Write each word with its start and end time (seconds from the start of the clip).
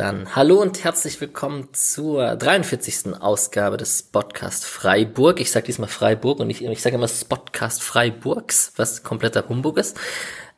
Dann 0.00 0.34
hallo 0.34 0.62
und 0.62 0.82
herzlich 0.82 1.20
willkommen 1.20 1.68
zur 1.74 2.34
43. 2.34 3.20
Ausgabe 3.20 3.76
des 3.76 4.02
Podcast 4.02 4.64
Freiburg. 4.64 5.38
Ich 5.40 5.50
sage 5.50 5.66
diesmal 5.66 5.90
Freiburg 5.90 6.40
und 6.40 6.48
ich, 6.48 6.64
ich 6.64 6.80
sage 6.80 6.96
immer 6.96 7.06
Spotcast 7.06 7.82
Freiburgs, 7.82 8.72
was 8.76 9.02
kompletter 9.02 9.46
Humbug 9.46 9.76
ist. 9.76 10.00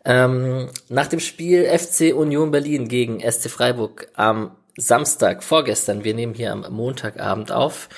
Ähm, 0.04 0.68
nach 0.88 1.08
dem 1.08 1.18
Spiel 1.18 1.64
FC 1.64 2.14
Union 2.14 2.52
Berlin 2.52 2.86
gegen 2.86 3.18
SC 3.18 3.50
Freiburg 3.50 4.12
am 4.14 4.52
Samstag, 4.76 5.42
vorgestern, 5.42 6.04
wir 6.04 6.14
nehmen 6.14 6.34
hier 6.34 6.52
am 6.52 6.64
Montagabend 6.70 7.50
auf. 7.50 7.88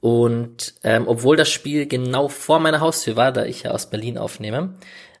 Und 0.00 0.76
ähm, 0.82 1.06
obwohl 1.08 1.36
das 1.36 1.50
Spiel 1.50 1.84
genau 1.84 2.28
vor 2.28 2.58
meiner 2.58 2.80
Haustür 2.80 3.16
war, 3.16 3.32
da 3.32 3.44
ich 3.44 3.64
ja 3.64 3.72
aus 3.72 3.90
Berlin 3.90 4.16
aufnehme, 4.16 4.76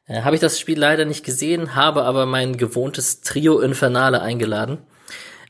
äh, 0.06 0.22
habe 0.22 0.36
ich 0.36 0.40
das 0.40 0.58
Spiel 0.58 0.78
leider 0.78 1.04
nicht 1.04 1.22
gesehen, 1.22 1.74
habe 1.74 2.04
aber 2.04 2.24
mein 2.24 2.56
gewohntes 2.56 3.20
Trio 3.20 3.60
Infernale 3.60 4.22
eingeladen. 4.22 4.78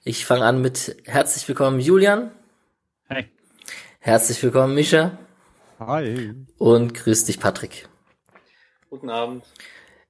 Ich 0.09 0.24
fange 0.24 0.45
an 0.45 0.60
mit 0.60 0.98
herzlich 1.05 1.48
willkommen 1.48 1.80
Julian. 1.80 2.30
Hey. 3.09 3.28
Herzlich 3.98 4.41
willkommen 4.41 4.73
Mischa. 4.73 5.19
Hi. 5.80 6.33
Und 6.59 6.95
grüß 6.95 7.24
dich 7.24 7.41
Patrick. 7.41 7.88
Guten 8.88 9.11
Abend. 9.11 9.45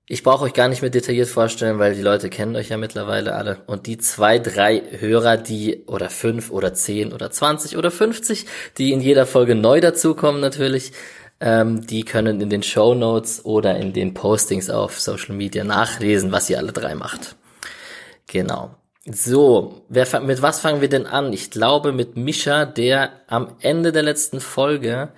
Ich 0.07 0.23
brauche 0.23 0.45
euch 0.45 0.53
gar 0.53 0.69
nicht 0.69 0.83
mehr 0.83 0.91
detailliert 0.91 1.31
vorstellen, 1.31 1.79
weil 1.79 1.95
die 1.95 2.03
Leute 2.03 2.29
kennen 2.29 2.57
euch 2.57 2.69
ja 2.69 2.77
mittlerweile 2.77 3.35
alle. 3.35 3.63
Und 3.69 3.87
die 3.87 3.97
zwei, 3.97 4.39
drei 4.39 4.83
Hörer, 4.99 5.39
die 5.39 5.85
oder 5.87 6.11
fünf 6.11 6.51
oder 6.51 6.75
zehn 6.75 7.15
oder 7.15 7.31
zwanzig 7.31 7.79
oder 7.79 7.91
fünfzig, 7.91 8.45
die 8.77 8.93
in 8.93 9.01
jeder 9.01 9.25
Folge 9.25 9.55
neu 9.55 9.81
dazukommen 9.81 10.43
natürlich, 10.43 10.93
ähm, 11.41 11.87
die 11.87 12.05
können 12.05 12.43
in 12.43 12.51
den 12.51 12.63
Show 12.63 12.95
Notes 12.95 13.47
oder 13.47 13.79
in 13.79 13.95
den 13.95 14.13
Postings 14.13 14.69
auf 14.69 15.01
Social 15.01 15.35
Media 15.35 15.65
nachlesen, 15.65 16.33
was 16.33 16.51
ihr 16.51 16.59
alle 16.59 16.73
drei 16.73 16.95
macht. 16.95 17.37
Genau. 18.27 18.75
So, 19.09 19.85
wer, 19.89 20.21
mit 20.21 20.43
was 20.43 20.61
fangen 20.61 20.81
wir 20.81 20.89
denn 20.89 21.07
an? 21.07 21.33
Ich 21.33 21.51
glaube 21.51 21.93
mit 21.93 22.17
Mischa, 22.17 22.65
der 22.65 23.11
am 23.29 23.55
Ende 23.61 23.93
der 23.93 24.03
letzten 24.03 24.41
Folge 24.41 25.13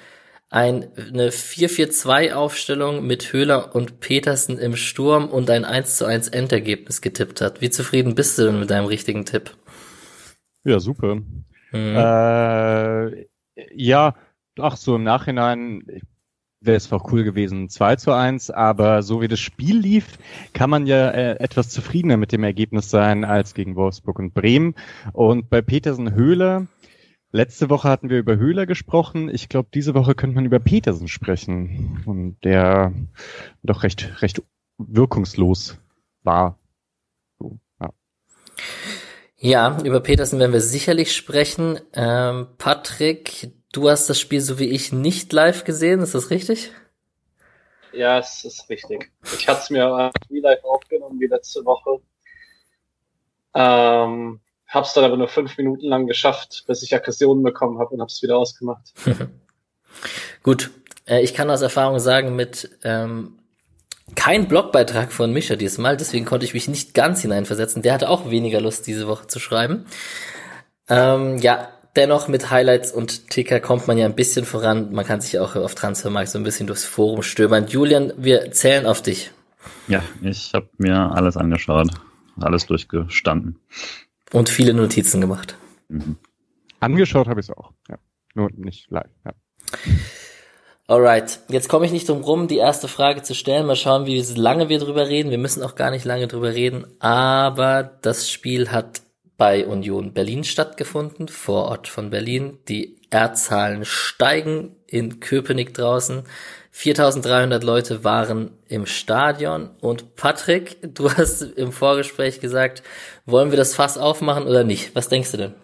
ein, 0.51 0.89
eine 0.97 1.31
4-4-2-Aufstellung 1.31 3.07
mit 3.07 3.33
Höhler 3.33 3.75
und 3.75 4.01
Petersen 4.01 4.59
im 4.59 4.77
Sturm 4.77 5.29
und 5.29 5.49
ein 5.49 5.65
1 5.65 5.97
zu 5.97 6.05
1 6.05 6.29
Endergebnis 6.29 7.01
getippt 7.01 7.41
hat. 7.41 7.61
Wie 7.63 7.71
zufrieden 7.71 8.15
bist 8.15 8.39
du 8.39 8.45
denn 8.45 8.61
mit 8.61 8.71
deinem 8.71 8.87
richtigen 8.87 9.25
Tipp? 9.25 9.57
Ja, 10.65 10.81
super. 10.81 11.17
Mhm. 11.73 11.97
Äh, 11.97 13.27
ja, 13.75 14.15
ach 14.59 14.77
so, 14.77 14.97
im 14.97 15.03
Nachhinein 15.03 15.83
wäre 16.61 16.77
es 16.77 16.93
auch 16.93 17.13
cool 17.13 17.25
gewesen, 17.25 17.69
2 17.69 17.97
zu 17.97 18.13
1, 18.13 18.51
aber 18.51 19.03
so 19.03 19.21
wie 19.21 19.29
das 19.29 19.41
Spiel 19.41 19.79
lief, 19.79 20.19
kann 20.53 20.71
man 20.71 20.87
ja 20.87 21.11
äh, 21.11 21.39
etwas 21.39 21.69
zufriedener 21.71 22.17
mit 22.17 22.33
dem 22.33 22.43
Ergebnis 22.45 22.91
sein 22.91 23.25
als 23.25 23.55
gegen 23.55 23.77
Wolfsburg 23.77 24.19
und 24.19 24.35
Bremen. 24.35 24.75
Und 25.13 25.51
bei 25.51 25.63
Petersen 25.63 26.15
Höhler, 26.15 26.67
Letzte 27.31 27.69
Woche 27.69 27.89
hatten 27.91 28.09
wir 28.09 28.19
über 28.19 28.39
Höhler 28.39 28.65
gesprochen. 28.65 29.29
Ich 29.29 29.51
glaube, 29.51 29.69
diese 29.75 29.95
Woche 29.95 30.15
könnte 30.15 30.35
man 30.35 30.47
über 30.47 30.61
Petersen 30.61 31.09
sprechen. 31.09 32.03
Und 32.07 32.39
der 32.43 32.95
doch 33.63 33.83
recht, 33.83 34.23
recht 34.23 34.43
wirkungslos 34.79 35.77
war. 36.23 36.59
So, 37.39 37.59
ja. 37.81 37.91
ja, 39.37 39.79
über 39.85 40.01
Petersen 40.01 40.39
werden 40.39 40.55
wir 40.55 40.63
sicherlich 40.63 41.15
sprechen. 41.15 41.79
Ähm, 41.93 42.47
Patrick, 42.57 43.53
du 43.73 43.89
hast 43.89 44.09
das 44.09 44.21
Spiel 44.21 44.41
so 44.41 44.59
wie 44.59 44.69
ich 44.69 44.93
nicht 44.93 45.33
live 45.33 45.65
gesehen, 45.65 46.01
ist 46.01 46.15
das 46.15 46.31
richtig? 46.31 46.73
Ja, 47.93 48.19
es 48.19 48.45
ist 48.45 48.69
richtig. 48.69 49.11
Ich 49.39 49.49
hatte 49.49 49.61
es 49.63 49.71
mir 49.71 50.11
wie 50.29 50.41
live 50.41 50.63
aufgenommen 50.65 51.19
wie 51.21 51.27
letzte 51.27 51.65
Woche. 51.65 52.01
Ähm, 53.55 54.41
Hab's 54.69 54.93
dann 54.93 55.05
aber 55.05 55.17
nur 55.17 55.29
fünf 55.29 55.57
Minuten 55.57 55.87
lang 55.87 56.07
geschafft, 56.07 56.65
bis 56.67 56.83
ich 56.83 56.95
Aggressionen 56.95 57.43
bekommen 57.43 57.79
habe 57.79 57.95
und 57.95 58.03
hab's 58.03 58.23
wieder 58.23 58.37
ausgemacht. 58.37 58.93
Gut, 60.43 60.71
äh, 61.07 61.23
ich 61.23 61.33
kann 61.33 61.51
aus 61.51 61.63
Erfahrung 61.63 61.99
sagen, 61.99 62.37
mit 62.37 62.71
ähm, 62.85 63.39
kein 64.15 64.47
Blogbeitrag 64.47 65.11
von 65.11 65.33
Mischa 65.33 65.57
diesmal, 65.57 65.97
deswegen 65.97 66.27
konnte 66.27 66.45
ich 66.45 66.53
mich 66.53 66.69
nicht 66.69 66.93
ganz 66.93 67.23
hineinversetzen. 67.23 67.81
Der 67.81 67.95
hatte 67.95 68.11
auch 68.11 68.31
weniger 68.31 68.61
Lust, 68.61 68.87
diese 68.87 69.09
Woche 69.09 69.27
zu 69.27 69.39
schreiben. 69.39 69.87
Ähm, 70.91 71.39
ja, 71.39 71.71
dennoch 71.99 72.29
mit 72.29 72.51
Highlights 72.51 72.93
und 72.93 73.29
Ticker 73.29 73.61
kommt 73.61 73.89
man 73.89 73.99
ja 73.99 74.07
ein 74.07 74.15
bisschen 74.15 74.45
voran. 74.47 74.93
Man 74.93 75.05
kann 75.05 75.21
sich 75.21 75.39
auch 75.39 75.57
auf 75.57 75.75
Transfermarkt 75.75 76.31
so 76.31 76.39
ein 76.39 76.45
bisschen 76.45 76.69
durchs 76.69 76.85
Forum 76.85 77.23
stöbern. 77.23 77.67
Julian, 77.67 78.13
wir 78.17 78.53
zählen 78.53 78.87
auf 78.87 79.03
dich. 79.03 79.33
Ja, 79.89 80.03
ich 80.23 80.55
habe 80.55 80.69
mir 80.79 80.97
alles 81.13 81.37
angeschaut, 81.37 81.89
alles 82.41 82.67
durchgestanden. 82.67 83.59
Und 84.33 84.49
viele 84.49 84.75
Notizen 84.75 85.21
gemacht. 85.21 85.57
Mhm. 85.89 86.17
Angeschaut 86.81 87.27
habe 87.27 87.41
ich 87.41 87.49
es 87.49 87.57
auch, 87.57 87.73
ja. 87.89 87.99
Nur 88.35 88.51
nicht 88.55 88.89
live, 88.91 89.11
ja. 89.25 89.33
Alright, 90.87 91.41
jetzt 91.49 91.69
komme 91.69 91.85
ich 91.85 91.93
nicht 91.93 92.09
drum 92.09 92.23
rum, 92.23 92.49
die 92.49 92.57
erste 92.57 92.87
Frage 92.89 93.23
zu 93.23 93.35
stellen. 93.35 93.67
Mal 93.67 93.77
schauen, 93.77 94.07
wie 94.07 94.21
lange 94.37 94.69
wir 94.69 94.79
drüber 94.79 95.09
reden. 95.09 95.31
Wir 95.31 95.37
müssen 95.37 95.63
auch 95.63 95.75
gar 95.75 95.91
nicht 95.91 96.05
lange 96.05 96.29
drüber 96.29 96.55
reden, 96.55 96.87
aber 97.01 97.83
das 98.01 98.31
Spiel 98.31 98.71
hat 98.71 99.03
bei 99.39 99.67
Union 99.67 100.13
Berlin 100.13 100.45
stattgefunden, 100.45 101.29
vor 101.29 101.67
Ort 101.67 101.89
von 101.89 102.11
Berlin. 102.11 102.59
Die 102.69 102.99
R-Zahlen 103.11 103.85
steigen 103.85 104.77
in 104.87 105.21
Köpenick 105.21 105.73
draußen. 105.73 106.25
4300 106.73 107.63
Leute 107.65 108.05
waren 108.05 108.51
im 108.69 108.85
Stadion 108.85 109.71
und 109.81 110.17
Patrick, 110.17 110.79
du 110.95 111.11
hast 111.11 111.43
im 111.43 111.73
Vorgespräch 111.73 112.41
gesagt, 112.41 112.83
wollen 113.25 113.51
wir 113.51 113.57
das 113.57 113.75
Fass 113.75 113.97
aufmachen 113.97 114.47
oder 114.47 114.65
nicht? 114.65 114.95
Was 114.95 115.09
denkst 115.09 115.31
du 115.31 115.37
denn? 115.39 115.55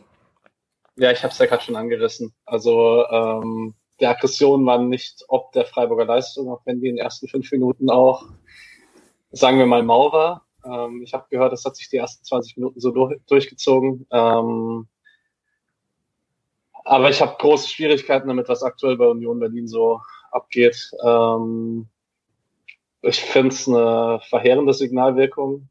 Ja, 0.97 1.11
ich 1.11 1.25
habe 1.25 1.33
es 1.33 1.39
ja 1.39 1.47
gerade 1.47 1.63
schon 1.63 1.77
angerissen. 1.77 2.33
Also 2.47 3.05
ähm, 3.11 3.75
die 4.01 4.07
Aggression 4.07 4.65
war 4.67 4.79
nicht 4.79 5.25
ob 5.27 5.51
der 5.53 5.65
Freiburger 5.65 6.05
Leistung, 6.05 6.49
auch 6.49 6.63
wenn 6.65 6.81
die 6.81 6.89
in 6.89 6.97
den 6.97 7.05
ersten 7.05 7.27
fünf 7.27 7.51
Minuten 7.51 7.91
auch, 7.91 8.29
sagen 9.33 9.59
wir 9.59 9.67
mal, 9.67 9.83
mau 9.83 10.13
war. 10.13 10.44
Ähm, 10.65 11.03
ich 11.03 11.15
habe 11.15 11.27
gehört, 11.31 11.53
das 11.53 11.65
hat 11.65 11.77
sich 11.77 11.89
die 11.89 11.97
ersten 11.97 12.25
20 12.25 12.57
Minuten 12.57 12.81
so 12.81 12.91
durch, 12.91 13.21
durchgezogen. 13.27 14.07
Ähm, 14.11 14.89
aber 16.85 17.11
ich 17.11 17.21
habe 17.21 17.37
große 17.39 17.69
Schwierigkeiten 17.69 18.29
damit, 18.29 18.49
was 18.49 18.63
aktuell 18.63 18.97
bei 18.97 19.07
Union 19.07 19.39
Berlin 19.39 19.67
so 19.67 20.01
abgeht. 20.31 20.91
Ähm, 21.03 21.89
ich 23.03 23.21
finde 23.21 23.49
es 23.49 23.69
eine 23.69 24.21
verheerende 24.29 24.73
Signalwirkung, 24.73 25.69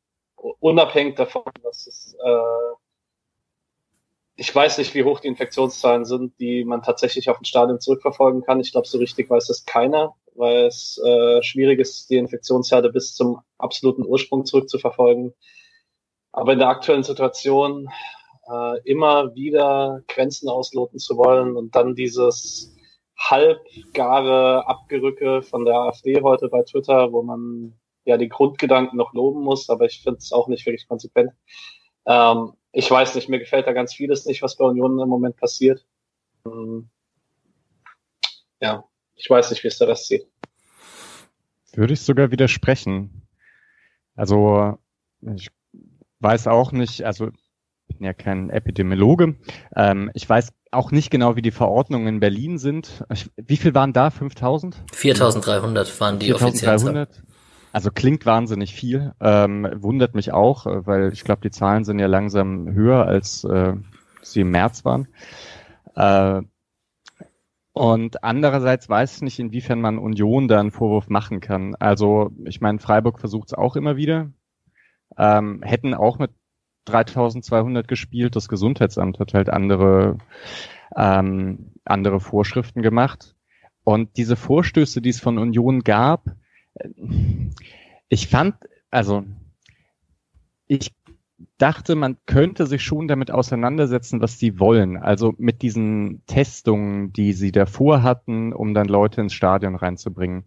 unabhängig 0.60 1.16
davon, 1.16 1.44
dass 1.64 1.88
es, 1.88 2.16
äh, 2.24 2.76
ich 4.36 4.54
weiß 4.54 4.80
nicht, 4.80 4.96
wie 4.96 5.04
hoch 5.04 5.20
die 5.20 5.28
Infektionszahlen 5.28 6.06
sind, 6.06 6.40
die 6.40 6.64
man 6.64 6.82
tatsächlich 6.82 7.30
auf 7.30 7.38
den 7.38 7.46
Stadion 7.46 7.80
zurückverfolgen 7.80 8.42
kann. 8.42 8.60
Ich 8.60 8.72
glaube, 8.72 8.88
so 8.88 8.98
richtig 8.98 9.30
weiß 9.30 9.48
das 9.48 9.66
keiner, 9.66 10.16
weil 10.36 10.66
es 10.66 11.00
äh, 11.04 11.42
schwierig 11.42 11.80
ist, 11.80 12.10
die 12.10 12.18
Infektionsherde 12.18 12.92
bis 12.92 13.16
zum 13.16 13.40
absoluten 13.58 14.06
Ursprung 14.06 14.46
zurückzuverfolgen. 14.46 15.34
Aber 16.32 16.54
in 16.54 16.60
der 16.60 16.70
aktuellen 16.70 17.04
Situation 17.04 17.90
äh, 18.48 18.80
immer 18.84 19.36
wieder 19.36 20.02
Grenzen 20.08 20.50
ausloten 20.50 21.00
zu 21.00 21.18
wollen 21.18 21.56
und 21.56 21.76
dann 21.76 21.96
dieses 21.96 22.76
halbgare 23.18 24.68
Abgerücke 24.68 25.44
von 25.44 25.66
der 25.66 25.76
AfD 25.76 26.22
heute 26.22 26.50
bei 26.50 26.64
Twitter, 26.64 27.12
wo 27.12 27.22
man 27.22 27.80
ja 28.06 28.18
die 28.18 28.30
Grundgedanken 28.30 28.98
noch 28.98 29.14
loben 29.14 29.42
muss, 29.42 29.70
aber 29.70 29.86
ich 29.86 30.02
finde 30.02 30.18
es 30.18 30.32
auch 30.34 30.48
nicht 30.48 30.66
wirklich 30.66 30.88
konsequent. 30.88 31.32
Ähm, 32.06 32.54
ich 32.72 32.90
weiß 32.90 33.16
nicht, 33.16 33.30
mir 33.30 33.40
gefällt 33.40 33.68
da 33.68 33.72
ganz 33.72 33.94
vieles 33.94 34.26
nicht, 34.26 34.42
was 34.42 34.58
bei 34.58 34.66
Union 34.66 35.00
im 35.00 35.08
Moment 35.08 35.38
passiert. 35.38 35.86
Ähm, 36.46 36.90
ja, 38.60 38.84
ich 39.16 39.30
weiß 39.30 39.50
nicht, 39.52 39.64
wie 39.64 39.68
es 39.68 39.78
der 39.78 39.88
Rest 39.88 40.08
sieht. 40.08 40.28
Würde 41.74 41.94
ich 41.94 42.02
sogar 42.02 42.32
widersprechen. 42.32 43.28
Also 44.16 44.78
ich 45.36 45.50
weiß 46.20 46.48
auch 46.48 46.72
nicht, 46.72 47.04
also 47.04 47.30
ich 47.88 47.98
bin 47.98 48.06
ja 48.06 48.14
kein 48.14 48.50
Epidemiologe. 48.50 49.36
Ähm, 49.76 50.12
ich 50.14 50.28
weiß 50.28 50.54
auch 50.72 50.92
nicht 50.92 51.10
genau, 51.10 51.36
wie 51.36 51.42
die 51.42 51.52
Verordnungen 51.52 52.08
in 52.08 52.20
Berlin 52.20 52.58
sind. 52.58 53.04
Wie 53.36 53.58
viel 53.58 53.74
waren 53.74 53.94
da? 53.94 54.10
5000? 54.10 54.84
4300 54.92 56.00
waren 56.00 56.20
die 56.20 56.32
4300. 56.32 57.24
Also 57.72 57.90
klingt 57.90 58.26
wahnsinnig 58.26 58.74
viel. 58.74 59.14
Ähm, 59.20 59.68
wundert 59.76 60.14
mich 60.14 60.32
auch, 60.32 60.68
äh, 60.68 60.86
weil 60.86 61.12
ich 61.12 61.24
glaube, 61.24 61.42
die 61.42 61.52
Zahlen 61.52 61.86
sind 61.86 62.00
ja 62.00 62.06
langsam 62.06 62.72
höher, 62.72 63.06
als 63.06 63.44
äh, 63.44 63.74
sie 64.22 64.42
im 64.42 64.52
März 64.52 64.86
waren. 64.86 65.08
Äh, 65.96 66.44
und 67.74 68.24
andererseits 68.24 68.88
weiß 68.88 69.16
ich 69.16 69.22
nicht, 69.24 69.40
inwiefern 69.40 69.82
man 69.82 69.98
Union 69.98 70.48
da 70.48 70.60
einen 70.60 70.72
Vorwurf 70.72 71.10
machen 71.10 71.40
kann. 71.40 71.76
Also 71.76 72.32
ich 72.46 72.62
meine, 72.62 72.80
Freiburg 72.80 73.20
versucht 73.20 73.50
es 73.50 73.54
auch 73.54 73.76
immer 73.76 73.98
wieder. 73.98 74.32
Ähm, 75.18 75.62
hätten 75.64 75.96
auch 75.96 76.20
mit 76.20 76.32
3200 76.86 77.88
gespielt. 77.88 78.36
Das 78.36 78.48
Gesundheitsamt 78.48 79.20
hat 79.20 79.34
halt 79.34 79.50
andere, 79.50 80.20
ähm, 80.96 81.72
andere 81.84 82.20
Vorschriften 82.20 82.84
gemacht. 82.84 83.36
Und 83.84 84.18
diese 84.18 84.36
Vorstöße, 84.36 85.02
die 85.02 85.10
es 85.10 85.20
von 85.20 85.40
Union 85.40 85.82
gab, 85.82 86.26
ich 88.08 88.28
fand, 88.28 88.56
also 88.92 89.24
ich 90.68 90.92
dachte, 91.64 91.96
man 91.96 92.18
könnte 92.26 92.68
sich 92.68 92.84
schon 92.84 93.08
damit 93.08 93.32
auseinandersetzen, 93.32 94.20
was 94.20 94.38
sie 94.38 94.60
wollen. 94.60 94.98
Also 94.98 95.34
mit 95.38 95.62
diesen 95.62 96.22
Testungen, 96.28 97.14
die 97.14 97.32
sie 97.32 97.54
davor 97.54 98.04
hatten, 98.04 98.52
um 98.52 98.74
dann 98.74 98.90
Leute 98.90 99.22
ins 99.22 99.32
Stadion 99.32 99.76
reinzubringen. 99.76 100.44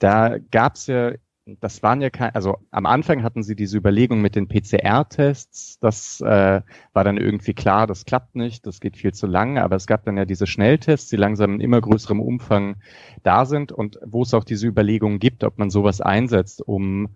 Da 0.00 0.38
gab's 0.50 0.88
ja 0.88 1.12
das 1.60 1.80
waren 1.84 2.00
ja 2.00 2.10
kein, 2.10 2.34
also 2.34 2.56
am 2.72 2.86
Anfang 2.86 3.22
hatten 3.22 3.44
sie 3.44 3.54
diese 3.54 3.78
Überlegung 3.78 4.20
mit 4.20 4.34
den 4.34 4.48
PCR-Tests, 4.48 5.78
das 5.78 6.20
äh, 6.20 6.60
war 6.92 7.04
dann 7.04 7.18
irgendwie 7.18 7.54
klar, 7.54 7.86
das 7.86 8.04
klappt 8.04 8.34
nicht, 8.34 8.66
das 8.66 8.80
geht 8.80 8.96
viel 8.96 9.14
zu 9.14 9.28
lang, 9.28 9.56
aber 9.56 9.76
es 9.76 9.86
gab 9.86 10.02
dann 10.02 10.16
ja 10.16 10.24
diese 10.24 10.48
Schnelltests, 10.48 11.08
die 11.08 11.14
langsam 11.14 11.54
in 11.54 11.60
immer 11.60 11.80
größerem 11.80 12.18
Umfang 12.18 12.78
da 13.22 13.44
sind 13.44 13.70
und 13.70 14.00
wo 14.04 14.22
es 14.22 14.34
auch 14.34 14.42
diese 14.42 14.66
Überlegung 14.66 15.20
gibt, 15.20 15.44
ob 15.44 15.56
man 15.56 15.70
sowas 15.70 16.00
einsetzt, 16.00 16.66
um 16.66 17.10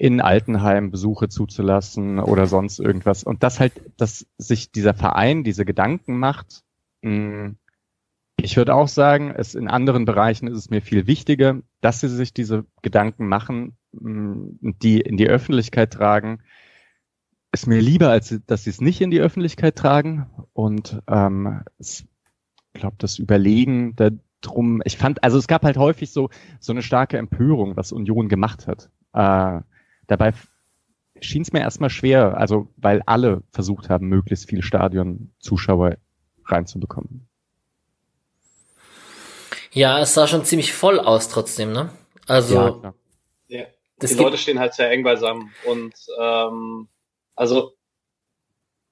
in 0.00 0.22
Altenheim 0.22 0.90
Besuche 0.90 1.28
zuzulassen 1.28 2.20
oder 2.20 2.46
sonst 2.46 2.80
irgendwas. 2.80 3.22
Und 3.22 3.42
das 3.42 3.60
halt, 3.60 3.74
dass 3.98 4.26
sich 4.38 4.72
dieser 4.72 4.94
Verein 4.94 5.44
diese 5.44 5.66
Gedanken 5.66 6.18
macht, 6.18 6.62
mh, 7.02 7.10
hm, 7.10 7.56
ich 8.42 8.56
würde 8.56 8.74
auch 8.74 8.88
sagen, 8.88 9.30
es 9.36 9.54
in 9.54 9.68
anderen 9.68 10.06
Bereichen 10.06 10.48
ist 10.48 10.56
es 10.56 10.70
mir 10.70 10.80
viel 10.80 11.06
wichtiger, 11.06 11.60
dass 11.82 12.00
sie 12.00 12.08
sich 12.08 12.32
diese 12.32 12.64
Gedanken 12.80 13.28
machen, 13.28 13.76
mm, 13.92 14.72
die 14.82 15.02
in 15.02 15.18
die 15.18 15.28
Öffentlichkeit 15.28 15.92
tragen. 15.92 16.38
Ist 17.52 17.66
mir 17.66 17.82
lieber, 17.82 18.08
als 18.08 18.34
dass 18.46 18.64
sie 18.64 18.70
es 18.70 18.80
nicht 18.80 19.02
in 19.02 19.10
die 19.10 19.20
Öffentlichkeit 19.20 19.76
tragen. 19.76 20.30
Und 20.54 21.02
ähm, 21.08 21.60
ich 21.78 22.06
glaube, 22.72 22.96
das 22.96 23.18
Überlegen 23.18 23.94
darum, 23.96 24.80
ich 24.86 24.96
fand, 24.96 25.22
also 25.22 25.36
es 25.36 25.46
gab 25.46 25.62
halt 25.62 25.76
häufig 25.76 26.10
so 26.10 26.30
so 26.58 26.72
eine 26.72 26.80
starke 26.80 27.18
Empörung, 27.18 27.76
was 27.76 27.92
Union 27.92 28.30
gemacht 28.30 28.66
hat. 28.66 28.88
Äh, 29.12 29.60
dabei 30.10 30.32
schien 31.20 31.42
es 31.42 31.52
mir 31.52 31.60
erstmal 31.60 31.90
schwer, 31.90 32.36
also 32.36 32.68
weil 32.76 33.02
alle 33.06 33.42
versucht 33.52 33.88
haben, 33.90 34.08
möglichst 34.08 34.48
viele 34.48 34.62
Stadion-Zuschauer 34.62 35.98
reinzubekommen. 36.46 37.28
Ja, 39.72 40.00
es 40.00 40.14
sah 40.14 40.26
schon 40.26 40.44
ziemlich 40.44 40.72
voll 40.72 40.98
aus 40.98 41.28
trotzdem, 41.28 41.72
ne? 41.72 41.90
Also. 42.26 42.54
Ja, 42.54 42.94
ja. 43.48 43.66
Die 44.02 44.14
Leute 44.14 44.38
stehen 44.38 44.58
halt 44.58 44.72
sehr 44.72 44.90
eng 44.90 45.02
beisammen 45.02 45.52
und 45.66 45.92
ähm, 46.18 46.88
also 47.34 47.74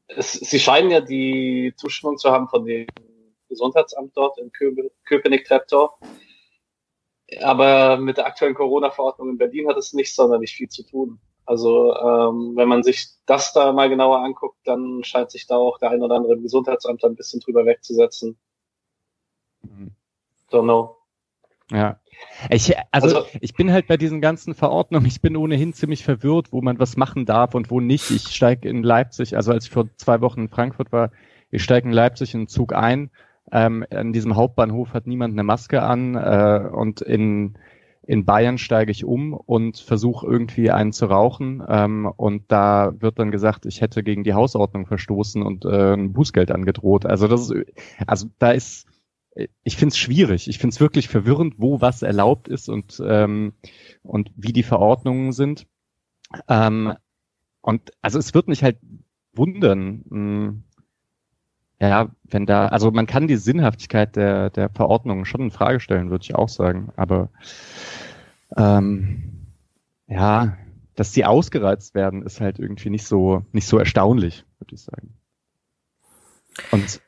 es, 0.06 0.32
sie 0.32 0.60
scheinen 0.60 0.90
ja 0.90 1.00
die 1.00 1.72
Zustimmung 1.76 2.18
zu 2.18 2.30
haben 2.30 2.48
von 2.48 2.66
dem 2.66 2.86
Gesundheitsamt 3.48 4.14
dort 4.14 4.38
in 4.38 4.52
Köpenick-Treptow. 5.04 5.92
Aber 7.42 7.98
mit 7.98 8.16
der 8.16 8.26
aktuellen 8.26 8.54
Corona-Verordnung 8.54 9.30
in 9.30 9.38
Berlin 9.38 9.68
hat 9.68 9.76
es 9.76 9.92
nicht 9.92 10.14
sonderlich 10.14 10.54
viel 10.54 10.68
zu 10.68 10.82
tun. 10.82 11.20
Also 11.44 11.94
ähm, 11.94 12.52
wenn 12.56 12.68
man 12.68 12.82
sich 12.82 13.08
das 13.26 13.52
da 13.52 13.72
mal 13.72 13.88
genauer 13.88 14.18
anguckt, 14.18 14.58
dann 14.64 15.02
scheint 15.02 15.30
sich 15.30 15.46
da 15.46 15.56
auch 15.56 15.78
der 15.78 15.90
ein 15.90 16.02
oder 16.02 16.16
andere 16.16 16.38
Gesundheitsamt 16.38 17.04
ein 17.04 17.16
bisschen 17.16 17.40
drüber 17.40 17.64
wegzusetzen. 17.64 18.38
Mhm. 19.62 19.92
Don't 20.50 20.64
know. 20.64 20.96
Ja. 21.70 22.00
Ich, 22.50 22.76
also, 22.90 23.18
also, 23.18 23.26
ich 23.40 23.54
bin 23.54 23.72
halt 23.72 23.86
bei 23.86 23.96
diesen 23.96 24.20
ganzen 24.20 24.54
Verordnungen, 24.54 25.06
ich 25.06 25.20
bin 25.20 25.36
ohnehin 25.36 25.72
ziemlich 25.72 26.02
verwirrt, 26.02 26.52
wo 26.52 26.60
man 26.62 26.78
was 26.78 26.96
machen 26.96 27.26
darf 27.26 27.54
und 27.54 27.70
wo 27.70 27.80
nicht. 27.80 28.10
Ich 28.10 28.34
steige 28.34 28.68
in 28.68 28.82
Leipzig, 28.82 29.36
also 29.36 29.52
als 29.52 29.66
ich 29.66 29.70
vor 29.70 29.88
zwei 29.96 30.20
Wochen 30.20 30.42
in 30.42 30.48
Frankfurt 30.48 30.92
war, 30.92 31.12
ich 31.50 31.62
steige 31.62 31.88
in 31.88 31.92
Leipzig 31.92 32.34
in 32.34 32.42
den 32.42 32.48
Zug 32.48 32.74
ein. 32.74 33.10
Ähm, 33.52 33.84
an 33.90 34.12
diesem 34.12 34.36
Hauptbahnhof 34.36 34.92
hat 34.94 35.06
niemand 35.06 35.32
eine 35.32 35.42
Maske 35.42 35.82
an 35.82 36.14
äh, 36.14 36.68
und 36.70 37.00
in, 37.00 37.58
in 38.02 38.24
Bayern 38.24 38.58
steige 38.58 38.90
ich 38.90 39.04
um 39.04 39.32
und 39.34 39.78
versuche 39.78 40.26
irgendwie 40.26 40.70
einen 40.70 40.92
zu 40.92 41.06
rauchen. 41.06 41.62
Ähm, 41.68 42.06
und 42.16 42.44
da 42.48 42.92
wird 42.98 43.18
dann 43.18 43.30
gesagt, 43.30 43.66
ich 43.66 43.80
hätte 43.80 44.02
gegen 44.02 44.24
die 44.24 44.34
Hausordnung 44.34 44.86
verstoßen 44.86 45.42
und 45.42 45.64
äh, 45.64 45.94
ein 45.94 46.12
Bußgeld 46.12 46.50
angedroht. 46.50 47.06
Also 47.06 47.28
das 47.28 47.50
ist, 47.50 47.64
also 48.06 48.28
da 48.38 48.50
ist 48.50 48.86
ich 49.62 49.76
finde 49.76 49.92
es 49.92 49.98
schwierig. 49.98 50.48
Ich 50.48 50.58
finde 50.58 50.74
es 50.74 50.80
wirklich 50.80 51.08
verwirrend, 51.08 51.54
wo 51.58 51.80
was 51.80 52.02
erlaubt 52.02 52.48
ist 52.48 52.68
und, 52.68 53.00
ähm, 53.04 53.52
und 54.02 54.30
wie 54.36 54.52
die 54.52 54.62
Verordnungen 54.62 55.32
sind. 55.32 55.66
Ähm, 56.48 56.94
und 57.60 57.92
also 58.00 58.18
es 58.18 58.34
wird 58.34 58.48
mich 58.48 58.62
halt 58.62 58.78
wundern, 59.32 60.04
hm, 60.08 60.64
ja, 61.80 62.10
wenn 62.24 62.46
da, 62.46 62.68
also 62.68 62.90
man 62.90 63.06
kann 63.06 63.28
die 63.28 63.36
Sinnhaftigkeit 63.36 64.16
der, 64.16 64.50
der 64.50 64.68
Verordnungen 64.68 65.24
schon 65.24 65.42
in 65.42 65.50
Frage 65.50 65.80
stellen, 65.80 66.10
würde 66.10 66.24
ich 66.24 66.34
auch 66.34 66.48
sagen. 66.48 66.92
Aber 66.96 67.30
ähm, 68.56 69.46
ja, 70.08 70.56
dass 70.96 71.12
sie 71.12 71.24
ausgereizt 71.24 71.94
werden, 71.94 72.22
ist 72.22 72.40
halt 72.40 72.58
irgendwie 72.58 72.90
nicht 72.90 73.06
so, 73.06 73.44
nicht 73.52 73.66
so 73.66 73.78
erstaunlich, 73.78 74.44
würde 74.58 74.74
ich 74.74 74.82
sagen. 74.82 75.14
Und 76.72 77.00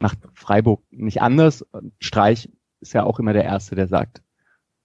macht 0.00 0.18
Freiburg 0.34 0.82
nicht 0.90 1.22
anders. 1.22 1.64
Streich 2.00 2.50
ist 2.80 2.94
ja 2.94 3.04
auch 3.04 3.20
immer 3.20 3.32
der 3.32 3.44
Erste, 3.44 3.76
der 3.76 3.86
sagt, 3.86 4.22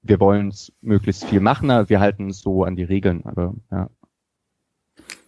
wir 0.04 0.19
wollen 0.19 0.50
es 0.50 0.72
möglichst 0.81 1.25
viel 1.25 1.40
machen, 1.40 1.72
aber 1.72 1.90
wir 1.90 2.00
halten 2.00 2.30
es 2.30 2.40
so 2.40 2.64
an 2.64 2.75
die 2.75 2.84
Regeln. 2.84 3.25
Aber 3.25 3.56
ja. 3.72 3.90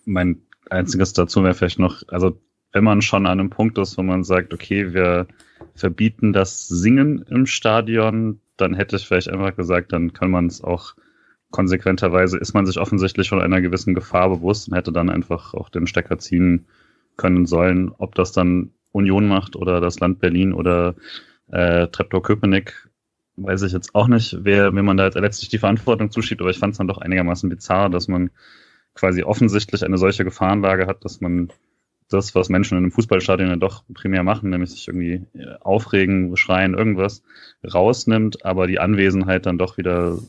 Mein 0.06 0.44
einziges 0.70 1.14
dazu 1.14 1.44
wäre 1.44 1.56
vielleicht 1.56 1.80
noch, 1.80 2.04
also 2.08 2.40
wenn 2.72 2.84
man 2.84 3.02
schon 3.02 3.26
an 3.26 3.40
einem 3.40 3.50
Punkt 3.50 3.78
ist, 3.78 3.98
wo 3.98 4.04
man 4.04 4.24
sagt, 4.24 4.54
okay, 4.54 4.94
wir 4.94 5.28
verbieten 5.76 6.34
das 6.34 6.68
Singen 6.68 7.26
im 7.30 7.46
Stadion, 7.46 8.40
dann 8.58 8.74
hätte 8.74 8.96
ich 8.96 9.08
vielleicht 9.08 9.30
einfach 9.30 9.56
gesagt, 9.56 9.94
dann 9.94 10.14
kann 10.14 10.30
man 10.30 10.48
es 10.48 10.64
auch 10.64 10.96
konsequenterweise, 11.52 12.38
ist 12.38 12.54
man 12.54 12.66
sich 12.66 12.80
offensichtlich 12.80 13.30
von 13.30 13.42
einer 13.42 13.62
gewissen 13.62 13.96
Gefahr 13.96 14.30
bewusst 14.30 14.68
und 14.68 14.76
hätte 14.76 14.92
dann 14.92 15.10
einfach 15.10 15.54
auch 15.54 15.70
den 15.70 15.88
Stecker 15.88 16.20
ziehen 16.20 16.66
können 17.18 17.46
sollen. 17.46 17.92
Ob 17.98 18.16
das 18.16 18.32
dann 18.32 18.72
Union 18.92 19.28
macht 19.28 19.56
oder 19.56 19.82
das 19.82 20.00
Land 20.00 20.20
Berlin 20.20 20.54
oder 20.54 20.96
äh, 21.52 21.88
Treptow-Köpenick, 21.88 22.90
weiß 23.38 23.64
ich 23.64 23.72
jetzt 23.72 23.96
auch 23.96 24.08
nicht, 24.08 24.38
wer, 24.42 24.76
wenn 24.76 24.86
man 24.86 24.98
da 24.98 25.06
jetzt 25.06 25.16
letztlich 25.16 25.50
die 25.50 25.58
Verantwortung 25.58 26.12
zuschiebt, 26.12 26.42
aber 26.42 26.50
ich 26.50 26.60
fand 26.60 26.74
es 26.74 26.78
dann 26.78 26.88
doch 26.88 27.00
einigermaßen 27.00 27.50
bizarr, 27.50 27.90
dass 27.90 28.08
man 28.08 28.30
quasi 28.94 29.24
offensichtlich 29.24 29.84
eine 29.84 29.98
solche 29.98 30.26
Gefahrenlage 30.26 30.86
hat, 30.86 31.06
dass 31.06 31.22
man 31.22 31.50
das, 32.10 32.36
was 32.36 32.50
Menschen 32.50 32.78
in 32.78 32.84
einem 32.84 32.92
Fußballstadion 32.92 33.50
ja 33.50 33.56
doch 33.56 33.84
primär 33.94 34.24
machen, 34.24 34.50
nämlich 34.50 34.72
sich 34.72 34.88
irgendwie 34.88 35.26
äh, 35.34 35.56
aufregen, 35.62 36.36
schreien, 36.38 36.74
irgendwas, 36.74 37.24
rausnimmt, 37.64 38.46
aber 38.46 38.68
die 38.68 38.80
Anwesenheit 38.80 39.46
dann 39.46 39.58
doch 39.58 39.78
wieder 39.78 40.20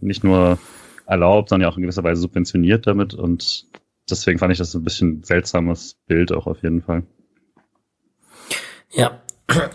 nicht 0.00 0.24
nur 0.24 0.58
erlaubt, 1.06 1.48
sondern 1.48 1.66
ja 1.66 1.72
auch 1.72 1.76
in 1.76 1.82
gewisser 1.82 2.04
Weise 2.04 2.20
subventioniert 2.20 2.86
damit 2.86 3.14
und 3.14 3.66
deswegen 4.10 4.38
fand 4.38 4.52
ich 4.52 4.58
das 4.58 4.74
ein 4.74 4.84
bisschen 4.84 5.22
seltsames 5.24 5.96
Bild 6.06 6.32
auch 6.32 6.46
auf 6.46 6.62
jeden 6.62 6.82
Fall. 6.82 7.02
Ja. 8.90 9.20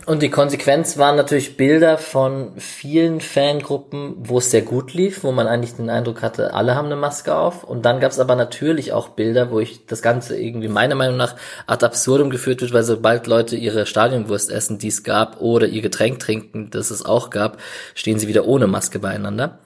Und 0.05 0.21
die 0.21 0.29
Konsequenz 0.29 0.99
waren 0.99 1.15
natürlich 1.15 1.57
Bilder 1.57 1.97
von 1.97 2.51
vielen 2.57 3.21
Fangruppen, 3.21 4.15
wo 4.19 4.37
es 4.37 4.51
sehr 4.51 4.61
gut 4.61 4.93
lief, 4.93 5.23
wo 5.23 5.31
man 5.31 5.47
eigentlich 5.47 5.75
den 5.75 5.89
Eindruck 5.89 6.21
hatte, 6.21 6.53
alle 6.53 6.75
haben 6.75 6.85
eine 6.85 6.95
Maske 6.95 7.35
auf. 7.35 7.63
Und 7.63 7.83
dann 7.83 7.99
gab 7.99 8.11
es 8.11 8.19
aber 8.19 8.35
natürlich 8.35 8.93
auch 8.93 9.09
Bilder, 9.09 9.49
wo 9.49 9.59
ich 9.59 9.87
das 9.87 10.03
Ganze 10.03 10.39
irgendwie 10.39 10.67
meiner 10.67 10.93
Meinung 10.93 11.17
nach 11.17 11.35
ad 11.65 11.83
absurdum 11.83 12.29
geführt 12.29 12.61
wird, 12.61 12.71
weil 12.71 12.83
sobald 12.83 13.25
Leute 13.25 13.55
ihre 13.55 13.87
Stadionwurst 13.87 14.51
essen, 14.51 14.77
die 14.77 14.89
es 14.89 15.03
gab, 15.03 15.41
oder 15.41 15.65
ihr 15.65 15.81
Getränk 15.81 16.19
trinken, 16.19 16.69
das 16.69 16.91
es 16.91 17.03
auch 17.03 17.31
gab, 17.31 17.57
stehen 17.95 18.19
sie 18.19 18.27
wieder 18.27 18.45
ohne 18.45 18.67
Maske 18.67 18.99
beieinander. 18.99 19.57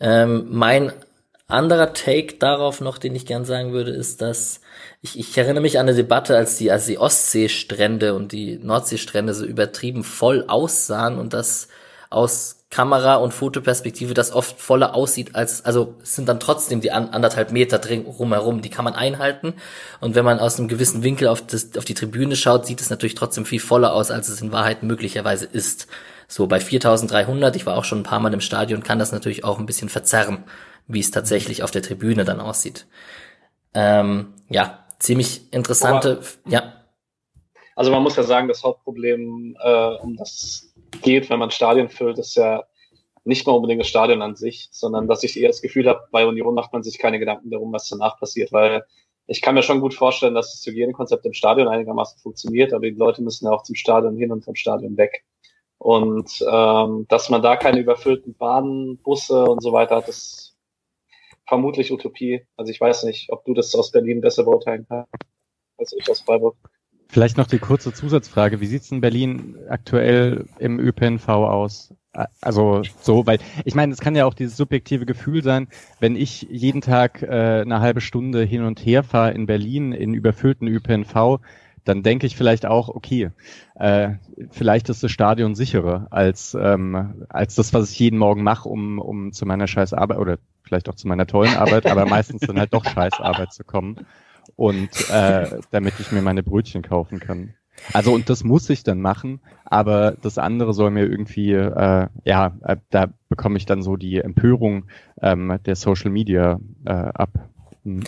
Ähm, 0.00 0.46
mein 0.48 0.92
anderer 1.46 1.92
Take 1.92 2.36
darauf 2.38 2.80
noch, 2.80 2.96
den 2.96 3.14
ich 3.14 3.26
gern 3.26 3.44
sagen 3.44 3.72
würde, 3.72 3.90
ist, 3.90 4.22
dass 4.22 4.61
ich, 5.02 5.18
ich 5.18 5.36
erinnere 5.36 5.62
mich 5.62 5.78
an 5.78 5.88
eine 5.88 5.96
Debatte, 5.96 6.36
als 6.36 6.56
die, 6.56 6.70
als 6.70 6.86
die 6.86 6.98
Ostseestrände 6.98 8.14
und 8.14 8.32
die 8.32 8.58
Nordseestrände 8.58 9.34
so 9.34 9.44
übertrieben 9.44 10.04
voll 10.04 10.44
aussahen 10.46 11.18
und 11.18 11.34
das 11.34 11.68
aus 12.08 12.58
Kamera- 12.70 13.16
und 13.16 13.34
Fotoperspektive 13.34 14.14
das 14.14 14.32
oft 14.32 14.60
voller 14.60 14.94
aussieht 14.94 15.34
als, 15.34 15.64
also 15.64 15.96
sind 16.02 16.28
dann 16.28 16.40
trotzdem 16.40 16.80
die 16.80 16.92
anderthalb 16.92 17.52
Meter 17.52 17.78
drin 17.78 18.06
rumherum, 18.06 18.62
die 18.62 18.70
kann 18.70 18.84
man 18.84 18.94
einhalten. 18.94 19.54
Und 20.00 20.14
wenn 20.14 20.24
man 20.24 20.38
aus 20.38 20.58
einem 20.58 20.68
gewissen 20.68 21.02
Winkel 21.02 21.28
auf, 21.28 21.46
das, 21.46 21.76
auf 21.76 21.84
die 21.84 21.94
Tribüne 21.94 22.36
schaut, 22.36 22.64
sieht 22.64 22.80
es 22.80 22.88
natürlich 22.90 23.14
trotzdem 23.14 23.44
viel 23.44 23.60
voller 23.60 23.92
aus, 23.92 24.10
als 24.10 24.28
es 24.28 24.40
in 24.40 24.52
Wahrheit 24.52 24.82
möglicherweise 24.82 25.46
ist. 25.46 25.86
So 26.28 26.46
bei 26.46 26.60
4300, 26.60 27.56
ich 27.56 27.66
war 27.66 27.76
auch 27.76 27.84
schon 27.84 28.00
ein 28.00 28.04
paar 28.04 28.20
Mal 28.20 28.32
im 28.32 28.40
Stadion, 28.40 28.82
kann 28.82 28.98
das 28.98 29.12
natürlich 29.12 29.44
auch 29.44 29.58
ein 29.58 29.66
bisschen 29.66 29.88
verzerren 29.88 30.44
wie 30.88 31.00
es 31.00 31.10
tatsächlich 31.10 31.62
auf 31.62 31.70
der 31.70 31.82
Tribüne 31.82 32.24
dann 32.24 32.40
aussieht. 32.40 32.86
Ähm, 33.74 34.34
ja, 34.48 34.81
ziemlich 35.02 35.52
interessante, 35.52 36.18
Aber, 36.18 36.50
ja. 36.52 36.72
Also 37.74 37.90
man 37.90 38.02
muss 38.02 38.16
ja 38.16 38.22
sagen, 38.22 38.48
das 38.48 38.62
Hauptproblem, 38.62 39.56
äh, 39.60 39.96
um 40.02 40.16
das 40.16 40.74
geht, 41.02 41.30
wenn 41.30 41.38
man 41.38 41.50
Stadien 41.50 41.88
füllt, 41.88 42.18
ist 42.18 42.36
ja 42.36 42.64
nicht 43.24 43.46
mal 43.46 43.54
unbedingt 43.54 43.80
das 43.80 43.88
Stadion 43.88 44.22
an 44.22 44.36
sich, 44.36 44.68
sondern 44.72 45.08
dass 45.08 45.22
ich 45.22 45.38
eher 45.38 45.48
das 45.48 45.62
Gefühl 45.62 45.88
habe, 45.88 46.06
bei 46.10 46.26
Union 46.26 46.54
macht 46.54 46.72
man 46.72 46.82
sich 46.82 46.98
keine 46.98 47.18
Gedanken 47.18 47.50
darum, 47.50 47.72
was 47.72 47.88
danach 47.88 48.18
passiert, 48.18 48.52
weil 48.52 48.84
ich 49.26 49.40
kann 49.40 49.54
mir 49.54 49.62
schon 49.62 49.80
gut 49.80 49.94
vorstellen, 49.94 50.34
dass 50.34 50.52
das 50.52 50.66
Hygienekonzept 50.66 51.24
im 51.24 51.32
Stadion 51.32 51.68
einigermaßen 51.68 52.18
funktioniert, 52.20 52.72
aber 52.72 52.82
die 52.82 52.96
Leute 52.96 53.22
müssen 53.22 53.46
ja 53.46 53.52
auch 53.52 53.62
zum 53.62 53.76
Stadion 53.76 54.16
hin 54.16 54.32
und 54.32 54.44
vom 54.44 54.56
Stadion 54.56 54.96
weg. 54.96 55.24
Und 55.78 56.44
ähm, 56.48 57.06
dass 57.08 57.28
man 57.28 57.42
da 57.42 57.56
keine 57.56 57.80
überfüllten 57.80 58.34
Bahnen, 58.34 58.98
Busse 58.98 59.44
und 59.44 59.62
so 59.62 59.72
weiter 59.72 59.96
hat, 59.96 60.08
das 60.08 60.41
vermutlich 61.46 61.92
Utopie. 61.92 62.46
Also 62.56 62.70
ich 62.70 62.80
weiß 62.80 63.04
nicht, 63.04 63.30
ob 63.30 63.44
du 63.44 63.54
das 63.54 63.74
aus 63.74 63.90
Berlin 63.90 64.20
besser 64.20 64.44
beurteilen 64.44 64.86
kannst 64.88 65.12
als 65.78 65.92
ich 65.98 66.08
aus 66.10 66.20
Freiburg. 66.20 66.56
Vielleicht 67.08 67.36
noch 67.36 67.46
die 67.46 67.58
kurze 67.58 67.92
Zusatzfrage. 67.92 68.60
Wie 68.60 68.66
sieht's 68.66 68.90
in 68.90 69.02
Berlin 69.02 69.58
aktuell 69.68 70.46
im 70.58 70.78
ÖPNV 70.80 71.28
aus? 71.28 71.94
Also 72.40 72.82
so, 73.00 73.26
weil 73.26 73.38
ich 73.64 73.74
meine, 73.74 73.92
es 73.92 74.00
kann 74.00 74.14
ja 74.14 74.26
auch 74.26 74.34
dieses 74.34 74.56
subjektive 74.56 75.06
Gefühl 75.06 75.42
sein, 75.42 75.68
wenn 75.98 76.14
ich 76.16 76.42
jeden 76.50 76.80
Tag 76.80 77.22
äh, 77.22 77.62
eine 77.62 77.80
halbe 77.80 78.00
Stunde 78.00 78.42
hin 78.42 78.64
und 78.64 78.80
her 78.80 79.02
fahre 79.02 79.32
in 79.32 79.46
Berlin 79.46 79.92
in 79.92 80.14
überfüllten 80.14 80.68
ÖPNV, 80.68 81.40
dann 81.84 82.02
denke 82.02 82.26
ich 82.26 82.36
vielleicht 82.36 82.64
auch, 82.64 82.88
okay, 82.88 83.30
äh, 83.74 84.10
vielleicht 84.50 84.88
ist 84.88 85.02
das 85.02 85.10
Stadion 85.10 85.54
sicherer 85.54 86.06
als 86.10 86.56
ähm, 86.58 87.24
als 87.28 87.54
das, 87.54 87.74
was 87.74 87.90
ich 87.90 87.98
jeden 87.98 88.18
Morgen 88.18 88.42
mache, 88.42 88.68
um 88.68 88.98
um 88.98 89.32
zu 89.32 89.46
meiner 89.46 89.66
scheiß 89.66 89.94
Arbeit 89.94 90.18
oder 90.18 90.38
vielleicht 90.72 90.88
auch 90.88 90.94
zu 90.94 91.06
meiner 91.06 91.26
tollen 91.26 91.54
Arbeit, 91.54 91.84
aber 91.86 92.06
meistens 92.06 92.40
dann 92.40 92.58
halt 92.58 92.72
doch 92.72 92.84
scheiß 92.84 93.20
Arbeit 93.20 93.52
zu 93.52 93.62
kommen 93.62 94.06
und 94.56 94.88
äh, 95.10 95.58
damit 95.70 95.94
ich 96.00 96.12
mir 96.12 96.22
meine 96.22 96.42
Brötchen 96.42 96.82
kaufen 96.82 97.20
kann. 97.20 97.54
Also 97.92 98.12
und 98.14 98.30
das 98.30 98.42
muss 98.42 98.70
ich 98.70 98.84
dann 98.84 99.00
machen, 99.00 99.40
aber 99.66 100.12
das 100.22 100.38
andere 100.38 100.72
soll 100.72 100.90
mir 100.90 101.04
irgendwie, 101.04 101.52
äh, 101.52 102.08
ja, 102.24 102.56
äh, 102.62 102.76
da 102.88 103.08
bekomme 103.28 103.58
ich 103.58 103.66
dann 103.66 103.82
so 103.82 103.96
die 103.96 104.18
Empörung 104.18 104.84
ähm, 105.20 105.58
der 105.66 105.76
Social 105.76 106.10
Media 106.10 106.58
äh, 106.86 106.92
ab. 106.92 107.30
Hm. 107.84 108.04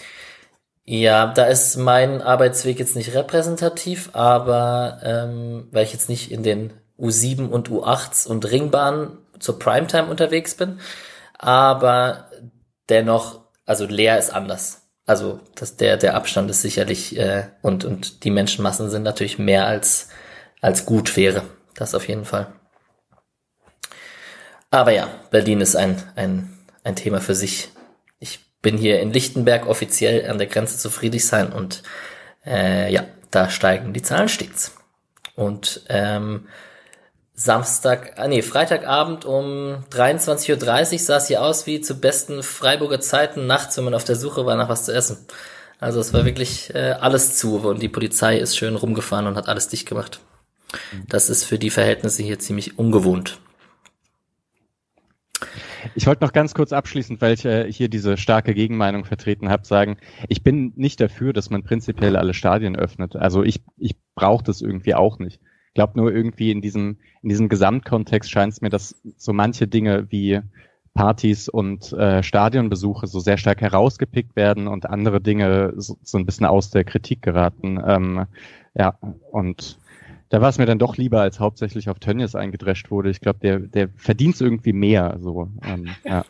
Ja, 0.87 1.33
da 1.33 1.45
ist 1.45 1.77
mein 1.77 2.23
Arbeitsweg 2.23 2.79
jetzt 2.79 2.97
nicht 2.97 3.15
repräsentativ, 3.15 4.11
aber 4.13 5.01
ähm, 5.03 5.69
weil 5.71 5.85
ich 5.85 5.93
jetzt 5.93 6.09
nicht 6.09 6.31
in 6.31 6.43
den 6.43 6.73
U7 6.99 7.49
und 7.49 7.69
U8s 7.69 8.27
und 8.27 8.51
Ringbahnen 8.51 9.19
zur 9.39 9.59
Primetime 9.59 10.07
unterwegs 10.07 10.55
bin, 10.55 10.79
aber 11.39 12.27
dennoch, 12.89 13.41
also 13.67 13.87
leer 13.87 14.19
ist 14.19 14.31
anders. 14.31 14.83
Also 15.07 15.41
dass 15.55 15.77
der, 15.77 15.97
der 15.97 16.15
Abstand 16.15 16.51
ist 16.51 16.63
sicherlich 16.63 17.19
äh, 17.19 17.49
und, 17.61 17.85
und 17.85 18.25
die 18.25 18.31
Menschenmassen 18.31 18.89
sind 18.91 19.03
natürlich 19.03 19.39
mehr 19.39 19.67
als, 19.67 20.09
als 20.61 20.87
gut 20.87 21.17
wäre. 21.17 21.43
Das 21.75 21.95
auf 21.95 22.09
jeden 22.09 22.25
Fall. 22.25 22.53
Aber 24.71 24.93
ja, 24.93 25.09
Berlin 25.31 25.61
ist 25.61 25.77
ein, 25.77 26.03
ein, 26.17 26.59
ein 26.83 26.97
Thema 26.97 27.21
für 27.21 27.35
sich. 27.35 27.69
Ich 28.19 28.41
bin 28.63 28.79
hier 28.79 29.01
in 29.01 29.13
Lichtenberg 29.13 29.67
offiziell 29.67 30.29
an 30.31 30.39
der 30.39 30.47
Grenze 30.47 30.79
zu 30.79 30.91
Friedrichshain 30.91 31.53
und 31.53 31.83
äh, 32.47 32.93
ja, 32.93 33.05
da 33.31 33.51
steigen 33.51 33.93
die 33.93 34.03
Zahlen 34.03 34.29
stets. 34.29 34.77
Und 35.37 35.85
ähm, 35.89 36.49
Samstag, 37.37 38.13
ah 38.17 38.29
nee, 38.29 38.43
Freitagabend 38.43 39.25
um 39.25 39.85
23.30 39.91 40.93
Uhr 40.93 40.99
sah 41.01 41.17
es 41.17 41.27
hier 41.27 41.43
aus 41.43 41.67
wie 41.67 41.81
zu 41.81 41.99
besten 41.99 42.45
Freiburger 42.45 43.01
Zeiten 43.01 43.49
nachts, 43.49 43.77
wenn 43.77 43.85
man 43.85 43.95
auf 43.95 44.05
der 44.05 44.15
Suche 44.15 44.47
war 44.47 44.57
nach 44.57 44.69
was 44.69 44.85
zu 44.85 44.95
essen. 44.95 45.19
Also 45.81 45.99
es 45.99 46.15
war 46.15 46.25
wirklich 46.25 46.73
äh, 46.75 46.93
alles 46.93 47.37
zu 47.37 47.59
und 47.59 47.83
die 47.83 47.89
Polizei 47.89 48.39
ist 48.39 48.57
schön 48.57 48.77
rumgefahren 48.77 49.27
und 49.27 49.37
hat 49.37 49.49
alles 49.49 49.67
dicht 49.67 49.89
gemacht. 49.89 50.21
Das 51.09 51.29
ist 51.29 51.43
für 51.43 51.59
die 51.59 51.71
Verhältnisse 51.71 52.23
hier 52.23 52.39
ziemlich 52.39 52.79
ungewohnt. 52.79 53.41
Ich 55.97 56.07
wollte 56.07 56.25
noch 56.25 56.33
ganz 56.33 56.55
kurz 56.55 56.73
abschließend, 56.73 57.21
weil 57.21 57.35
ich 57.35 57.45
äh, 57.45 57.71
hier 57.71 57.89
diese 57.89 58.17
starke 58.17 58.55
Gegenmeinung 58.55 59.05
vertreten 59.05 59.51
habe, 59.51 59.67
sagen, 59.67 59.99
ich 60.29 60.45
bin 60.45 60.73
nicht 60.77 61.01
dafür, 61.01 61.33
dass 61.33 61.51
man 61.51 61.65
prinzipiell 61.65 62.17
alle 62.17 62.33
Stadien 62.33 62.77
öffnet. 62.77 63.17
Also 63.17 63.43
ich, 63.43 63.61
ich 63.77 63.97
brauche 64.15 64.45
das 64.45 64.61
irgendwie 64.61 64.95
auch 64.95 65.19
nicht 65.19 65.41
glaube 65.75 65.99
nur 65.99 66.13
irgendwie 66.13 66.51
in 66.51 66.61
diesem, 66.61 66.99
in 67.23 67.29
diesem 67.29 67.49
Gesamtkontext 67.49 68.31
scheint 68.31 68.53
es 68.53 68.61
mir, 68.61 68.71
dass 68.71 69.01
so 69.17 69.33
manche 69.33 69.67
Dinge 69.67 70.07
wie 70.11 70.41
Partys 70.95 71.49
und 71.49 71.93
äh, 71.93 72.23
Stadionbesuche 72.23 73.09
so 73.09 73.19
sehr 73.19 73.37
stark 73.37 73.61
herausgepickt 73.61 74.37
werden 74.37 74.69
und 74.69 74.87
andere 74.87 75.21
Dinge 75.21 75.75
so, 75.77 75.97
so 76.03 76.19
ein 76.19 76.25
bisschen 76.25 76.47
aus 76.47 76.71
der 76.71 76.85
Kritik 76.85 77.21
geraten. 77.21 77.83
Ähm, 77.85 78.27
ja, 78.75 78.97
und 79.33 79.79
da 80.29 80.41
war 80.41 80.49
es 80.49 80.59
mir 80.59 80.67
dann 80.67 80.79
doch 80.79 80.97
lieber, 80.97 81.21
als 81.21 81.41
hauptsächlich 81.41 81.89
auf 81.89 81.99
Tönnies 81.99 82.35
eingedrescht 82.35 82.91
wurde. 82.91 83.11
Ich 83.11 83.21
glaube, 83.21 83.41
der, 83.41 83.59
der 83.59 83.89
verdient 83.97 84.41
irgendwie 84.41 84.73
mehr. 84.73 85.19
So, 85.21 85.49
ähm, 85.65 85.91
ja. 86.05 86.25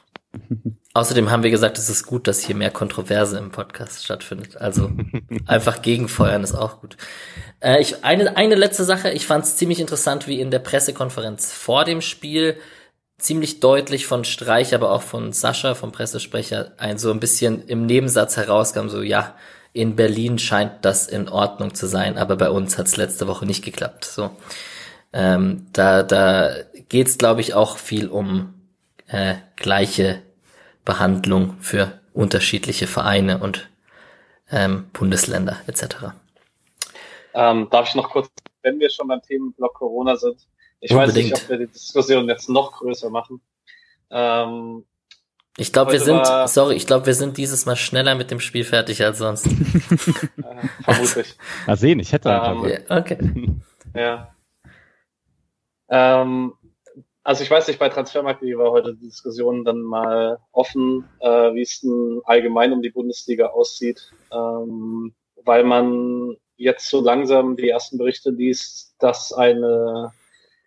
Außerdem 0.97 1.31
haben 1.31 1.43
wir 1.43 1.51
gesagt, 1.51 1.77
es 1.77 1.91
ist 1.91 2.07
gut, 2.07 2.29
dass 2.29 2.41
hier 2.41 2.55
mehr 2.55 2.71
Kontroverse 2.71 3.37
im 3.37 3.51
Podcast 3.51 4.05
stattfindet. 4.05 4.57
Also 4.59 4.93
einfach 5.47 5.83
gegenfeuern 5.83 6.45
ist 6.45 6.55
auch 6.55 6.81
gut. 6.81 6.97
Äh, 7.61 7.81
ich, 7.81 8.05
eine, 8.05 8.37
eine 8.37 8.55
letzte 8.55 8.85
Sache, 8.85 9.11
ich 9.11 9.27
fand 9.27 9.45
es 9.45 9.57
ziemlich 9.57 9.81
interessant, 9.81 10.29
wie 10.29 10.41
in 10.41 10.53
der 10.53 10.61
Pressekonferenz 10.61 11.53
vor 11.53 11.85
dem 11.85 12.01
Spiel 12.01 12.57
ziemlich 13.19 13.59
deutlich 13.59 14.07
von 14.07 14.25
Streich, 14.25 14.75
aber 14.75 14.93
auch 14.93 15.03
von 15.03 15.33
Sascha, 15.33 15.75
vom 15.75 15.91
Pressesprecher, 15.91 16.73
ein 16.77 16.99
so 16.99 17.11
ein 17.11 17.21
bisschen 17.21 17.67
im 17.67 17.87
Nebensatz 17.87 18.37
herauskam, 18.37 18.89
so 18.89 19.03
ja, 19.03 19.35
in 19.73 19.97
Berlin 19.97 20.39
scheint 20.39 20.85
das 20.85 21.09
in 21.09 21.29
Ordnung 21.29 21.75
zu 21.75 21.87
sein, 21.87 22.19
aber 22.19 22.37
bei 22.37 22.51
uns 22.51 22.79
hat 22.79 22.87
es 22.87 22.97
letzte 22.97 23.27
Woche 23.27 23.47
nicht 23.47 23.65
geklappt. 23.65 24.05
So, 24.05 24.31
ähm, 25.13 25.67
da 25.73 26.05
da 26.05 26.51
geht's, 26.89 27.19
glaube 27.19 27.41
ich, 27.41 27.55
auch 27.55 27.79
viel 27.79 28.09
um 28.09 28.54
äh, 29.15 29.37
gleiche 29.57 30.23
Behandlung 30.85 31.57
für 31.61 32.01
unterschiedliche 32.13 32.87
Vereine 32.87 33.39
und 33.39 33.69
ähm, 34.51 34.89
Bundesländer 34.93 35.57
etc. 35.67 36.13
Ähm, 37.33 37.69
darf 37.71 37.89
ich 37.89 37.95
noch 37.95 38.11
kurz, 38.11 38.29
wenn 38.63 38.79
wir 38.79 38.91
schon 38.91 39.09
beim 39.09 39.23
Themenblock 39.23 39.75
Corona 39.75 40.17
sind, 40.17 40.47
ich 40.81 40.93
Unbedingt. 40.93 41.33
weiß 41.33 41.41
nicht, 41.41 41.43
ob 41.45 41.49
wir 41.49 41.67
die 41.67 41.73
Diskussion 41.73 42.29
jetzt 42.29 42.49
noch 42.49 42.73
größer 42.73 43.09
machen. 43.09 43.41
Ähm, 44.11 44.85
ich 45.57 45.73
glaube, 45.73 45.93
wir 45.93 46.01
sind, 46.01 46.27
sorry, 46.49 46.75
ich 46.75 46.87
glaube, 46.87 47.07
wir 47.07 47.15
sind 47.15 47.37
dieses 47.37 47.65
Mal 47.65 47.77
schneller 47.77 48.17
mit 48.17 48.31
dem 48.31 48.41
Spiel 48.41 48.65
fertig 48.65 49.05
als 49.05 49.19
sonst. 49.19 49.47
äh, 49.47 49.53
vermutlich. 50.83 51.37
Mal 51.67 51.77
sehen, 51.77 52.01
ich 52.01 52.13
hätte 52.13 52.29
ähm, 52.29 52.79
Okay. 52.89 53.19
Ja. 53.95 54.35
Ähm, 55.89 56.55
also 57.25 57.43
ich 57.43 57.51
weiß 57.51 57.69
nicht, 57.69 57.81
bei 57.81 57.89
Transfermarkt.de 57.89 58.57
war 58.59 58.71
heute 58.71 58.95
die 58.95 59.07
Diskussion 59.07 59.65
dann 59.65 59.81
mal 59.81 60.39
offen, 60.53 61.09
äh, 61.21 61.55
wie 61.55 61.63
es 61.63 61.81
denn 61.81 62.21
allgemein 62.25 62.73
um 62.75 62.83
die 62.83 62.91
Bundesliga 62.91 63.47
aussieht, 63.47 64.13
ähm, 64.31 65.15
weil 65.43 65.65
man 65.65 66.37
jetzt 66.57 66.91
so 66.91 67.01
langsam 67.01 67.57
die 67.57 67.71
ersten 67.71 67.97
Berichte 67.97 68.31
liest, 68.31 68.95
dass 68.99 69.33
eine 69.33 70.13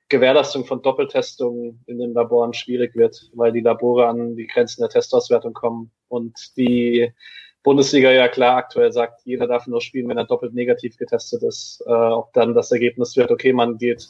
Gewährleistung 0.10 0.66
von 0.66 0.82
Doppeltestungen 0.82 1.84
in 1.86 2.00
den 2.00 2.14
Laboren 2.14 2.54
schwierig 2.54 2.96
wird, 2.96 3.30
weil 3.34 3.52
die 3.52 3.62
Labore 3.62 4.08
an 4.08 4.36
die 4.36 4.48
Grenzen 4.48 4.82
der 4.82 4.90
Testauswertung 4.90 5.54
kommen. 5.54 5.92
Und 6.08 6.58
die 6.58 7.14
Bundesliga 7.62 8.10
ja 8.12 8.30
klar 8.30 8.58
aktuell 8.58 8.92
sagt, 8.92 9.22
jeder 9.26 9.46
darf 9.46 9.68
nur 9.68 9.82
spielen, 9.82 10.10
wenn 10.10 10.18
er 10.18 10.26
doppelt 10.26 10.56
negativ 10.56 10.98
getestet 10.98 11.44
ist. 11.44 11.84
Äh, 11.86 11.92
ob 11.92 12.34
dann 12.34 12.56
das 12.56 12.72
Ergebnis 12.72 13.16
wird, 13.16 13.30
okay, 13.30 13.54
man 13.54 13.78
geht, 13.78 14.10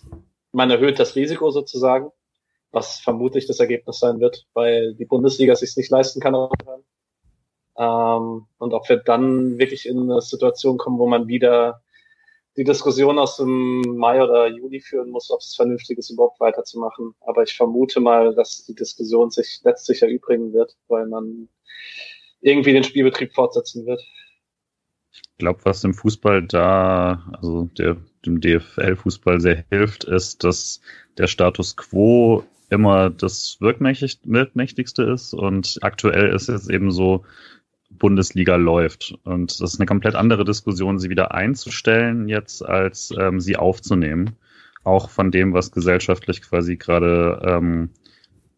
man 0.54 0.72
erhöht 0.72 0.98
das 0.98 1.16
Risiko 1.16 1.52
sozusagen 1.52 2.12
was 2.78 3.00
vermutlich 3.00 3.48
das 3.48 3.60
Ergebnis 3.60 4.00
sein 4.00 4.20
wird, 4.20 4.46
weil 4.54 4.94
die 4.94 5.06
Bundesliga 5.06 5.56
sich 5.56 5.76
nicht 5.76 5.90
leisten 5.90 6.20
kann. 6.20 6.36
Ähm, 7.78 8.46
und 8.58 8.74
ob 8.74 8.88
wir 8.88 8.98
dann 8.98 9.58
wirklich 9.58 9.88
in 9.88 10.00
eine 10.00 10.22
Situation 10.22 10.78
kommen, 10.78 11.00
wo 11.00 11.08
man 11.08 11.28
wieder 11.28 11.82
die 12.56 12.64
Diskussion 12.64 13.20
aus 13.20 13.38
dem 13.38 13.82
Mai 13.98 14.22
oder 14.22 14.48
Juli 14.48 14.80
führen 14.80 15.10
muss, 15.10 15.30
ob 15.32 15.40
es 15.42 15.56
vernünftig 15.56 15.98
ist, 15.98 16.10
überhaupt 16.10 16.40
weiterzumachen. 16.40 17.14
Aber 17.22 17.44
ich 17.44 17.56
vermute 17.56 18.00
mal, 18.00 18.34
dass 18.34 18.66
die 18.66 18.76
Diskussion 18.76 19.30
sich 19.30 19.62
letztlich 19.64 20.02
erübrigen 20.02 20.54
wird, 20.54 20.76
weil 20.88 21.08
man 21.08 21.50
irgendwie 22.42 22.74
den 22.74 22.84
Spielbetrieb 22.84 23.34
fortsetzen 23.34 23.86
wird. 23.86 24.02
Ich 25.12 25.22
glaube, 25.38 25.60
was 25.64 25.82
dem 25.82 25.94
Fußball 25.94 26.46
da, 26.48 27.32
also 27.40 27.66
der, 27.78 27.98
dem 28.26 28.42
DFL-Fußball 28.42 29.40
sehr 29.40 29.66
hilft, 29.70 30.04
ist, 30.04 30.44
dass 30.44 30.82
der 31.18 31.28
Status 31.28 31.78
quo 31.78 32.44
immer 32.70 33.10
das 33.10 33.58
wirkmächtigste 33.60 35.04
ist 35.04 35.34
und 35.34 35.80
aktuell 35.82 36.30
ist 36.30 36.50
es 36.50 36.70
eben 36.70 36.92
so, 36.92 37.24
Bundesliga 37.90 38.56
läuft. 38.56 39.18
Und 39.24 39.62
das 39.62 39.74
ist 39.74 39.80
eine 39.80 39.86
komplett 39.86 40.16
andere 40.16 40.46
Diskussion, 40.46 41.00
sie 41.00 41.10
wieder 41.10 41.34
einzustellen 41.34 42.28
jetzt, 42.28 42.64
als 42.64 43.14
ähm, 43.18 43.40
sie 43.40 43.58
aufzunehmen. 43.58 44.36
Auch 44.84 45.10
von 45.10 45.32
dem, 45.32 45.54
was 45.54 45.72
gesellschaftlich 45.72 46.42
quasi 46.42 46.78
gerade 46.78 47.42
ähm, 47.46 47.90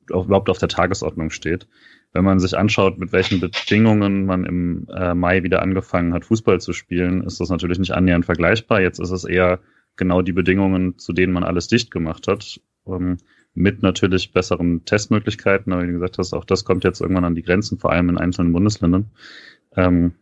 überhaupt 0.09 0.49
auf 0.49 0.57
der 0.57 0.69
Tagesordnung 0.69 1.29
steht. 1.29 1.67
Wenn 2.11 2.23
man 2.23 2.39
sich 2.39 2.57
anschaut, 2.57 2.97
mit 2.97 3.11
welchen 3.11 3.39
Bedingungen 3.39 4.25
man 4.25 4.43
im 4.45 4.87
äh, 4.95 5.13
Mai 5.13 5.43
wieder 5.43 5.61
angefangen 5.61 6.13
hat, 6.13 6.25
Fußball 6.25 6.59
zu 6.59 6.73
spielen, 6.73 7.23
ist 7.23 7.39
das 7.39 7.49
natürlich 7.49 7.77
nicht 7.77 7.91
annähernd 7.91 8.25
vergleichbar. 8.25 8.81
Jetzt 8.81 8.99
ist 8.99 9.11
es 9.11 9.25
eher 9.25 9.59
genau 9.95 10.21
die 10.21 10.31
Bedingungen, 10.31 10.97
zu 10.97 11.13
denen 11.13 11.33
man 11.33 11.43
alles 11.43 11.67
dicht 11.67 11.91
gemacht 11.91 12.27
hat. 12.27 12.59
Ähm, 12.87 13.17
mit 13.53 13.81
natürlich 13.81 14.31
besseren 14.31 14.85
Testmöglichkeiten. 14.85 15.73
Aber 15.73 15.83
wie 15.83 15.87
du 15.87 15.93
gesagt 15.93 16.17
hast, 16.17 16.33
auch 16.33 16.45
das 16.45 16.65
kommt 16.65 16.83
jetzt 16.83 17.01
irgendwann 17.01 17.25
an 17.25 17.35
die 17.35 17.43
Grenzen, 17.43 17.77
vor 17.77 17.91
allem 17.91 18.09
in 18.09 18.17
einzelnen 18.17 18.53
Bundesländern. 18.53 19.11
Ähm, 19.75 20.13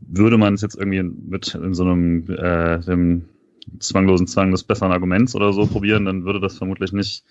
würde 0.00 0.38
man 0.38 0.54
es 0.54 0.62
jetzt 0.62 0.76
irgendwie 0.76 1.02
mit 1.02 1.54
in 1.54 1.74
so 1.74 1.84
einem 1.84 2.28
äh, 2.28 2.80
dem 2.80 3.28
zwanglosen 3.78 4.26
Zwang 4.26 4.50
des 4.50 4.64
besseren 4.64 4.92
Arguments 4.92 5.34
oder 5.34 5.52
so 5.52 5.66
probieren, 5.66 6.04
dann 6.04 6.24
würde 6.24 6.40
das 6.40 6.58
vermutlich 6.58 6.92
nicht, 6.92 7.24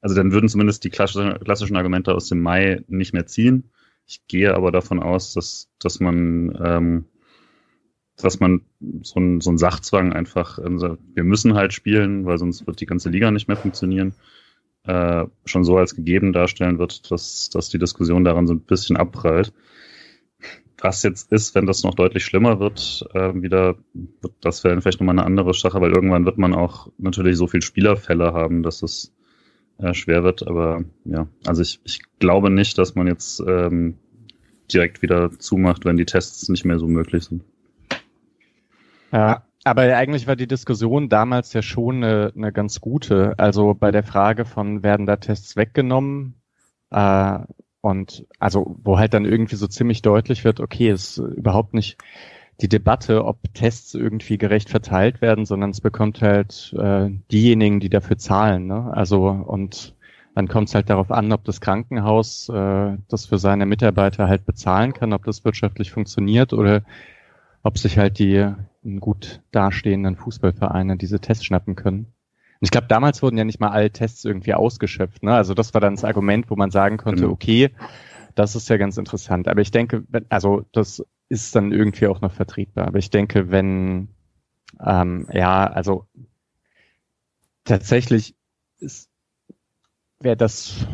also 0.00 0.14
dann 0.14 0.32
würden 0.32 0.48
zumindest 0.48 0.84
die 0.84 0.90
klassischen, 0.90 1.76
Argumente 1.76 2.14
aus 2.14 2.28
dem 2.28 2.40
Mai 2.40 2.84
nicht 2.88 3.14
mehr 3.14 3.26
ziehen. 3.26 3.70
Ich 4.06 4.26
gehe 4.26 4.54
aber 4.54 4.72
davon 4.72 5.00
aus, 5.00 5.34
dass, 5.34 5.68
dass 5.78 6.00
man, 6.00 6.56
ähm, 6.62 7.04
dass 8.20 8.40
man 8.40 8.62
so 9.02 9.20
ein, 9.20 9.40
so 9.40 9.50
ein 9.50 9.58
Sachzwang 9.58 10.12
einfach, 10.12 10.58
also 10.58 10.98
wir 11.14 11.24
müssen 11.24 11.54
halt 11.54 11.72
spielen, 11.72 12.26
weil 12.26 12.38
sonst 12.38 12.66
wird 12.66 12.80
die 12.80 12.86
ganze 12.86 13.10
Liga 13.10 13.30
nicht 13.30 13.48
mehr 13.48 13.56
funktionieren, 13.56 14.14
äh, 14.84 15.26
schon 15.44 15.64
so 15.64 15.76
als 15.76 15.94
gegeben 15.94 16.32
darstellen 16.32 16.78
wird, 16.78 17.10
dass, 17.10 17.50
dass 17.50 17.68
die 17.68 17.78
Diskussion 17.78 18.24
daran 18.24 18.46
so 18.46 18.54
ein 18.54 18.60
bisschen 18.60 18.96
abprallt. 18.96 19.52
Was 20.80 21.02
jetzt 21.02 21.32
ist, 21.32 21.54
wenn 21.54 21.66
das 21.66 21.82
noch 21.82 21.94
deutlich 21.94 22.24
schlimmer 22.24 22.60
wird, 22.60 23.08
äh, 23.12 23.34
wieder, 23.34 23.76
das 24.40 24.62
wäre 24.62 24.80
vielleicht 24.80 25.00
nochmal 25.00 25.18
eine 25.18 25.26
andere 25.26 25.52
Sache, 25.54 25.80
weil 25.80 25.92
irgendwann 25.92 26.24
wird 26.24 26.38
man 26.38 26.54
auch 26.54 26.88
natürlich 26.98 27.36
so 27.36 27.48
viel 27.48 27.62
Spielerfälle 27.62 28.32
haben, 28.32 28.62
dass 28.62 28.82
es 28.82 29.12
äh, 29.78 29.94
schwer 29.94 30.22
wird. 30.22 30.46
Aber 30.46 30.84
ja, 31.04 31.28
also 31.46 31.62
ich, 31.62 31.80
ich 31.84 32.00
glaube 32.20 32.50
nicht, 32.50 32.78
dass 32.78 32.94
man 32.94 33.08
jetzt 33.08 33.42
ähm, 33.46 33.98
direkt 34.72 35.02
wieder 35.02 35.30
zumacht, 35.38 35.84
wenn 35.84 35.96
die 35.96 36.04
Tests 36.04 36.48
nicht 36.48 36.64
mehr 36.64 36.78
so 36.78 36.86
möglich 36.86 37.24
sind. 37.24 37.42
Ja, 39.12 39.44
aber 39.64 39.82
eigentlich 39.96 40.26
war 40.26 40.36
die 40.36 40.46
Diskussion 40.46 41.08
damals 41.08 41.52
ja 41.52 41.62
schon 41.62 42.02
eine, 42.02 42.32
eine 42.34 42.52
ganz 42.52 42.80
gute. 42.80 43.34
Also 43.38 43.74
bei 43.74 43.90
der 43.90 44.02
Frage 44.02 44.44
von, 44.44 44.82
werden 44.82 45.06
da 45.06 45.16
Tests 45.16 45.56
weggenommen? 45.56 46.40
Äh, 46.90 47.40
und 47.80 48.26
also, 48.38 48.76
wo 48.82 48.98
halt 48.98 49.14
dann 49.14 49.24
irgendwie 49.24 49.56
so 49.56 49.66
ziemlich 49.66 50.02
deutlich 50.02 50.44
wird, 50.44 50.60
okay, 50.60 50.90
ist 50.90 51.18
überhaupt 51.18 51.74
nicht 51.74 51.98
die 52.60 52.68
Debatte, 52.68 53.24
ob 53.24 53.38
Tests 53.54 53.94
irgendwie 53.94 54.36
gerecht 54.36 54.68
verteilt 54.68 55.20
werden, 55.20 55.44
sondern 55.44 55.70
es 55.70 55.80
bekommt 55.80 56.20
halt 56.22 56.74
äh, 56.76 57.10
diejenigen, 57.30 57.78
die 57.78 57.88
dafür 57.88 58.18
zahlen. 58.18 58.66
Ne? 58.66 58.90
Also 58.92 59.28
und 59.28 59.94
dann 60.34 60.48
kommt 60.48 60.68
es 60.68 60.74
halt 60.74 60.90
darauf 60.90 61.10
an, 61.10 61.32
ob 61.32 61.44
das 61.44 61.60
Krankenhaus 61.60 62.48
äh, 62.48 62.96
das 63.08 63.26
für 63.26 63.38
seine 63.38 63.66
Mitarbeiter 63.66 64.28
halt 64.28 64.44
bezahlen 64.44 64.92
kann, 64.92 65.12
ob 65.12 65.24
das 65.24 65.44
wirtschaftlich 65.44 65.92
funktioniert 65.92 66.52
oder 66.52 66.82
ob 67.62 67.78
sich 67.78 67.98
halt 67.98 68.18
die 68.18 68.46
gut 68.96 69.42
dastehenden 69.52 70.16
Fußballvereine 70.16 70.96
diese 70.96 71.20
Tests 71.20 71.44
schnappen 71.44 71.76
können. 71.76 72.06
Und 72.60 72.64
ich 72.64 72.70
glaube, 72.70 72.88
damals 72.88 73.22
wurden 73.22 73.38
ja 73.38 73.44
nicht 73.44 73.60
mal 73.60 73.70
alle 73.70 73.90
Tests 73.90 74.24
irgendwie 74.24 74.54
ausgeschöpft. 74.54 75.22
Ne? 75.22 75.32
Also 75.32 75.54
das 75.54 75.74
war 75.74 75.80
dann 75.80 75.94
das 75.94 76.04
Argument, 76.04 76.50
wo 76.50 76.56
man 76.56 76.70
sagen 76.70 76.96
konnte, 76.96 77.22
genau. 77.22 77.32
okay, 77.32 77.70
das 78.34 78.56
ist 78.56 78.68
ja 78.68 78.76
ganz 78.76 78.96
interessant. 78.96 79.46
Aber 79.46 79.60
ich 79.60 79.70
denke, 79.70 80.04
also 80.28 80.64
das 80.72 81.04
ist 81.28 81.54
dann 81.54 81.72
irgendwie 81.72 82.08
auch 82.08 82.20
noch 82.20 82.32
vertretbar. 82.32 82.88
Aber 82.88 82.98
ich 82.98 83.10
denke, 83.10 83.50
wenn, 83.50 84.08
ähm, 84.84 85.28
ja, 85.32 85.66
also 85.66 86.06
tatsächlich 87.64 88.34
ist, 88.80 89.08
wäre 90.20 90.36
das, 90.36 90.86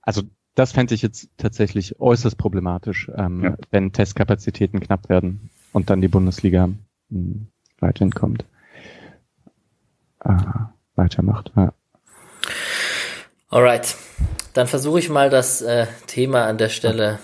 also 0.00 0.22
das 0.54 0.72
fände 0.72 0.94
ich 0.94 1.02
jetzt 1.02 1.28
tatsächlich 1.36 2.00
äußerst 2.00 2.38
problematisch, 2.38 3.10
ähm, 3.14 3.44
ja. 3.44 3.56
wenn 3.70 3.92
Testkapazitäten 3.92 4.80
knapp 4.80 5.08
werden 5.08 5.50
und 5.72 5.90
dann 5.90 6.00
die 6.00 6.08
Bundesliga 6.08 6.70
hm, 7.10 7.48
weiterhin 7.78 8.12
kommt. 8.12 8.44
Äh, 10.24 10.36
weitermacht. 10.96 11.52
Ja. 11.56 11.72
Alright, 13.48 13.96
dann 14.52 14.66
versuche 14.66 14.98
ich 14.98 15.08
mal 15.08 15.30
das 15.30 15.62
äh, 15.62 15.86
Thema 16.06 16.46
an 16.46 16.58
der 16.58 16.68
Stelle 16.68 17.18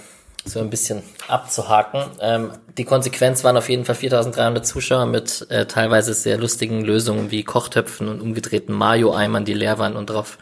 so 0.44 0.60
ein 0.60 0.70
bisschen 0.70 1.02
abzuhaken. 1.28 2.04
Ähm, 2.20 2.52
die 2.78 2.84
Konsequenz 2.84 3.44
waren 3.44 3.56
auf 3.56 3.68
jeden 3.68 3.84
Fall 3.84 3.96
4300 3.96 4.66
Zuschauer 4.66 5.06
mit 5.06 5.46
äh, 5.50 5.66
teilweise 5.66 6.14
sehr 6.14 6.38
lustigen 6.38 6.84
Lösungen 6.84 7.30
wie 7.30 7.42
Kochtöpfen 7.44 8.08
und 8.08 8.20
umgedrehten 8.20 8.74
Mayo-Eimern, 8.74 9.44
die 9.44 9.54
leer 9.54 9.78
waren 9.78 9.96
und 9.96 10.10
drauf 10.10 10.38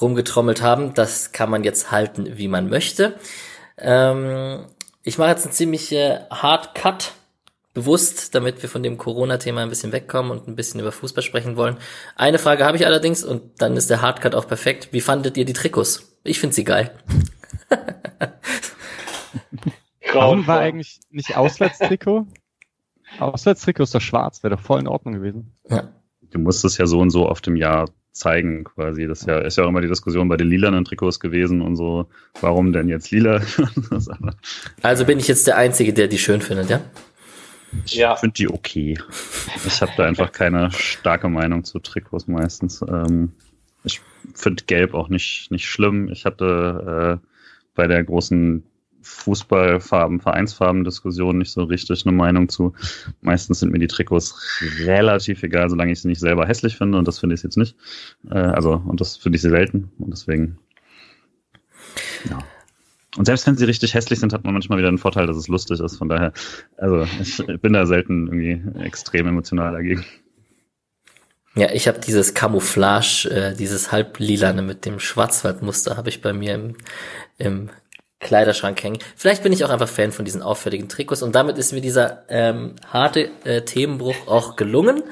rumgetrommelt 0.00 0.62
haben. 0.62 0.94
Das 0.94 1.32
kann 1.32 1.50
man 1.50 1.64
jetzt 1.64 1.90
halten, 1.90 2.38
wie 2.38 2.48
man 2.48 2.68
möchte. 2.68 3.14
Ähm, 3.76 4.66
ich 5.02 5.18
mache 5.18 5.30
jetzt 5.30 5.44
einen 5.44 5.52
ziemlich 5.52 5.92
äh, 5.92 6.20
Hard 6.30 6.74
Cut 6.74 7.12
bewusst, 7.78 8.34
damit 8.34 8.60
wir 8.62 8.68
von 8.68 8.82
dem 8.82 8.98
Corona-Thema 8.98 9.62
ein 9.62 9.68
bisschen 9.68 9.92
wegkommen 9.92 10.32
und 10.32 10.48
ein 10.48 10.56
bisschen 10.56 10.80
über 10.80 10.90
Fußball 10.90 11.22
sprechen 11.22 11.56
wollen. 11.56 11.76
Eine 12.16 12.38
Frage 12.38 12.64
habe 12.64 12.76
ich 12.76 12.86
allerdings 12.86 13.24
und 13.24 13.62
dann 13.62 13.76
ist 13.76 13.88
der 13.88 14.02
Hardcut 14.02 14.34
auch 14.34 14.48
perfekt. 14.48 14.88
Wie 14.92 15.00
fandet 15.00 15.36
ihr 15.36 15.44
die 15.44 15.52
Trikots? 15.52 16.18
Ich 16.24 16.40
finde 16.40 16.54
sie 16.54 16.64
geil. 16.64 16.90
Warum 20.12 20.46
war 20.46 20.60
eigentlich 20.60 21.00
nicht 21.10 21.36
Auswärtstrikot? 21.36 22.26
Auswärtstrikot 23.18 23.84
ist 23.84 23.94
doch 23.94 24.00
schwarz, 24.00 24.42
wäre 24.42 24.56
doch 24.56 24.62
voll 24.62 24.80
in 24.80 24.88
Ordnung 24.88 25.14
gewesen. 25.14 25.52
Ja. 25.68 25.92
Du 26.30 26.38
musst 26.38 26.64
es 26.64 26.76
ja 26.78 26.86
so 26.86 26.98
und 26.98 27.10
so 27.10 27.28
oft 27.28 27.46
im 27.46 27.56
Jahr 27.56 27.86
zeigen, 28.12 28.64
quasi. 28.64 29.06
Das 29.06 29.20
ist 29.20 29.28
ja, 29.28 29.38
ist 29.38 29.56
ja 29.56 29.64
auch 29.64 29.68
immer 29.68 29.80
die 29.80 29.88
Diskussion 29.88 30.28
bei 30.28 30.36
den 30.36 30.48
lilanen 30.48 30.84
Trikots 30.84 31.20
gewesen 31.20 31.62
und 31.62 31.76
so. 31.76 32.06
Warum 32.40 32.72
denn 32.72 32.88
jetzt 32.88 33.10
lila? 33.10 33.40
also 34.82 35.04
bin 35.04 35.18
ich 35.18 35.28
jetzt 35.28 35.46
der 35.46 35.56
Einzige, 35.56 35.92
der 35.92 36.08
die 36.08 36.18
schön 36.18 36.40
findet, 36.40 36.68
ja? 36.68 36.80
Ich 37.84 37.94
ja. 37.94 38.16
finde 38.16 38.34
die 38.34 38.48
okay. 38.48 38.98
Ich 39.66 39.82
habe 39.82 39.92
da 39.96 40.04
einfach 40.06 40.32
keine 40.32 40.70
starke 40.70 41.28
Meinung 41.28 41.64
zu 41.64 41.78
Trikots 41.78 42.26
meistens. 42.26 42.82
Ähm, 42.82 43.32
ich 43.84 44.00
finde 44.34 44.64
Gelb 44.64 44.94
auch 44.94 45.08
nicht, 45.08 45.50
nicht 45.50 45.66
schlimm. 45.66 46.08
Ich 46.10 46.24
hatte 46.24 47.20
äh, 47.22 47.26
bei 47.74 47.86
der 47.86 48.02
großen 48.04 48.64
Fußballfarben, 49.02 50.20
Vereinsfarben-Diskussion 50.20 51.38
nicht 51.38 51.52
so 51.52 51.64
richtig 51.64 52.04
eine 52.06 52.14
Meinung 52.14 52.48
zu. 52.48 52.74
Meistens 53.20 53.60
sind 53.60 53.72
mir 53.72 53.78
die 53.78 53.86
Trikots 53.86 54.60
relativ 54.80 55.42
egal, 55.42 55.70
solange 55.70 55.92
ich 55.92 56.02
sie 56.02 56.08
nicht 56.08 56.20
selber 56.20 56.46
hässlich 56.46 56.76
finde 56.76 56.98
und 56.98 57.08
das 57.08 57.18
finde 57.18 57.34
ich 57.34 57.42
jetzt 57.42 57.56
nicht. 57.56 57.76
Äh, 58.30 58.38
also, 58.38 58.82
und 58.86 59.00
das 59.00 59.16
finde 59.16 59.36
ich 59.36 59.42
sie 59.42 59.50
selten 59.50 59.90
und 59.98 60.10
deswegen, 60.10 60.58
ja. 62.28 62.38
Und 63.16 63.24
selbst 63.24 63.46
wenn 63.46 63.56
sie 63.56 63.64
richtig 63.64 63.94
hässlich 63.94 64.20
sind, 64.20 64.32
hat 64.32 64.44
man 64.44 64.52
manchmal 64.52 64.78
wieder 64.78 64.90
den 64.90 64.98
Vorteil, 64.98 65.26
dass 65.26 65.36
es 65.36 65.48
lustig 65.48 65.80
ist. 65.80 65.96
Von 65.96 66.08
daher, 66.08 66.32
also 66.76 67.06
ich 67.20 67.42
bin 67.60 67.72
da 67.72 67.86
selten 67.86 68.26
irgendwie 68.26 68.80
extrem 68.84 69.26
emotional 69.26 69.72
dagegen. 69.72 70.04
Ja, 71.54 71.72
ich 71.72 71.88
habe 71.88 71.98
dieses 71.98 72.34
Camouflage, 72.34 73.28
äh, 73.30 73.56
dieses 73.56 73.90
halblilane 73.90 74.62
mit 74.62 74.84
dem 74.84 75.00
Schwarzwaldmuster 75.00 75.96
habe 75.96 76.08
ich 76.08 76.20
bei 76.20 76.32
mir 76.32 76.54
im, 76.54 76.76
im 77.38 77.70
Kleiderschrank 78.20 78.82
hängen. 78.82 78.98
Vielleicht 79.16 79.42
bin 79.42 79.52
ich 79.52 79.64
auch 79.64 79.70
einfach 79.70 79.88
Fan 79.88 80.12
von 80.12 80.24
diesen 80.24 80.42
auffälligen 80.42 80.88
Trikots 80.88 81.22
und 81.22 81.34
damit 81.34 81.56
ist 81.58 81.72
mir 81.72 81.80
dieser 81.80 82.24
ähm, 82.28 82.74
harte 82.86 83.30
äh, 83.44 83.62
Themenbruch 83.62 84.26
auch 84.26 84.56
gelungen. 84.56 85.02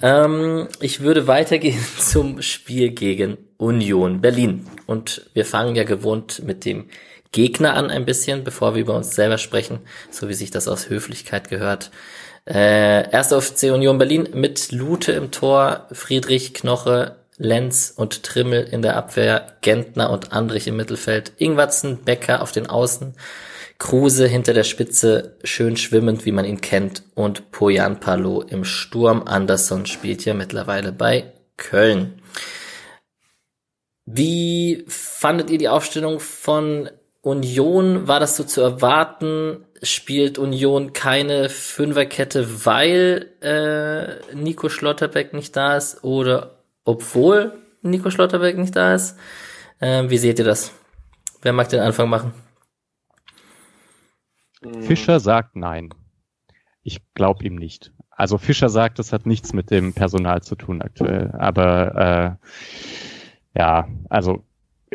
Ähm, 0.00 0.68
ich 0.80 1.00
würde 1.00 1.26
weitergehen 1.26 1.84
zum 1.98 2.42
Spiel 2.42 2.90
gegen 2.90 3.38
Union 3.62 4.20
Berlin. 4.20 4.66
Und 4.86 5.30
wir 5.34 5.46
fangen 5.46 5.76
ja 5.76 5.84
gewohnt 5.84 6.42
mit 6.44 6.64
dem 6.64 6.86
Gegner 7.30 7.74
an 7.74 7.90
ein 7.90 8.04
bisschen, 8.04 8.44
bevor 8.44 8.74
wir 8.74 8.82
über 8.82 8.94
uns 8.94 9.14
selber 9.14 9.38
sprechen, 9.38 9.78
so 10.10 10.28
wie 10.28 10.34
sich 10.34 10.50
das 10.50 10.68
aus 10.68 10.90
Höflichkeit 10.90 11.48
gehört. 11.48 11.90
Äh, 12.44 13.08
erster 13.10 13.40
FC 13.40 13.72
Union 13.72 13.98
Berlin 13.98 14.28
mit 14.34 14.72
Lute 14.72 15.12
im 15.12 15.30
Tor, 15.30 15.86
Friedrich, 15.92 16.54
Knoche, 16.54 17.16
Lenz 17.38 17.94
und 17.96 18.24
Trimmel 18.24 18.64
in 18.64 18.82
der 18.82 18.96
Abwehr, 18.96 19.46
Gentner 19.60 20.10
und 20.10 20.32
Andrich 20.32 20.66
im 20.66 20.76
Mittelfeld, 20.76 21.32
Ingwatzen, 21.38 21.98
Becker 22.04 22.42
auf 22.42 22.50
den 22.50 22.66
Außen, 22.66 23.14
Kruse 23.78 24.26
hinter 24.26 24.54
der 24.54 24.64
Spitze, 24.64 25.36
schön 25.44 25.76
schwimmend, 25.76 26.26
wie 26.26 26.32
man 26.32 26.44
ihn 26.44 26.60
kennt, 26.60 27.04
und 27.14 27.52
Poyan 27.52 28.00
Palo 28.00 28.42
im 28.42 28.64
Sturm. 28.64 29.22
Anderson 29.24 29.86
spielt 29.86 30.24
ja 30.24 30.34
mittlerweile 30.34 30.92
bei 30.92 31.32
Köln. 31.56 32.20
Wie 34.04 34.84
fandet 34.88 35.50
ihr 35.50 35.58
die 35.58 35.68
Aufstellung 35.68 36.18
von 36.20 36.90
Union? 37.20 38.08
War 38.08 38.20
das 38.20 38.36
so 38.36 38.44
zu 38.44 38.60
erwarten? 38.60 39.64
Spielt 39.82 40.38
Union 40.38 40.92
keine 40.92 41.48
Fünferkette, 41.48 42.64
weil 42.66 43.30
äh, 43.40 44.34
Nico 44.34 44.68
Schlotterbeck 44.68 45.32
nicht 45.32 45.56
da 45.56 45.76
ist 45.76 46.02
oder 46.04 46.62
obwohl 46.84 47.52
Nico 47.82 48.10
Schlotterbeck 48.10 48.58
nicht 48.58 48.76
da 48.76 48.94
ist? 48.94 49.18
Äh, 49.78 50.08
wie 50.08 50.18
seht 50.18 50.38
ihr 50.38 50.44
das? 50.44 50.72
Wer 51.42 51.52
mag 51.52 51.68
den 51.68 51.80
Anfang 51.80 52.08
machen? 52.08 52.32
Fischer 54.80 55.18
sagt 55.18 55.56
nein. 55.56 55.90
Ich 56.82 57.00
glaube 57.14 57.44
ihm 57.44 57.56
nicht. 57.56 57.92
Also 58.10 58.38
Fischer 58.38 58.68
sagt, 58.68 58.98
das 58.98 59.12
hat 59.12 59.26
nichts 59.26 59.52
mit 59.52 59.70
dem 59.70 59.92
Personal 59.92 60.42
zu 60.42 60.54
tun 60.54 60.82
aktuell. 60.82 61.32
Aber 61.32 62.38
äh, 62.40 62.46
ja, 63.54 63.88
also 64.08 64.44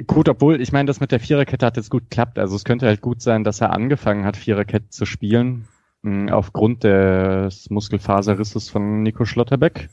gut, 0.06 0.30
obwohl, 0.30 0.62
ich 0.62 0.72
meine, 0.72 0.88
das 0.88 1.00
mit 1.00 1.12
der 1.12 1.20
Viererkette 1.20 1.66
hat 1.66 1.78
jetzt 1.78 1.90
gut 1.90 2.04
geklappt. 2.04 2.38
Also 2.40 2.56
es 2.56 2.64
könnte 2.64 2.86
halt 2.88 3.02
gut 3.02 3.22
sein, 3.22 3.44
dass 3.44 3.62
er 3.62 3.72
angefangen 3.72 4.26
hat, 4.26 4.38
Viererkette 4.38 4.90
zu 4.90 5.06
spielen, 5.06 5.68
mh, 6.04 6.32
aufgrund 6.34 6.84
des 6.84 7.70
Muskelfaserrisses 7.70 8.70
von 8.70 9.02
Nico 9.04 9.26
Schlotterbeck 9.26 9.90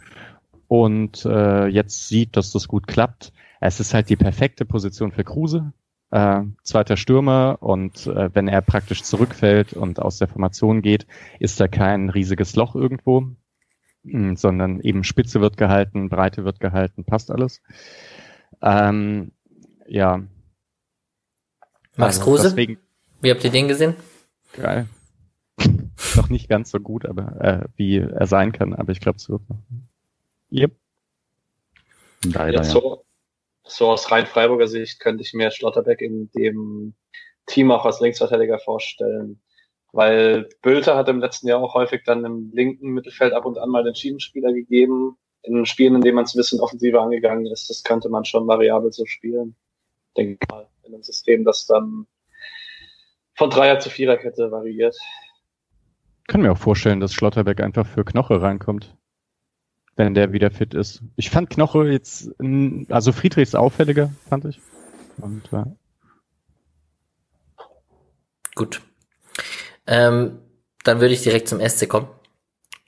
und 0.69 1.25
äh, 1.25 1.67
jetzt 1.67 2.09
sieht, 2.09 2.37
dass 2.37 2.53
das 2.53 2.69
gut 2.69 2.87
klappt. 2.87 3.33
Es 3.61 3.81
ist 3.81 3.95
halt 3.95 4.11
die 4.11 4.17
perfekte 4.17 4.65
Position 4.65 5.13
für 5.13 5.25
Kruse, 5.25 5.73
äh, 6.11 6.43
zweiter 6.63 6.97
Stürmer 6.97 7.59
und 7.61 8.07
äh, 8.07 8.31
wenn 8.35 8.49
er 8.49 8.61
praktisch 8.61 9.03
zurückfällt 9.03 9.73
und 9.73 10.01
aus 10.01 10.19
der 10.19 10.29
Formation 10.29 10.83
geht, 10.83 11.07
ist 11.39 11.61
da 11.61 11.69
kein 11.69 12.11
riesiges 12.11 12.57
Loch 12.57 12.75
irgendwo, 12.75 13.29
mh, 14.03 14.37
sondern 14.37 14.81
eben 14.81 15.05
Spitze 15.05 15.41
wird 15.41 15.57
gehalten, 15.57 16.09
Breite 16.09 16.45
wird 16.45 16.61
gehalten, 16.61 17.05
passt 17.05 17.31
alles. 17.31 17.63
Ähm, 18.65 19.33
ja. 19.87 20.23
Max 21.97 22.19
also 22.19 22.23
Kruse? 22.23 22.43
Deswegen, 22.45 22.79
Wie 23.21 23.31
habt 23.31 23.45
ihr 23.45 23.51
den 23.51 23.69
gesehen? 23.69 23.95
Geil. 24.55 24.89
noch 26.17 26.31
nicht 26.31 26.49
ganz 26.49 26.71
so 26.71 26.81
gut, 26.81 27.05
aber 27.05 27.41
äh, 27.41 27.69
wie 27.77 27.99
er 27.99 28.27
sein 28.27 28.53
kann, 28.53 28.75
aber 28.75 28.93
ich 28.93 29.01
glaube 29.01 29.17
es 29.17 29.29
wird 29.29 29.49
noch. 29.49 29.59
Yep. 30.51 30.73
Leider, 32.25 32.59
ja, 32.59 32.65
so, 32.65 33.05
so 33.65 33.91
aus 33.91 34.11
rein 34.11 34.27
Freiburger 34.27 34.67
Sicht 34.67 34.99
könnte 34.99 35.23
ich 35.23 35.35
mir 35.35 35.51
Schlotterbeck 35.51 36.01
in 36.01 36.31
dem 36.31 36.95
Team 37.47 37.71
auch 37.71 37.85
als 37.85 38.01
Linksverteidiger 38.01 38.59
vorstellen. 38.59 39.43
Weil 39.93 40.49
Bülter 40.63 40.97
hat 40.97 41.09
im 41.09 41.21
letzten 41.21 41.49
Jahr 41.49 41.61
auch 41.61 41.75
häufig 41.75 42.03
dann 42.05 42.25
im 42.25 42.51
linken 42.53 42.91
Mittelfeld 42.91 43.33
ab 43.33 43.45
und 43.45 43.59
an 43.59 43.69
mal 43.69 43.85
den 43.85 43.95
Schiedenspieler 43.95 44.53
gegeben. 44.53 45.19
In 45.45 45.67
Spielen, 45.67 45.95
in 45.95 46.01
denen 46.01 46.17
man 46.17 46.25
es 46.25 46.35
ein 46.35 46.39
bisschen 46.39 46.61
offensiver 46.61 47.03
angegangen 47.03 47.47
ist, 47.47 47.69
das 47.69 47.85
könnte 47.85 48.09
man 48.09 48.25
schon 48.25 48.47
variabel 48.47 48.93
so 48.93 49.05
spielen. 49.05 49.57
Denke 50.17 50.39
ich 50.41 50.49
mal, 50.49 50.69
in 50.85 50.95
einem 50.95 51.03
System, 51.03 51.45
das 51.45 51.67
dann 51.67 52.07
von 53.35 53.51
Dreier 53.51 53.79
zu 53.79 53.91
Viererkette 53.91 54.51
variiert. 54.51 54.97
Ich 56.23 56.27
kann 56.29 56.41
mir 56.41 56.53
auch 56.53 56.59
vorstellen, 56.59 57.01
dass 57.01 57.13
Schlotterbeck 57.13 57.61
einfach 57.61 57.87
für 57.87 58.05
Knoche 58.05 58.41
reinkommt. 58.41 58.97
Wenn 59.97 60.15
der 60.15 60.33
wieder 60.33 60.51
fit 60.51 60.75
ist. 60.75 61.03
Ich 61.17 61.31
fand 61.31 61.51
Knoche 61.51 61.85
jetzt, 61.91 62.31
also 62.89 63.13
Friedrichs 63.13 63.55
auffälliger, 63.55 64.11
fand 64.29 64.47
ich. 64.47 64.61
Und, 65.19 65.43
ja. 65.53 65.67
Gut. 68.55 68.81
Ähm, 69.87 70.41
dann 70.85 71.01
würde 71.01 71.15
ich 71.15 71.23
direkt 71.23 71.49
zum 71.49 71.61
SC 71.61 71.89
kommen 71.89 72.09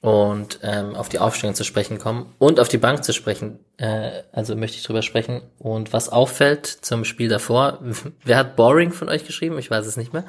und 0.07 0.61
ähm, 0.63 0.95
auf 0.95 1.09
die 1.09 1.19
Aufstellung 1.19 1.57
zu 1.57 1.65
sprechen 1.65 1.99
kommen 1.99 2.33
und 2.39 2.61
auf 2.61 2.69
die 2.69 2.79
Bank 2.79 3.03
zu 3.03 3.13
sprechen. 3.13 3.59
Äh, 3.77 4.23
also 4.31 4.55
möchte 4.55 4.77
ich 4.77 4.85
drüber 4.85 5.03
sprechen. 5.03 5.43
Und 5.59 5.93
was 5.93 6.11
auffällt 6.11 6.67
zum 6.67 7.05
Spiel 7.05 7.29
davor, 7.29 7.81
wer 8.25 8.37
hat 8.37 8.55
Boring 8.55 8.93
von 8.93 9.09
euch 9.09 9.27
geschrieben? 9.27 9.59
Ich 9.59 9.69
weiß 9.69 9.85
es 9.85 9.97
nicht 9.97 10.13
mehr. 10.13 10.25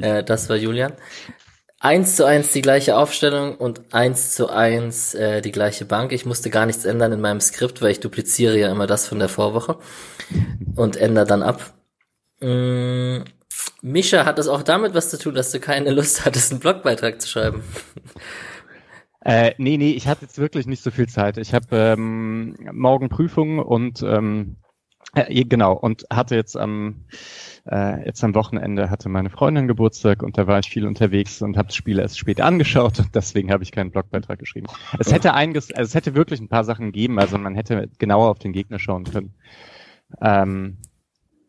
Äh, 0.00 0.24
das 0.24 0.48
war 0.48 0.56
Julian. 0.56 0.94
Eins 1.78 2.16
zu 2.16 2.24
eins 2.24 2.50
die 2.50 2.62
gleiche 2.62 2.96
Aufstellung 2.96 3.56
und 3.56 3.82
eins 3.94 4.34
zu 4.34 4.48
eins 4.48 5.14
äh, 5.14 5.42
die 5.42 5.52
gleiche 5.52 5.84
Bank. 5.84 6.10
Ich 6.10 6.26
musste 6.26 6.50
gar 6.50 6.66
nichts 6.66 6.84
ändern 6.84 7.12
in 7.12 7.20
meinem 7.20 7.40
Skript, 7.40 7.82
weil 7.82 7.92
ich 7.92 8.00
dupliziere 8.00 8.58
ja 8.58 8.68
immer 8.68 8.88
das 8.88 9.06
von 9.06 9.20
der 9.20 9.28
Vorwoche 9.28 9.78
und 10.74 10.96
ändere 10.96 11.26
dann 11.26 11.44
ab. 11.44 11.72
Mm, 12.40 13.18
Mischa, 13.80 14.24
hat 14.24 14.38
das 14.38 14.48
auch 14.48 14.64
damit 14.64 14.92
was 14.94 15.10
zu 15.10 15.20
tun, 15.20 15.36
dass 15.36 15.52
du 15.52 15.60
keine 15.60 15.90
Lust 15.92 16.24
hattest, 16.24 16.50
einen 16.50 16.60
Blogbeitrag 16.60 17.22
zu 17.22 17.28
schreiben? 17.28 17.62
Äh, 19.24 19.54
nee, 19.56 19.78
nee, 19.78 19.92
ich 19.92 20.06
hatte 20.06 20.22
jetzt 20.22 20.38
wirklich 20.38 20.66
nicht 20.66 20.82
so 20.82 20.90
viel 20.90 21.08
Zeit. 21.08 21.38
Ich 21.38 21.54
habe 21.54 21.76
ähm, 21.76 22.56
morgen 22.72 23.08
Prüfungen 23.08 23.58
und 23.58 24.02
ähm, 24.02 24.56
äh, 25.14 25.44
genau 25.44 25.72
und 25.72 26.04
hatte 26.12 26.34
jetzt 26.34 26.56
am 26.56 27.06
äh, 27.70 28.04
jetzt 28.04 28.22
am 28.22 28.34
Wochenende 28.34 28.90
hatte 28.90 29.08
meine 29.08 29.30
Freundin 29.30 29.66
Geburtstag 29.66 30.22
und 30.22 30.36
da 30.36 30.46
war 30.46 30.58
ich 30.58 30.68
viel 30.68 30.86
unterwegs 30.86 31.40
und 31.40 31.56
habe 31.56 31.68
das 31.68 31.76
Spiel 31.76 31.98
erst 31.98 32.18
spät 32.18 32.40
angeschaut 32.40 32.98
und 32.98 33.14
deswegen 33.14 33.50
habe 33.50 33.62
ich 33.62 33.72
keinen 33.72 33.90
Blogbeitrag 33.90 34.38
geschrieben. 34.38 34.66
Es 34.98 35.10
hätte 35.10 35.32
einiges, 35.32 35.72
also 35.72 35.88
es 35.88 35.94
hätte 35.94 36.14
wirklich 36.14 36.40
ein 36.40 36.48
paar 36.48 36.64
Sachen 36.64 36.86
gegeben, 36.86 37.18
also 37.18 37.38
man 37.38 37.54
hätte 37.54 37.88
genauer 37.98 38.30
auf 38.30 38.38
den 38.38 38.52
Gegner 38.52 38.78
schauen 38.78 39.04
können. 39.04 39.34
Ähm, 40.20 40.78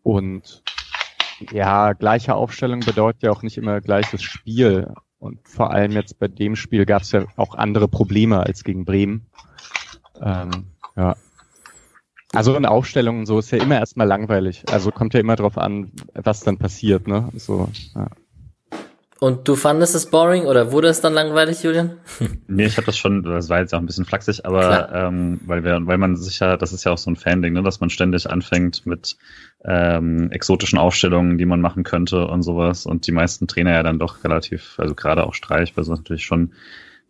und 0.03 0.63
ja, 1.51 1.93
gleiche 1.93 2.35
Aufstellung 2.35 2.79
bedeutet 2.79 3.23
ja 3.23 3.31
auch 3.31 3.43
nicht 3.43 3.57
immer 3.57 3.81
gleiches 3.81 4.21
Spiel. 4.21 4.93
Und 5.25 5.39
vor 5.47 5.71
allem 5.71 5.91
jetzt 5.93 6.19
bei 6.19 6.27
dem 6.27 6.55
Spiel 6.55 6.85
gab 6.85 7.01
es 7.01 7.11
ja 7.11 7.25
auch 7.35 7.55
andere 7.55 7.87
Probleme 7.87 8.39
als 8.39 8.63
gegen 8.63 8.85
Bremen. 8.85 9.25
Ähm, 10.21 10.67
ja. 10.95 11.15
Also 12.31 12.55
in 12.55 12.65
Aufstellungen 12.65 13.25
so 13.25 13.39
ist 13.39 13.51
ja 13.51 13.57
immer 13.57 13.79
erstmal 13.79 14.07
langweilig. 14.07 14.63
Also 14.71 14.91
kommt 14.91 15.13
ja 15.13 15.19
immer 15.19 15.35
drauf 15.35 15.57
an, 15.57 15.91
was 16.13 16.41
dann 16.41 16.57
passiert, 16.57 17.07
ne? 17.07 17.29
So, 17.35 17.69
ja. 17.95 18.07
Und 19.19 19.47
du 19.47 19.55
fandest 19.55 19.95
es 19.95 20.09
boring 20.09 20.45
oder 20.45 20.73
wurde 20.73 20.89
es 20.89 20.99
dann 20.99 21.13
langweilig, 21.13 21.63
Julian? 21.63 21.97
nee, 22.47 22.65
ich 22.65 22.75
habe 22.77 22.85
das 22.85 22.97
schon, 22.97 23.23
das 23.23 23.49
war 23.49 23.59
jetzt 23.59 23.73
auch 23.73 23.79
ein 23.79 23.85
bisschen 23.85 24.05
flachsig, 24.05 24.45
aber 24.45 24.93
ähm, 24.93 25.39
weil 25.45 25.63
wir, 25.63 25.79
weil 25.87 25.97
man 25.97 26.17
sich 26.17 26.39
ja, 26.39 26.57
das 26.57 26.73
ist 26.73 26.83
ja 26.83 26.91
auch 26.91 26.97
so 26.97 27.09
ein 27.09 27.15
Fan-Ding, 27.15 27.53
ne, 27.53 27.63
dass 27.63 27.79
man 27.79 27.89
ständig 27.89 28.29
anfängt 28.29 28.85
mit 28.85 29.15
ähm, 29.67 30.31
exotischen 30.31 30.77
Aufstellungen, 30.77 31.37
die 31.37 31.45
man 31.45 31.61
machen 31.61 31.83
könnte 31.83 32.27
und 32.27 32.43
sowas. 32.43 32.85
Und 32.85 33.07
die 33.07 33.11
meisten 33.11 33.47
Trainer 33.47 33.71
ja 33.71 33.83
dann 33.83 33.99
doch 33.99 34.23
relativ, 34.23 34.75
also 34.79 34.93
gerade 34.95 35.25
auch 35.25 35.33
Streich, 35.33 35.75
weil 35.75 35.83
sie 35.83 35.91
natürlich 35.91 36.25
schon 36.25 36.53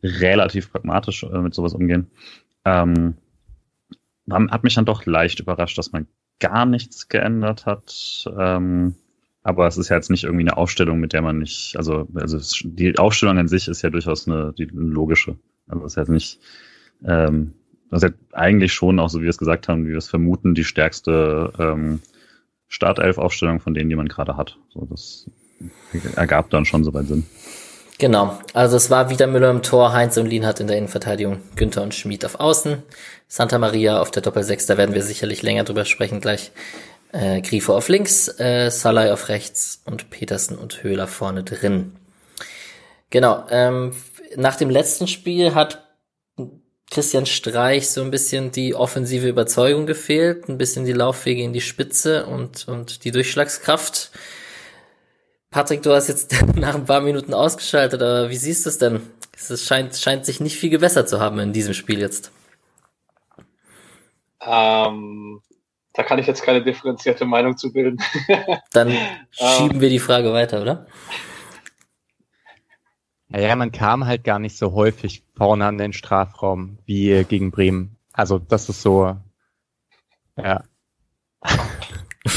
relativ 0.02 0.72
pragmatisch 0.72 1.24
äh, 1.24 1.38
mit 1.40 1.54
sowas 1.54 1.74
umgehen. 1.74 2.08
Ähm, 2.64 3.16
hat 4.30 4.64
mich 4.64 4.76
dann 4.76 4.86
doch 4.86 5.06
leicht 5.06 5.40
überrascht, 5.40 5.78
dass 5.78 5.92
man 5.92 6.08
gar 6.40 6.66
nichts 6.66 7.10
geändert 7.10 7.66
hat. 7.66 8.26
Ähm, 8.38 8.96
aber 9.44 9.68
es 9.68 9.78
ist 9.78 9.90
ja 9.90 9.98
jetzt 9.98 10.10
nicht 10.10 10.24
irgendwie 10.24 10.44
eine 10.44 10.58
Aufstellung, 10.58 11.00
mit 11.00 11.14
der 11.14 11.22
man 11.22 11.38
nicht, 11.38 11.76
also, 11.78 12.08
also 12.16 12.40
die 12.64 12.98
Aufstellung 12.98 13.38
an 13.38 13.48
sich 13.48 13.68
ist 13.68 13.84
ja 13.84 13.90
durchaus 13.90 14.28
eine, 14.28 14.54
die, 14.58 14.68
eine 14.70 14.80
logische. 14.82 15.38
Also 15.68 15.86
es 15.86 15.94
ist 15.94 15.98
jetzt 15.98 16.10
nicht, 16.10 16.40
ähm, 17.06 17.54
das 17.92 18.02
ist 18.02 18.10
ja 18.10 18.16
eigentlich 18.32 18.74
schon, 18.74 19.00
auch 19.00 19.10
so 19.10 19.20
wie 19.20 19.24
wir 19.24 19.30
es 19.30 19.38
gesagt 19.38 19.68
haben, 19.68 19.86
wie 19.86 19.92
wir 19.92 19.98
es 19.98 20.10
vermuten, 20.10 20.56
die 20.56 20.64
stärkste 20.64 21.54
ähm, 21.60 22.00
Startelf-Aufstellung 22.68 23.60
von 23.60 23.74
denen, 23.74 23.90
die 23.90 23.96
man 23.96 24.08
gerade 24.08 24.38
hat. 24.38 24.58
So, 24.74 24.88
das 24.90 25.30
ergab 26.16 26.50
dann 26.50 26.66
schon 26.66 26.84
soweit 26.84 27.08
Sinn. 27.08 27.26
Genau, 27.98 28.38
also 28.54 28.76
es 28.76 28.90
war 28.90 29.10
wieder 29.10 29.26
Müller 29.26 29.50
im 29.50 29.62
Tor, 29.62 29.94
Heinz 29.94 30.18
und 30.18 30.26
Lienhardt 30.26 30.60
in 30.60 30.68
der 30.68 30.78
Innenverteidigung, 30.78 31.40
Günther 31.56 31.82
und 31.82 31.96
Schmid 31.96 32.26
auf 32.26 32.42
Außen, 32.42 32.84
Santa 33.30 33.58
Maria 33.58 34.02
auf 34.02 34.12
der 34.12 34.22
Doppel-6, 34.22 34.68
da 34.68 34.78
werden 34.78 34.94
wir 34.94 35.02
sicherlich 35.02 35.44
länger 35.44 35.64
drüber 35.64 35.86
sprechen 35.86 36.20
gleich. 36.20 36.52
Äh, 37.14 37.40
Grifo 37.40 37.74
auf 37.74 37.88
links, 37.88 38.28
äh, 38.40 38.70
Salai 38.70 39.14
auf 39.14 39.30
rechts 39.30 39.82
und 39.86 40.10
Petersen 40.10 40.58
und 40.58 40.84
Höhler 40.84 41.08
vorne 41.08 41.46
drin. 41.46 41.94
Genau, 43.10 43.46
ähm, 43.50 43.94
nach 44.36 44.58
dem 44.58 44.70
letzten 44.70 45.08
Spiel 45.08 45.56
hat 45.56 45.85
Christian 46.92 47.26
Streich 47.26 47.90
so 47.90 48.02
ein 48.02 48.12
bisschen 48.12 48.52
die 48.52 48.76
offensive 48.76 49.28
Überzeugung 49.28 49.86
gefehlt, 49.86 50.48
ein 50.48 50.58
bisschen 50.58 50.86
die 50.86 50.94
Laufwege 50.94 51.42
in 51.42 51.54
die 51.54 51.62
Spitze 51.62 52.26
und, 52.26 52.68
und 52.68 53.04
die 53.04 53.12
Durchschlagskraft. 53.12 54.12
Patrick, 55.50 55.82
du 55.82 55.94
hast 55.94 56.08
jetzt 56.08 56.36
nach 56.56 56.76
ein 56.76 56.86
paar 56.86 57.02
Minuten 57.02 57.34
ausgeschaltet, 57.34 58.02
aber 58.02 58.30
wie 58.30 58.38
siehst 58.38 58.66
du 58.66 58.70
es 58.70 58.78
denn? 58.78 59.02
Es 59.38 59.64
scheint, 59.64 59.96
scheint 59.96 60.26
sich 60.26 60.40
nicht 60.40 60.58
viel 60.58 60.70
gebessert 60.70 61.10
zu 61.10 61.20
haben 61.20 61.40
in 61.40 61.54
diesem 61.54 61.74
Spiel 61.74 62.00
jetzt. 62.00 62.32
Ähm, 64.42 65.42
da 65.94 66.04
kann 66.04 66.20
ich 66.20 66.28
jetzt 66.28 66.44
keine 66.44 66.64
differenzierte 66.64 67.26
Meinung 67.26 67.58
zu 67.58 67.74
bilden. 67.74 68.02
Dann 68.72 68.96
schieben 69.32 69.82
wir 69.82 69.90
die 69.90 70.00
Frage 70.00 70.32
weiter, 70.34 70.62
oder? 70.62 70.88
Naja, 73.30 73.56
man 73.56 73.72
kam 73.72 74.06
halt 74.06 74.24
gar 74.24 74.40
nicht 74.40 74.58
so 74.58 74.74
häufig 74.74 75.24
vorne 75.36 75.66
an 75.66 75.78
den 75.78 75.94
Strafraum 75.94 76.78
wie 76.86 77.24
gegen 77.24 77.52
Bremen. 77.52 77.98
Also 78.14 78.40
das 78.40 78.70
ist 78.70 78.82
so, 78.82 79.18
ja. 80.38 80.64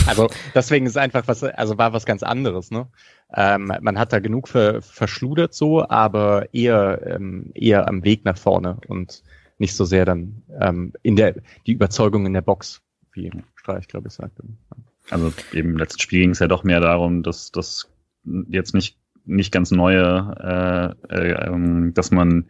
Also 0.06 0.28
deswegen 0.54 0.86
ist 0.86 0.98
einfach 0.98 1.26
was, 1.28 1.42
also 1.42 1.78
war 1.78 1.92
was 1.92 2.04
ganz 2.04 2.22
anderes, 2.22 2.70
ne? 2.70 2.88
Ähm, 3.34 3.72
man 3.80 3.98
hat 3.98 4.12
da 4.12 4.18
genug 4.18 4.48
ver, 4.48 4.82
verschludert 4.82 5.54
so, 5.54 5.86
aber 5.88 6.52
eher 6.52 7.06
ähm, 7.06 7.50
eher 7.54 7.88
am 7.88 8.04
Weg 8.04 8.24
nach 8.24 8.36
vorne 8.36 8.78
und 8.86 9.22
nicht 9.58 9.74
so 9.74 9.84
sehr 9.84 10.04
dann 10.04 10.42
ähm, 10.60 10.92
in 11.02 11.16
der 11.16 11.36
die 11.66 11.72
Überzeugung 11.72 12.26
in 12.26 12.32
der 12.32 12.42
Box, 12.42 12.82
wie 13.12 13.30
Streich, 13.56 13.88
glaube 13.88 14.08
ich, 14.08 14.14
sagte. 14.14 14.42
Also 15.10 15.32
eben 15.52 15.70
im 15.70 15.78
letzten 15.78 16.00
Spiel 16.00 16.20
ging 16.20 16.30
es 16.30 16.38
ja 16.38 16.48
doch 16.48 16.64
mehr 16.64 16.80
darum, 16.80 17.22
dass 17.22 17.50
das 17.50 17.90
jetzt 18.48 18.74
nicht 18.74 18.98
nicht 19.28 19.52
ganz 19.52 19.70
neue, 19.70 20.96
äh, 21.10 21.14
äh, 21.14 21.46
ähm, 21.46 21.92
dass 21.94 22.10
man 22.10 22.46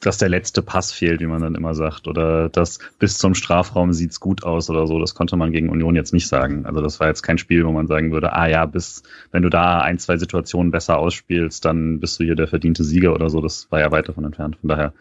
dass 0.00 0.18
der 0.18 0.30
letzte 0.30 0.62
Pass 0.62 0.92
fehlt, 0.92 1.20
wie 1.20 1.26
man 1.26 1.42
dann 1.42 1.54
immer 1.54 1.74
sagt, 1.74 2.08
oder 2.08 2.48
dass 2.48 2.78
bis 2.98 3.18
zum 3.18 3.34
Strafraum 3.34 3.92
sieht's 3.92 4.18
gut 4.18 4.44
aus 4.44 4.70
oder 4.70 4.86
so. 4.86 4.98
Das 4.98 5.14
konnte 5.14 5.36
man 5.36 5.52
gegen 5.52 5.68
Union 5.68 5.94
jetzt 5.94 6.12
nicht 6.12 6.26
sagen. 6.26 6.64
Also 6.64 6.80
das 6.80 7.00
war 7.00 7.08
jetzt 7.08 7.22
kein 7.22 7.38
Spiel, 7.38 7.66
wo 7.66 7.72
man 7.72 7.86
sagen 7.86 8.10
würde, 8.10 8.32
ah 8.32 8.46
ja, 8.48 8.64
bis 8.66 9.02
wenn 9.30 9.42
du 9.42 9.50
da 9.50 9.80
ein, 9.80 9.98
zwei 9.98 10.16
Situationen 10.16 10.70
besser 10.70 10.98
ausspielst, 10.98 11.64
dann 11.64 12.00
bist 12.00 12.18
du 12.18 12.24
hier 12.24 12.34
der 12.34 12.48
verdiente 12.48 12.82
Sieger 12.82 13.14
oder 13.14 13.28
so. 13.28 13.40
Das 13.40 13.70
war 13.70 13.80
ja 13.80 13.92
weit 13.92 14.08
davon 14.08 14.24
entfernt. 14.24 14.56
Von 14.56 14.68
daher 14.68 14.94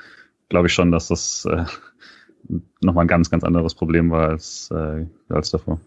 glaube 0.50 0.68
ich 0.68 0.74
schon, 0.74 0.92
dass 0.92 1.08
das 1.08 1.46
äh, 1.46 1.64
nochmal 2.82 3.06
ein 3.06 3.10
ganz, 3.10 3.30
ganz 3.30 3.44
anderes 3.44 3.76
Problem 3.76 4.12
war 4.12 4.30
als, 4.30 4.70
äh, 4.72 5.06
als 5.30 5.52
davor. 5.52 5.80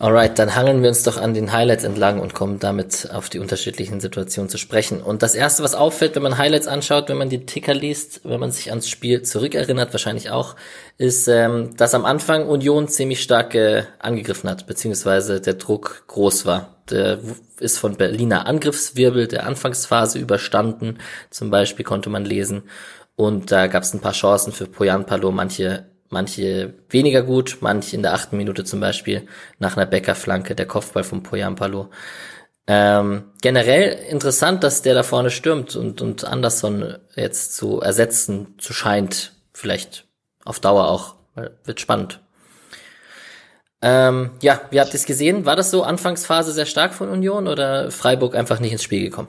Alright, 0.00 0.38
dann 0.38 0.54
hangeln 0.54 0.80
wir 0.80 0.88
uns 0.88 1.02
doch 1.02 1.18
an 1.18 1.34
den 1.34 1.52
Highlights 1.52 1.84
entlang 1.84 2.20
und 2.20 2.32
kommen 2.32 2.58
damit 2.58 3.10
auf 3.12 3.28
die 3.28 3.38
unterschiedlichen 3.38 4.00
Situationen 4.00 4.48
zu 4.48 4.56
sprechen. 4.56 5.02
Und 5.02 5.22
das 5.22 5.34
erste, 5.34 5.62
was 5.62 5.74
auffällt, 5.74 6.16
wenn 6.16 6.22
man 6.22 6.38
Highlights 6.38 6.68
anschaut, 6.68 7.10
wenn 7.10 7.18
man 7.18 7.28
die 7.28 7.44
Ticker 7.44 7.74
liest, 7.74 8.22
wenn 8.24 8.40
man 8.40 8.50
sich 8.50 8.70
ans 8.70 8.88
Spiel 8.88 9.20
zurückerinnert, 9.20 9.92
wahrscheinlich 9.92 10.30
auch, 10.30 10.56
ist, 10.96 11.28
ähm, 11.28 11.76
dass 11.76 11.92
am 11.92 12.06
Anfang 12.06 12.48
Union 12.48 12.88
ziemlich 12.88 13.20
stark 13.20 13.54
äh, 13.54 13.82
angegriffen 13.98 14.48
hat, 14.48 14.66
beziehungsweise 14.66 15.38
der 15.42 15.54
Druck 15.54 16.04
groß 16.06 16.46
war. 16.46 16.76
Der 16.88 17.18
ist 17.58 17.76
von 17.76 17.96
Berliner 17.96 18.46
Angriffswirbel 18.46 19.28
der 19.28 19.44
Anfangsphase 19.44 20.18
überstanden, 20.18 20.96
zum 21.28 21.50
Beispiel 21.50 21.84
konnte 21.84 22.08
man 22.08 22.24
lesen. 22.24 22.62
Und 23.16 23.52
da 23.52 23.66
gab 23.66 23.82
es 23.82 23.92
ein 23.92 24.00
paar 24.00 24.12
Chancen 24.12 24.54
für 24.54 24.64
Poyan 24.64 25.04
Palo, 25.04 25.30
manche 25.30 25.90
manche 26.10 26.74
weniger 26.88 27.22
gut, 27.22 27.58
manche 27.60 27.96
in 27.96 28.02
der 28.02 28.12
achten 28.12 28.36
Minute 28.36 28.64
zum 28.64 28.80
Beispiel 28.80 29.26
nach 29.58 29.76
einer 29.76 29.86
Bäckerflanke, 29.86 30.54
der 30.54 30.66
Kopfball 30.66 31.04
von 31.04 31.22
Poyampalo. 31.22 31.88
Ähm, 32.66 33.24
generell 33.42 33.98
interessant, 34.10 34.62
dass 34.62 34.82
der 34.82 34.94
da 34.94 35.02
vorne 35.02 35.30
stürmt 35.30 35.74
und, 35.76 36.00
und 36.02 36.24
Anderson 36.24 36.98
jetzt 37.16 37.56
zu 37.56 37.80
ersetzen 37.80 38.54
zu 38.58 38.72
scheint. 38.72 39.32
Vielleicht 39.52 40.06
auf 40.44 40.60
Dauer 40.60 40.88
auch. 40.88 41.14
Wird 41.64 41.80
spannend. 41.80 42.20
Ähm, 43.82 44.32
ja, 44.42 44.60
wie 44.70 44.80
habt 44.80 44.90
ihr 44.90 44.96
es 44.96 45.06
gesehen? 45.06 45.46
War 45.46 45.56
das 45.56 45.70
so 45.70 45.82
Anfangsphase 45.82 46.52
sehr 46.52 46.66
stark 46.66 46.92
von 46.92 47.08
Union 47.08 47.48
oder 47.48 47.90
Freiburg 47.90 48.34
einfach 48.34 48.60
nicht 48.60 48.72
ins 48.72 48.82
Spiel 48.82 49.02
gekommen? 49.02 49.28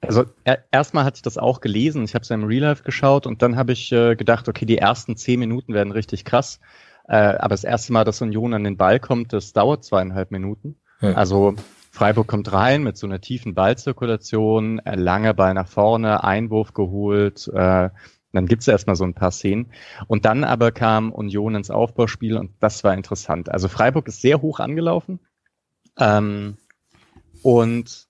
Also 0.00 0.24
er, 0.44 0.64
erstmal 0.70 1.04
hatte 1.04 1.16
ich 1.16 1.22
das 1.22 1.38
auch 1.38 1.60
gelesen, 1.60 2.04
ich 2.04 2.14
habe 2.14 2.22
es 2.22 2.28
ja 2.28 2.34
im 2.34 2.44
Real 2.44 2.62
Life 2.62 2.84
geschaut 2.84 3.26
und 3.26 3.42
dann 3.42 3.56
habe 3.56 3.72
ich 3.72 3.90
äh, 3.92 4.14
gedacht, 4.14 4.48
okay, 4.48 4.64
die 4.64 4.78
ersten 4.78 5.16
zehn 5.16 5.40
Minuten 5.40 5.74
werden 5.74 5.92
richtig 5.92 6.24
krass. 6.24 6.60
Äh, 7.08 7.16
aber 7.16 7.50
das 7.50 7.64
erste 7.64 7.92
Mal, 7.92 8.04
dass 8.04 8.22
Union 8.22 8.54
an 8.54 8.64
den 8.64 8.76
Ball 8.76 9.00
kommt, 9.00 9.32
das 9.32 9.52
dauert 9.52 9.84
zweieinhalb 9.84 10.30
Minuten. 10.30 10.76
Hm. 11.00 11.16
Also 11.16 11.54
Freiburg 11.90 12.28
kommt 12.28 12.52
rein 12.52 12.84
mit 12.84 12.96
so 12.96 13.06
einer 13.06 13.20
tiefen 13.20 13.54
Ballzirkulation, 13.54 14.78
äh, 14.80 14.94
lange 14.94 15.34
Ball 15.34 15.54
nach 15.54 15.68
vorne, 15.68 16.22
Einwurf 16.22 16.74
geholt, 16.74 17.48
äh, 17.52 17.90
dann 18.32 18.46
gibt's 18.46 18.68
erstmal 18.68 18.96
so 18.96 19.04
ein 19.04 19.14
paar 19.14 19.30
Szenen. 19.30 19.72
Und 20.06 20.24
dann 20.24 20.44
aber 20.44 20.70
kam 20.70 21.12
Union 21.12 21.54
ins 21.54 21.70
Aufbauspiel 21.70 22.36
und 22.36 22.52
das 22.60 22.84
war 22.84 22.94
interessant. 22.94 23.50
Also 23.50 23.68
Freiburg 23.68 24.06
ist 24.06 24.20
sehr 24.20 24.42
hoch 24.42 24.60
angelaufen. 24.60 25.20
Ähm, 25.98 26.58
und 27.42 28.07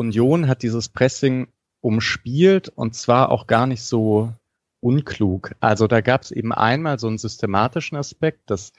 Union 0.00 0.48
hat 0.48 0.62
dieses 0.62 0.88
Pressing 0.88 1.48
umspielt 1.80 2.68
und 2.68 2.94
zwar 2.94 3.30
auch 3.30 3.46
gar 3.46 3.66
nicht 3.66 3.82
so 3.82 4.32
unklug. 4.80 5.54
Also 5.60 5.86
da 5.86 6.00
gab 6.00 6.22
es 6.22 6.30
eben 6.30 6.52
einmal 6.52 6.98
so 6.98 7.06
einen 7.06 7.18
systematischen 7.18 7.96
Aspekt, 7.96 8.50
dass 8.50 8.72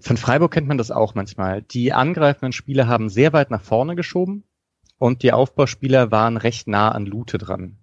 von 0.00 0.16
Freiburg 0.16 0.52
kennt 0.52 0.66
man 0.66 0.78
das 0.78 0.90
auch 0.90 1.14
manchmal. 1.14 1.62
Die 1.62 1.92
angreifenden 1.92 2.52
Spieler 2.52 2.88
haben 2.88 3.08
sehr 3.08 3.32
weit 3.32 3.50
nach 3.50 3.62
vorne 3.62 3.94
geschoben 3.94 4.42
und 4.98 5.22
die 5.22 5.32
Aufbauspieler 5.32 6.10
waren 6.10 6.36
recht 6.36 6.66
nah 6.66 6.90
an 6.90 7.06
Lute 7.06 7.38
dran. 7.38 7.78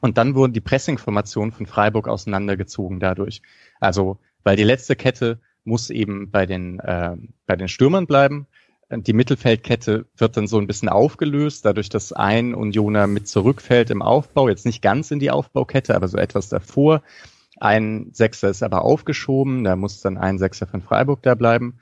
Und 0.00 0.16
dann 0.16 0.34
wurden 0.34 0.54
die 0.54 0.60
Pressingformationen 0.60 1.52
von 1.52 1.66
Freiburg 1.66 2.08
auseinandergezogen 2.08 3.00
dadurch. 3.00 3.42
Also, 3.80 4.18
weil 4.44 4.56
die 4.56 4.64
letzte 4.64 4.96
Kette 4.96 5.40
muss 5.64 5.90
eben 5.90 6.30
bei 6.30 6.46
den, 6.46 6.80
äh, 6.80 7.16
bei 7.46 7.56
den 7.56 7.68
Stürmern 7.68 8.06
bleiben 8.06 8.46
die 8.90 9.12
Mittelfeldkette 9.12 10.06
wird 10.16 10.36
dann 10.36 10.46
so 10.46 10.58
ein 10.58 10.66
bisschen 10.66 10.88
aufgelöst, 10.88 11.64
dadurch, 11.64 11.88
dass 11.88 12.12
ein 12.12 12.54
Unioner 12.54 13.06
mit 13.06 13.26
zurückfällt 13.26 13.90
im 13.90 14.00
Aufbau, 14.00 14.48
jetzt 14.48 14.64
nicht 14.64 14.80
ganz 14.80 15.10
in 15.10 15.18
die 15.18 15.30
Aufbaukette, 15.30 15.94
aber 15.94 16.06
so 16.06 16.18
etwas 16.18 16.48
davor. 16.48 17.02
Ein 17.58 18.10
Sechser 18.12 18.48
ist 18.48 18.62
aber 18.62 18.82
aufgeschoben, 18.82 19.64
da 19.64 19.74
muss 19.76 20.00
dann 20.02 20.18
ein 20.18 20.38
Sechser 20.38 20.66
von 20.66 20.82
Freiburg 20.82 21.22
da 21.22 21.34
bleiben. 21.34 21.78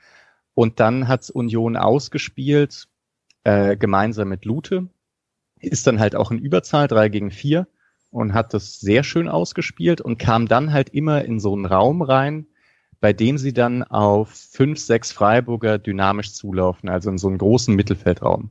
Und 0.55 0.79
dann 0.79 1.07
hat's 1.07 1.29
Union 1.29 1.77
ausgespielt, 1.77 2.87
äh, 3.43 3.77
gemeinsam 3.77 4.29
mit 4.29 4.45
Lute, 4.45 4.87
ist 5.59 5.85
dann 5.85 5.99
halt 5.99 6.15
auch 6.15 6.31
in 6.31 6.39
Überzahl, 6.39 6.87
drei 6.87 7.09
gegen 7.09 7.29
vier, 7.29 7.67
und 8.09 8.33
hat 8.33 8.53
das 8.53 8.79
sehr 8.79 9.03
schön 9.03 9.27
ausgespielt 9.27 10.01
und 10.01 10.17
kam 10.17 10.47
dann 10.47 10.71
halt 10.71 10.89
immer 10.89 11.25
in 11.25 11.39
so 11.39 11.53
einen 11.53 11.65
Raum 11.65 12.01
rein, 12.01 12.47
bei 13.05 13.13
dem 13.13 13.37
sie 13.37 13.53
dann 13.53 13.83
auf 13.83 14.29
fünf, 14.29 14.79
sechs 14.79 15.11
Freiburger 15.11 15.77
dynamisch 15.77 16.33
zulaufen, 16.33 16.89
also 16.89 17.11
in 17.11 17.19
so 17.19 17.27
einen 17.27 17.37
großen 17.37 17.75
Mittelfeldraum. 17.75 18.49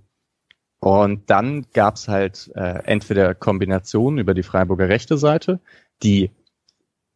Und 0.78 1.28
dann 1.28 1.66
gab's 1.72 2.06
halt 2.06 2.52
äh, 2.54 2.84
entweder 2.84 3.34
Kombinationen 3.34 4.20
über 4.20 4.32
die 4.32 4.44
Freiburger 4.44 4.88
rechte 4.88 5.18
Seite, 5.18 5.58
die 6.04 6.30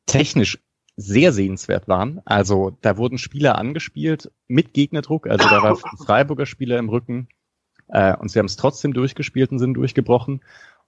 technisch 0.07 0.59
sehr 0.96 1.33
sehenswert 1.33 1.87
waren. 1.87 2.20
Also 2.24 2.77
da 2.81 2.96
wurden 2.96 3.18
Spieler 3.18 3.57
angespielt 3.57 4.33
mit 4.48 4.74
Gegnerdruck, 4.74 5.29
also 5.29 5.48
da 5.48 5.62
war 5.62 5.77
Freiburger 5.77 6.44
Spieler 6.44 6.81
im 6.81 6.88
Rücken 6.88 7.29
äh, 7.87 8.16
und 8.16 8.33
sie 8.33 8.40
haben 8.40 8.46
es 8.46 8.57
trotzdem 8.57 8.94
durchgespielt 8.94 9.53
und 9.53 9.61
sind 9.61 9.74
durchgebrochen. 9.74 10.40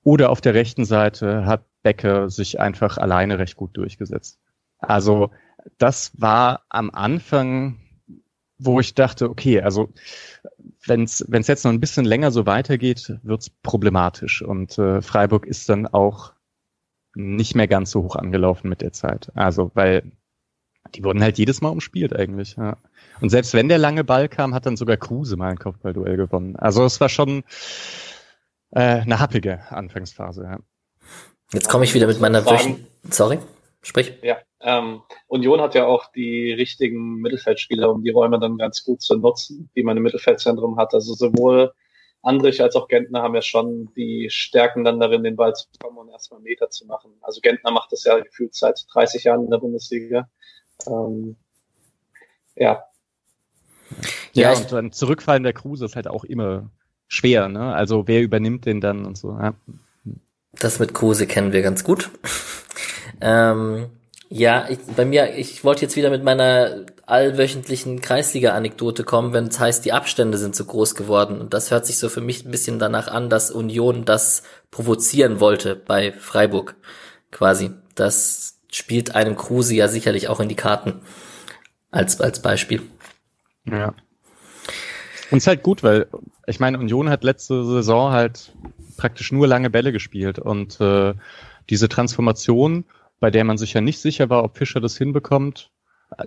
Oder 0.02 0.30
auf 0.30 0.40
der 0.40 0.54
rechten 0.54 0.84
Seite 0.84 1.46
hat 1.46 1.64
Becker 1.84 2.28
sich 2.28 2.58
einfach 2.58 2.98
alleine 2.98 3.38
recht 3.38 3.54
gut 3.54 3.76
durchgesetzt. 3.76 4.40
Also 4.80 5.30
das 5.78 6.12
war 6.20 6.62
am 6.68 6.90
Anfang, 6.90 7.80
wo 8.58 8.80
ich 8.80 8.94
dachte, 8.94 9.30
okay, 9.30 9.60
also 9.60 9.92
wenn 10.86 11.04
es 11.04 11.46
jetzt 11.46 11.64
noch 11.64 11.72
ein 11.72 11.80
bisschen 11.80 12.04
länger 12.04 12.30
so 12.30 12.46
weitergeht, 12.46 13.14
wird's 13.22 13.50
problematisch. 13.50 14.42
Und 14.42 14.78
äh, 14.78 15.02
Freiburg 15.02 15.46
ist 15.46 15.68
dann 15.68 15.86
auch 15.86 16.32
nicht 17.14 17.54
mehr 17.54 17.68
ganz 17.68 17.90
so 17.90 18.02
hoch 18.02 18.16
angelaufen 18.16 18.68
mit 18.68 18.80
der 18.82 18.92
Zeit. 18.92 19.30
Also, 19.34 19.70
weil 19.74 20.12
die 20.94 21.04
wurden 21.04 21.22
halt 21.22 21.38
jedes 21.38 21.60
Mal 21.60 21.68
umspielt 21.68 22.14
eigentlich. 22.14 22.56
Ja. 22.56 22.76
Und 23.20 23.30
selbst 23.30 23.54
wenn 23.54 23.68
der 23.68 23.78
lange 23.78 24.04
Ball 24.04 24.28
kam, 24.28 24.54
hat 24.54 24.66
dann 24.66 24.76
sogar 24.76 24.96
Kruse 24.96 25.36
mal 25.36 25.50
ein 25.50 25.58
Kopfballduell 25.58 26.16
gewonnen. 26.16 26.56
Also 26.56 26.84
es 26.84 27.00
war 27.00 27.08
schon 27.08 27.44
äh, 28.70 29.00
eine 29.00 29.20
happige 29.20 29.70
Anfangsphase. 29.70 30.44
Ja. 30.44 30.58
Jetzt 31.52 31.68
komme 31.68 31.84
ich 31.84 31.94
wieder 31.94 32.06
mit 32.06 32.20
meiner. 32.20 32.42
Sorry, 33.08 33.38
sprich. 33.82 34.14
Ja, 34.22 34.38
ähm, 34.60 35.02
Union 35.28 35.60
hat 35.60 35.74
ja 35.74 35.86
auch 35.86 36.10
die 36.12 36.52
richtigen 36.52 37.16
Mittelfeldspieler, 37.16 37.90
um 37.90 38.02
die 38.02 38.10
Räume 38.10 38.38
dann 38.38 38.58
ganz 38.58 38.84
gut 38.84 39.00
zu 39.02 39.16
nutzen, 39.16 39.70
die 39.74 39.82
man 39.82 39.96
im 39.96 40.02
Mittelfeldzentrum 40.02 40.76
hat. 40.78 40.94
Also 40.94 41.14
sowohl 41.14 41.72
Andrich 42.22 42.62
als 42.62 42.76
auch 42.76 42.88
Gentner 42.88 43.22
haben 43.22 43.34
ja 43.34 43.42
schon 43.42 43.92
die 43.96 44.28
Stärken 44.30 44.84
dann 44.84 45.00
darin, 45.00 45.22
den 45.22 45.36
Ball 45.36 45.54
zu 45.54 45.66
bekommen 45.72 45.98
und 45.98 46.10
erstmal 46.10 46.40
Meter 46.40 46.68
zu 46.68 46.86
machen. 46.86 47.12
Also 47.22 47.40
Gentner 47.40 47.70
macht 47.70 47.92
das 47.92 48.04
ja 48.04 48.18
gefühlt 48.18 48.54
seit 48.54 48.84
30 48.92 49.24
Jahren 49.24 49.44
in 49.44 49.50
der 49.50 49.58
Bundesliga. 49.58 50.28
Ähm, 50.86 51.36
ja. 52.56 52.84
Ja, 54.32 54.52
und 54.52 54.70
dann 54.70 54.92
Zurückfallen 54.92 55.42
der 55.42 55.54
Kruse 55.54 55.86
ist 55.86 55.96
halt 55.96 56.08
auch 56.08 56.24
immer 56.24 56.70
schwer, 57.08 57.48
ne? 57.48 57.74
Also 57.74 58.06
wer 58.06 58.20
übernimmt 58.20 58.66
den 58.66 58.80
dann 58.80 59.06
und 59.06 59.16
so, 59.16 59.30
ja. 59.30 59.54
Das 60.52 60.78
mit 60.78 60.94
Kruse 60.94 61.26
kennen 61.26 61.52
wir 61.52 61.62
ganz 61.62 61.84
gut. 61.84 62.10
Ähm, 63.20 63.86
ja, 64.28 64.68
ich, 64.68 64.78
bei 64.96 65.04
mir, 65.04 65.36
ich 65.36 65.64
wollte 65.64 65.82
jetzt 65.82 65.96
wieder 65.96 66.10
mit 66.10 66.22
meiner 66.22 66.86
allwöchentlichen 67.04 68.00
Kreisliga-Anekdote 68.00 69.02
kommen, 69.02 69.32
wenn 69.32 69.48
es 69.48 69.58
heißt, 69.58 69.84
die 69.84 69.92
Abstände 69.92 70.38
sind 70.38 70.54
so 70.54 70.64
groß 70.64 70.94
geworden. 70.94 71.40
Und 71.40 71.52
das 71.52 71.72
hört 71.72 71.84
sich 71.84 71.98
so 71.98 72.08
für 72.08 72.20
mich 72.20 72.44
ein 72.44 72.52
bisschen 72.52 72.78
danach 72.78 73.08
an, 73.08 73.28
dass 73.28 73.50
Union 73.50 74.04
das 74.04 74.44
provozieren 74.70 75.40
wollte 75.40 75.74
bei 75.74 76.12
Freiburg. 76.12 76.76
Quasi. 77.32 77.72
Das 77.96 78.58
spielt 78.70 79.16
einem 79.16 79.36
Kruse 79.36 79.74
ja 79.74 79.88
sicherlich 79.88 80.28
auch 80.28 80.38
in 80.38 80.48
die 80.48 80.54
Karten. 80.54 81.00
Als, 81.90 82.20
als 82.20 82.40
Beispiel. 82.40 82.82
Ja. 83.64 83.88
Und 85.30 85.38
es 85.38 85.44
ist 85.44 85.48
halt 85.48 85.64
gut, 85.64 85.82
weil 85.82 86.06
ich 86.46 86.60
meine, 86.60 86.78
Union 86.78 87.10
hat 87.10 87.24
letzte 87.24 87.64
Saison 87.64 88.12
halt 88.12 88.52
praktisch 88.96 89.32
nur 89.32 89.48
lange 89.48 89.70
Bälle 89.70 89.90
gespielt 89.90 90.38
und 90.38 90.80
äh, 90.80 91.14
diese 91.68 91.88
Transformation 91.88 92.84
bei 93.20 93.30
der 93.30 93.44
man 93.44 93.58
sich 93.58 93.74
ja 93.74 93.80
nicht 93.80 94.00
sicher 94.00 94.30
war, 94.30 94.42
ob 94.42 94.56
Fischer 94.56 94.80
das 94.80 94.96
hinbekommt. 94.96 95.70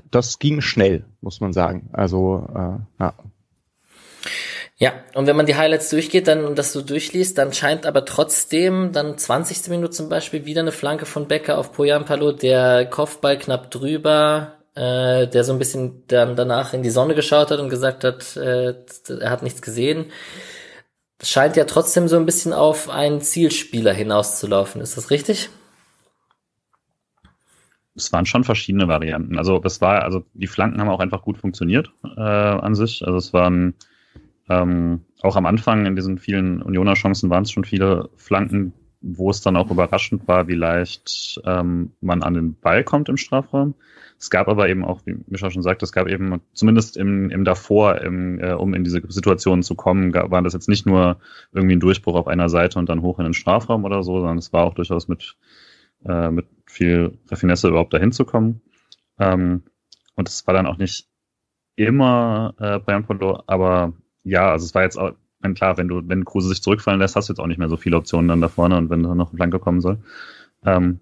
Das 0.10 0.40
ging 0.40 0.62
schnell, 0.62 1.06
muss 1.20 1.42
man 1.42 1.52
sagen. 1.52 1.90
Also 1.92 2.48
äh, 2.56 3.04
ja. 3.04 3.14
Ja, 4.78 4.94
und 5.14 5.28
wenn 5.28 5.36
man 5.36 5.46
die 5.46 5.56
Highlights 5.56 5.90
durchgeht, 5.90 6.28
dann 6.28 6.46
und 6.46 6.58
das 6.58 6.74
so 6.74 6.82
durchliest, 6.82 7.38
dann 7.38 7.54
scheint 7.54 7.86
aber 7.86 8.06
trotzdem 8.06 8.92
dann 8.92 9.18
20. 9.18 9.70
Minute 9.70 9.92
zum 9.92 10.10
Beispiel 10.10 10.46
wieder 10.46 10.62
eine 10.62 10.72
Flanke 10.72 11.06
von 11.06 11.28
Becker 11.28 11.58
auf 11.58 11.74
Poyan 11.74 12.06
Palo, 12.06 12.32
der 12.32 12.86
Kopfball 12.86 13.38
knapp 13.38 13.70
drüber, 13.72 14.54
äh, 14.76 15.28
der 15.28 15.44
so 15.44 15.54
ein 15.54 15.60
bisschen 15.60 16.08
dann 16.08 16.36
danach 16.36 16.74
in 16.74 16.82
die 16.84 16.90
Sonne 16.90 17.14
geschaut 17.16 17.52
hat 17.52 17.60
und 17.60 17.70
gesagt 17.70 18.04
hat, 18.04 18.36
äh, 18.36 18.74
er 19.08 19.30
hat 19.30 19.44
nichts 19.44 19.62
gesehen. 19.62 20.12
scheint 21.22 21.56
ja 21.56 21.66
trotzdem 21.66 22.08
so 22.08 22.18
ein 22.18 22.26
bisschen 22.26 22.54
auf 22.54 22.90
einen 22.90 23.22
Zielspieler 23.22 23.94
hinauszulaufen. 23.94 24.82
Ist 24.82 24.98
das 24.98 25.12
richtig? 25.12 25.50
Es 27.96 28.12
waren 28.12 28.26
schon 28.26 28.44
verschiedene 28.44 28.88
Varianten. 28.88 29.38
Also 29.38 29.62
es 29.64 29.82
war, 29.82 30.04
also 30.04 30.24
die 30.34 30.48
Flanken 30.48 30.80
haben 30.80 30.90
auch 30.90 31.00
einfach 31.00 31.22
gut 31.22 31.38
funktioniert 31.38 31.92
äh, 32.04 32.22
an 32.22 32.76
sich. 32.76 33.06
Also 33.06 33.18
es 33.18 33.34
waren 33.34 33.76
ähm, 34.50 35.02
auch 35.22 35.36
am 35.36 35.46
Anfang 35.46 35.86
in 35.86 35.96
diesen 35.96 36.18
vielen 36.18 36.62
Unioner 36.62 36.96
Chancen 36.96 37.30
waren 37.30 37.44
es 37.44 37.52
schon 37.52 37.64
viele 37.64 38.10
Flanken, 38.18 38.74
wo 39.02 39.30
es 39.30 39.42
dann 39.42 39.58
auch 39.58 39.70
überraschend 39.70 40.28
war, 40.28 40.48
wie 40.48 40.56
leicht 40.56 41.42
ähm, 41.46 41.92
man 42.02 42.24
an 42.24 42.34
den 42.34 42.56
Ball 42.56 42.84
kommt 42.84 43.10
im 43.10 43.18
Strafraum. 43.18 43.76
Es 44.18 44.30
gab 44.30 44.48
aber 44.48 44.70
eben 44.70 44.86
auch, 44.86 45.02
wie 45.06 45.18
Mischa 45.28 45.52
schon 45.52 45.62
sagt, 45.62 45.84
es 45.84 45.92
gab 45.92 46.08
eben 46.08 46.40
zumindest 46.54 46.96
im, 46.96 47.30
im 47.30 47.44
davor, 47.44 48.02
im, 48.02 48.40
äh, 48.40 48.54
um 48.54 48.74
in 48.74 48.86
diese 48.86 49.02
Situation 49.10 49.64
zu 49.64 49.76
kommen, 49.76 50.14
gab, 50.14 50.32
war 50.32 50.42
das 50.42 50.54
jetzt 50.54 50.70
nicht 50.70 50.86
nur 50.86 51.18
irgendwie 51.52 51.76
ein 51.76 51.82
Durchbruch 51.82 52.16
auf 52.16 52.28
einer 52.28 52.48
Seite 52.48 52.80
und 52.80 52.88
dann 52.88 53.02
hoch 53.02 53.20
in 53.20 53.26
den 53.26 53.34
Strafraum 53.34 53.84
oder 53.84 54.04
so, 54.04 54.20
sondern 54.20 54.38
es 54.38 54.54
war 54.54 54.64
auch 54.64 54.74
durchaus 54.74 55.10
mit, 55.10 55.36
äh, 56.06 56.32
mit 56.32 56.46
viel 56.74 57.18
Raffinesse 57.30 57.70
überhaupt 57.70 57.94
dahin 57.94 58.12
zu 58.12 58.26
kommen. 58.26 58.62
Ähm, 59.20 59.64
und 60.16 60.28
es 60.28 60.46
war 60.48 60.54
dann 60.54 60.68
auch 60.68 60.78
nicht 60.78 61.08
immer 61.76 62.54
äh, 62.60 62.80
Bayern 62.80 63.06
Polo, 63.06 63.44
aber 63.48 63.94
ja, 64.24 64.52
also 64.52 64.66
es 64.66 64.76
war 64.76 64.84
jetzt 64.84 64.98
auch, 64.98 65.14
klar, 65.56 65.78
wenn 65.78 65.88
du, 65.88 66.02
wenn 66.08 66.26
Kruse 66.26 66.50
sich 66.50 66.62
zurückfallen 66.62 67.00
lässt, 67.00 67.16
hast 67.16 67.30
du 67.30 67.34
jetzt 67.34 67.40
auch 67.40 67.48
nicht 67.48 67.58
mehr 67.58 67.70
so 67.70 67.78
viele 67.78 67.98
Optionen 67.98 68.28
dann 68.28 68.42
da 68.42 68.48
vorne 68.48 68.78
und 68.78 68.90
wenn 68.90 69.04
dann 69.04 69.18
noch 69.18 69.34
ein 69.34 69.38
Flanke 69.38 69.60
kommen 69.60 69.82
soll. 69.82 70.00
Ähm, 70.64 71.00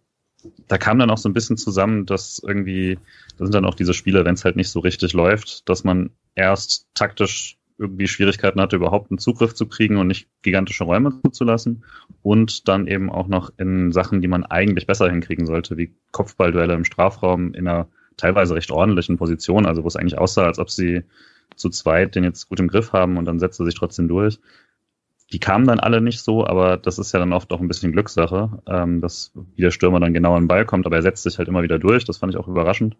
da 0.68 0.78
kam 0.78 0.98
dann 0.98 1.12
auch 1.12 1.20
so 1.20 1.30
ein 1.30 1.34
bisschen 1.34 1.58
zusammen, 1.58 2.06
dass 2.06 2.42
irgendwie, 2.44 2.98
da 3.38 3.46
sind 3.46 3.54
dann 3.54 3.66
auch 3.66 3.76
diese 3.76 3.94
Spiele, 3.94 4.26
wenn 4.26 4.34
es 4.34 4.44
halt 4.44 4.56
nicht 4.56 4.70
so 4.70 4.80
richtig 4.80 5.14
läuft, 5.14 5.70
dass 5.70 5.84
man 5.84 6.10
erst 6.34 6.88
taktisch 6.96 7.58
irgendwie 7.82 8.08
Schwierigkeiten 8.08 8.62
hatte, 8.62 8.76
überhaupt 8.76 9.12
einen 9.12 9.18
Zugriff 9.18 9.56
zu 9.56 9.66
kriegen 9.66 9.98
und 9.98 10.08
nicht 10.08 10.30
gigantische 10.44 10.84
Räume 10.84 11.20
zuzulassen. 11.24 11.84
Und 12.22 12.68
dann 12.68 12.88
eben 12.88 13.10
auch 13.10 13.28
noch 13.28 13.52
in 13.58 13.92
Sachen, 13.92 14.22
die 14.22 14.28
man 14.28 14.46
eigentlich 14.46 14.86
besser 14.86 15.10
hinkriegen 15.10 15.48
sollte, 15.48 15.78
wie 15.78 15.94
Kopfballduelle 16.12 16.76
im 16.76 16.86
Strafraum 16.86 17.54
in 17.54 17.68
einer 17.68 17.88
teilweise 18.18 18.56
recht 18.56 18.72
ordentlichen 18.72 19.18
Position, 19.18 19.66
also 19.66 19.84
wo 19.84 19.88
es 19.88 19.96
eigentlich 19.96 20.20
aussah, 20.20 20.46
als 20.46 20.60
ob 20.60 20.70
sie 20.70 21.04
zu 21.56 21.70
zweit 21.70 22.16
den 22.16 22.24
jetzt 22.24 22.48
gut 22.48 22.60
im 22.60 22.68
Griff 22.68 22.94
haben 22.94 23.18
und 23.18 23.26
dann 23.26 23.40
setzt 23.40 23.60
er 23.60 23.66
sich 23.66 23.76
trotzdem 23.76 24.08
durch. 24.08 24.40
Die 25.34 25.40
kamen 25.40 25.66
dann 25.66 25.80
alle 25.80 26.02
nicht 26.02 26.22
so, 26.22 26.46
aber 26.46 26.78
das 26.78 27.00
ist 27.00 27.14
ja 27.14 27.20
dann 27.20 27.34
oft 27.34 27.52
auch 27.52 27.62
ein 27.62 27.68
bisschen 27.68 27.94
Glückssache, 27.94 28.62
ähm, 28.68 29.02
dass 29.02 29.32
wie 29.56 29.62
der 29.62 29.72
Stürmer 29.72 30.00
dann 30.00 30.14
genau 30.14 30.36
an 30.36 30.44
den 30.44 30.48
Ball 30.48 30.66
kommt, 30.66 30.86
aber 30.86 30.98
er 30.98 31.02
setzt 31.02 31.24
sich 31.24 31.38
halt 31.38 31.48
immer 31.48 31.64
wieder 31.64 31.80
durch. 31.80 32.06
Das 32.06 32.18
fand 32.18 32.34
ich 32.34 32.40
auch 32.40 32.48
überraschend. 32.48 32.96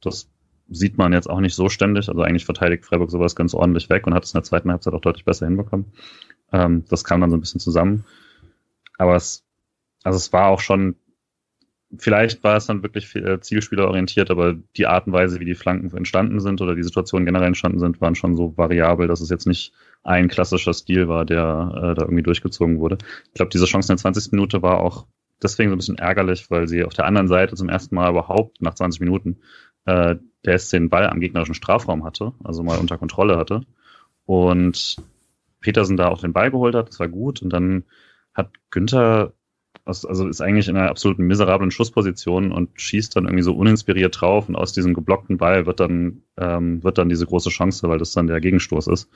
Das 0.00 0.28
sieht 0.70 0.96
man 0.96 1.12
jetzt 1.12 1.28
auch 1.28 1.40
nicht 1.40 1.54
so 1.54 1.68
ständig. 1.68 2.08
Also 2.08 2.22
eigentlich 2.22 2.44
verteidigt 2.44 2.84
Freiburg 2.84 3.10
sowas 3.10 3.36
ganz 3.36 3.54
ordentlich 3.54 3.90
weg 3.90 4.06
und 4.06 4.14
hat 4.14 4.24
es 4.24 4.32
in 4.32 4.38
der 4.38 4.44
zweiten 4.44 4.70
Halbzeit 4.70 4.94
auch 4.94 5.00
deutlich 5.00 5.24
besser 5.24 5.46
hinbekommen. 5.46 5.86
Ähm, 6.52 6.84
das 6.88 7.04
kam 7.04 7.20
dann 7.20 7.30
so 7.30 7.36
ein 7.36 7.40
bisschen 7.40 7.60
zusammen. 7.60 8.04
Aber 8.96 9.16
es, 9.16 9.44
also 10.04 10.16
es 10.16 10.32
war 10.32 10.48
auch 10.48 10.60
schon, 10.60 10.96
vielleicht 11.96 12.44
war 12.44 12.56
es 12.56 12.66
dann 12.66 12.82
wirklich 12.82 13.08
viel, 13.08 13.26
äh, 13.26 13.40
zielspielerorientiert, 13.40 14.30
aber 14.30 14.54
die 14.76 14.86
Art 14.86 15.06
und 15.06 15.12
Weise, 15.12 15.40
wie 15.40 15.44
die 15.44 15.54
Flanken 15.54 15.94
entstanden 15.96 16.40
sind 16.40 16.60
oder 16.60 16.74
die 16.74 16.84
Situationen 16.84 17.26
generell 17.26 17.48
entstanden 17.48 17.80
sind, 17.80 18.00
waren 18.00 18.14
schon 18.14 18.36
so 18.36 18.56
variabel, 18.56 19.08
dass 19.08 19.20
es 19.20 19.30
jetzt 19.30 19.46
nicht 19.46 19.72
ein 20.02 20.28
klassischer 20.28 20.72
Stil 20.72 21.08
war, 21.08 21.24
der 21.24 21.72
äh, 21.74 21.94
da 21.94 22.02
irgendwie 22.02 22.22
durchgezogen 22.22 22.78
wurde. 22.78 22.98
Ich 23.28 23.34
glaube, 23.34 23.50
diese 23.50 23.66
Chance 23.66 23.92
in 23.92 23.96
der 23.96 24.02
20. 24.02 24.32
Minute 24.32 24.62
war 24.62 24.80
auch 24.80 25.06
deswegen 25.42 25.70
so 25.70 25.74
ein 25.74 25.78
bisschen 25.78 25.98
ärgerlich, 25.98 26.50
weil 26.50 26.68
sie 26.68 26.84
auf 26.84 26.94
der 26.94 27.06
anderen 27.06 27.28
Seite 27.28 27.56
zum 27.56 27.68
ersten 27.68 27.94
Mal 27.94 28.10
überhaupt 28.10 28.60
nach 28.62 28.74
20 28.74 29.00
Minuten 29.00 29.38
äh, 29.86 30.16
der 30.44 30.52
jetzt 30.54 30.72
den 30.72 30.88
Ball 30.88 31.08
am 31.08 31.20
gegnerischen 31.20 31.54
Strafraum 31.54 32.04
hatte, 32.04 32.32
also 32.44 32.62
mal 32.62 32.78
unter 32.78 32.98
Kontrolle 32.98 33.36
hatte. 33.36 33.62
Und 34.24 34.96
Petersen 35.60 35.96
da 35.96 36.08
auch 36.08 36.20
den 36.20 36.32
Ball 36.32 36.50
geholt 36.50 36.74
hat, 36.74 36.88
das 36.88 37.00
war 37.00 37.08
gut. 37.08 37.42
Und 37.42 37.50
dann 37.50 37.84
hat 38.34 38.50
Günther, 38.70 39.32
also 39.84 40.28
ist 40.28 40.40
eigentlich 40.40 40.68
in 40.68 40.76
einer 40.76 40.90
absoluten 40.90 41.26
miserablen 41.26 41.70
Schussposition 41.70 42.52
und 42.52 42.80
schießt 42.80 43.14
dann 43.16 43.24
irgendwie 43.24 43.42
so 43.42 43.54
uninspiriert 43.54 44.20
drauf 44.20 44.48
und 44.48 44.56
aus 44.56 44.72
diesem 44.72 44.94
geblockten 44.94 45.36
Ball 45.36 45.66
wird 45.66 45.80
dann, 45.80 46.22
ähm, 46.36 46.82
wird 46.82 46.98
dann 46.98 47.08
diese 47.08 47.26
große 47.26 47.50
Chance, 47.50 47.88
weil 47.88 47.98
das 47.98 48.12
dann 48.12 48.26
der 48.26 48.40
Gegenstoß 48.40 48.86
ist. 48.88 49.10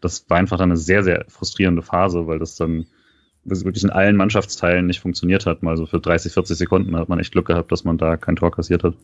Das 0.00 0.28
war 0.28 0.36
einfach 0.36 0.58
dann 0.58 0.70
eine 0.70 0.76
sehr, 0.76 1.02
sehr 1.02 1.24
frustrierende 1.28 1.82
Phase, 1.82 2.26
weil 2.26 2.38
das 2.38 2.56
dann 2.56 2.86
wirklich 3.44 3.84
in 3.84 3.90
allen 3.90 4.16
Mannschaftsteilen 4.16 4.86
nicht 4.86 5.00
funktioniert 5.00 5.46
hat. 5.46 5.62
Mal 5.62 5.76
so 5.76 5.86
für 5.86 6.00
30, 6.00 6.32
40 6.32 6.58
Sekunden 6.58 6.96
hat 6.96 7.08
man 7.08 7.20
echt 7.20 7.32
Glück 7.32 7.46
gehabt, 7.46 7.70
dass 7.70 7.84
man 7.84 7.96
da 7.96 8.16
kein 8.16 8.36
Tor 8.36 8.50
kassiert 8.50 8.82
hat. 8.82 8.94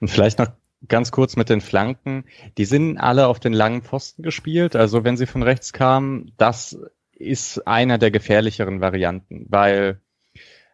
Und 0.00 0.08
vielleicht 0.08 0.38
noch 0.38 0.48
ganz 0.88 1.10
kurz 1.10 1.36
mit 1.36 1.48
den 1.48 1.60
Flanken. 1.60 2.24
Die 2.58 2.64
sind 2.64 2.98
alle 2.98 3.26
auf 3.26 3.40
den 3.40 3.52
langen 3.52 3.82
Pfosten 3.82 4.22
gespielt. 4.22 4.76
Also 4.76 5.04
wenn 5.04 5.16
sie 5.16 5.26
von 5.26 5.42
rechts 5.42 5.72
kamen, 5.72 6.32
das 6.36 6.78
ist 7.12 7.66
einer 7.66 7.98
der 7.98 8.10
gefährlicheren 8.10 8.80
Varianten, 8.80 9.46
weil 9.48 10.00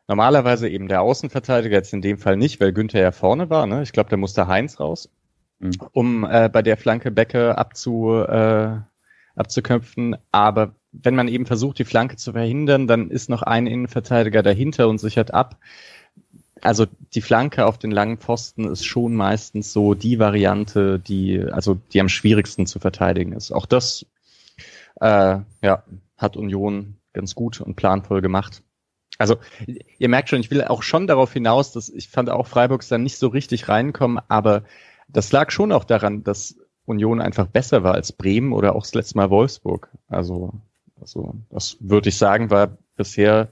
normalerweise 0.08 0.68
eben 0.68 0.88
der 0.88 1.02
Außenverteidiger 1.02 1.76
jetzt 1.76 1.92
in 1.92 2.02
dem 2.02 2.18
Fall 2.18 2.36
nicht, 2.36 2.60
weil 2.60 2.72
Günther 2.72 3.00
ja 3.00 3.12
vorne 3.12 3.50
war. 3.50 3.66
Ne? 3.66 3.82
Ich 3.82 3.92
glaube, 3.92 4.10
da 4.10 4.16
musste 4.16 4.48
Heinz 4.48 4.80
raus, 4.80 5.10
mhm. 5.58 5.72
um 5.92 6.24
äh, 6.24 6.48
bei 6.48 6.62
der 6.62 6.76
Flanke 6.76 7.10
Becke 7.10 7.56
abzu, 7.56 8.14
äh, 8.14 8.78
abzuköpfen. 9.36 10.16
Aber 10.32 10.74
wenn 10.92 11.14
man 11.14 11.28
eben 11.28 11.46
versucht, 11.46 11.78
die 11.78 11.84
Flanke 11.84 12.16
zu 12.16 12.32
verhindern, 12.32 12.88
dann 12.88 13.10
ist 13.10 13.28
noch 13.28 13.42
ein 13.42 13.66
Innenverteidiger 13.66 14.42
dahinter 14.42 14.88
und 14.88 14.98
sichert 14.98 15.32
ab 15.32 15.56
also 16.62 16.86
die 17.14 17.22
Flanke 17.22 17.66
auf 17.66 17.78
den 17.78 17.90
langen 17.90 18.18
Pfosten 18.18 18.64
ist 18.64 18.84
schon 18.84 19.14
meistens 19.14 19.72
so 19.72 19.94
die 19.94 20.18
Variante, 20.18 20.98
die, 20.98 21.40
also 21.40 21.78
die 21.92 22.00
am 22.00 22.08
schwierigsten 22.08 22.66
zu 22.66 22.78
verteidigen 22.78 23.32
ist. 23.32 23.52
Auch 23.52 23.66
das 23.66 24.06
äh, 25.00 25.38
ja, 25.62 25.82
hat 26.16 26.36
Union 26.36 26.96
ganz 27.12 27.34
gut 27.34 27.60
und 27.60 27.76
planvoll 27.76 28.20
gemacht. 28.20 28.62
Also 29.18 29.36
ihr 29.98 30.08
merkt 30.08 30.30
schon, 30.30 30.40
ich 30.40 30.50
will 30.50 30.64
auch 30.64 30.82
schon 30.82 31.06
darauf 31.06 31.32
hinaus, 31.32 31.72
dass 31.72 31.88
ich 31.88 32.08
fand 32.08 32.30
auch 32.30 32.46
Freiburgs 32.46 32.88
dann 32.88 33.02
nicht 33.02 33.18
so 33.18 33.28
richtig 33.28 33.68
reinkommen, 33.68 34.18
aber 34.28 34.62
das 35.08 35.32
lag 35.32 35.50
schon 35.50 35.72
auch 35.72 35.84
daran, 35.84 36.24
dass 36.24 36.56
Union 36.86 37.20
einfach 37.20 37.46
besser 37.46 37.82
war 37.82 37.94
als 37.94 38.12
Bremen 38.12 38.52
oder 38.52 38.74
auch 38.74 38.82
das 38.82 38.94
letzte 38.94 39.18
Mal 39.18 39.30
Wolfsburg. 39.30 39.90
Also, 40.08 40.54
also 41.00 41.34
das 41.50 41.76
würde 41.80 42.08
ich 42.08 42.16
sagen, 42.16 42.50
war 42.50 42.78
bisher 42.96 43.48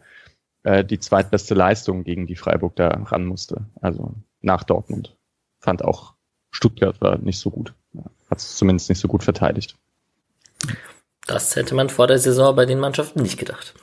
äh, 0.68 0.84
die 0.84 0.98
zweitbeste 0.98 1.54
Leistung, 1.54 2.04
gegen 2.04 2.26
die 2.26 2.36
Freiburg 2.36 2.76
da 2.76 2.88
ran 2.88 3.24
musste. 3.24 3.64
Also 3.80 4.14
nach 4.42 4.64
Dortmund. 4.64 5.16
Fand 5.58 5.82
auch 5.82 6.12
Stuttgart 6.50 7.00
war 7.00 7.16
nicht 7.16 7.38
so 7.38 7.50
gut. 7.50 7.72
Hat 8.30 8.38
es 8.38 8.56
zumindest 8.56 8.90
nicht 8.90 9.00
so 9.00 9.08
gut 9.08 9.24
verteidigt. 9.24 9.76
Das 11.26 11.56
hätte 11.56 11.74
man 11.74 11.88
vor 11.88 12.06
der 12.06 12.18
Saison 12.18 12.54
bei 12.54 12.66
den 12.66 12.80
Mannschaften 12.80 13.22
nicht 13.22 13.38
gedacht. 13.38 13.74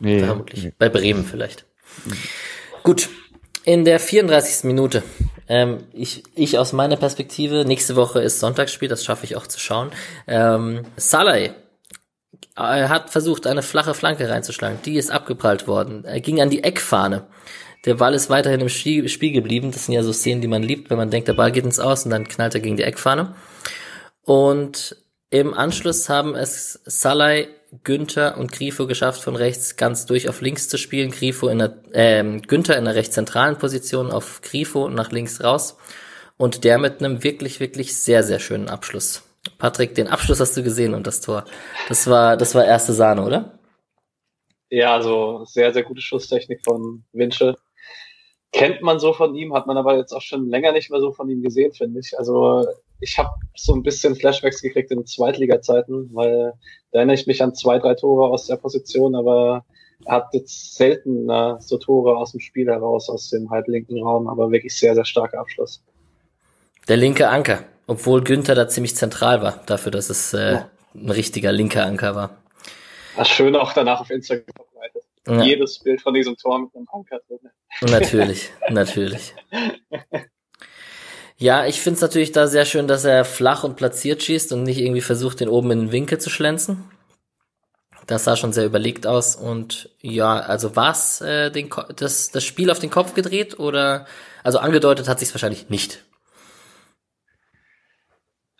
Nee, 0.00 0.20
Vermutlich. 0.24 0.64
Nee. 0.64 0.72
Bei 0.78 0.88
Bremen 0.88 1.24
vielleicht. 1.24 1.66
Mhm. 2.06 2.12
Gut. 2.82 3.10
In 3.64 3.84
der 3.84 4.00
34. 4.00 4.64
Minute. 4.64 5.02
Ähm, 5.46 5.84
ich, 5.92 6.22
ich 6.34 6.58
aus 6.58 6.72
meiner 6.72 6.96
Perspektive, 6.96 7.66
nächste 7.66 7.96
Woche 7.96 8.20
ist 8.20 8.40
Sonntagsspiel, 8.40 8.88
das 8.88 9.04
schaffe 9.04 9.24
ich 9.26 9.36
auch 9.36 9.46
zu 9.46 9.60
schauen. 9.60 9.90
Ähm, 10.26 10.86
Salai 10.96 11.54
er 12.54 12.88
hat 12.88 13.10
versucht, 13.10 13.46
eine 13.46 13.62
flache 13.62 13.94
Flanke 13.94 14.28
reinzuschlagen. 14.28 14.80
Die 14.84 14.96
ist 14.96 15.10
abgeprallt 15.10 15.66
worden. 15.66 16.04
Er 16.04 16.20
ging 16.20 16.40
an 16.40 16.50
die 16.50 16.64
Eckfahne. 16.64 17.26
Der 17.84 17.94
Ball 17.94 18.14
ist 18.14 18.28
weiterhin 18.28 18.60
im 18.60 18.68
Spiel 18.68 19.32
geblieben. 19.32 19.70
Das 19.70 19.86
sind 19.86 19.94
ja 19.94 20.02
so 20.02 20.12
Szenen, 20.12 20.40
die 20.40 20.48
man 20.48 20.62
liebt, 20.62 20.90
wenn 20.90 20.98
man 20.98 21.10
denkt, 21.10 21.28
der 21.28 21.34
Ball 21.34 21.52
geht 21.52 21.64
ins 21.64 21.78
Aus 21.78 22.04
und 22.04 22.10
dann 22.10 22.28
knallt 22.28 22.54
er 22.54 22.60
gegen 22.60 22.76
die 22.76 22.82
Eckfahne. 22.82 23.34
Und 24.22 24.96
im 25.30 25.54
Anschluss 25.54 26.08
haben 26.08 26.34
es 26.34 26.80
Salai, 26.84 27.48
Günther 27.84 28.38
und 28.38 28.50
Grifo 28.50 28.86
geschafft, 28.86 29.22
von 29.22 29.36
rechts 29.36 29.76
ganz 29.76 30.06
durch 30.06 30.28
auf 30.28 30.40
links 30.40 30.68
zu 30.68 30.78
spielen. 30.78 31.10
Grifo 31.10 31.48
in 31.48 31.58
der, 31.58 31.74
äh, 31.92 32.40
Günther 32.40 32.76
in 32.76 32.84
der 32.84 32.94
recht 32.94 33.12
zentralen 33.12 33.58
Position 33.58 34.10
auf 34.10 34.40
Grifo 34.42 34.84
und 34.84 34.94
nach 34.94 35.12
links 35.12 35.42
raus. 35.42 35.76
Und 36.36 36.64
der 36.64 36.78
mit 36.78 37.00
einem 37.00 37.22
wirklich, 37.22 37.60
wirklich 37.60 37.96
sehr, 37.96 38.22
sehr 38.22 38.38
schönen 38.38 38.68
Abschluss. 38.68 39.22
Patrick, 39.58 39.94
den 39.94 40.08
Abschluss 40.08 40.40
hast 40.40 40.56
du 40.56 40.62
gesehen 40.62 40.94
und 40.94 41.06
das 41.06 41.20
Tor. 41.20 41.44
Das 41.88 42.08
war, 42.08 42.36
das 42.36 42.54
war 42.54 42.64
erste 42.64 42.92
Sahne, 42.92 43.24
oder? 43.24 43.58
Ja, 44.70 44.94
also 44.94 45.44
sehr, 45.44 45.72
sehr 45.72 45.82
gute 45.82 46.02
Schusstechnik 46.02 46.60
von 46.64 47.04
Winchell. 47.12 47.56
Kennt 48.52 48.82
man 48.82 48.98
so 48.98 49.12
von 49.12 49.34
ihm, 49.34 49.54
hat 49.54 49.66
man 49.66 49.76
aber 49.76 49.96
jetzt 49.96 50.12
auch 50.12 50.22
schon 50.22 50.48
länger 50.48 50.72
nicht 50.72 50.90
mehr 50.90 51.00
so 51.00 51.12
von 51.12 51.28
ihm 51.28 51.42
gesehen, 51.42 51.72
finde 51.72 52.00
ich. 52.00 52.18
Also 52.18 52.66
ich 53.00 53.18
habe 53.18 53.30
so 53.54 53.74
ein 53.74 53.82
bisschen 53.82 54.16
Flashbacks 54.16 54.62
gekriegt 54.62 54.90
in 54.90 55.06
Zweitliga-Zeiten, 55.06 56.10
weil 56.12 56.52
da 56.90 56.98
erinnere 56.98 57.16
ich 57.16 57.26
mich 57.26 57.42
an 57.42 57.54
zwei, 57.54 57.78
drei 57.78 57.94
Tore 57.94 58.30
aus 58.30 58.46
der 58.46 58.56
Position, 58.56 59.14
aber 59.14 59.64
er 60.04 60.16
hat 60.16 60.28
jetzt 60.32 60.76
selten 60.76 61.28
äh, 61.28 61.56
so 61.60 61.76
Tore 61.76 62.16
aus 62.16 62.32
dem 62.32 62.40
Spiel 62.40 62.68
heraus, 62.68 63.08
aus 63.08 63.30
dem 63.30 63.50
halblinken 63.50 64.02
Raum, 64.02 64.28
aber 64.28 64.50
wirklich 64.50 64.74
sehr, 64.74 64.94
sehr 64.94 65.04
starker 65.04 65.40
Abschluss. 65.40 65.82
Der 66.88 66.96
linke 66.96 67.28
Anker. 67.28 67.64
Obwohl 67.88 68.22
Günther 68.22 68.54
da 68.54 68.68
ziemlich 68.68 68.94
zentral 68.94 69.40
war, 69.40 69.62
dafür, 69.64 69.90
dass 69.90 70.10
es 70.10 70.34
äh, 70.34 70.52
ja. 70.52 70.70
ein 70.94 71.10
richtiger 71.10 71.52
linker 71.52 71.86
Anker 71.86 72.14
war. 72.14 72.36
Das 73.16 73.28
Schöne 73.28 73.60
auch 73.60 73.72
danach 73.72 74.00
auf 74.00 74.10
Instagram 74.10 74.44
verbreitet. 74.54 75.02
Ja. 75.26 75.42
Jedes 75.42 75.78
Bild 75.78 76.02
von 76.02 76.12
diesem 76.12 76.36
Tor 76.36 76.58
mit 76.60 76.76
einem 76.76 76.86
Anker 76.92 77.18
drin. 77.26 77.50
Natürlich, 77.90 78.50
natürlich. 78.68 79.34
Ja, 81.38 81.64
ich 81.64 81.80
finde 81.80 81.94
es 81.96 82.02
natürlich 82.02 82.30
da 82.32 82.46
sehr 82.46 82.66
schön, 82.66 82.88
dass 82.88 83.04
er 83.04 83.24
flach 83.24 83.64
und 83.64 83.76
platziert 83.76 84.22
schießt 84.22 84.52
und 84.52 84.64
nicht 84.64 84.78
irgendwie 84.78 85.00
versucht, 85.00 85.40
den 85.40 85.48
oben 85.48 85.70
in 85.70 85.78
den 85.80 85.92
Winkel 85.92 86.18
zu 86.18 86.28
schlänzen. 86.28 86.84
Das 88.06 88.24
sah 88.24 88.36
schon 88.36 88.52
sehr 88.52 88.66
überlegt 88.66 89.06
aus 89.06 89.34
und 89.34 89.90
ja, 90.02 90.40
also 90.40 90.76
war 90.76 90.92
es 90.92 91.22
äh, 91.22 91.50
das, 91.96 92.30
das 92.32 92.44
Spiel 92.44 92.70
auf 92.70 92.80
den 92.80 92.90
Kopf 92.90 93.14
gedreht 93.14 93.58
oder 93.58 94.06
also 94.44 94.58
angedeutet 94.58 95.08
hat 95.08 95.20
sich 95.20 95.32
wahrscheinlich 95.32 95.70
nicht. 95.70 96.04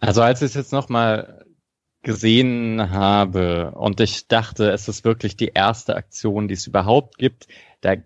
Also 0.00 0.22
als 0.22 0.42
ich 0.42 0.46
es 0.46 0.54
jetzt 0.54 0.72
nochmal 0.72 1.44
gesehen 2.02 2.90
habe 2.90 3.72
und 3.72 4.00
ich 4.00 4.28
dachte, 4.28 4.70
es 4.70 4.88
ist 4.88 5.04
wirklich 5.04 5.36
die 5.36 5.52
erste 5.54 5.96
Aktion, 5.96 6.48
die 6.48 6.54
es 6.54 6.66
überhaupt 6.66 7.18
gibt, 7.18 7.48
da 7.80 7.96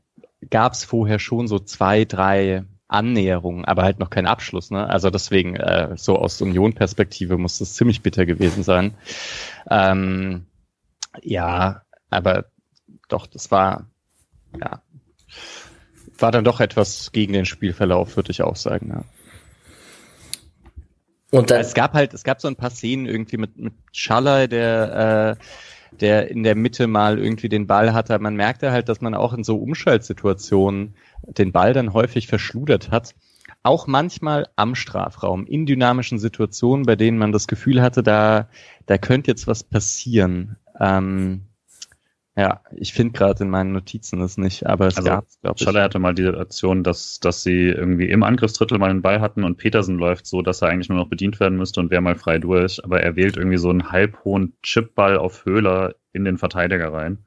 gab 0.51 0.73
es 0.73 0.85
vorher 0.85 1.19
schon 1.19 1.47
so 1.47 1.59
zwei, 1.59 2.05
drei 2.05 2.65
Annäherungen, 2.89 3.65
aber 3.65 3.83
halt 3.83 3.99
noch 3.99 4.11
kein 4.11 4.27
Abschluss. 4.27 4.71
Ne? 4.71 4.87
Also 4.89 5.11
deswegen, 5.11 5.57
äh, 5.57 5.97
so 5.97 6.17
aus 6.17 6.41
Union-Perspektive 6.41 7.39
muss 7.39 7.59
das 7.59 7.75
ziemlich 7.75 8.03
bitter 8.03 8.27
gewesen 8.27 8.63
sein. 8.63 8.95
Ähm, 9.71 10.47
ja, 11.23 11.83
aber 12.11 12.47
doch, 13.09 13.27
das 13.27 13.51
war, 13.51 13.91
ja, 14.59 14.83
war 16.19 16.33
dann 16.33 16.45
doch 16.45 16.61
etwas 16.61 17.13
gegen 17.13 17.33
den 17.33 17.47
Spielverlauf, 17.47 18.17
würde 18.17 18.31
ich 18.31 18.43
auch 18.43 18.57
sagen. 18.57 18.89
Ja. 18.91 19.05
Und 21.33 21.51
dann, 21.51 21.63
es 21.63 21.73
gab 21.73 21.95
halt, 21.95 22.13
es 22.13 22.25
gab 22.25 22.41
so 22.43 22.47
ein 22.47 22.57
paar 22.57 22.71
Szenen 22.71 23.07
irgendwie 23.07 23.39
mit, 23.39 23.57
mit 23.57 23.73
Schaller, 23.93 24.49
der, 24.49 25.39
äh, 25.41 25.97
der 25.99 26.31
in 26.31 26.43
der 26.43 26.55
Mitte 26.55 26.87
mal 26.87 27.19
irgendwie 27.19 27.49
den 27.49 27.67
Ball 27.67 27.95
hatte. 27.95 28.19
Man 28.19 28.37
merkte 28.37 28.71
halt, 28.71 28.89
dass 28.91 29.01
man 29.01 29.15
auch 29.15 29.33
in 29.33 29.43
so 29.43 29.57
Umschaltsituationen 29.57 30.95
den 31.23 31.51
Ball 31.51 31.73
dann 31.73 31.95
häufig 31.95 32.27
verschludert 32.27 32.91
hat. 32.91 33.15
auch 33.63 33.87
manchmal 33.87 34.49
am 34.57 34.75
Strafraum, 34.75 35.47
in 35.47 35.67
dynamischen 35.67 36.19
Situationen, 36.19 36.85
bei 36.85 36.97
denen 36.97 37.19
man 37.19 37.33
das 37.33 37.47
Gefühl 37.47 37.81
hatte, 37.81 38.03
da, 38.03 38.49
da 38.87 38.99
könnte 38.99 39.31
jetzt 39.31 39.47
was 39.47 39.63
passieren. 39.63 40.57
Ähm, 40.81 41.43
ja, 42.37 42.63
ich 42.75 42.95
finde 42.95 43.13
gerade 43.13 43.45
in 43.45 43.51
meinen 43.51 43.73
Notizen 43.73 44.21
das 44.21 44.39
nicht, 44.39 44.67
aber 44.67 44.87
es 44.87 44.97
also, 44.97 45.09
gab 45.09 45.27
glaube 45.43 45.57
ich. 45.59 45.65
Schaller 45.65 45.83
hatte 45.83 45.99
mal 45.99 46.15
die 46.15 46.23
Situation, 46.23 46.83
dass, 46.83 47.21
dass 47.21 47.43
sie 47.43 47.69
irgendwie 47.69 48.09
im 48.09 48.23
Angriffsdrittel 48.23 48.79
mal 48.79 48.91
einen 48.91 49.03
Ball 49.03 49.21
hatten 49.21 49.45
und 49.45 49.59
Petersen 49.59 49.99
läuft 49.99 50.27
so, 50.27 50.41
dass 50.41 50.63
er 50.63 50.69
eigentlich 50.69 50.89
nur 50.89 50.99
noch 50.99 51.09
bedient 51.09 51.41
werden 51.41 51.59
müsste 51.59 51.81
und 51.81 51.91
wäre 51.91 52.01
mal 52.01 52.17
frei 52.17 52.39
durch, 52.39 52.83
aber 52.85 53.03
er 53.03 53.17
wählt 53.17 53.37
irgendwie 53.37 53.59
so 53.59 53.69
einen 53.69 53.93
halbhohen 53.93 54.55
Chipball 54.63 55.19
auf 55.19 55.45
Höhler 55.45 55.95
in 56.13 56.25
den 56.25 56.39
Verteidiger 56.39 56.93
rein 56.93 57.19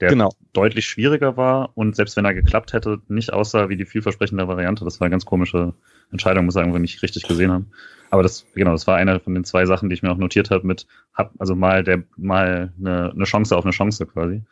der 0.00 0.10
genau. 0.10 0.30
deutlich 0.52 0.86
schwieriger 0.86 1.36
war 1.36 1.70
und 1.74 1.96
selbst 1.96 2.16
wenn 2.16 2.24
er 2.24 2.34
geklappt 2.34 2.72
hätte, 2.72 3.00
nicht 3.08 3.32
aussah 3.32 3.68
wie 3.68 3.76
die 3.76 3.84
vielversprechende 3.84 4.46
Variante. 4.46 4.84
Das 4.84 5.00
war 5.00 5.06
eine 5.06 5.10
ganz 5.10 5.24
komische 5.24 5.74
Entscheidung, 6.12 6.44
muss 6.44 6.54
ich 6.54 6.60
sagen, 6.60 6.72
wir 6.72 6.80
nicht 6.80 7.02
richtig 7.02 7.26
gesehen 7.26 7.50
haben. 7.50 7.70
Aber 8.10 8.22
das, 8.22 8.46
genau, 8.54 8.72
das 8.72 8.86
war 8.86 8.96
eine 8.96 9.20
von 9.20 9.34
den 9.34 9.44
zwei 9.44 9.66
Sachen, 9.66 9.88
die 9.88 9.94
ich 9.94 10.02
mir 10.02 10.10
auch 10.10 10.16
notiert 10.16 10.50
habe 10.50 10.66
mit, 10.66 10.86
hab, 11.14 11.32
also 11.38 11.54
mal 11.54 11.82
der, 11.82 12.04
mal 12.16 12.72
eine, 12.78 13.10
eine 13.10 13.24
Chance 13.24 13.56
auf 13.56 13.64
eine 13.64 13.72
Chance 13.72 14.06
quasi. 14.06 14.42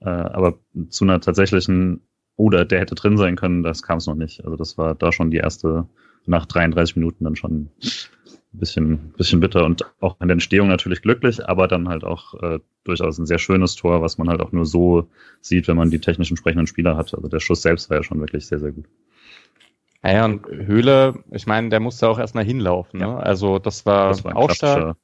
Äh, 0.00 0.08
aber 0.08 0.58
zu 0.88 1.04
einer 1.04 1.20
tatsächlichen, 1.20 2.00
oder 2.36 2.64
der 2.64 2.80
hätte 2.80 2.94
drin 2.94 3.16
sein 3.16 3.36
können, 3.36 3.62
das 3.62 3.82
kam 3.82 3.98
es 3.98 4.06
noch 4.06 4.14
nicht. 4.14 4.44
Also 4.44 4.56
das 4.56 4.76
war 4.76 4.94
da 4.94 5.12
schon 5.12 5.30
die 5.30 5.38
erste, 5.38 5.88
nach 6.26 6.46
33 6.46 6.96
Minuten 6.96 7.24
dann 7.24 7.36
schon 7.36 7.70
bisschen, 8.58 9.12
bisschen 9.16 9.40
bitter 9.40 9.64
und 9.64 9.84
auch 10.00 10.20
in 10.20 10.28
der 10.28 10.34
Entstehung 10.34 10.68
natürlich 10.68 11.02
glücklich, 11.02 11.48
aber 11.48 11.68
dann 11.68 11.88
halt 11.88 12.04
auch 12.04 12.34
äh, 12.42 12.58
durchaus 12.84 13.18
ein 13.18 13.26
sehr 13.26 13.38
schönes 13.38 13.74
Tor, 13.74 14.02
was 14.02 14.18
man 14.18 14.28
halt 14.28 14.40
auch 14.40 14.52
nur 14.52 14.66
so 14.66 15.08
sieht, 15.40 15.68
wenn 15.68 15.76
man 15.76 15.90
die 15.90 16.00
technisch 16.00 16.30
entsprechenden 16.30 16.66
Spieler 16.66 16.96
hat. 16.96 17.14
Also 17.14 17.28
der 17.28 17.40
Schuss 17.40 17.62
selbst 17.62 17.90
war 17.90 17.98
ja 17.98 18.02
schon 18.02 18.20
wirklich 18.20 18.46
sehr, 18.46 18.58
sehr 18.58 18.72
gut. 18.72 18.86
Ja, 20.02 20.12
ja 20.12 20.24
und 20.24 20.46
Höhle, 20.46 21.22
ich 21.30 21.46
meine, 21.46 21.68
der 21.68 21.80
musste 21.80 22.08
auch 22.08 22.18
erstmal 22.18 22.44
hinlaufen. 22.44 23.00
Ne? 23.00 23.16
Also 23.16 23.58
das 23.58 23.86
war, 23.86 24.08
das 24.08 24.24
war 24.24 24.36
auch 24.36 24.50
stark. 24.50 24.96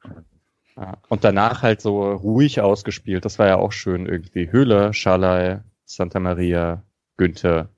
Ja. 0.76 0.98
Und 1.08 1.24
danach 1.24 1.62
halt 1.62 1.80
so 1.80 2.12
ruhig 2.12 2.60
ausgespielt. 2.60 3.24
Das 3.24 3.38
war 3.38 3.46
ja 3.46 3.56
auch 3.56 3.72
schön 3.72 4.06
irgendwie. 4.06 4.50
Höhle, 4.50 4.94
Schalay, 4.94 5.58
Santa 5.84 6.18
Maria, 6.18 6.82
Günther. 7.16 7.68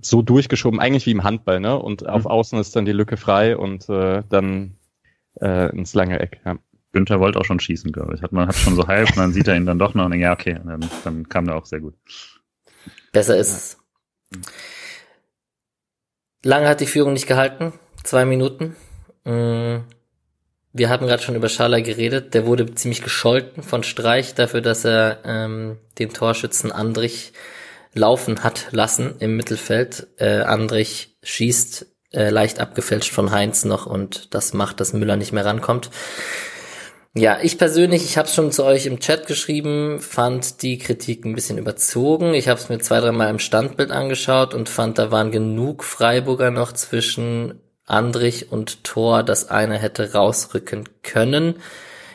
So 0.00 0.22
durchgeschoben, 0.22 0.80
eigentlich 0.80 1.06
wie 1.06 1.12
im 1.12 1.24
Handball, 1.24 1.60
ne? 1.60 1.76
Und 1.78 2.02
mhm. 2.02 2.08
auf 2.08 2.26
Außen 2.26 2.58
ist 2.58 2.74
dann 2.74 2.84
die 2.84 2.92
Lücke 2.92 3.16
frei 3.16 3.56
und 3.56 3.88
äh, 3.88 4.22
dann 4.28 4.76
äh, 5.40 5.70
ins 5.76 5.94
lange 5.94 6.20
Eck. 6.20 6.40
Ja. 6.44 6.58
Günther 6.92 7.20
wollte 7.20 7.38
auch 7.38 7.44
schon 7.44 7.60
schießen, 7.60 7.92
glaube 7.92 8.14
ich. 8.14 8.22
Hat 8.22 8.32
man 8.32 8.48
hat 8.48 8.56
schon 8.56 8.74
so 8.74 8.86
halb 8.86 9.10
und 9.10 9.18
dann 9.18 9.32
sieht 9.32 9.48
er 9.48 9.56
ihn 9.56 9.66
dann 9.66 9.78
doch 9.78 9.94
noch 9.94 10.06
und 10.06 10.12
denkt, 10.12 10.24
ja, 10.24 10.32
okay, 10.32 10.58
dann, 10.64 10.88
dann 11.04 11.28
kam 11.28 11.48
er 11.48 11.56
auch 11.56 11.66
sehr 11.66 11.80
gut. 11.80 11.94
Besser 13.12 13.36
ist 13.36 13.50
es. 13.50 13.78
Lange 16.42 16.68
hat 16.68 16.80
die 16.80 16.86
Führung 16.86 17.12
nicht 17.12 17.26
gehalten. 17.26 17.72
Zwei 18.02 18.24
Minuten. 18.24 18.76
Mm. 19.24 19.78
Wir 20.72 20.90
haben 20.90 21.06
gerade 21.06 21.22
schon 21.22 21.34
über 21.34 21.48
Schala 21.48 21.80
geredet. 21.80 22.34
Der 22.34 22.46
wurde 22.46 22.74
ziemlich 22.74 23.02
gescholten 23.02 23.62
von 23.62 23.82
Streich 23.82 24.34
dafür, 24.34 24.60
dass 24.60 24.84
er 24.84 25.20
ähm, 25.24 25.78
den 25.98 26.10
Torschützen 26.10 26.70
Andrich 26.70 27.32
laufen 27.94 28.44
hat 28.44 28.68
lassen 28.72 29.16
im 29.18 29.36
Mittelfeld. 29.36 30.08
Äh, 30.18 30.40
Andrich 30.40 31.16
schießt 31.22 31.95
äh, 32.16 32.30
leicht 32.30 32.60
abgefälscht 32.60 33.12
von 33.12 33.30
Heinz 33.30 33.64
noch 33.64 33.86
und 33.86 34.34
das 34.34 34.52
macht, 34.52 34.80
dass 34.80 34.92
Müller 34.92 35.16
nicht 35.16 35.32
mehr 35.32 35.44
rankommt. 35.44 35.90
Ja, 37.18 37.38
ich 37.40 37.56
persönlich, 37.56 38.04
ich 38.04 38.18
habe 38.18 38.28
schon 38.28 38.52
zu 38.52 38.62
euch 38.62 38.84
im 38.84 39.00
Chat 39.00 39.26
geschrieben, 39.26 40.00
fand 40.00 40.60
die 40.60 40.76
Kritik 40.76 41.24
ein 41.24 41.34
bisschen 41.34 41.56
überzogen. 41.56 42.34
Ich 42.34 42.48
habe 42.48 42.60
es 42.60 42.68
mir 42.68 42.78
zwei, 42.78 43.00
dreimal 43.00 43.30
im 43.30 43.38
Standbild 43.38 43.90
angeschaut 43.90 44.52
und 44.52 44.68
fand, 44.68 44.98
da 44.98 45.10
waren 45.10 45.30
genug 45.30 45.82
Freiburger 45.82 46.50
noch 46.50 46.72
zwischen 46.72 47.60
Andrich 47.86 48.52
und 48.52 48.84
Tor, 48.84 49.22
dass 49.22 49.48
einer 49.48 49.78
hätte 49.78 50.12
rausrücken 50.12 50.88
können. 51.02 51.54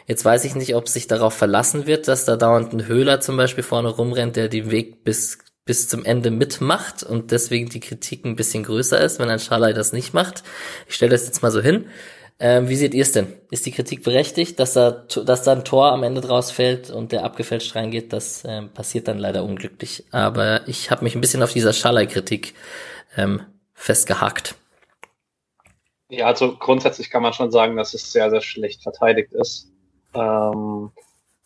Jetzt 0.06 0.24
weiß 0.24 0.46
ich 0.46 0.54
nicht, 0.54 0.76
ob 0.76 0.88
sich 0.88 1.08
darauf 1.08 1.34
verlassen 1.34 1.88
wird, 1.88 2.08
dass 2.08 2.26
da 2.26 2.36
dauernd 2.36 2.72
ein 2.74 2.86
Höhler 2.86 3.22
zum 3.22 3.38
Beispiel 3.38 3.64
vorne 3.64 3.90
rumrennt, 3.90 4.36
der 4.36 4.50
den 4.50 4.70
Weg 4.70 5.04
bis 5.04 5.40
bis 5.66 5.88
zum 5.88 6.06
Ende 6.06 6.32
mitmacht 6.32 7.04
und 7.04 7.32
deswegen 7.32 7.70
die 7.70 7.80
Kritik 7.80 8.26
ein 8.26 8.36
bisschen 8.36 8.64
größer 8.64 9.00
ist, 9.00 9.20
wenn 9.20 9.30
ein 9.30 9.40
Schalay 9.40 9.74
das 9.74 9.94
nicht 9.94 10.14
macht. 10.14 10.44
Ich 10.88 10.96
stelle 10.96 11.12
das 11.12 11.26
jetzt 11.26 11.42
mal 11.44 11.52
so 11.52 11.62
hin. 11.62 11.88
Ähm, 12.40 12.70
wie 12.70 12.76
seht 12.76 12.96
ihr 12.96 13.04
es 13.04 13.12
denn? 13.12 13.32
Ist 13.52 13.68
die 13.68 13.72
Kritik 13.72 14.04
berechtigt, 14.04 14.60
dass 14.60 14.74
da, 14.74 14.90
dass 14.90 15.44
da 15.44 15.52
ein 15.52 15.64
Tor 15.64 15.92
am 15.92 16.02
Ende 16.02 16.22
draus 16.22 16.50
fällt 16.50 16.90
und 16.90 17.12
der 17.12 17.24
abgefälscht 17.24 17.76
reingeht? 17.76 18.12
Das 18.14 18.44
ähm, 18.48 18.70
passiert 18.74 19.08
dann 19.08 19.20
leider 19.20 19.44
unglücklich. 19.44 20.06
Aber 20.12 20.68
ich 20.68 20.90
habe 20.90 21.04
mich 21.04 21.14
ein 21.14 21.22
bisschen 21.22 21.44
auf 21.44 21.54
dieser 21.54 21.72
Schalay-Kritik 21.72 22.56
ähm, 23.16 23.42
festgehakt. 23.76 24.56
Ja, 26.10 26.26
also 26.26 26.58
grundsätzlich 26.58 27.12
kann 27.12 27.22
man 27.22 27.34
schon 27.34 27.52
sagen, 27.52 27.78
dass 27.78 27.94
es 27.94 28.12
sehr, 28.12 28.32
sehr 28.32 28.42
schlecht 28.42 28.82
verteidigt 28.82 29.34
ist. 29.34 29.72
Ähm, 30.16 30.92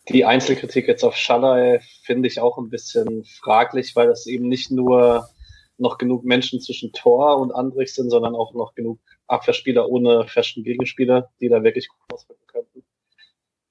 die 0.08 0.24
Einzelkritik 0.24 0.86
jetzt 0.86 1.04
auf 1.04 1.16
Schalay 1.16 1.80
finde 2.02 2.28
ich 2.28 2.40
auch 2.40 2.58
ein 2.58 2.70
bisschen 2.70 3.24
fraglich, 3.24 3.96
weil 3.96 4.08
es 4.10 4.26
eben 4.26 4.48
nicht 4.48 4.70
nur 4.70 5.28
noch 5.78 5.98
genug 5.98 6.24
Menschen 6.24 6.60
zwischen 6.60 6.92
Tor 6.92 7.38
und 7.38 7.52
Andrich 7.52 7.92
sind, 7.94 8.10
sondern 8.10 8.34
auch 8.34 8.54
noch 8.54 8.74
genug 8.74 8.98
Abwehrspieler 9.26 9.88
ohne 9.88 10.26
festen 10.28 10.62
Gegenspieler, 10.62 11.30
die 11.40 11.48
da 11.48 11.62
wirklich 11.62 11.88
gut 11.88 11.98
auswirken 12.12 12.46
könnten, 12.46 12.84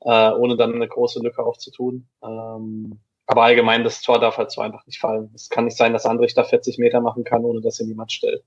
äh, 0.02 0.32
ohne 0.32 0.58
dann 0.58 0.76
eine 0.76 0.88
große 0.88 1.20
Lücke 1.22 1.44
aufzutun. 1.44 2.08
Ähm, 2.24 3.00
aber 3.28 3.44
allgemein, 3.44 3.84
das 3.84 4.02
Tor 4.02 4.20
darf 4.20 4.38
halt 4.38 4.52
so 4.52 4.62
einfach 4.62 4.86
nicht 4.86 5.00
fallen. 5.00 5.32
Es 5.34 5.50
kann 5.50 5.66
nicht 5.66 5.78
sein, 5.78 5.94
dass 5.94 6.06
Andrich 6.06 6.36
da 6.36 6.44
40 6.44 6.78
Meter 6.78 7.02
machen 7.02 7.24
kann, 7.24 7.44
ohne 7.44 7.62
dass 7.62 7.80
er 7.80 7.88
niemand 7.88 8.12
stellt. 8.12 8.44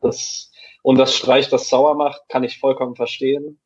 Das, 0.00 0.50
und 0.82 0.96
das 0.96 1.14
Streich, 1.14 1.48
das 1.48 1.68
sauer 1.68 1.94
macht, 1.94 2.22
kann 2.28 2.44
ich 2.44 2.58
vollkommen 2.58 2.96
verstehen. 2.96 3.60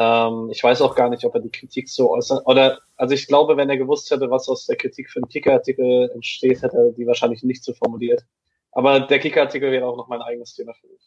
Ähm, 0.00 0.48
ich 0.52 0.62
weiß 0.62 0.80
auch 0.82 0.94
gar 0.94 1.10
nicht, 1.10 1.24
ob 1.24 1.34
er 1.34 1.40
die 1.40 1.50
Kritik 1.50 1.88
so 1.88 2.12
äußert. 2.12 2.46
Oder, 2.46 2.78
also 2.96 3.14
ich 3.14 3.26
glaube, 3.26 3.56
wenn 3.56 3.68
er 3.68 3.76
gewusst 3.76 4.08
hätte, 4.12 4.30
was 4.30 4.48
aus 4.48 4.64
der 4.66 4.76
Kritik 4.76 5.10
für 5.10 5.18
einen 5.18 5.28
Kicker-Artikel 5.28 6.08
entsteht, 6.14 6.62
hätte 6.62 6.76
er 6.76 6.92
die 6.92 7.04
wahrscheinlich 7.04 7.42
nicht 7.42 7.64
so 7.64 7.74
formuliert. 7.74 8.24
Aber 8.70 9.00
der 9.00 9.18
Kicker-Artikel 9.18 9.72
wäre 9.72 9.86
auch 9.86 9.96
noch 9.96 10.06
mein 10.06 10.22
eigenes 10.22 10.54
Thema 10.54 10.72
für 10.80 10.86
mich. 10.86 11.00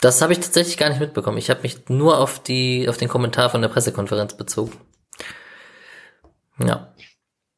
Das 0.00 0.22
habe 0.22 0.32
ich 0.32 0.38
tatsächlich 0.38 0.78
gar 0.78 0.90
nicht 0.90 1.00
mitbekommen. 1.00 1.38
Ich 1.38 1.50
habe 1.50 1.62
mich 1.62 1.88
nur 1.88 2.18
auf 2.18 2.40
die, 2.40 2.88
auf 2.88 2.98
den 2.98 3.08
Kommentar 3.08 3.50
von 3.50 3.62
der 3.62 3.68
Pressekonferenz 3.68 4.36
bezogen. 4.36 4.72
Ja. 6.64 6.94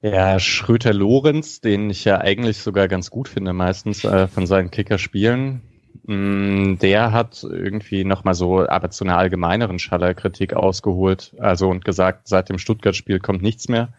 Ja, 0.01 0.39
Schröter-Lorenz, 0.39 1.61
den 1.61 1.91
ich 1.91 2.07
ja 2.07 2.19
eigentlich 2.19 2.59
sogar 2.59 2.89
ganz 2.89 3.11
gut 3.11 3.29
finde, 3.29 3.53
meistens 3.53 4.05
äh, 4.05 4.27
von 4.27 4.47
seinen 4.47 4.71
Kicker-Spielen, 4.71 5.61
der 6.05 7.13
hat 7.13 7.45
irgendwie 7.45 8.05
nochmal 8.05 8.35
so, 8.35 8.67
aber 8.67 8.91
zu 8.91 9.05
einer 9.05 9.19
allgemeineren 9.19 9.79
Schaller-Kritik 9.79 10.55
ausgeholt, 10.55 11.35
also 11.39 11.69
und 11.69 11.85
gesagt, 11.85 12.29
seit 12.29 12.49
dem 12.49 12.59
Stuttgart-Spiel 12.59 13.21
kommt 13.21 13.43
nichts 13.43 13.69
mehr. 13.69 13.93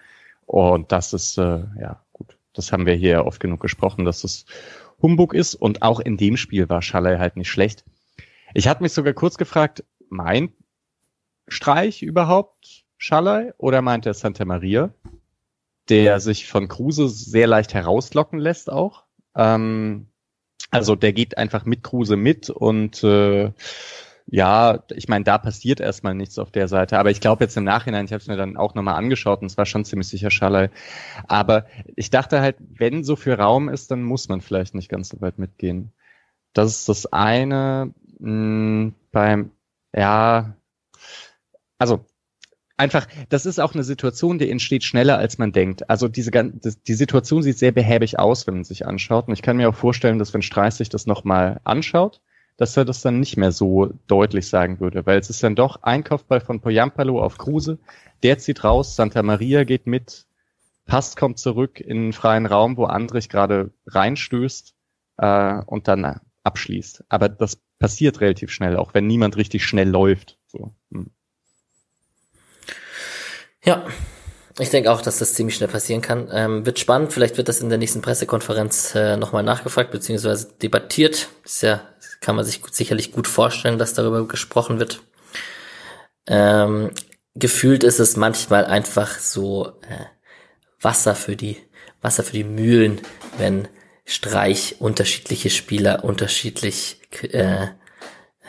Und 0.46 0.92
das 0.92 1.14
ist, 1.14 1.38
äh, 1.38 1.64
ja, 1.80 2.02
gut. 2.12 2.38
Das 2.54 2.72
haben 2.72 2.86
wir 2.86 2.94
hier 2.94 3.26
oft 3.26 3.40
genug 3.40 3.62
gesprochen, 3.62 4.06
dass 4.06 4.22
das 4.22 4.46
Humbug 5.02 5.34
ist. 5.34 5.56
Und 5.56 5.82
auch 5.82 6.00
in 6.00 6.18
dem 6.18 6.38
Spiel 6.38 6.70
war 6.70 6.82
Schaller 6.82 7.20
halt 7.20 7.38
nicht 7.38 7.50
schlecht. 7.50 7.84
Ich 8.54 8.68
hatte 8.68 8.84
mich 8.84 8.94
sogar 8.94 9.14
kurz 9.14 9.38
gefragt, 9.38 9.84
meint 10.10 10.52
Streich 11.48 12.04
überhaupt 12.04 12.86
Schaller 12.98 13.54
oder 13.58 13.82
meint 13.82 14.06
er 14.06 14.14
Santa 14.14 14.46
Maria, 14.46 14.94
der 15.90 16.20
sich 16.20 16.48
von 16.48 16.68
Kruse 16.68 17.10
sehr 17.10 17.48
leicht 17.48 17.74
herauslocken 17.74 18.40
lässt 18.40 18.72
auch? 18.72 19.04
Ähm, 19.36 20.08
also 20.72 20.96
der 20.96 21.14
geht 21.14 21.38
einfach 21.38 21.66
mit 21.66 21.84
Kruse 21.84 22.16
mit 22.16 22.50
und 22.50 23.04
äh, 23.04 23.52
ja, 24.26 24.84
ich 24.92 25.08
meine, 25.10 25.26
da 25.26 25.38
passiert 25.38 25.80
erstmal 25.80 26.16
nichts 26.16 26.40
auf 26.40 26.50
der 26.52 26.68
Seite. 26.68 26.98
Aber 26.98 27.12
ich 27.12 27.20
glaube 27.20 27.44
jetzt 27.44 27.58
im 27.58 27.66
Nachhinein, 27.66 28.06
ich 28.06 28.14
habe 28.14 28.22
es 28.22 28.28
mir 28.28 28.38
dann 28.38 28.58
auch 28.58 28.74
nochmal 28.74 28.96
angeschaut 28.96 29.42
und 29.42 29.48
es 29.48 29.58
war 29.58 29.66
schon 29.66 29.86
ziemlich 29.86 30.08
sicher 30.08 30.32
Schallei. 30.32 30.70
Aber 31.28 31.66
ich 31.96 32.10
dachte 32.10 32.42
halt, 32.42 32.56
wenn 32.60 33.04
so 33.04 33.16
viel 33.16 33.34
Raum 33.34 33.70
ist, 33.70 33.92
dann 33.92 34.04
muss 34.04 34.30
man 34.30 34.42
vielleicht 34.42 34.76
nicht 34.76 34.90
ganz 34.90 35.10
so 35.10 35.22
weit 35.22 35.40
mitgehen. 35.40 35.92
Das 36.54 36.72
ist 36.72 36.90
das 36.90 37.06
eine. 37.08 37.94
Mh, 38.20 38.30
hm, 38.30 38.96
beim, 39.12 39.52
ja, 39.94 40.56
also 41.78 42.06
einfach, 42.84 43.08
das 43.30 43.46
ist 43.46 43.60
auch 43.60 43.74
eine 43.74 43.84
Situation, 43.84 44.38
die 44.38 44.50
entsteht 44.50 44.84
schneller, 44.84 45.18
als 45.18 45.38
man 45.38 45.52
denkt. 45.52 45.90
Also 45.90 46.08
diese 46.08 46.32
die 46.32 46.94
Situation 46.94 47.42
sieht 47.42 47.58
sehr 47.58 47.72
behäbig 47.72 48.20
aus, 48.20 48.46
wenn 48.46 48.56
man 48.56 48.64
sich 48.64 48.86
anschaut. 48.86 49.28
Und 49.28 49.34
ich 49.34 49.42
kann 49.42 49.58
mir 49.58 49.70
auch 49.70 49.76
vorstellen, 49.76 50.20
dass 50.20 50.34
wenn 50.34 50.42
Streich 50.42 50.76
sich 50.76 50.90
das 50.90 51.08
nochmal 51.08 51.60
anschaut, 51.64 52.22
dass 52.58 52.78
er 52.78 52.86
das 52.86 53.02
dann 53.02 53.20
nicht 53.20 53.38
mehr 53.38 53.52
so 53.52 53.94
deutlich 54.08 54.48
sagen 54.48 54.80
würde, 54.80 55.06
weil 55.06 55.18
es 55.18 55.30
ist 55.30 55.42
dann 55.42 55.56
doch 55.56 55.82
Einkaufball 55.82 56.42
von 56.42 56.62
Poyampalo 56.62 57.22
auf 57.22 57.38
Kruse, 57.38 57.80
der 58.22 58.38
zieht 58.38 58.64
raus, 58.64 58.96
Santa 58.96 59.24
Maria 59.24 59.64
geht 59.64 59.88
mit, 59.88 60.28
Pass 60.86 61.16
kommt 61.16 61.40
zurück 61.40 61.80
in 61.80 61.98
den 61.98 62.14
freien 62.14 62.46
Raum, 62.46 62.76
wo 62.76 62.84
Andrich 62.86 63.30
gerade 63.30 63.72
reinstößt 63.88 64.76
äh, 65.18 65.62
und 65.66 65.88
dann 65.88 66.20
abschließt. 66.44 67.06
Aber 67.08 67.30
das 67.30 67.58
passiert 67.80 68.20
relativ 68.20 68.52
schnell, 68.52 68.76
auch 68.76 68.94
wenn 68.94 69.08
niemand 69.08 69.38
richtig 69.38 69.66
schnell 69.66 69.90
läuft. 69.90 70.38
So. 70.48 70.76
Hm. 70.92 71.12
Ja, 73.64 73.86
ich 74.60 74.70
denke 74.70 74.92
auch, 74.92 75.02
dass 75.02 75.20
das 75.20 75.34
ziemlich 75.34 75.56
schnell 75.56 75.70
passieren 75.70 76.02
kann. 76.02 76.30
Ähm, 76.32 76.66
wird 76.66 76.80
spannend, 76.80 77.14
vielleicht 77.14 77.38
wird 77.38 77.48
das 77.48 77.62
in 77.62 77.70
der 77.70 77.78
nächsten 77.78 78.02
Pressekonferenz 78.02 78.94
äh, 78.94 79.18
nochmal 79.18 79.44
nachgefragt, 79.44 79.92
beziehungsweise 79.92 80.50
debattiert. 80.62 81.30
Ist 81.44 81.64
ja 81.64 81.82
kann 82.24 82.36
man 82.36 82.46
sich 82.46 82.62
sicherlich 82.72 83.12
gut 83.12 83.28
vorstellen, 83.28 83.78
dass 83.78 83.94
darüber 83.94 84.28
gesprochen 84.28 84.80
wird. 84.80 85.04
Ähm, 86.26 86.92
gefühlt 87.36 87.84
ist 87.84 88.00
es 88.00 88.16
manchmal 88.16 88.66
einfach 88.66 89.20
so 89.20 89.68
äh, 89.82 90.06
Wasser 90.82 91.16
für 91.16 91.36
die 91.36 91.58
Wasser 92.02 92.24
für 92.24 92.34
die 92.34 92.44
Mühlen, 92.44 93.02
wenn 93.38 93.68
Streich 94.06 94.78
unterschiedliche 94.80 95.50
Spieler 95.50 96.04
unterschiedlich 96.04 97.00
äh, 97.22 97.68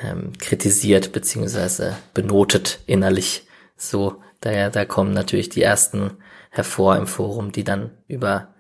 ähm, 0.02 0.32
kritisiert 0.38 1.12
beziehungsweise 1.12 1.96
benotet 2.14 2.80
innerlich. 2.86 3.46
So, 3.76 4.22
daher 4.44 4.70
da 4.70 4.84
kommen 4.84 5.12
natürlich 5.12 5.48
die 5.48 5.62
ersten 5.62 6.18
hervor 6.50 6.96
im 6.96 7.06
Forum, 7.06 7.52
die 7.52 7.64
dann 7.64 7.90
über 8.06 8.54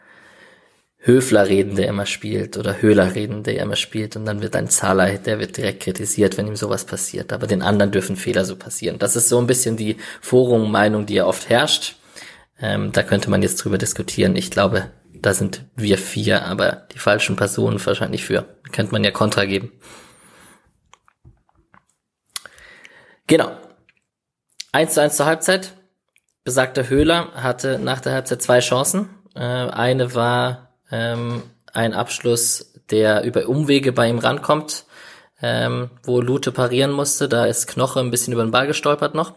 Höfler 1.06 1.46
reden, 1.48 1.76
der 1.76 1.88
immer 1.88 2.06
spielt, 2.06 2.56
oder 2.56 2.80
Höhler 2.80 3.14
reden, 3.14 3.42
der 3.42 3.60
immer 3.60 3.76
spielt, 3.76 4.16
und 4.16 4.24
dann 4.24 4.40
wird 4.40 4.56
ein 4.56 4.70
Zahler, 4.70 5.18
der 5.18 5.38
wird 5.38 5.58
direkt 5.58 5.82
kritisiert, 5.82 6.38
wenn 6.38 6.46
ihm 6.46 6.56
sowas 6.56 6.86
passiert. 6.86 7.32
Aber 7.32 7.46
den 7.46 7.60
anderen 7.60 7.92
dürfen 7.92 8.16
Fehler 8.16 8.46
so 8.46 8.56
passieren. 8.56 8.98
Das 8.98 9.14
ist 9.14 9.28
so 9.28 9.38
ein 9.38 9.46
bisschen 9.46 9.76
die 9.76 9.98
Forum-Meinung, 10.22 11.04
die 11.04 11.14
ja 11.14 11.26
oft 11.26 11.50
herrscht. 11.50 11.96
Ähm, 12.58 12.90
da 12.92 13.02
könnte 13.02 13.28
man 13.28 13.42
jetzt 13.42 13.56
drüber 13.56 13.76
diskutieren. 13.76 14.34
Ich 14.34 14.50
glaube, 14.50 14.90
da 15.12 15.34
sind 15.34 15.66
wir 15.76 15.98
vier, 15.98 16.46
aber 16.46 16.86
die 16.94 16.98
falschen 16.98 17.36
Personen 17.36 17.84
wahrscheinlich 17.84 18.24
für. 18.24 18.46
Könnte 18.72 18.92
man 18.92 19.04
ja 19.04 19.10
Kontra 19.10 19.44
geben. 19.44 19.72
Genau. 23.26 23.52
1 24.74 24.92
zu 24.92 25.00
1 25.00 25.16
zur 25.16 25.26
Halbzeit. 25.26 25.74
Besagter 26.42 26.88
Höhler 26.88 27.30
hatte 27.34 27.78
nach 27.78 28.00
der 28.00 28.12
Halbzeit 28.12 28.42
zwei 28.42 28.58
Chancen. 28.58 29.08
Äh, 29.36 29.38
eine 29.38 30.16
war 30.16 30.74
ähm, 30.90 31.44
ein 31.72 31.94
Abschluss, 31.94 32.72
der 32.90 33.22
über 33.22 33.48
Umwege 33.48 33.92
bei 33.92 34.08
ihm 34.08 34.18
rankommt, 34.18 34.84
ähm, 35.40 35.90
wo 36.02 36.20
Lute 36.20 36.50
parieren 36.50 36.90
musste. 36.90 37.28
Da 37.28 37.46
ist 37.46 37.68
Knoche 37.68 38.00
ein 38.00 38.10
bisschen 38.10 38.32
über 38.32 38.42
den 38.42 38.50
Ball 38.50 38.66
gestolpert 38.66 39.14
noch. 39.14 39.34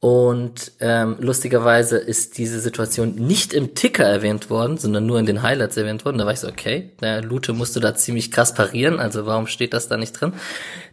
Und 0.00 0.72
ähm, 0.80 1.16
lustigerweise 1.20 1.98
ist 1.98 2.36
diese 2.36 2.58
Situation 2.58 3.14
nicht 3.14 3.52
im 3.52 3.76
Ticker 3.76 4.04
erwähnt 4.04 4.50
worden, 4.50 4.76
sondern 4.76 5.06
nur 5.06 5.20
in 5.20 5.26
den 5.26 5.42
Highlights 5.42 5.76
erwähnt 5.76 6.04
worden. 6.04 6.18
Da 6.18 6.26
war 6.26 6.32
ich 6.32 6.40
so, 6.40 6.48
okay, 6.48 6.96
der 7.00 7.22
Lute 7.22 7.52
musste 7.52 7.78
da 7.78 7.94
ziemlich 7.94 8.32
krass 8.32 8.54
parieren, 8.54 8.98
also 8.98 9.24
warum 9.26 9.46
steht 9.46 9.72
das 9.72 9.86
da 9.86 9.96
nicht 9.96 10.12
drin? 10.12 10.34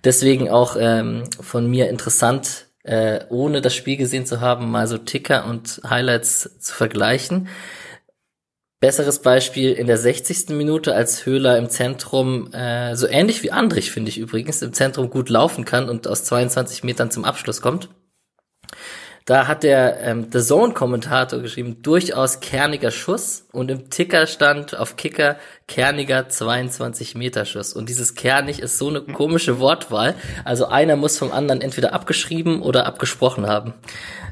Deswegen 0.04 0.50
auch 0.50 0.76
ähm, 0.80 1.24
von 1.40 1.68
mir 1.68 1.90
interessant, 1.90 2.65
äh, 2.86 3.26
ohne 3.30 3.62
das 3.62 3.76
Spiel 3.76 3.98
gesehen 3.98 4.26
zu 4.26 4.42
haben, 4.42 4.72
mal 4.72 4.88
so 4.88 4.98
Ticker 4.98 5.46
und 5.46 5.82
Highlights 5.88 6.60
zu 6.60 6.74
vergleichen. 6.74 7.48
Besseres 8.80 9.20
Beispiel 9.22 9.74
in 9.74 9.88
der 9.88 9.98
60. 9.98 10.50
Minute, 10.50 10.94
als 10.94 11.26
Höhler 11.26 11.58
im 11.58 11.70
Zentrum, 11.70 12.54
äh, 12.54 12.96
so 12.96 13.08
ähnlich 13.08 13.42
wie 13.42 13.52
Andrich, 13.52 13.92
finde 13.92 14.10
ich 14.10 14.20
übrigens, 14.20 14.62
im 14.62 14.74
Zentrum 14.74 15.10
gut 15.10 15.30
laufen 15.30 15.66
kann 15.66 15.90
und 15.90 16.08
aus 16.08 16.24
22 16.26 16.84
Metern 16.84 17.10
zum 17.10 17.26
Abschluss 17.26 17.62
kommt. 17.62 17.90
Da 19.26 19.48
hat 19.48 19.64
der 19.64 20.02
ähm, 20.02 20.28
The 20.32 20.40
Zone-Kommentator 20.40 21.40
geschrieben, 21.40 21.82
durchaus 21.82 22.42
kerniger 22.42 22.92
Schuss 22.92 23.48
und 23.52 23.72
im 23.72 23.90
Ticker 23.90 24.28
stand 24.28 24.78
auf 24.78 24.98
Kicker 24.98 25.38
kerniger 25.68 26.30
22 26.30 27.16
Meter 27.16 27.46
Schuss. 27.46 27.74
Und 27.74 27.90
dieses 27.90 28.14
kernig 28.14 28.60
ist 28.60 28.78
so 28.78 28.88
eine 28.88 29.02
komische 29.02 29.60
Wortwahl. 29.60 30.14
Also 30.44 30.68
einer 30.68 30.96
muss 30.96 31.18
vom 31.18 31.32
anderen 31.32 31.62
entweder 31.62 31.94
abgeschrieben 31.94 32.62
oder 32.62 32.86
abgesprochen 32.86 33.48
haben. 33.48 33.74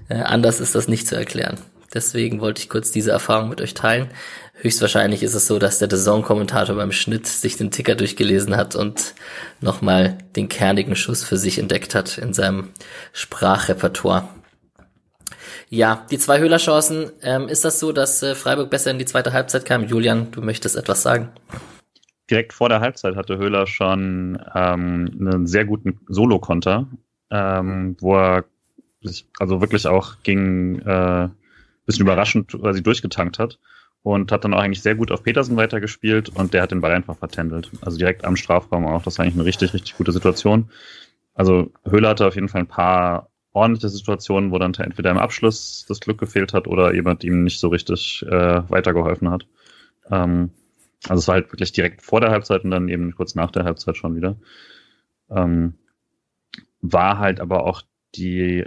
Äh, 0.10 0.18
anders 0.18 0.60
ist 0.60 0.76
das 0.76 0.88
nicht 0.88 1.08
zu 1.08 1.16
erklären. 1.16 1.58
Deswegen 1.96 2.40
wollte 2.40 2.62
ich 2.62 2.70
kurz 2.70 2.92
diese 2.92 3.10
Erfahrung 3.10 3.50
mit 3.50 3.62
euch 3.62 3.74
teilen. 3.74 4.12
Höchstwahrscheinlich 4.54 5.24
ist 5.24 5.34
es 5.34 5.48
so, 5.48 5.58
dass 5.58 5.80
der 5.80 5.90
The 5.90 6.74
beim 6.76 6.92
Schnitt 6.92 7.26
sich 7.26 7.58
den 7.58 7.72
Ticker 7.72 7.96
durchgelesen 7.96 8.56
hat 8.56 8.76
und 8.76 9.16
nochmal 9.60 10.20
den 10.36 10.50
kernigen 10.50 10.96
Schuss 10.96 11.24
für 11.24 11.38
sich 11.38 11.58
entdeckt 11.58 11.96
hat 11.96 12.20
in 12.20 12.34
seinem 12.34 12.70
Sprachrepertoire. 13.12 14.30
Ja, 15.74 16.06
die 16.12 16.20
zwei 16.20 16.40
Höhlerchancen. 16.40 17.14
Ähm, 17.24 17.48
ist 17.48 17.66
das 17.66 17.80
so, 17.80 17.92
dass 17.92 18.22
äh, 18.22 18.36
Freiburg 18.36 18.70
besser 18.70 18.92
in 18.92 19.00
die 19.00 19.06
zweite 19.06 19.34
Halbzeit 19.34 19.66
kam? 19.66 19.84
Julian, 19.86 20.30
du 20.30 20.44
möchtest 20.44 20.76
etwas 20.76 21.02
sagen? 21.02 21.30
Direkt 22.30 22.54
vor 22.54 22.70
der 22.70 22.80
Halbzeit 22.80 23.16
hatte 23.16 23.40
Höhler 23.40 23.66
schon 23.66 24.40
ähm, 24.54 25.18
einen 25.20 25.48
sehr 25.48 25.66
guten 25.66 26.00
Solo-Konter, 26.08 26.90
ähm, 27.32 27.98
wo 28.00 28.16
er 28.16 28.46
sich 29.02 29.26
also 29.40 29.62
wirklich 29.62 29.88
auch 29.88 30.18
gegen 30.22 30.80
äh, 30.82 31.30
bisschen 31.88 32.06
überraschend 32.06 32.50
quasi 32.50 32.84
durchgetankt 32.84 33.40
hat 33.40 33.58
und 34.04 34.32
hat 34.32 34.44
dann 34.44 34.54
auch 34.54 34.62
eigentlich 34.62 34.84
sehr 34.84 34.94
gut 34.94 35.12
auf 35.12 35.24
Petersen 35.24 35.58
weitergespielt 35.58 36.30
und 36.30 36.54
der 36.54 36.62
hat 36.62 36.70
den 36.70 36.82
Ball 36.82 36.92
einfach 36.92 37.18
vertändelt. 37.18 37.72
Also 37.82 37.98
direkt 37.98 38.26
am 38.26 38.36
Strafraum 38.36 38.86
auch. 38.86 39.02
Das 39.02 39.18
war 39.18 39.26
eigentlich 39.26 39.38
eine 39.38 39.46
richtig, 39.46 39.74
richtig 39.74 39.98
gute 39.98 40.12
Situation. 40.12 40.70
Also 41.34 41.72
Höhler 41.84 42.10
hatte 42.10 42.28
auf 42.28 42.36
jeden 42.36 42.48
Fall 42.48 42.62
ein 42.62 42.68
paar 42.68 43.33
ordentliche 43.54 43.90
Situationen, 43.90 44.52
wo 44.52 44.58
dann 44.58 44.74
entweder 44.74 45.12
im 45.12 45.18
Abschluss 45.18 45.86
das 45.88 46.00
Glück 46.00 46.18
gefehlt 46.18 46.54
hat 46.54 46.68
oder 46.68 46.94
jemand 46.94 47.24
ihm 47.24 47.44
nicht 47.44 47.60
so 47.60 47.70
richtig 47.70 48.26
äh, 48.28 48.70
weitergeholfen 48.70 49.30
hat. 49.30 49.46
Ähm, 50.10 50.52
also 51.08 51.20
es 51.20 51.28
war 51.28 51.36
halt 51.36 51.52
wirklich 51.52 51.72
direkt 51.72 52.02
vor 52.02 52.22
der 52.22 52.32
Halbzeit 52.32 52.64
und 52.64 52.72
dann 52.72 52.90
eben 52.90 53.14
kurz 53.16 53.36
nach 53.36 53.52
der 53.52 53.64
Halbzeit 53.64 53.98
schon 53.98 54.16
wieder. 54.16 54.38
Ähm, 55.30 55.76
war 56.82 57.20
halt 57.20 57.40
aber 57.40 57.66
auch 57.66 57.84
die 58.16 58.66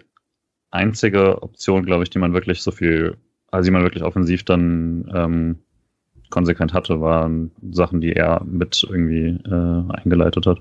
einzige 0.70 1.42
Option, 1.42 1.84
glaube 1.84 2.04
ich, 2.04 2.10
die 2.10 2.18
man 2.18 2.34
wirklich 2.34 2.62
so 2.62 2.70
viel, 2.70 3.16
also 3.50 3.66
die 3.66 3.72
man 3.72 3.82
wirklich 3.82 4.04
offensiv 4.04 4.44
dann 4.44 5.10
ähm, 5.14 5.58
konsequent 6.30 6.72
hatte, 6.72 7.00
waren 7.00 7.52
Sachen, 7.70 8.00
die 8.00 8.12
er 8.12 8.42
mit 8.44 8.84
irgendwie 8.88 9.38
äh, 9.48 9.92
eingeleitet 9.94 10.46
hat. 10.46 10.60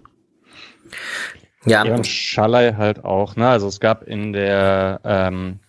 Ja. 1.66 1.84
und 1.84 2.07
Schallei 2.07 2.74
halt 2.74 3.03
auch, 3.03 3.36
ne? 3.36 3.47
Also 3.47 3.68
es 3.68 3.80
gab 3.80 4.03
in 4.03 4.34
der 4.34 5.01
ähm, 5.03 5.59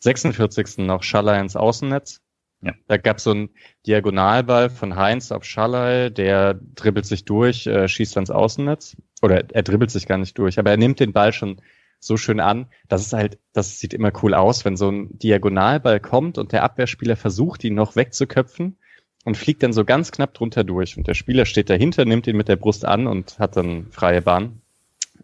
46. 0.00 0.78
noch 0.78 1.02
Schallei 1.02 1.40
ins 1.40 1.56
Außennetz. 1.56 2.20
Ja. 2.62 2.72
Da 2.88 2.96
gab 2.96 3.18
es 3.18 3.24
so 3.24 3.30
einen 3.32 3.50
Diagonalball 3.86 4.70
von 4.70 4.96
Heinz 4.96 5.30
auf 5.30 5.44
Schallei, 5.44 6.10
der 6.10 6.54
dribbelt 6.54 7.06
sich 7.06 7.24
durch, 7.24 7.66
äh, 7.66 7.86
schießt 7.88 8.16
ans 8.16 8.30
Außennetz. 8.30 8.96
Oder 9.22 9.44
er 9.52 9.62
dribbelt 9.62 9.90
sich 9.90 10.06
gar 10.06 10.18
nicht 10.18 10.36
durch, 10.38 10.58
aber 10.58 10.70
er 10.70 10.76
nimmt 10.76 11.00
den 11.00 11.12
Ball 11.12 11.32
schon 11.32 11.60
so 12.00 12.16
schön 12.16 12.40
an. 12.40 12.66
Das 12.88 13.02
ist 13.02 13.12
halt, 13.12 13.38
das 13.52 13.78
sieht 13.80 13.94
immer 13.94 14.12
cool 14.22 14.34
aus, 14.34 14.64
wenn 14.64 14.76
so 14.76 14.90
ein 14.90 15.18
Diagonalball 15.18 16.00
kommt 16.00 16.38
und 16.38 16.52
der 16.52 16.62
Abwehrspieler 16.62 17.16
versucht, 17.16 17.64
ihn 17.64 17.74
noch 17.74 17.96
wegzuköpfen 17.96 18.78
und 19.24 19.36
fliegt 19.36 19.62
dann 19.62 19.72
so 19.72 19.84
ganz 19.84 20.12
knapp 20.12 20.34
drunter 20.34 20.64
durch. 20.64 20.96
Und 20.96 21.08
der 21.08 21.14
Spieler 21.14 21.46
steht 21.46 21.70
dahinter, 21.70 22.04
nimmt 22.04 22.26
ihn 22.26 22.36
mit 22.36 22.48
der 22.48 22.56
Brust 22.56 22.84
an 22.84 23.06
und 23.06 23.38
hat 23.38 23.56
dann 23.56 23.88
freie 23.90 24.22
Bahn. 24.22 24.60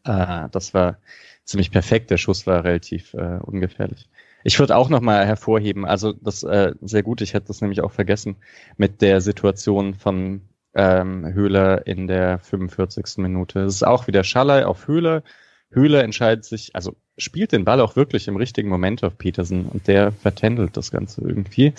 Äh, 0.04 0.48
das 0.50 0.74
war 0.74 0.98
ziemlich 1.44 1.70
perfekt. 1.70 2.10
Der 2.10 2.16
Schuss 2.16 2.46
war 2.46 2.64
relativ 2.64 3.14
äh, 3.14 3.38
ungefährlich. 3.42 4.08
Ich 4.44 4.58
würde 4.58 4.76
auch 4.76 4.88
nochmal 4.88 5.24
hervorheben, 5.26 5.84
also 5.84 6.12
das 6.12 6.42
äh, 6.42 6.74
sehr 6.80 7.02
gut, 7.02 7.20
ich 7.20 7.32
hätte 7.34 7.46
das 7.46 7.60
nämlich 7.60 7.80
auch 7.80 7.92
vergessen, 7.92 8.36
mit 8.76 9.00
der 9.00 9.20
Situation 9.20 9.94
von 9.94 10.42
ähm, 10.74 11.32
Höhler 11.32 11.86
in 11.86 12.06
der 12.06 12.38
45. 12.38 13.18
Minute. 13.18 13.60
Es 13.60 13.76
ist 13.76 13.86
auch 13.86 14.06
wieder 14.06 14.24
Schallei 14.24 14.66
auf 14.66 14.88
Höhler. 14.88 15.22
Höhler 15.70 16.02
entscheidet 16.02 16.44
sich, 16.44 16.74
also 16.74 16.96
spielt 17.16 17.52
den 17.52 17.64
Ball 17.64 17.80
auch 17.80 17.96
wirklich 17.96 18.28
im 18.28 18.36
richtigen 18.36 18.68
Moment 18.68 19.04
auf 19.04 19.16
Petersen 19.16 19.66
und 19.66 19.86
der 19.86 20.12
vertändelt 20.12 20.76
das 20.76 20.90
Ganze 20.90 21.22
irgendwie. 21.22 21.72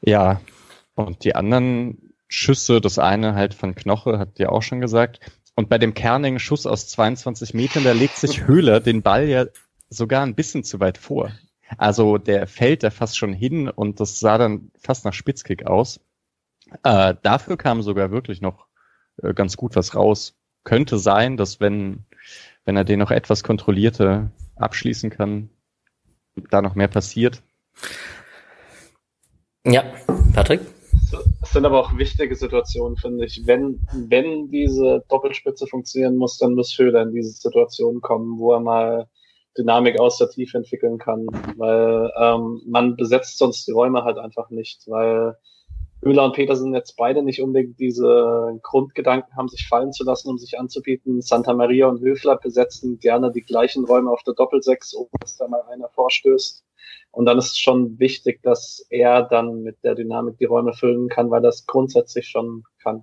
Ja, 0.00 0.40
und 0.94 1.24
die 1.24 1.34
anderen 1.34 2.12
Schüsse, 2.28 2.80
das 2.80 2.98
eine 2.98 3.34
halt 3.34 3.54
von 3.54 3.74
Knoche, 3.74 4.18
hat 4.18 4.38
ihr 4.38 4.52
auch 4.52 4.62
schon 4.62 4.80
gesagt, 4.80 5.20
und 5.58 5.68
bei 5.68 5.78
dem 5.78 5.92
kernigen 5.92 6.38
Schuss 6.38 6.66
aus 6.66 6.86
22 6.86 7.52
Metern, 7.52 7.82
da 7.82 7.90
legt 7.90 8.16
sich 8.16 8.46
Höhler 8.46 8.78
den 8.78 9.02
Ball 9.02 9.26
ja 9.28 9.46
sogar 9.90 10.22
ein 10.22 10.36
bisschen 10.36 10.62
zu 10.62 10.78
weit 10.78 10.98
vor. 10.98 11.32
Also 11.76 12.16
der 12.16 12.46
fällt 12.46 12.84
da 12.84 12.90
fast 12.90 13.18
schon 13.18 13.32
hin 13.32 13.68
und 13.68 13.98
das 13.98 14.20
sah 14.20 14.38
dann 14.38 14.70
fast 14.78 15.04
nach 15.04 15.12
Spitzkick 15.12 15.66
aus. 15.66 15.98
Äh, 16.84 17.16
dafür 17.22 17.56
kam 17.56 17.82
sogar 17.82 18.12
wirklich 18.12 18.40
noch 18.40 18.68
äh, 19.20 19.34
ganz 19.34 19.56
gut 19.56 19.74
was 19.74 19.96
raus. 19.96 20.36
Könnte 20.62 20.96
sein, 20.96 21.36
dass 21.36 21.58
wenn, 21.58 22.04
wenn 22.64 22.76
er 22.76 22.84
den 22.84 23.00
noch 23.00 23.10
etwas 23.10 23.42
kontrollierter 23.42 24.30
abschließen 24.54 25.10
kann, 25.10 25.50
da 26.50 26.62
noch 26.62 26.76
mehr 26.76 26.86
passiert. 26.86 27.42
Ja, 29.64 29.82
Patrick? 30.34 30.60
Es 31.42 31.52
sind 31.52 31.64
aber 31.64 31.80
auch 31.80 31.96
wichtige 31.96 32.34
Situationen, 32.34 32.96
finde 32.96 33.24
ich. 33.24 33.42
Wenn, 33.46 33.80
wenn 33.92 34.50
diese 34.50 35.04
Doppelspitze 35.08 35.66
funktionieren 35.66 36.16
muss, 36.16 36.38
dann 36.38 36.54
muss 36.54 36.78
Höhler 36.78 37.02
in 37.02 37.12
diese 37.12 37.30
Situation 37.30 38.00
kommen, 38.00 38.38
wo 38.38 38.52
er 38.52 38.60
mal 38.60 39.08
Dynamik 39.56 39.98
aus 39.98 40.18
der 40.18 40.30
Tiefe 40.30 40.58
entwickeln 40.58 40.98
kann, 40.98 41.26
weil 41.56 42.10
ähm, 42.16 42.62
man 42.66 42.96
besetzt 42.96 43.38
sonst 43.38 43.66
die 43.66 43.72
Räume 43.72 44.04
halt 44.04 44.18
einfach 44.18 44.50
nicht, 44.50 44.82
weil 44.86 45.36
Höhler 46.02 46.24
und 46.24 46.34
Petersen 46.34 46.74
jetzt 46.74 46.96
beide 46.96 47.24
nicht 47.24 47.42
unbedingt 47.42 47.78
diese 47.80 48.58
Grundgedanken 48.62 49.34
haben, 49.36 49.48
sich 49.48 49.66
fallen 49.66 49.92
zu 49.92 50.04
lassen, 50.04 50.28
um 50.28 50.38
sich 50.38 50.58
anzubieten. 50.58 51.20
Santa 51.22 51.52
Maria 51.54 51.88
und 51.88 52.00
Höfler 52.00 52.36
besetzen 52.36 53.00
gerne 53.00 53.32
die 53.32 53.42
gleichen 53.42 53.84
Räume 53.84 54.10
auf 54.10 54.22
der 54.22 54.34
Doppelsechs, 54.34 54.94
ohne 54.94 55.08
dass 55.20 55.36
da 55.36 55.48
mal 55.48 55.62
einer 55.72 55.88
vorstößt. 55.88 56.64
Und 57.18 57.24
dann 57.24 57.36
ist 57.36 57.50
es 57.50 57.58
schon 57.58 57.98
wichtig, 57.98 58.44
dass 58.44 58.86
er 58.90 59.24
dann 59.24 59.64
mit 59.64 59.82
der 59.82 59.96
Dynamik 59.96 60.38
die 60.38 60.44
Räume 60.44 60.72
füllen 60.72 61.08
kann, 61.08 61.32
weil 61.32 61.42
das 61.42 61.66
grundsätzlich 61.66 62.28
schon 62.28 62.62
kann. 62.80 63.02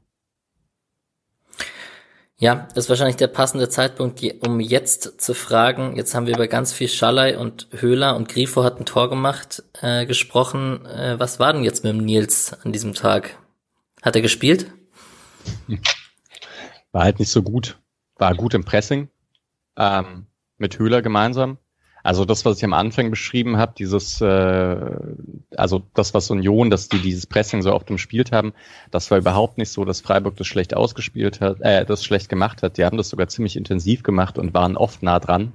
Ja, 2.37 2.69
ist 2.75 2.87
wahrscheinlich 2.87 3.17
der 3.17 3.27
passende 3.27 3.67
Zeitpunkt, 3.67 4.23
um 4.47 4.61
jetzt 4.61 5.19
zu 5.19 5.33
fragen. 5.33 5.97
Jetzt 5.97 6.15
haben 6.15 6.27
wir 6.27 6.35
über 6.35 6.47
ganz 6.47 6.71
viel 6.71 6.87
Schallei 6.87 7.37
und 7.37 7.67
Höhler 7.73 8.15
und 8.15 8.29
Grifo 8.29 8.63
hat 8.63 8.79
ein 8.79 8.85
Tor 8.85 9.09
gemacht 9.09 9.63
äh, 9.81 10.05
gesprochen. 10.05 10.85
Äh, 10.85 11.19
was 11.19 11.41
war 11.41 11.51
denn 11.51 11.65
jetzt 11.65 11.83
mit 11.83 11.91
dem 11.91 12.05
Nils 12.05 12.53
an 12.63 12.71
diesem 12.71 12.93
Tag? 12.93 13.37
Hat 14.01 14.15
er 14.15 14.21
gespielt? 14.21 14.71
War 16.93 17.03
halt 17.03 17.19
nicht 17.19 17.31
so 17.31 17.43
gut. 17.43 17.77
War 18.15 18.33
gut 18.33 18.53
im 18.53 18.63
Pressing. 18.63 19.09
Ähm, 19.75 20.27
mit 20.57 20.79
Höhler 20.79 21.01
gemeinsam. 21.01 21.57
Also 22.05 22.23
das, 22.23 22.45
was 22.45 22.59
ich 22.59 22.63
am 22.63 22.73
Anfang 22.73 23.09
beschrieben 23.09 23.57
habe, 23.57 23.73
dieses, 23.75 24.21
äh, 24.21 24.89
also 25.57 25.81
das, 25.95 26.13
was 26.13 26.29
Union, 26.29 26.69
dass 26.69 26.87
die 26.87 26.99
dieses 26.99 27.25
Pressing 27.25 27.63
so 27.63 27.73
oft 27.73 27.89
umspielt 27.89 28.31
haben, 28.31 28.53
das 28.91 29.09
war 29.09 29.17
überhaupt 29.17 29.57
nicht 29.57 29.71
so, 29.71 29.85
dass 29.85 30.01
Freiburg 30.01 30.35
das 30.35 30.45
schlecht 30.45 30.75
ausgespielt 30.75 31.41
hat, 31.41 31.61
äh, 31.61 31.83
das 31.83 32.05
schlecht 32.05 32.29
gemacht 32.29 32.61
hat. 32.61 32.77
Die 32.77 32.85
haben 32.85 32.97
das 32.97 33.09
sogar 33.09 33.27
ziemlich 33.27 33.57
intensiv 33.57 34.03
gemacht 34.03 34.37
und 34.37 34.53
waren 34.53 34.77
oft 34.77 35.01
nah 35.01 35.19
dran. 35.19 35.53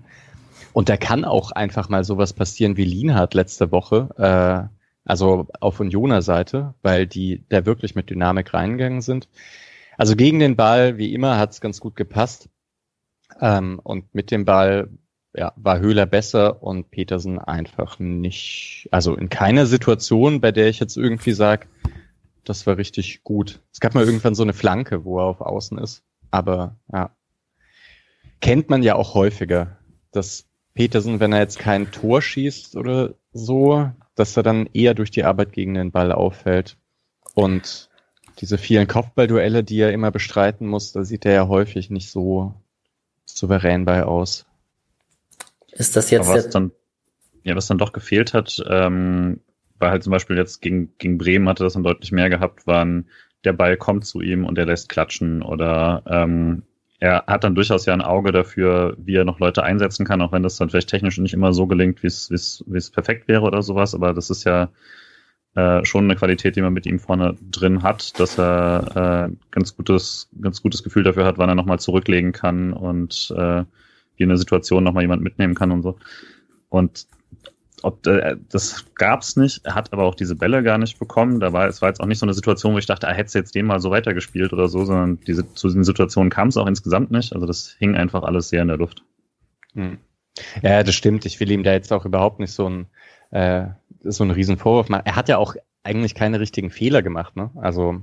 Und 0.73 0.89
da 0.89 0.97
kann 0.97 1.25
auch 1.25 1.53
einfach 1.53 1.89
mal 1.89 2.03
sowas 2.03 2.33
passieren 2.33 2.77
wie 2.77 2.85
Lienhardt 2.85 3.35
letzte 3.35 3.71
Woche, 3.71 4.09
äh, 4.19 4.75
also 5.05 5.47
auf 5.61 5.79
Unioner 5.79 6.21
Seite, 6.21 6.75
weil 6.83 7.07
die 7.07 7.45
da 7.49 7.65
wirklich 7.65 7.95
mit 7.95 8.11
Dynamik 8.11 8.53
reingegangen 8.53 9.03
sind. 9.03 9.29
Also 9.97 10.17
gegen 10.17 10.41
den 10.41 10.57
Ball, 10.57 10.99
wie 10.99 11.15
immer, 11.15 11.39
hat 11.39 11.53
es 11.53 11.61
ganz 11.61 11.79
gut 11.79 11.95
gepasst. 11.95 12.49
Ähm, 13.41 13.79
und 13.85 14.13
mit 14.17 14.33
dem 14.33 14.45
Ball 14.45 14.89
ja, 15.35 15.53
war 15.57 15.79
Höhler 15.79 16.07
besser 16.07 16.63
und 16.63 16.91
Petersen 16.91 17.39
einfach 17.39 17.99
nicht, 17.99 18.89
also 18.91 19.15
in 19.15 19.29
keiner 19.29 19.67
Situation, 19.67 20.41
bei 20.41 20.53
der 20.53 20.69
ich 20.69 20.81
jetzt 20.81 20.97
irgendwie 20.97 21.33
sage, 21.33 21.67
das 22.45 22.67
war 22.67 22.77
richtig 22.79 23.23
gut. 23.23 23.61
Es 23.73 23.81
gab 23.81 23.95
mal 23.95 24.05
irgendwann 24.05 24.35
so 24.35 24.43
eine 24.43 24.53
Flanke, 24.53 25.05
wo 25.05 25.19
er 25.19 25.25
auf 25.25 25.41
Außen 25.41 25.79
ist, 25.79 26.03
aber 26.31 26.77
ja, 26.93 27.11
kennt 28.41 28.71
man 28.71 28.83
ja 28.83 28.97
auch 28.97 29.15
häufiger, 29.15 29.77
dass 30.11 30.47
Petersen, 30.75 31.21
wenn 31.21 31.33
er 31.33 31.41
jetzt 31.41 31.59
kein 31.59 31.91
Tor 31.91 32.23
schießt 32.23 32.77
oder 32.77 33.15
so, 33.33 33.91
dass 34.15 34.37
er 34.37 34.43
dann 34.43 34.69
eher 34.73 34.95
durch 34.95 35.11
die 35.11 35.25
Arbeit 35.25 35.53
gegen 35.53 35.75
den 35.75 35.93
Ball 35.93 36.13
auffällt 36.13 36.77
und 37.35 37.89
diese 38.41 38.59
vielen 38.59 38.89
Kopfballduelle, 38.89 39.63
die 39.63 39.79
er 39.81 39.93
immer 39.93 40.11
bestreiten 40.11 40.67
muss, 40.67 40.93
da 40.93 41.05
sieht 41.05 41.27
er 41.27 41.33
ja 41.33 41.49
häufig 41.49 41.91
nicht 41.91 42.11
so 42.11 42.55
souverän 43.27 43.85
bei 43.85 44.05
aus. 44.05 44.47
Ist 45.73 45.97
das 45.97 46.11
jetzt. 46.11 46.29
Aber 46.29 46.37
was 46.37 46.51
dann, 46.51 46.73
ja, 47.45 47.57
was 47.57 47.67
dann 47.67 47.79
doch 47.79 47.93
gefehlt 47.93 48.35
hat, 48.35 48.63
ähm, 48.69 49.41
war 49.79 49.91
halt 49.91 50.03
zum 50.03 50.11
Beispiel 50.11 50.37
jetzt 50.37 50.61
gegen, 50.61 50.93
gegen 50.99 51.19
Bremen 51.19 51.49
hatte 51.49 51.65
das 51.65 51.73
dann 51.73 51.83
deutlich 51.83 52.13
mehr 52.13 52.31
gehabt, 52.31 52.67
waren 52.67 53.09
der 53.45 53.55
Ball 53.55 53.77
kommt 53.77 54.05
zu 54.05 54.21
ihm 54.21 54.45
und 54.45 54.59
er 54.59 54.67
lässt 54.67 54.89
klatschen 54.89 55.43
oder 55.43 56.03
ähm, 56.07 56.63
er 56.99 57.25
hat 57.27 57.45
dann 57.45 57.55
durchaus 57.55 57.87
ja 57.87 57.95
ein 57.95 58.03
Auge 58.03 58.31
dafür, 58.31 58.95
wie 58.99 59.17
er 59.17 59.25
noch 59.25 59.41
Leute 59.41 59.63
einsetzen 59.63 60.05
kann, 60.05 60.21
auch 60.21 60.33
wenn 60.33 60.43
das 60.43 60.57
dann 60.57 60.69
vielleicht 60.69 60.91
technisch 60.91 61.17
nicht 61.17 61.33
immer 61.33 61.55
so 61.55 61.67
gelingt, 61.67 62.03
wie 62.03 62.09
es, 62.09 62.31
wie 62.31 62.35
es, 62.35 62.63
wie 62.67 62.77
es 62.77 62.91
perfekt 62.91 63.27
wäre 63.27 63.43
oder 63.43 63.63
sowas, 63.63 63.95
aber 63.95 64.13
das 64.13 64.29
ist 64.29 64.45
ja 64.45 64.69
äh, 65.55 65.83
schon 65.87 66.05
eine 66.05 66.17
Qualität, 66.17 66.57
die 66.57 66.61
man 66.61 66.75
mit 66.75 66.85
ihm 66.85 67.01
vorne 67.01 67.37
drin 67.51 67.83
hat, 67.83 68.21
dass 68.21 68.39
er 68.39 69.31
äh, 69.31 69.37
ganz 69.51 69.75
gutes, 69.75 70.29
ganz 70.41 70.61
gutes 70.61 70.83
Gefühl 70.83 71.03
dafür 71.03 71.25
hat, 71.25 71.39
wann 71.39 71.49
er 71.49 71.55
nochmal 71.55 71.79
zurücklegen 71.79 72.33
kann 72.33 72.75
und 72.75 73.35
äh, 73.35 73.65
in 74.25 74.29
der 74.31 74.39
Situation 74.39 74.85
nochmal 74.85 75.03
jemand 75.05 75.23
mitnehmen 75.23 75.55
kann 75.55 75.73
und 75.73 75.83
so. 75.83 75.99
Und 76.69 77.07
ob 77.83 78.07
äh, 78.07 78.37
das 78.51 78.85
gab's 78.95 79.37
nicht, 79.37 79.65
er 79.65 79.75
hat 79.75 79.93
aber 79.93 80.05
auch 80.05 80.15
diese 80.15 80.37
Bälle 80.37 80.63
gar 80.63 80.79
nicht 80.79 80.99
bekommen. 80.99 81.41
Da 81.41 81.53
war, 81.53 81.67
es 81.67 81.81
war 81.81 81.89
jetzt 81.89 82.01
auch 82.01 82.07
nicht 82.07 82.19
so 82.19 82.27
eine 82.27 82.35
Situation, 82.35 82.75
wo 82.75 82.79
ich 82.79 82.87
dachte, 82.87 83.07
er 83.07 83.15
hätte 83.15 83.39
jetzt 83.39 83.55
den 83.55 83.67
mal 83.67 83.81
so 83.81 83.91
weitergespielt 83.91 84.53
oder 84.53 84.69
so, 84.69 84.85
sondern 84.85 85.21
diese, 85.21 85.53
zu 85.55 85.69
diesen 85.69 85.85
Situationen 85.85 86.31
kam 86.31 86.49
es 86.49 86.57
auch 86.57 86.67
insgesamt 86.67 87.11
nicht. 87.11 87.33
Also 87.33 87.47
das 87.47 87.75
hing 87.79 87.95
einfach 87.95 88.23
alles 88.23 88.51
sehr 88.51 88.63
in 88.63 88.69
der 88.69 88.77
Luft. 88.77 89.03
Hm. 89.75 89.99
Ja, 90.63 90.83
das 90.83 90.95
stimmt. 90.95 91.25
Ich 91.27 91.41
will 91.41 91.51
ihm 91.51 91.63
da 91.63 91.73
jetzt 91.73 91.93
auch 91.93 92.05
überhaupt 92.05 92.39
nicht 92.39 92.53
so 92.53 92.69
ein 92.69 92.87
äh, 93.31 93.69
so 94.03 94.25
einen 94.25 94.33
riesen 94.33 94.59
Vorwurf 94.59 94.89
machen. 94.89 95.07
Er 95.07 95.17
hat 95.17 95.29
ja 95.29 95.39
auch 95.39 95.55
eigentlich 95.83 96.15
keine 96.15 96.41
richtigen 96.41 96.71
Fehler 96.71 97.03
gemacht, 97.03 97.37
ne? 97.37 97.51
Also 97.57 98.01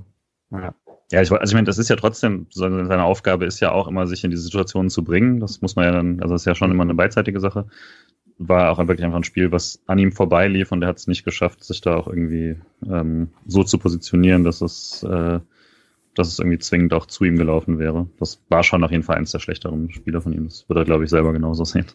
ja. 0.50 0.74
Ja, 1.10 1.22
ich, 1.22 1.32
also 1.32 1.50
ich 1.50 1.54
meine, 1.54 1.66
das 1.66 1.78
ist 1.78 1.88
ja 1.88 1.96
trotzdem, 1.96 2.46
seine 2.50 3.02
Aufgabe 3.02 3.46
ist 3.46 3.60
ja 3.60 3.72
auch 3.72 3.88
immer, 3.88 4.06
sich 4.06 4.24
in 4.24 4.30
die 4.30 4.36
Situation 4.36 4.90
zu 4.90 5.02
bringen. 5.04 5.40
Das 5.40 5.62
muss 5.62 5.74
man 5.74 5.86
ja 5.86 5.92
dann, 5.92 6.20
also 6.20 6.34
das 6.34 6.42
ist 6.42 6.46
ja 6.46 6.54
schon 6.54 6.70
immer 6.70 6.82
eine 6.82 6.94
beidseitige 6.94 7.40
Sache. 7.40 7.66
War 8.36 8.70
auch 8.70 8.78
wirklich 8.78 9.04
einfach 9.04 9.18
ein 9.18 9.24
Spiel, 9.24 9.50
was 9.50 9.80
an 9.86 9.98
ihm 9.98 10.12
vorbeilief 10.12 10.70
und 10.70 10.82
er 10.82 10.88
hat 10.88 10.98
es 10.98 11.06
nicht 11.06 11.24
geschafft, 11.24 11.64
sich 11.64 11.80
da 11.80 11.96
auch 11.96 12.08
irgendwie 12.08 12.56
ähm, 12.86 13.30
so 13.46 13.64
zu 13.64 13.78
positionieren, 13.78 14.44
dass 14.44 14.60
es, 14.60 15.02
äh, 15.02 15.40
dass 16.14 16.28
es 16.28 16.38
irgendwie 16.38 16.58
zwingend 16.58 16.92
auch 16.92 17.06
zu 17.06 17.24
ihm 17.24 17.38
gelaufen 17.38 17.78
wäre. 17.78 18.06
Das 18.18 18.42
war 18.50 18.62
schon 18.62 18.84
auf 18.84 18.90
jeden 18.90 19.02
Fall 19.02 19.16
eins 19.16 19.32
der 19.32 19.38
schlechteren 19.38 19.90
Spiele 19.90 20.20
von 20.20 20.34
ihm. 20.34 20.44
Das 20.44 20.68
wird 20.68 20.78
er, 20.78 20.84
glaube 20.84 21.04
ich, 21.04 21.10
selber 21.10 21.32
genauso 21.32 21.64
sehen. 21.64 21.86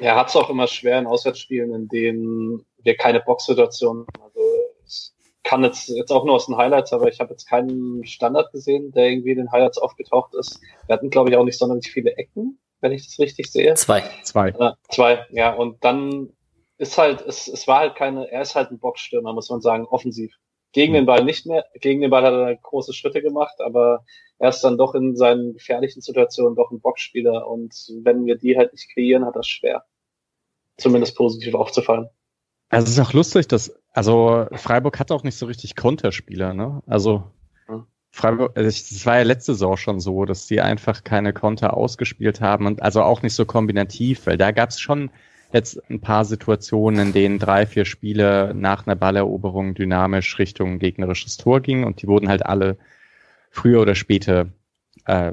Er 0.00 0.16
hat 0.16 0.28
es 0.28 0.36
auch 0.36 0.50
immer 0.50 0.66
schwer 0.66 0.98
in 0.98 1.06
Auswärtsspielen, 1.06 1.74
in 1.74 1.88
denen 1.88 2.64
wir 2.82 2.96
keine 2.96 3.20
Boxsituationen, 3.20 4.04
also 4.22 4.41
kann 5.42 5.64
jetzt, 5.64 5.88
jetzt 5.88 6.12
auch 6.12 6.24
nur 6.24 6.34
aus 6.34 6.46
den 6.46 6.56
Highlights, 6.56 6.92
aber 6.92 7.08
ich 7.08 7.20
habe 7.20 7.30
jetzt 7.30 7.48
keinen 7.48 8.04
Standard 8.04 8.52
gesehen, 8.52 8.92
der 8.92 9.10
irgendwie 9.10 9.32
in 9.32 9.38
den 9.38 9.52
Highlights 9.52 9.78
aufgetaucht 9.78 10.34
ist. 10.34 10.60
Wir 10.86 10.94
hatten, 10.94 11.10
glaube 11.10 11.30
ich, 11.30 11.36
auch 11.36 11.44
nicht 11.44 11.58
sonderlich 11.58 11.90
viele 11.90 12.16
Ecken, 12.16 12.58
wenn 12.80 12.92
ich 12.92 13.06
das 13.06 13.18
richtig 13.18 13.50
sehe. 13.50 13.74
Zwei. 13.74 14.02
Zwei. 14.22 14.48
Äh, 14.48 14.72
zwei, 14.88 15.26
ja. 15.30 15.52
Und 15.52 15.84
dann 15.84 16.32
ist 16.78 16.98
halt, 16.98 17.22
es, 17.22 17.48
es 17.48 17.66
war 17.66 17.80
halt 17.80 17.96
keine, 17.96 18.30
er 18.30 18.42
ist 18.42 18.54
halt 18.54 18.70
ein 18.70 18.78
Boxstürmer, 18.78 19.32
muss 19.32 19.50
man 19.50 19.60
sagen, 19.60 19.86
offensiv. 19.86 20.34
Gegen 20.72 20.94
den 20.94 21.06
Ball 21.06 21.24
nicht 21.24 21.44
mehr. 21.44 21.66
Gegen 21.80 22.00
den 22.00 22.10
Ball 22.10 22.24
hat 22.24 22.32
er 22.32 22.56
große 22.56 22.94
Schritte 22.94 23.20
gemacht, 23.20 23.60
aber 23.60 24.04
er 24.38 24.48
ist 24.48 24.62
dann 24.62 24.78
doch 24.78 24.94
in 24.94 25.16
seinen 25.16 25.52
gefährlichen 25.52 26.00
Situationen 26.00 26.56
doch 26.56 26.70
ein 26.70 26.80
Boxspieler. 26.80 27.46
Und 27.46 27.74
wenn 28.02 28.24
wir 28.24 28.36
die 28.36 28.56
halt 28.56 28.72
nicht 28.72 28.90
kreieren, 28.92 29.26
hat 29.26 29.36
das 29.36 29.46
schwer. 29.46 29.84
Zumindest 30.78 31.14
positiv 31.16 31.54
aufzufallen. 31.54 32.08
Also 32.72 32.86
es 32.86 32.92
ist 32.92 33.00
auch 33.00 33.12
lustig, 33.12 33.48
dass, 33.48 33.78
also 33.92 34.46
Freiburg 34.52 34.98
hat 34.98 35.12
auch 35.12 35.24
nicht 35.24 35.36
so 35.36 35.44
richtig 35.44 35.76
Konterspieler, 35.76 36.54
ne? 36.54 36.82
Also 36.86 37.30
Freiburg, 38.10 38.56
also 38.56 38.66
es 38.66 39.04
war 39.04 39.18
ja 39.18 39.24
letzte 39.24 39.52
Saison 39.52 39.76
schon 39.76 40.00
so, 40.00 40.24
dass 40.24 40.46
sie 40.46 40.62
einfach 40.62 41.04
keine 41.04 41.34
Konter 41.34 41.76
ausgespielt 41.76 42.40
haben 42.40 42.64
und 42.66 42.82
also 42.82 43.02
auch 43.02 43.20
nicht 43.20 43.34
so 43.34 43.44
kombinativ, 43.44 44.26
weil 44.26 44.38
da 44.38 44.52
gab 44.52 44.70
es 44.70 44.80
schon 44.80 45.10
jetzt 45.52 45.82
ein 45.90 46.00
paar 46.00 46.24
Situationen, 46.24 47.08
in 47.08 47.12
denen 47.12 47.38
drei, 47.38 47.66
vier 47.66 47.84
Spiele 47.84 48.54
nach 48.54 48.86
einer 48.86 48.96
Balleroberung 48.96 49.74
dynamisch 49.74 50.38
Richtung 50.38 50.78
gegnerisches 50.78 51.36
Tor 51.36 51.60
gingen 51.60 51.84
und 51.84 52.00
die 52.00 52.08
wurden 52.08 52.30
halt 52.30 52.46
alle 52.46 52.78
früher 53.50 53.82
oder 53.82 53.94
später 53.94 54.46
äh, 55.04 55.32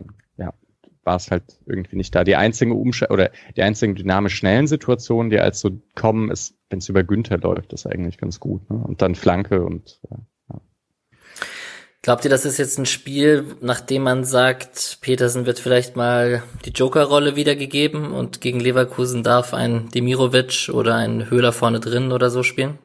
war 1.09 1.15
es 1.15 1.31
halt 1.31 1.43
irgendwie 1.65 1.95
nicht 1.95 2.13
da. 2.13 2.23
Die 2.23 2.35
einzige 2.35 2.75
Umsch 2.75 3.01
oder 3.01 3.31
die 3.57 3.63
einzigen 3.63 3.95
dynamisch 3.95 4.35
schnellen 4.35 4.67
Situationen, 4.67 5.31
die 5.31 5.39
als 5.39 5.59
so 5.59 5.71
kommen, 5.95 6.29
ist, 6.29 6.53
wenn 6.69 6.77
es 6.77 6.87
über 6.87 7.03
Günther 7.03 7.39
läuft, 7.39 7.73
das 7.73 7.85
ist 7.85 7.91
eigentlich 7.91 8.19
ganz 8.19 8.39
gut. 8.39 8.69
Ne? 8.69 8.77
Und 8.77 9.01
dann 9.01 9.15
Flanke 9.15 9.65
und 9.65 9.99
ja. 10.11 10.17
Glaubt 12.03 12.23
ihr, 12.23 12.29
das 12.29 12.45
ist 12.45 12.59
jetzt 12.59 12.77
ein 12.77 12.85
Spiel, 12.85 13.55
nachdem 13.59 14.03
man 14.03 14.23
sagt, 14.23 14.99
Petersen 15.01 15.45
wird 15.47 15.59
vielleicht 15.59 15.95
mal 15.95 16.43
die 16.63 16.69
Joker-Rolle 16.69 17.35
wiedergegeben 17.35 18.11
und 18.11 18.39
gegen 18.39 18.59
Leverkusen 18.59 19.23
darf 19.23 19.53
ein 19.53 19.89
Demirovic 19.89 20.69
oder 20.71 20.95
ein 20.95 21.29
Höhler 21.29 21.51
vorne 21.51 21.79
drin 21.79 22.11
oder 22.11 22.29
so 22.29 22.43
spielen? 22.43 22.77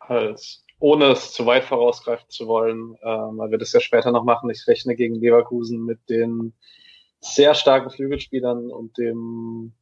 Als 0.00 0.64
ohne 0.84 1.12
es 1.12 1.32
zu 1.32 1.46
weit 1.46 1.64
vorausgreifen 1.64 2.28
zu 2.28 2.46
wollen, 2.46 2.98
ähm, 3.02 3.38
weil 3.38 3.50
wir 3.50 3.56
das 3.56 3.72
ja 3.72 3.80
später 3.80 4.12
noch 4.12 4.24
machen. 4.24 4.50
Ich 4.50 4.66
rechne 4.66 4.94
gegen 4.94 5.14
Leverkusen 5.14 5.82
mit 5.86 6.10
den 6.10 6.52
sehr 7.20 7.54
starken 7.54 7.88
Flügelspielern 7.88 8.70
und 8.70 8.98
dem 8.98 9.72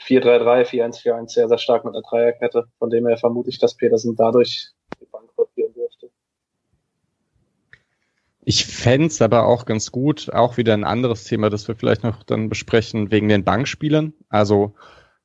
4-3-3, 0.00 0.64
4-1-4-1 0.64 1.28
sehr, 1.28 1.48
sehr 1.48 1.58
stark 1.58 1.84
mit 1.84 1.92
einer 1.92 2.02
Dreierkette. 2.02 2.66
Von 2.78 2.88
dem 2.88 3.06
her 3.06 3.18
vermute 3.18 3.50
ich, 3.50 3.58
dass 3.58 3.76
Petersen 3.76 4.16
dadurch 4.16 4.70
die 4.98 5.04
Bank 5.04 5.28
rotieren 5.36 5.74
dürfte. 5.74 6.08
Ich 8.40 8.64
fände 8.64 9.12
aber 9.22 9.44
auch 9.44 9.66
ganz 9.66 9.92
gut, 9.92 10.32
auch 10.32 10.56
wieder 10.56 10.72
ein 10.72 10.84
anderes 10.84 11.24
Thema, 11.24 11.50
das 11.50 11.68
wir 11.68 11.76
vielleicht 11.76 12.04
noch 12.04 12.22
dann 12.22 12.48
besprechen, 12.48 13.10
wegen 13.10 13.28
den 13.28 13.44
Bankspielern. 13.44 14.14
Also 14.30 14.72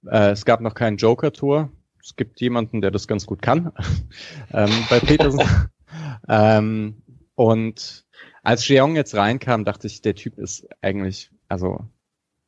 äh, 0.05 0.31
es 0.31 0.43
gab 0.43 0.59
noch 0.59 0.73
kein 0.73 0.97
Joker-Tour 0.97 1.71
es 2.03 2.15
gibt 2.15 2.41
jemanden, 2.41 2.81
der 2.81 2.91
das 2.91 3.07
ganz 3.07 3.25
gut 3.25 3.41
kann, 3.41 3.71
ähm, 4.53 4.71
bei 4.89 4.99
Petersen. 4.99 5.41
ähm, 6.27 7.01
und 7.35 8.05
als 8.43 8.67
Jeong 8.67 8.95
jetzt 8.95 9.15
reinkam, 9.15 9.63
dachte 9.63 9.87
ich, 9.87 10.01
der 10.01 10.15
Typ 10.15 10.37
ist 10.37 10.67
eigentlich, 10.81 11.31
also 11.47 11.85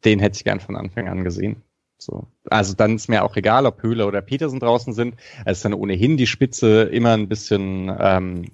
den 0.04 0.20
hätte 0.20 0.38
ich 0.38 0.44
gern 0.44 0.60
von 0.60 0.76
Anfang 0.76 1.08
an 1.08 1.24
gesehen. 1.24 1.64
So. 1.98 2.28
Also 2.50 2.74
dann 2.74 2.96
ist 2.96 3.08
mir 3.08 3.24
auch 3.24 3.36
egal, 3.38 3.66
ob 3.66 3.82
Höhler 3.82 4.08
oder 4.08 4.22
Petersen 4.22 4.60
draußen 4.60 4.94
sind. 4.94 5.16
Es 5.46 5.58
ist 5.60 5.66
dann 5.66 5.74
ohnehin 5.74 6.18
die 6.18 6.28
Spitze 6.28 6.84
immer 6.84 7.14
ein 7.14 7.30
bisschen, 7.30 7.92
ähm, 7.98 8.52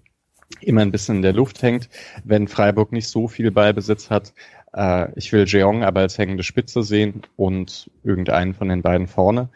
immer 0.62 0.82
ein 0.82 0.92
bisschen 0.92 1.18
in 1.18 1.22
der 1.24 1.34
Luft 1.34 1.64
hängt, 1.64 1.90
wenn 2.24 2.48
Freiburg 2.48 2.92
nicht 2.92 3.08
so 3.08 3.28
viel 3.28 3.50
Ballbesitz 3.52 4.12
hat. 4.12 4.34
Äh, 4.74 5.12
ich 5.16 5.34
will 5.34 5.46
Jeong 5.48 5.84
aber 5.84 6.02
als 6.02 6.20
hängende 6.20 6.44
Spitze 6.44 6.84
sehen 6.84 7.24
und 7.36 7.90
irgendeinen 8.04 8.54
von 8.54 8.70
den 8.70 8.84
beiden 8.84 9.08
vorne. 9.08 9.50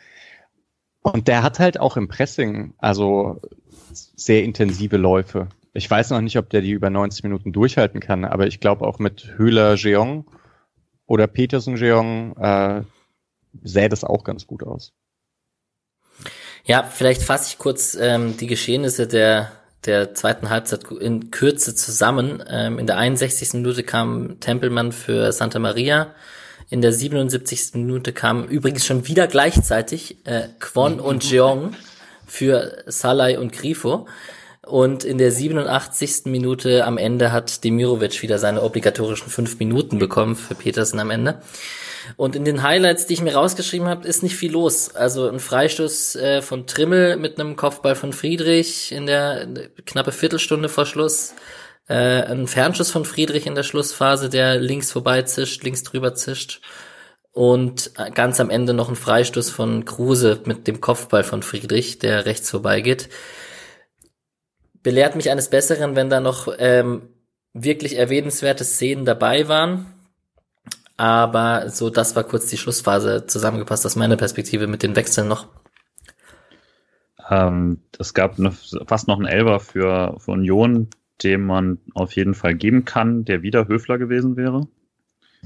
Und 1.14 1.28
der 1.28 1.44
hat 1.44 1.60
halt 1.60 1.80
auch 1.80 1.98
im 1.98 2.08
Pressing, 2.08 2.74
also 2.80 3.40
sehr 3.94 4.44
intensive 4.44 4.98
Läufe. 4.98 5.50
Ich 5.74 5.90
weiß 5.90 6.10
noch 6.10 6.22
nicht, 6.22 6.38
ob 6.38 6.50
der 6.50 6.62
die 6.62 6.72
über 6.72 6.90
90 6.90 7.24
Minuten 7.24 7.54
durchhalten 7.54 8.00
kann, 8.00 8.26
aber 8.26 8.48
ich 8.48 8.60
glaube 8.60 8.88
auch 8.88 8.98
mit 8.98 9.34
Höhler 9.38 9.76
Jeong 9.76 10.26
oder 11.06 11.28
Petersen 11.28 11.78
Jeong 11.78 12.36
äh, 12.38 12.82
sähe 13.64 13.90
das 13.90 14.04
auch 14.04 14.24
ganz 14.24 14.48
gut 14.48 14.64
aus. 14.64 14.94
Ja, 16.64 16.82
vielleicht 16.82 17.22
fasse 17.22 17.50
ich 17.50 17.60
kurz 17.60 17.96
ähm, 18.00 18.36
die 18.38 18.48
Geschehnisse 18.48 19.08
der 19.08 19.52
der 19.86 20.16
zweiten 20.16 20.50
Halbzeit 20.50 20.86
in 21.00 21.30
Kürze 21.30 21.76
zusammen. 21.76 22.44
Ähm, 22.50 22.80
in 22.80 22.88
der 22.88 22.98
61. 22.98 23.54
Minute 23.54 23.84
kam 23.84 24.40
Tempelmann 24.40 24.92
für 24.92 25.32
Santa 25.32 25.60
Maria. 25.60 26.16
In 26.70 26.82
der 26.82 26.92
77. 26.92 27.76
Minute 27.76 28.12
kamen 28.12 28.48
übrigens 28.48 28.86
schon 28.86 29.08
wieder 29.08 29.28
gleichzeitig 29.28 30.18
äh, 30.26 30.48
Kwon 30.60 31.00
und 31.00 31.30
Jeong 31.30 31.76
für 32.26 32.84
Salai 32.88 33.38
und 33.38 33.52
Grifo. 33.52 34.08
Und 34.66 35.04
in 35.04 35.20
der 35.20 35.32
87. 35.32 36.26
Minute 36.26 36.86
am 36.86 36.98
Ende 36.98 37.32
hat 37.32 37.64
Demirovic 37.64 38.24
wieder 38.24 38.40
seine 38.40 38.64
obligatorischen 38.64 39.30
fünf 39.30 39.60
Minuten 39.60 40.00
bekommen 40.00 40.36
für 40.36 40.56
Petersen 40.56 41.00
am 41.00 41.12
Ende. 41.12 41.40
Und 42.18 42.36
in 42.36 42.46
den 42.46 42.64
Highlights, 42.64 43.06
die 43.06 43.14
ich 43.14 43.22
mir 43.22 43.36
rausgeschrieben 43.36 43.88
habe, 43.88 44.08
ist 44.08 44.24
nicht 44.24 44.36
viel 44.36 44.52
los. 44.52 44.96
Also 44.96 45.30
ein 45.30 45.40
Freistoß 45.40 46.16
äh, 46.16 46.42
von 46.42 46.66
Trimmel 46.66 47.18
mit 47.18 47.40
einem 47.40 47.56
Kopfball 47.56 47.96
von 47.96 48.12
Friedrich 48.12 48.92
in 48.92 49.06
der 49.06 49.48
knappe 49.86 50.12
Viertelstunde 50.12 50.70
vor 50.70 50.88
Schluss. 50.88 51.36
Äh, 51.88 52.24
ein 52.24 52.48
Fernschuss 52.48 52.92
von 52.92 53.06
Friedrich 53.06 53.46
in 53.46 53.56
der 53.56 53.64
Schlussphase, 53.64 54.30
der 54.30 54.58
links 54.58 54.92
vorbei 54.92 55.22
zischt, 55.24 55.64
links 55.64 55.84
drüber 55.84 56.16
zischt. 56.16 56.62
Und 57.32 57.92
ganz 58.14 58.40
am 58.40 58.50
Ende 58.50 58.74
noch 58.74 58.88
ein 58.88 58.96
Freistoß 58.96 59.50
von 59.50 59.84
Kruse 59.84 60.42
mit 60.46 60.68
dem 60.68 60.80
Kopfball 60.80 61.26
von 61.26 61.44
Friedrich, 61.44 62.00
der 62.00 62.26
rechts 62.26 62.50
vorbeigeht. 62.50 63.10
Belehrt 64.82 65.18
mich 65.18 65.30
eines 65.30 65.50
Besseren, 65.50 65.98
wenn 65.98 66.10
da 66.10 66.22
noch 66.22 66.48
ähm, 66.58 67.10
wirklich 67.52 67.98
erwähnenswerte 67.98 68.64
Szenen 68.64 69.04
dabei 69.04 69.50
waren. 69.50 69.86
Aber 70.96 71.70
so, 71.70 71.90
das 71.90 72.16
war 72.16 72.24
kurz 72.24 72.48
die 72.48 72.58
Schlussphase 72.58 73.26
zusammengepasst 73.26 73.86
aus 73.86 73.98
meiner 73.98 74.16
Perspektive 74.16 74.68
mit 74.68 74.82
den 74.82 74.96
Wechseln 74.96 75.28
noch. 75.28 75.48
Ähm, 77.30 77.82
es 78.00 78.14
gab 78.14 78.40
eine, 78.40 78.52
fast 78.52 79.08
noch 79.08 79.18
einen 79.18 79.28
Elber 79.28 79.60
für, 79.60 80.16
für 80.20 80.32
Union, 80.32 80.90
dem 81.24 81.46
man 81.46 81.80
auf 81.94 82.14
jeden 82.14 82.34
Fall 82.34 82.56
geben 82.56 82.86
kann, 82.86 83.26
der 83.26 83.42
wieder 83.42 83.68
Höfler 83.68 83.98
gewesen 83.98 84.36
wäre. 84.36 84.68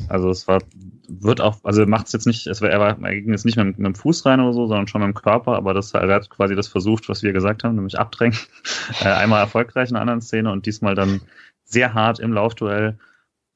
Also 0.08 0.30
es 0.30 0.48
war, 0.48 0.62
wird 1.08 1.42
auch, 1.42 1.58
also 1.64 1.86
macht 1.86 2.08
es 2.08 2.14
jetzt 2.14 2.26
nicht, 2.26 2.48
es 2.48 2.62
war, 2.62 2.70
er, 2.70 2.80
war, 2.80 2.98
er 3.02 3.22
ging 3.22 3.32
jetzt 3.32 3.46
nicht 3.46 3.58
mit, 3.58 3.78
mit, 3.78 3.86
dem 3.86 3.96
Fuß 3.96 4.26
rein 4.26 4.40
oder 4.40 4.54
so, 4.54 4.68
sondern 4.68 4.88
schon 4.88 5.02
mit 5.02 5.10
dem 5.10 5.14
Körper, 5.14 5.56
aber 5.56 5.74
das, 5.74 5.94
er 5.94 6.08
hat 6.08 6.30
quasi 6.30 6.56
das 6.56 6.68
versucht, 6.68 7.10
was 7.10 7.22
wir 7.22 7.34
gesagt 7.34 7.64
haben, 7.64 7.76
nämlich 7.76 8.00
abdrängen. 8.00 8.38
äh, 9.02 9.10
einmal 9.10 9.42
erfolgreich 9.42 9.90
in 9.90 9.96
einer 9.96 10.02
anderen 10.02 10.22
Szene 10.22 10.52
und 10.52 10.66
diesmal 10.66 10.96
dann 10.96 11.22
sehr 11.66 11.94
hart 11.94 12.20
im 12.20 12.34
Laufduell 12.34 12.98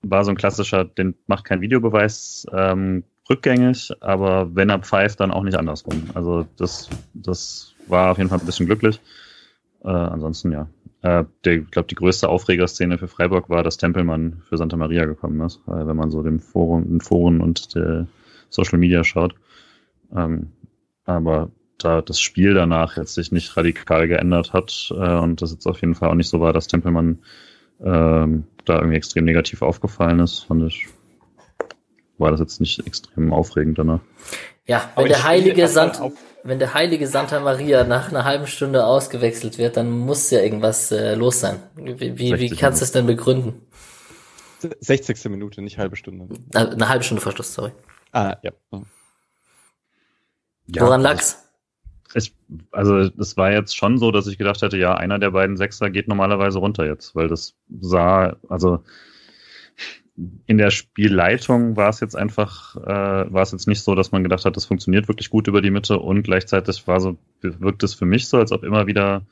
war 0.01 0.25
so 0.25 0.31
ein 0.31 0.37
klassischer, 0.37 0.83
den 0.83 1.15
macht 1.27 1.45
kein 1.45 1.61
Videobeweis 1.61 2.45
ähm, 2.51 3.05
rückgängig, 3.29 3.93
aber 4.01 4.53
wenn 4.53 4.69
er 4.69 4.79
pfeift, 4.79 5.21
dann 5.21 5.31
auch 5.31 5.43
nicht 5.43 5.57
andersrum. 5.57 6.09
Also 6.13 6.45
das, 6.57 6.89
das 7.13 7.73
war 7.87 8.11
auf 8.11 8.17
jeden 8.17 8.29
Fall 8.29 8.39
ein 8.39 8.45
bisschen 8.45 8.65
glücklich. 8.65 8.99
Äh, 9.83 9.89
ansonsten 9.89 10.51
ja. 10.51 10.67
Äh, 11.03 11.25
der, 11.43 11.53
ich 11.53 11.69
glaube, 11.69 11.89
die 11.89 11.95
größte 11.95 12.29
Aufregerszene 12.29 12.97
für 12.97 13.09
Freiburg 13.09 13.49
war, 13.49 13.61
dass 13.61 13.77
Tempelmann 13.77 14.41
für 14.47 14.57
Santa 14.57 14.77
Maria 14.77 15.05
gekommen 15.05 15.41
ist, 15.41 15.59
äh, 15.67 15.85
wenn 15.85 15.97
man 15.97 16.09
so 16.09 16.23
dem 16.23 16.39
Forum, 16.39 16.87
den 16.87 17.01
Foren 17.01 17.41
und 17.41 17.75
der 17.75 18.07
Social 18.49 18.79
Media 18.79 19.03
schaut. 19.03 19.35
Ähm, 20.15 20.53
aber 21.05 21.51
da 21.77 22.01
das 22.01 22.21
Spiel 22.21 22.53
danach 22.53 22.95
jetzt 22.95 23.15
sich 23.15 23.33
nicht 23.33 23.57
radikal 23.57 24.07
geändert 24.07 24.53
hat 24.53 24.93
äh, 24.95 25.17
und 25.17 25.41
das 25.41 25.51
jetzt 25.51 25.67
auf 25.67 25.81
jeden 25.81 25.95
Fall 25.95 26.09
auch 26.09 26.15
nicht 26.15 26.29
so 26.29 26.39
war, 26.39 26.53
dass 26.53 26.67
Tempelmann 26.67 27.19
ähm, 27.83 28.45
da 28.63 28.75
irgendwie 28.75 28.95
extrem 28.95 29.25
negativ 29.25 29.61
aufgefallen 29.61 30.19
ist, 30.19 30.45
fand 30.45 30.63
ich, 30.63 30.87
war 32.17 32.31
das 32.31 32.39
jetzt 32.39 32.61
nicht 32.61 32.87
extrem 32.87 33.33
aufregend 33.33 33.77
danach. 33.77 33.99
Ja, 34.65 34.89
wenn 34.95 35.07
der 35.07 35.25
heilige 35.25 35.67
Sant, 35.67 35.99
wenn 36.43 36.59
der 36.59 36.73
heilige 36.73 37.07
Santa 37.07 37.39
Maria 37.39 37.83
nach 37.85 38.09
einer 38.09 38.25
halben 38.25 38.47
Stunde 38.47 38.85
ausgewechselt 38.85 39.57
wird, 39.57 39.77
dann 39.77 39.89
muss 39.89 40.29
ja 40.29 40.41
irgendwas 40.41 40.91
äh, 40.91 41.15
los 41.15 41.39
sein. 41.39 41.59
Wie, 41.75 42.17
wie, 42.17 42.39
wie 42.39 42.49
kannst 42.49 42.81
du 42.81 42.85
es 42.85 42.91
denn 42.91 43.05
begründen? 43.05 43.61
60. 44.79 45.25
Minute, 45.25 45.61
nicht 45.61 45.77
halbe 45.77 45.95
Stunde. 45.95 46.27
Eine 46.53 46.89
halbe 46.89 47.03
Stunde 47.03 47.21
vor 47.21 47.31
Schluss, 47.31 47.53
sorry. 47.53 47.71
Ah, 48.11 48.37
ja. 48.43 48.51
ja 50.67 50.81
Woran 50.81 51.01
lag's? 51.01 51.39
Ich, 52.13 52.35
also 52.71 52.97
es 52.97 53.37
war 53.37 53.51
jetzt 53.51 53.75
schon 53.75 53.97
so, 53.97 54.11
dass 54.11 54.27
ich 54.27 54.37
gedacht 54.37 54.61
hätte, 54.61 54.77
ja, 54.77 54.95
einer 54.95 55.19
der 55.19 55.31
beiden 55.31 55.57
Sechser 55.57 55.89
geht 55.89 56.07
normalerweise 56.07 56.59
runter 56.59 56.85
jetzt, 56.85 57.15
weil 57.15 57.27
das 57.27 57.55
sah, 57.81 58.37
also 58.49 58.83
in 60.15 60.57
der 60.57 60.69
Spielleitung 60.69 61.75
war 61.75 61.89
es 61.89 61.99
jetzt 61.99 62.15
einfach, 62.15 62.75
äh, 62.77 63.33
war 63.33 63.41
es 63.41 63.51
jetzt 63.51 63.67
nicht 63.67 63.81
so, 63.81 63.95
dass 63.95 64.11
man 64.11 64.23
gedacht 64.23 64.45
hat, 64.45 64.55
das 64.55 64.65
funktioniert 64.65 65.07
wirklich 65.07 65.29
gut 65.29 65.47
über 65.47 65.61
die 65.61 65.71
Mitte 65.71 65.97
und 65.97 66.21
gleichzeitig 66.21 66.87
war 66.87 66.99
so, 66.99 67.17
wirkt 67.41 67.81
es 67.83 67.95
für 67.95 68.05
mich 68.05 68.27
so, 68.27 68.37
als 68.37 68.51
ob 68.51 68.63
immer 68.63 68.85
wieder 68.85 69.25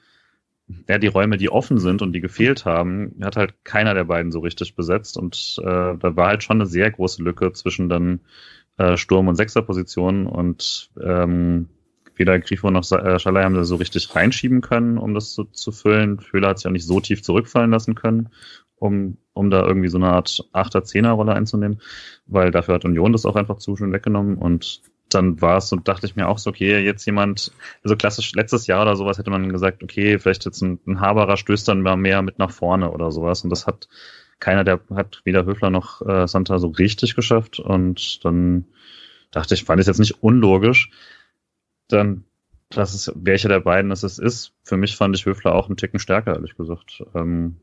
ja, 0.87 0.97
die 0.97 1.07
Räume, 1.07 1.37
die 1.37 1.51
offen 1.51 1.77
sind 1.77 2.01
und 2.01 2.13
die 2.13 2.21
gefehlt 2.21 2.65
haben, 2.65 3.15
hat 3.21 3.35
halt 3.35 3.63
keiner 3.63 3.93
der 3.93 4.05
beiden 4.05 4.31
so 4.31 4.39
richtig 4.39 4.75
besetzt 4.75 5.17
und 5.17 5.59
äh, 5.59 5.65
da 5.65 6.15
war 6.15 6.27
halt 6.27 6.43
schon 6.43 6.57
eine 6.57 6.65
sehr 6.65 6.89
große 6.89 7.21
Lücke 7.21 7.51
zwischen 7.53 7.87
dann 7.87 8.21
äh, 8.77 8.97
Sturm- 8.97 9.27
und 9.27 9.35
Sechserpositionen 9.35 10.25
und 10.25 10.89
ähm, 10.99 11.67
weder 12.15 12.39
Grifo 12.39 12.71
noch 12.71 12.89
äh, 12.91 13.19
haben 13.19 13.55
da 13.55 13.63
so 13.63 13.75
richtig 13.75 14.15
reinschieben 14.15 14.61
können, 14.61 14.97
um 14.97 15.13
das 15.13 15.33
zu, 15.33 15.45
zu 15.45 15.71
füllen. 15.71 16.19
Höhler 16.31 16.49
hat 16.49 16.59
sich 16.59 16.67
auch 16.67 16.71
nicht 16.71 16.85
so 16.85 16.99
tief 16.99 17.23
zurückfallen 17.23 17.71
lassen 17.71 17.95
können, 17.95 18.29
um, 18.81 19.17
um 19.33 19.51
da 19.51 19.65
irgendwie 19.65 19.89
so 19.89 19.97
eine 19.97 20.09
Art 20.09 20.49
Achter-Zehner-Rolle 20.51 21.33
einzunehmen, 21.33 21.79
weil 22.25 22.51
dafür 22.51 22.75
hat 22.75 22.85
Union 22.85 23.11
das 23.11 23.25
auch 23.25 23.35
einfach 23.35 23.57
zu 23.57 23.75
schön 23.75 23.93
weggenommen 23.93 24.37
und 24.37 24.81
dann 25.09 25.41
war 25.41 25.57
es 25.57 25.71
und 25.71 25.87
dachte 25.87 26.05
ich 26.07 26.15
mir 26.15 26.27
auch 26.27 26.37
so, 26.37 26.49
okay, 26.49 26.79
jetzt 26.79 27.05
jemand, 27.05 27.51
also 27.83 27.95
klassisch 27.95 28.33
letztes 28.33 28.65
Jahr 28.67 28.81
oder 28.81 28.95
sowas 28.95 29.17
hätte 29.17 29.29
man 29.29 29.51
gesagt, 29.51 29.83
okay, 29.83 30.17
vielleicht 30.17 30.45
jetzt 30.45 30.61
ein, 30.61 30.79
ein 30.87 30.99
Haberer 30.99 31.37
stößt 31.37 31.67
dann 31.67 31.81
mal 31.81 31.97
mehr 31.97 32.21
mit 32.21 32.39
nach 32.39 32.51
vorne 32.51 32.91
oder 32.91 33.11
sowas 33.11 33.43
und 33.43 33.51
das 33.51 33.67
hat 33.67 33.87
keiner, 34.39 34.63
der 34.63 34.79
hat 34.95 35.21
weder 35.25 35.45
Höfler 35.45 35.69
noch 35.69 36.01
äh, 36.01 36.27
Santa 36.27 36.57
so 36.57 36.69
richtig 36.69 37.15
geschafft 37.15 37.59
und 37.59 38.25
dann 38.25 38.65
dachte 39.29 39.53
ich, 39.53 39.63
fand 39.63 39.79
ich 39.79 39.87
jetzt 39.87 39.99
nicht 39.99 40.23
unlogisch, 40.23 40.89
dann, 41.87 42.23
dass 42.69 42.95
es, 42.95 43.11
welcher 43.15 43.49
der 43.49 43.59
beiden 43.59 43.91
es 43.91 44.03
ist. 44.03 44.53
Für 44.63 44.77
mich 44.77 44.95
fand 44.95 45.15
ich 45.15 45.25
Höfler 45.25 45.53
auch 45.53 45.67
einen 45.67 45.77
Ticken 45.77 45.99
stärker, 45.99 46.33
ehrlich 46.33 46.55
gesagt. 46.55 47.03
Ähm, 47.13 47.57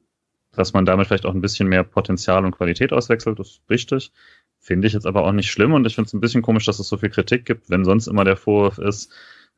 dass 0.58 0.72
man 0.72 0.84
damit 0.84 1.06
vielleicht 1.06 1.26
auch 1.26 1.34
ein 1.34 1.40
bisschen 1.40 1.68
mehr 1.68 1.84
Potenzial 1.84 2.44
und 2.44 2.56
Qualität 2.56 2.92
auswechselt, 2.92 3.38
ist 3.40 3.62
richtig. 3.70 4.12
Finde 4.58 4.86
ich 4.86 4.92
jetzt 4.92 5.06
aber 5.06 5.24
auch 5.24 5.32
nicht 5.32 5.50
schlimm 5.50 5.72
und 5.72 5.86
ich 5.86 5.94
finde 5.94 6.08
es 6.08 6.14
ein 6.14 6.20
bisschen 6.20 6.42
komisch, 6.42 6.66
dass 6.66 6.78
es 6.78 6.88
so 6.88 6.96
viel 6.96 7.10
Kritik 7.10 7.44
gibt, 7.44 7.70
wenn 7.70 7.84
sonst 7.84 8.06
immer 8.06 8.24
der 8.24 8.36
Vorwurf 8.36 8.78
ist, 8.78 9.12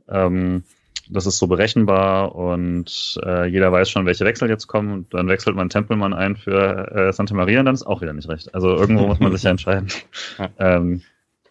ähm, 0.08 0.62
das 1.08 1.26
ist 1.26 1.38
so 1.38 1.46
berechenbar 1.46 2.34
und 2.34 3.18
äh, 3.24 3.46
jeder 3.46 3.72
weiß 3.72 3.90
schon, 3.90 4.06
welche 4.06 4.24
Wechsel 4.24 4.48
jetzt 4.48 4.68
kommen 4.68 4.92
und 4.92 5.14
dann 5.14 5.28
wechselt 5.28 5.56
man 5.56 5.68
Tempelmann 5.68 6.12
ein 6.12 6.36
für 6.36 6.92
äh, 6.92 7.12
Santa 7.12 7.34
Maria 7.34 7.60
und 7.60 7.66
dann 7.66 7.74
ist 7.74 7.86
auch 7.86 8.00
wieder 8.00 8.12
nicht 8.12 8.28
recht. 8.28 8.54
Also 8.54 8.76
irgendwo 8.76 9.06
muss 9.06 9.18
man 9.18 9.32
sich 9.32 9.42
ja 9.42 9.50
entscheiden. 9.50 9.88
Ähm, 10.58 11.02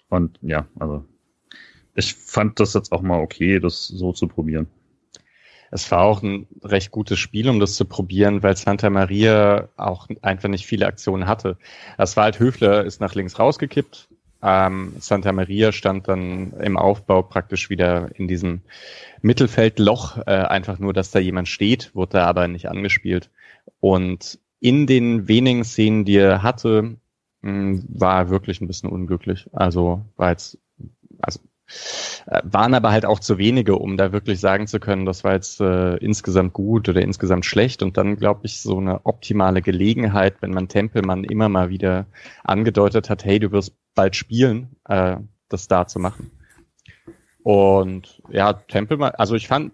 und 0.10 0.40
ja, 0.42 0.66
also 0.80 1.06
ich 1.94 2.16
fand 2.16 2.60
das 2.60 2.74
jetzt 2.74 2.92
auch 2.92 3.02
mal 3.02 3.20
okay, 3.20 3.60
das 3.60 3.88
so 3.88 4.14
zu 4.14 4.28
probieren. 4.28 4.68
Es 5.72 5.90
war 5.92 6.02
auch 6.02 6.24
ein 6.24 6.48
recht 6.64 6.92
gutes 6.92 7.20
Spiel, 7.20 7.50
um 7.50 7.60
das 7.60 7.76
zu 7.76 7.86
probieren, 7.86 8.44
weil 8.44 8.56
Santa 8.56 8.90
Maria 8.90 9.70
auch 9.78 10.08
einfach 10.22 10.50
nicht 10.50 10.66
viele 10.66 10.88
Aktionen 10.88 11.28
hatte. 11.28 11.58
Das 11.98 12.18
war 12.18 12.26
halt 12.26 12.40
Höfler 12.40 12.86
ist 12.86 13.02
nach 13.02 13.16
links 13.16 13.40
rausgekippt. 13.40 14.08
Ähm, 14.42 14.94
Santa 15.00 15.34
Maria 15.34 15.72
stand 15.72 16.08
dann 16.08 16.54
im 16.62 16.78
Aufbau 16.78 17.22
praktisch 17.22 17.70
wieder 17.70 18.10
in 18.16 18.28
diesem 18.28 18.62
Mittelfeldloch, 19.22 20.18
äh, 20.20 20.32
einfach 20.32 20.80
nur, 20.80 20.94
dass 20.94 21.12
da 21.12 21.20
jemand 21.20 21.50
steht, 21.50 21.94
wurde 21.94 22.14
da 22.14 22.26
aber 22.26 22.48
nicht 22.48 22.70
angespielt. 22.70 23.30
Und 23.82 24.40
in 24.62 24.88
den 24.88 25.28
wenigen 25.28 25.64
Szenen, 25.64 26.06
die 26.06 26.18
er 26.18 26.42
hatte, 26.42 26.96
mh, 27.42 27.52
hm, 27.52 27.86
war 27.90 28.18
er 28.18 28.30
wirklich 28.30 28.62
ein 28.62 28.68
bisschen 28.68 28.90
unglücklich. 28.90 29.50
Also 29.52 30.06
war 30.16 30.32
jetzt, 30.32 30.58
also 31.22 31.40
waren 32.26 32.74
aber 32.74 32.92
halt 32.92 33.06
auch 33.06 33.20
zu 33.20 33.38
wenige, 33.38 33.76
um 33.76 33.98
da 33.98 34.12
wirklich 34.12 34.40
sagen 34.40 34.68
zu 34.68 34.80
können, 34.80 35.06
das 35.06 35.24
war 35.24 35.34
jetzt 35.34 35.62
äh, 35.62 35.96
insgesamt 35.98 36.54
gut 36.54 36.90
oder 36.90 37.02
insgesamt 37.02 37.46
schlecht. 37.46 37.84
Und 37.84 37.98
dann 37.98 38.16
glaube 38.16 38.42
ich 38.44 38.62
so 38.62 38.78
eine 38.78 39.06
optimale 39.06 39.62
Gelegenheit, 39.62 40.42
wenn 40.42 40.52
man 40.52 40.68
Tempelmann 40.68 41.24
immer 41.24 41.50
mal 41.50 41.70
wieder 41.70 42.08
angedeutet 42.44 43.10
hat, 43.10 43.26
hey, 43.26 43.40
du 43.40 43.52
wirst 43.52 43.76
bald 43.96 44.16
spielen, 44.16 44.76
äh, 44.86 45.18
das 45.50 45.68
da 45.68 45.88
zu 45.88 46.00
machen. 46.00 46.32
Und 47.44 48.22
ja, 48.30 48.54
Tempelmann, 48.54 49.12
also 49.16 49.36
ich 49.36 49.48
fand, 49.48 49.74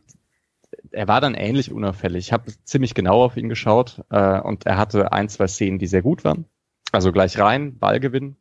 er 0.92 1.08
war 1.08 1.22
dann 1.22 1.34
ähnlich 1.34 1.72
unauffällig. 1.72 2.28
Ich 2.28 2.34
habe 2.34 2.52
ziemlich 2.64 2.94
genau 2.94 3.24
auf 3.24 3.38
ihn 3.38 3.50
geschaut 3.50 4.04
äh, 4.10 4.40
und 4.40 4.66
er 4.66 4.78
hatte 4.78 5.12
ein, 5.12 5.30
zwei 5.30 5.48
Szenen, 5.48 5.80
die 5.80 5.88
sehr 5.88 6.02
gut 6.02 6.24
waren. 6.24 6.46
Also 6.92 7.12
gleich 7.12 7.38
rein, 7.40 7.78
Ballgewinn, 7.78 8.38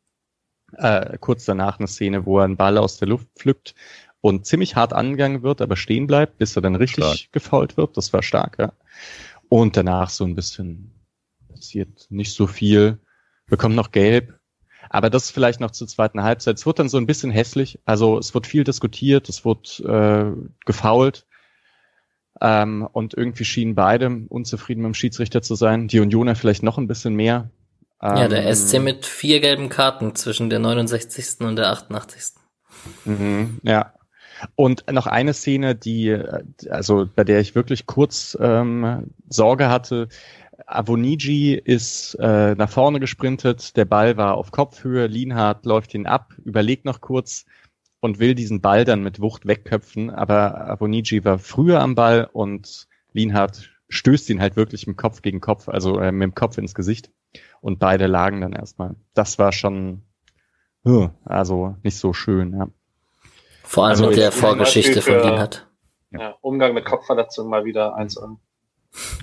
äh, 0.78 1.16
kurz 1.18 1.44
danach 1.44 1.78
eine 1.78 1.88
Szene, 1.88 2.26
wo 2.26 2.38
er 2.38 2.44
einen 2.44 2.56
Ball 2.56 2.78
aus 2.78 2.98
der 2.98 3.08
Luft 3.08 3.28
pflückt 3.36 3.74
und 4.20 4.46
ziemlich 4.46 4.76
hart 4.76 4.92
angegangen 4.92 5.42
wird, 5.42 5.60
aber 5.60 5.76
stehen 5.76 6.06
bleibt, 6.06 6.38
bis 6.38 6.56
er 6.56 6.62
dann 6.62 6.76
richtig 6.76 7.04
stark. 7.04 7.32
gefault 7.32 7.76
wird. 7.76 7.96
Das 7.96 8.12
war 8.12 8.22
stark, 8.22 8.58
ja. 8.58 8.72
Und 9.48 9.76
danach 9.76 10.08
so 10.08 10.24
ein 10.24 10.34
bisschen 10.34 10.94
passiert 11.48 12.06
nicht 12.10 12.32
so 12.32 12.46
viel. 12.46 12.98
Bekommt 13.46 13.76
noch 13.76 13.92
gelb. 13.92 14.38
Aber 14.90 15.10
das 15.10 15.30
vielleicht 15.30 15.60
noch 15.60 15.70
zur 15.70 15.88
zweiten 15.88 16.22
Halbzeit. 16.22 16.56
Es 16.56 16.66
wird 16.66 16.78
dann 16.78 16.88
so 16.88 16.98
ein 16.98 17.06
bisschen 17.06 17.30
hässlich. 17.30 17.78
Also 17.84 18.18
es 18.18 18.34
wird 18.34 18.46
viel 18.46 18.64
diskutiert, 18.64 19.28
es 19.28 19.44
wird 19.44 19.80
äh, 19.80 20.32
gefault. 20.64 21.26
Ähm, 22.40 22.88
und 22.92 23.14
irgendwie 23.14 23.44
schienen 23.44 23.74
beide 23.74 24.24
unzufrieden 24.28 24.82
mit 24.82 24.88
dem 24.88 24.94
Schiedsrichter 24.94 25.42
zu 25.42 25.54
sein. 25.54 25.88
Die 25.88 26.00
Unioner 26.00 26.34
vielleicht 26.34 26.62
noch 26.62 26.78
ein 26.78 26.88
bisschen 26.88 27.14
mehr. 27.14 27.50
Ähm, 28.02 28.16
ja, 28.16 28.28
der 28.28 28.54
SC 28.54 28.80
mit 28.80 29.06
vier 29.06 29.40
gelben 29.40 29.68
Karten 29.68 30.14
zwischen 30.14 30.50
der 30.50 30.58
69. 30.58 31.40
und 31.40 31.56
der 31.56 31.70
88. 31.70 32.34
Mhm, 33.04 33.60
ja. 33.62 33.94
Und 34.56 34.90
noch 34.90 35.06
eine 35.06 35.32
Szene, 35.32 35.74
die, 35.74 36.14
also 36.68 37.08
bei 37.14 37.24
der 37.24 37.40
ich 37.40 37.54
wirklich 37.54 37.86
kurz 37.86 38.36
ähm, 38.40 39.12
Sorge 39.28 39.70
hatte. 39.70 40.08
Avoniji 40.66 41.54
ist 41.54 42.14
äh, 42.20 42.54
nach 42.54 42.70
vorne 42.70 43.00
gesprintet, 43.00 43.76
der 43.76 43.84
Ball 43.84 44.16
war 44.16 44.36
auf 44.36 44.50
Kopfhöhe, 44.50 45.06
Lienhardt 45.06 45.66
läuft 45.66 45.94
ihn 45.94 46.06
ab, 46.06 46.34
überlegt 46.44 46.84
noch 46.84 47.00
kurz 47.00 47.44
und 48.00 48.18
will 48.18 48.34
diesen 48.34 48.60
Ball 48.60 48.84
dann 48.84 49.02
mit 49.02 49.20
Wucht 49.20 49.46
wegköpfen, 49.46 50.10
aber 50.10 50.70
Avoniji 50.70 51.24
war 51.24 51.38
früher 51.38 51.80
am 51.80 51.94
Ball 51.94 52.28
und 52.32 52.86
Lienhardt 53.12 53.70
stößt 53.88 54.30
ihn 54.30 54.40
halt 54.40 54.56
wirklich 54.56 54.86
mit 54.86 54.96
Kopf 54.96 55.22
gegen 55.22 55.40
Kopf, 55.40 55.68
also 55.68 55.98
äh, 55.98 56.12
mit 56.12 56.22
dem 56.22 56.34
Kopf 56.34 56.58
ins 56.58 56.74
Gesicht 56.74 57.10
und 57.64 57.78
beide 57.78 58.06
lagen 58.06 58.42
dann 58.42 58.52
erstmal. 58.52 58.94
Das 59.14 59.38
war 59.38 59.50
schon, 59.50 60.02
also 61.24 61.76
nicht 61.82 61.96
so 61.96 62.12
schön, 62.12 62.52
ja. 62.52 62.68
Vor 63.62 63.84
allem 63.84 63.92
also 63.92 64.08
mit 64.08 64.18
der 64.18 64.32
Vorgeschichte 64.32 65.00
von 65.00 65.14
Lienhardt. 65.14 65.66
Ja, 66.10 66.34
Umgang 66.42 66.74
mit 66.74 66.84
Kopfverletzungen 66.84 67.50
mal 67.50 67.64
wieder 67.64 67.96
eins 67.96 68.18
an. 68.18 68.36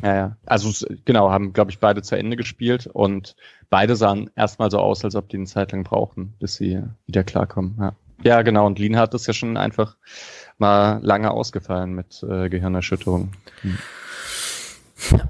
Ja, 0.02 0.16
ja. 0.16 0.38
Also 0.48 0.88
genau, 1.06 1.30
haben, 1.30 1.54
glaube 1.54 1.70
ich, 1.70 1.80
beide 1.80 2.02
zu 2.02 2.18
Ende 2.18 2.36
gespielt 2.36 2.88
und 2.88 3.36
beide 3.70 3.96
sahen 3.96 4.32
erstmal 4.36 4.72
so 4.72 4.80
aus, 4.80 5.06
als 5.06 5.16
ob 5.16 5.30
die 5.30 5.38
eine 5.38 5.46
Zeit 5.46 5.72
lang 5.72 5.84
brauchen, 5.84 6.34
bis 6.40 6.56
sie 6.56 6.82
wieder 7.06 7.24
klarkommen. 7.24 7.78
Ja, 7.80 7.94
ja 8.24 8.42
genau. 8.42 8.66
Und 8.66 8.80
Lienhardt 8.80 9.14
ist 9.14 9.28
ja 9.28 9.34
schon 9.34 9.56
einfach 9.56 9.98
mal 10.58 11.00
lange 11.04 11.30
ausgefallen 11.30 11.94
mit 11.94 12.24
äh, 12.24 12.50
Gehirnerschütterung. 12.50 13.34
Hm. 13.62 13.78
Ja. 15.12 15.30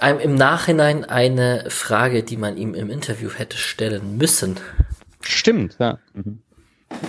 Im 0.00 0.34
Nachhinein 0.34 1.04
eine 1.04 1.66
Frage, 1.68 2.22
die 2.22 2.36
man 2.36 2.56
ihm 2.56 2.74
im 2.74 2.90
Interview 2.90 3.30
hätte 3.30 3.56
stellen 3.58 4.16
müssen. 4.16 4.58
Stimmt, 5.20 5.76
ja. 5.78 5.98
Mhm 6.14 6.42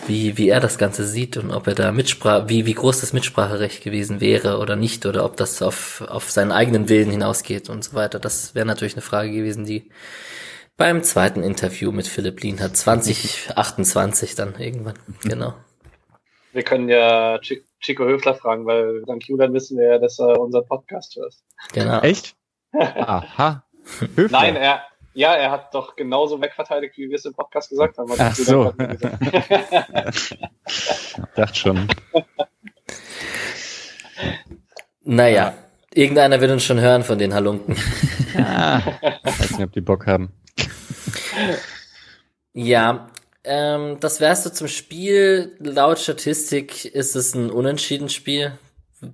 wie, 0.07 0.37
wie 0.37 0.49
er 0.49 0.59
das 0.59 0.77
Ganze 0.77 1.05
sieht 1.05 1.37
und 1.37 1.51
ob 1.51 1.67
er 1.67 1.75
da 1.75 1.91
Mitsprache, 1.91 2.49
wie, 2.49 2.65
wie 2.65 2.73
groß 2.73 3.01
das 3.01 3.13
Mitspracherecht 3.13 3.83
gewesen 3.83 4.21
wäre 4.21 4.59
oder 4.59 4.75
nicht 4.75 5.05
oder 5.05 5.25
ob 5.25 5.37
das 5.37 5.61
auf, 5.61 6.01
auf 6.07 6.29
seinen 6.29 6.51
eigenen 6.51 6.87
Willen 6.89 7.09
hinausgeht 7.09 7.69
und 7.69 7.83
so 7.83 7.93
weiter. 7.93 8.19
Das 8.19 8.55
wäre 8.55 8.65
natürlich 8.65 8.93
eine 8.93 9.01
Frage 9.01 9.31
gewesen, 9.31 9.65
die 9.65 9.89
beim 10.77 11.03
zweiten 11.03 11.43
Interview 11.43 11.91
mit 11.91 12.07
Philipp 12.07 12.41
Lien 12.41 12.59
hat 12.59 12.77
2028 12.77 14.35
dann 14.35 14.55
irgendwann, 14.57 14.97
genau. 15.23 15.53
Wir 16.53 16.63
können 16.63 16.89
ja 16.89 17.39
Chico 17.39 18.03
Höfler 18.03 18.35
fragen, 18.35 18.65
weil 18.65 19.03
dank 19.05 19.27
Julian 19.27 19.53
wissen 19.53 19.77
wir 19.77 19.93
ja, 19.93 19.97
dass 19.99 20.19
er 20.19 20.39
unseren 20.39 20.65
Podcast 20.65 21.15
hört. 21.15 21.33
Genau. 21.73 22.01
Echt? 22.01 22.35
Aha. 22.73 23.63
Höfler. 24.15 24.29
Nein, 24.29 24.55
er, 24.55 24.81
ja, 25.13 25.33
er 25.33 25.51
hat 25.51 25.73
doch 25.73 25.95
genauso 25.95 26.41
wegverteidigt, 26.41 26.97
wie 26.97 27.09
wir 27.09 27.15
es 27.15 27.25
im 27.25 27.33
Podcast 27.33 27.69
gesagt 27.69 27.97
haben. 27.97 28.11
Ach 28.17 28.35
so. 28.35 28.71
Dachte 31.35 31.55
schon. 31.55 31.87
Naja, 35.03 35.53
irgendeiner 35.93 36.39
wird 36.39 36.51
uns 36.51 36.63
schon 36.63 36.79
hören 36.79 37.03
von 37.03 37.19
den 37.19 37.33
Halunken. 37.33 37.75
ah, 38.37 38.81
weiß 39.23 39.51
nicht, 39.51 39.63
ob 39.63 39.73
die 39.73 39.81
Bock 39.81 40.07
haben. 40.07 40.31
Ja, 42.53 43.09
ähm, 43.43 43.97
das 43.99 44.21
wärst 44.21 44.45
du 44.45 44.53
zum 44.53 44.67
Spiel. 44.67 45.55
Laut 45.59 45.99
Statistik 45.99 46.85
ist 46.85 47.15
es 47.15 47.33
ein 47.33 47.49
Unentschieden-Spiel. 47.49 48.53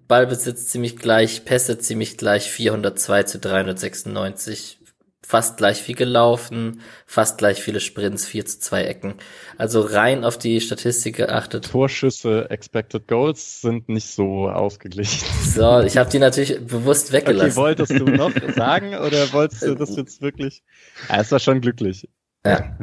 Ballbesitz 0.07 0.67
ziemlich 0.67 0.97
gleich, 0.97 1.45
Pässe 1.45 1.79
ziemlich 1.79 2.17
gleich, 2.17 2.51
402 2.51 3.23
zu 3.23 3.39
396 3.39 4.79
fast 5.27 5.57
gleich 5.57 5.81
viel 5.81 5.95
gelaufen, 5.95 6.79
fast 7.05 7.37
gleich 7.37 7.61
viele 7.61 7.81
Sprints, 7.81 8.25
4 8.25 8.45
zu 8.45 8.59
2 8.61 8.83
Ecken. 8.83 9.15
Also 9.57 9.81
rein 9.81 10.23
auf 10.23 10.37
die 10.37 10.61
Statistik 10.61 11.17
geachtet. 11.17 11.69
Torschüsse, 11.69 12.49
Expected 12.49 13.09
Goals 13.09 13.59
sind 13.59 13.89
nicht 13.89 14.07
so 14.07 14.47
ausgeglichen. 14.47 15.27
So, 15.43 15.81
ich 15.81 15.97
habe 15.97 16.09
die 16.09 16.19
natürlich 16.19 16.65
bewusst 16.65 17.11
weggelassen. 17.11 17.51
Okay, 17.51 17.57
wolltest 17.57 17.91
du 17.91 18.05
noch 18.05 18.31
sagen 18.55 18.95
oder 18.95 19.33
wolltest 19.33 19.63
du 19.63 19.75
das 19.75 19.97
jetzt 19.97 20.21
wirklich? 20.21 20.63
Ja, 21.09 21.19
es 21.19 21.31
war 21.31 21.39
schon 21.39 21.59
glücklich. 21.59 22.07
Ja. 22.45 22.77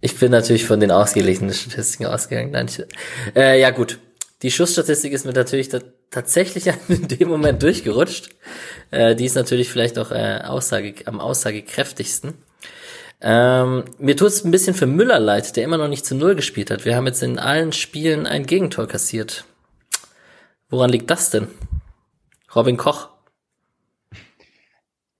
Ich 0.00 0.16
bin 0.16 0.30
natürlich 0.30 0.66
von 0.66 0.78
den 0.78 0.92
ausgeglichenen 0.92 1.54
Statistiken 1.54 2.06
ausgegangen. 2.06 2.52
Nein, 2.52 2.66
ich, 2.68 2.84
äh, 3.34 3.58
ja 3.58 3.70
gut, 3.70 3.98
die 4.42 4.50
Schussstatistik 4.50 5.12
ist 5.12 5.24
mir 5.24 5.32
natürlich 5.32 5.70
tatsächlich 6.10 6.66
in 6.88 7.08
dem 7.08 7.28
Moment 7.28 7.62
durchgerutscht. 7.62 8.30
Äh, 8.90 9.14
die 9.14 9.24
ist 9.24 9.34
natürlich 9.34 9.70
vielleicht 9.70 9.98
auch 9.98 10.10
äh, 10.10 10.40
Aussage, 10.44 10.94
am 11.06 11.20
aussagekräftigsten. 11.20 12.34
Ähm, 13.20 13.84
mir 13.98 14.16
tut 14.16 14.28
es 14.28 14.44
ein 14.44 14.50
bisschen 14.50 14.74
für 14.74 14.86
Müller 14.86 15.18
leid, 15.18 15.56
der 15.56 15.64
immer 15.64 15.78
noch 15.78 15.88
nicht 15.88 16.04
zu 16.04 16.14
Null 16.14 16.34
gespielt 16.34 16.70
hat. 16.70 16.84
Wir 16.84 16.96
haben 16.96 17.06
jetzt 17.06 17.22
in 17.22 17.38
allen 17.38 17.72
Spielen 17.72 18.26
ein 18.26 18.46
Gegentor 18.46 18.86
kassiert. 18.86 19.44
Woran 20.68 20.90
liegt 20.90 21.10
das 21.10 21.30
denn? 21.30 21.48
Robin 22.54 22.76
Koch. 22.76 23.08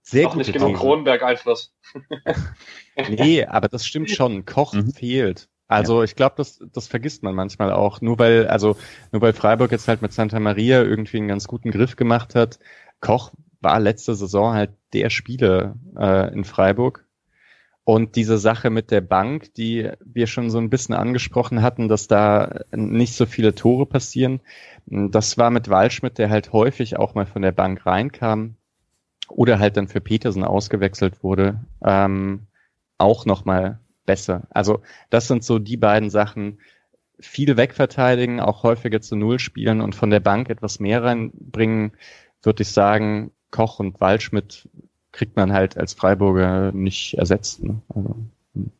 Sehr 0.02 0.26
gut. 0.26 0.36
nicht 0.36 0.52
genug 0.52 0.76
Kronenberg-Einfluss. 0.76 1.74
nee, 3.08 3.44
aber 3.44 3.68
das 3.68 3.86
stimmt 3.86 4.10
schon. 4.10 4.44
Koch 4.44 4.74
mhm. 4.74 4.92
fehlt. 4.92 5.48
Also 5.74 5.98
ja. 5.98 6.04
ich 6.04 6.16
glaube, 6.16 6.34
das, 6.36 6.60
das 6.72 6.88
vergisst 6.88 7.22
man 7.22 7.34
manchmal 7.34 7.72
auch. 7.72 8.00
Nur 8.00 8.18
weil, 8.18 8.46
also 8.46 8.76
nur 9.12 9.22
weil 9.22 9.32
Freiburg 9.32 9.72
jetzt 9.72 9.88
halt 9.88 10.02
mit 10.02 10.12
Santa 10.12 10.40
Maria 10.40 10.82
irgendwie 10.82 11.18
einen 11.18 11.28
ganz 11.28 11.46
guten 11.46 11.70
Griff 11.70 11.96
gemacht 11.96 12.34
hat. 12.34 12.58
Koch 13.00 13.32
war 13.60 13.80
letzte 13.80 14.14
Saison 14.14 14.54
halt 14.54 14.70
der 14.92 15.10
Spieler 15.10 15.76
äh, 15.96 16.32
in 16.32 16.44
Freiburg. 16.44 17.04
Und 17.86 18.16
diese 18.16 18.38
Sache 18.38 18.70
mit 18.70 18.90
der 18.90 19.02
Bank, 19.02 19.52
die 19.54 19.90
wir 20.02 20.26
schon 20.26 20.48
so 20.48 20.56
ein 20.56 20.70
bisschen 20.70 20.94
angesprochen 20.94 21.60
hatten, 21.60 21.88
dass 21.88 22.08
da 22.08 22.60
nicht 22.74 23.14
so 23.14 23.26
viele 23.26 23.54
Tore 23.54 23.84
passieren, 23.84 24.40
das 24.86 25.36
war 25.36 25.50
mit 25.50 25.68
Waldschmidt, 25.68 26.16
der 26.16 26.30
halt 26.30 26.52
häufig 26.52 26.98
auch 26.98 27.14
mal 27.14 27.26
von 27.26 27.42
der 27.42 27.52
Bank 27.52 27.84
reinkam 27.84 28.56
oder 29.28 29.58
halt 29.58 29.76
dann 29.76 29.88
für 29.88 30.00
Petersen 30.00 30.44
ausgewechselt 30.44 31.22
wurde, 31.22 31.60
ähm, 31.84 32.46
auch 32.96 33.26
nochmal 33.26 33.80
besser. 34.06 34.42
Also 34.50 34.80
das 35.10 35.28
sind 35.28 35.44
so 35.44 35.58
die 35.58 35.76
beiden 35.76 36.10
Sachen. 36.10 36.60
Viel 37.20 37.56
wegverteidigen, 37.56 38.40
auch 38.40 38.62
häufiger 38.64 39.00
zu 39.00 39.16
Null 39.16 39.38
spielen 39.38 39.80
und 39.80 39.94
von 39.94 40.10
der 40.10 40.20
Bank 40.20 40.50
etwas 40.50 40.80
mehr 40.80 41.02
reinbringen, 41.02 41.92
würde 42.42 42.62
ich 42.62 42.70
sagen, 42.70 43.32
Koch 43.50 43.78
und 43.78 44.00
Waldschmidt 44.00 44.68
kriegt 45.12 45.36
man 45.36 45.52
halt 45.52 45.76
als 45.76 45.94
Freiburger 45.94 46.72
nicht 46.72 47.14
ersetzt. 47.14 47.62
Ne? 47.62 47.80
Also, 47.94 48.16
hm. 48.54 48.72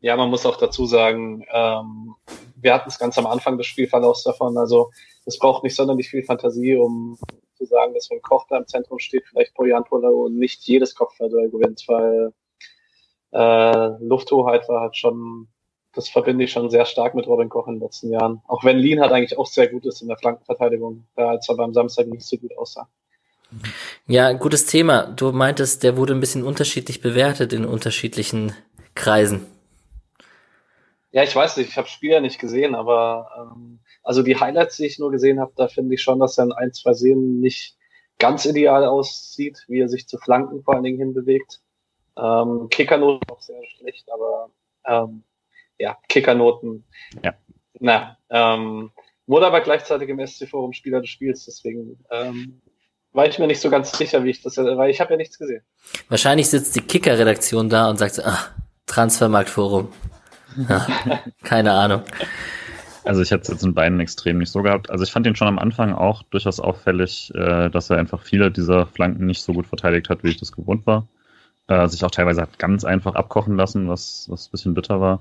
Ja, 0.00 0.16
man 0.16 0.30
muss 0.30 0.46
auch 0.46 0.56
dazu 0.56 0.86
sagen, 0.86 1.44
ähm, 1.52 2.14
wir 2.56 2.74
hatten 2.74 2.88
es 2.88 2.98
ganz 2.98 3.18
am 3.18 3.26
Anfang 3.26 3.58
des 3.58 3.66
Spielverlaufs 3.66 4.24
davon. 4.24 4.56
Also 4.56 4.90
es 5.26 5.38
braucht 5.38 5.62
nicht 5.62 5.76
sonderlich 5.76 6.08
viel 6.08 6.22
Fantasie, 6.22 6.76
um 6.76 7.18
zu 7.56 7.66
sagen, 7.66 7.94
dass 7.94 8.10
wenn 8.10 8.22
Koch 8.22 8.46
da 8.48 8.56
im 8.56 8.66
Zentrum 8.66 8.98
steht, 8.98 9.24
vielleicht 9.28 9.54
Poyanpolo 9.54 10.28
nicht 10.28 10.62
jedes 10.62 10.94
Kopfballduell 10.94 11.50
gewinnt, 11.50 11.84
weil 11.86 12.32
äh, 13.32 13.88
Lufthoheit 14.00 14.68
war 14.68 14.82
halt 14.82 14.96
schon, 14.96 15.48
das 15.94 16.08
verbinde 16.08 16.44
ich 16.44 16.52
schon 16.52 16.70
sehr 16.70 16.84
stark 16.84 17.14
mit 17.14 17.26
Robin 17.26 17.48
Koch 17.48 17.66
in 17.66 17.74
den 17.74 17.82
letzten 17.82 18.10
Jahren. 18.10 18.42
Auch 18.46 18.64
wenn 18.64 18.78
Lien 18.78 19.00
halt 19.00 19.12
eigentlich 19.12 19.38
auch 19.38 19.46
sehr 19.46 19.68
gut 19.68 19.86
ist 19.86 20.02
in 20.02 20.08
der 20.08 20.16
Flankenverteidigung, 20.18 21.04
da 21.16 21.30
als 21.30 21.48
er 21.48 21.56
beim 21.56 21.74
Samstag 21.74 22.06
nicht 22.06 22.26
so 22.26 22.36
gut 22.36 22.56
aussah. 22.56 22.88
Ja, 24.06 24.32
gutes 24.32 24.66
Thema. 24.66 25.06
Du 25.06 25.32
meintest, 25.32 25.82
der 25.82 25.96
wurde 25.96 26.14
ein 26.14 26.20
bisschen 26.20 26.42
unterschiedlich 26.44 27.00
bewertet 27.00 27.52
in 27.52 27.64
unterschiedlichen 27.64 28.54
Kreisen. 28.94 29.46
Ja, 31.10 31.22
ich 31.22 31.36
weiß 31.36 31.58
nicht, 31.58 31.68
ich 31.68 31.76
habe 31.76 31.88
Spieler 31.88 32.20
nicht 32.20 32.38
gesehen, 32.38 32.74
aber 32.74 33.28
ähm, 33.36 33.80
also 34.02 34.22
die 34.22 34.40
Highlights, 34.40 34.78
die 34.78 34.86
ich 34.86 34.98
nur 34.98 35.10
gesehen 35.10 35.40
habe, 35.40 35.52
da 35.56 35.68
finde 35.68 35.94
ich 35.94 36.02
schon, 36.02 36.18
dass 36.18 36.38
er 36.38 36.44
in 36.44 36.52
ein, 36.52 36.72
zwei 36.72 36.94
Szenen 36.94 37.40
nicht 37.40 37.76
ganz 38.18 38.46
ideal 38.46 38.84
aussieht, 38.84 39.64
wie 39.68 39.80
er 39.80 39.88
sich 39.88 40.08
zu 40.08 40.16
Flanken 40.16 40.62
vor 40.62 40.74
allen 40.74 40.84
Dingen 40.84 40.98
hinbewegt. 40.98 41.60
Ähm, 42.16 42.68
Kickernoten 42.70 43.28
auch 43.30 43.40
sehr 43.40 43.62
schlecht, 43.76 44.06
aber 44.12 44.50
ähm, 44.86 45.24
ja, 45.78 45.96
Kickernoten. 46.08 46.84
Ja. 47.22 47.34
Na, 47.80 48.16
ähm, 48.30 48.90
wurde 49.26 49.46
aber 49.46 49.60
gleichzeitig 49.60 50.08
im 50.08 50.24
SC 50.24 50.48
Forum 50.48 50.72
Spieler 50.72 51.00
des 51.00 51.10
Spiels, 51.10 51.44
deswegen 51.44 52.04
ähm, 52.10 52.60
war 53.12 53.26
ich 53.26 53.38
mir 53.38 53.46
nicht 53.46 53.60
so 53.60 53.70
ganz 53.70 53.96
sicher, 53.96 54.24
wie 54.24 54.30
ich 54.30 54.42
das, 54.42 54.56
weil 54.56 54.90
ich 54.90 55.00
habe 55.00 55.12
ja 55.12 55.16
nichts 55.16 55.38
gesehen. 55.38 55.62
Wahrscheinlich 56.08 56.48
sitzt 56.48 56.76
die 56.76 56.80
Kicker-Redaktion 56.80 57.68
da 57.68 57.90
und 57.90 57.98
sagt, 57.98 58.24
ah, 58.24 58.38
Transfermarktforum. 58.86 59.88
Ja, 60.68 60.86
keine 61.42 61.72
Ahnung. 61.72 62.02
Also 63.04 63.20
ich 63.22 63.30
hätte 63.30 63.42
es 63.42 63.48
jetzt 63.48 63.64
in 63.64 63.74
beiden 63.74 63.98
Extremen 64.00 64.38
nicht 64.38 64.52
so 64.52 64.62
gehabt. 64.62 64.90
Also 64.90 65.02
ich 65.04 65.10
fand 65.10 65.26
ihn 65.26 65.34
schon 65.34 65.48
am 65.48 65.58
Anfang 65.58 65.92
auch 65.92 66.22
durchaus 66.24 66.60
auffällig, 66.60 67.32
äh, 67.34 67.68
dass 67.68 67.90
er 67.90 67.98
einfach 67.98 68.22
viele 68.22 68.50
dieser 68.50 68.86
Flanken 68.86 69.26
nicht 69.26 69.42
so 69.42 69.52
gut 69.52 69.66
verteidigt 69.66 70.08
hat, 70.08 70.22
wie 70.22 70.30
ich 70.30 70.36
das 70.36 70.52
gewohnt 70.52 70.86
war. 70.86 71.08
Äh, 71.68 71.88
sich 71.88 72.04
auch 72.04 72.10
teilweise 72.10 72.42
hat 72.42 72.58
ganz 72.58 72.84
einfach 72.84 73.14
abkochen 73.14 73.56
lassen, 73.56 73.88
was, 73.88 74.26
was 74.28 74.48
ein 74.48 74.50
bisschen 74.50 74.74
bitter 74.74 75.00
war. 75.00 75.20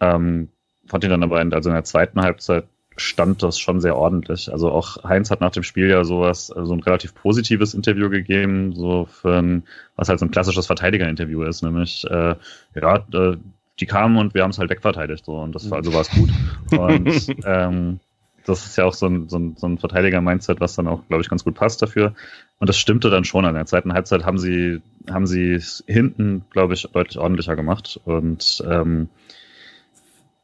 Ähm, 0.00 0.48
fand 0.86 1.04
ihn 1.04 1.10
dann 1.10 1.22
aber 1.22 1.40
in, 1.40 1.52
also 1.52 1.70
in 1.70 1.74
der 1.74 1.84
zweiten 1.84 2.20
Halbzeit 2.20 2.64
stand 2.96 3.42
das 3.42 3.58
schon 3.58 3.80
sehr 3.80 3.96
ordentlich. 3.96 4.52
Also 4.52 4.70
auch 4.70 5.02
Heinz 5.04 5.30
hat 5.30 5.40
nach 5.40 5.50
dem 5.50 5.62
Spiel 5.62 5.88
ja 5.88 6.04
sowas, 6.04 6.48
so 6.48 6.54
also 6.54 6.74
ein 6.74 6.80
relativ 6.80 7.14
positives 7.14 7.74
Interview 7.74 8.10
gegeben, 8.10 8.74
so 8.74 9.06
für 9.06 9.38
ein, 9.38 9.64
was 9.96 10.08
halt 10.08 10.18
so 10.18 10.26
ein 10.26 10.30
klassisches 10.30 10.66
Verteidiger-Interview 10.66 11.42
ist, 11.42 11.62
nämlich 11.62 12.04
äh, 12.10 12.34
ja, 12.74 12.96
äh, 13.12 13.36
die 13.80 13.86
kamen 13.86 14.18
und 14.18 14.34
wir 14.34 14.42
haben 14.42 14.50
es 14.50 14.58
halt 14.58 14.70
wegverteidigt 14.70 15.24
so 15.24 15.38
und 15.38 15.54
das 15.54 15.70
war 15.70 15.78
also 15.78 15.94
war 15.94 16.02
es 16.02 16.10
gut. 16.10 16.30
Und 16.78 17.36
ähm, 17.44 18.00
das 18.44 18.66
ist 18.66 18.76
ja 18.76 18.84
auch 18.84 18.94
so 18.94 19.06
ein, 19.06 19.28
so 19.28 19.38
ein, 19.38 19.56
so 19.56 19.66
ein 19.66 19.78
Verteidiger-Mindset, 19.78 20.60
was 20.60 20.74
dann 20.74 20.88
auch, 20.88 21.06
glaube 21.08 21.22
ich, 21.22 21.28
ganz 21.28 21.44
gut 21.44 21.54
passt 21.54 21.82
dafür. 21.82 22.14
Und 22.58 22.68
das 22.68 22.76
stimmte 22.76 23.10
dann 23.10 23.24
schon. 23.24 23.44
An 23.44 23.54
der 23.54 23.66
zweiten 23.66 23.92
Halbzeit 23.92 24.24
haben 24.24 24.38
sie, 24.38 24.80
haben 25.10 25.26
sie 25.26 25.60
hinten, 25.86 26.44
glaube 26.50 26.74
ich, 26.74 26.82
deutlich 26.92 27.18
ordentlicher 27.18 27.56
gemacht. 27.56 28.00
Und 28.04 28.62
ähm, 28.68 29.08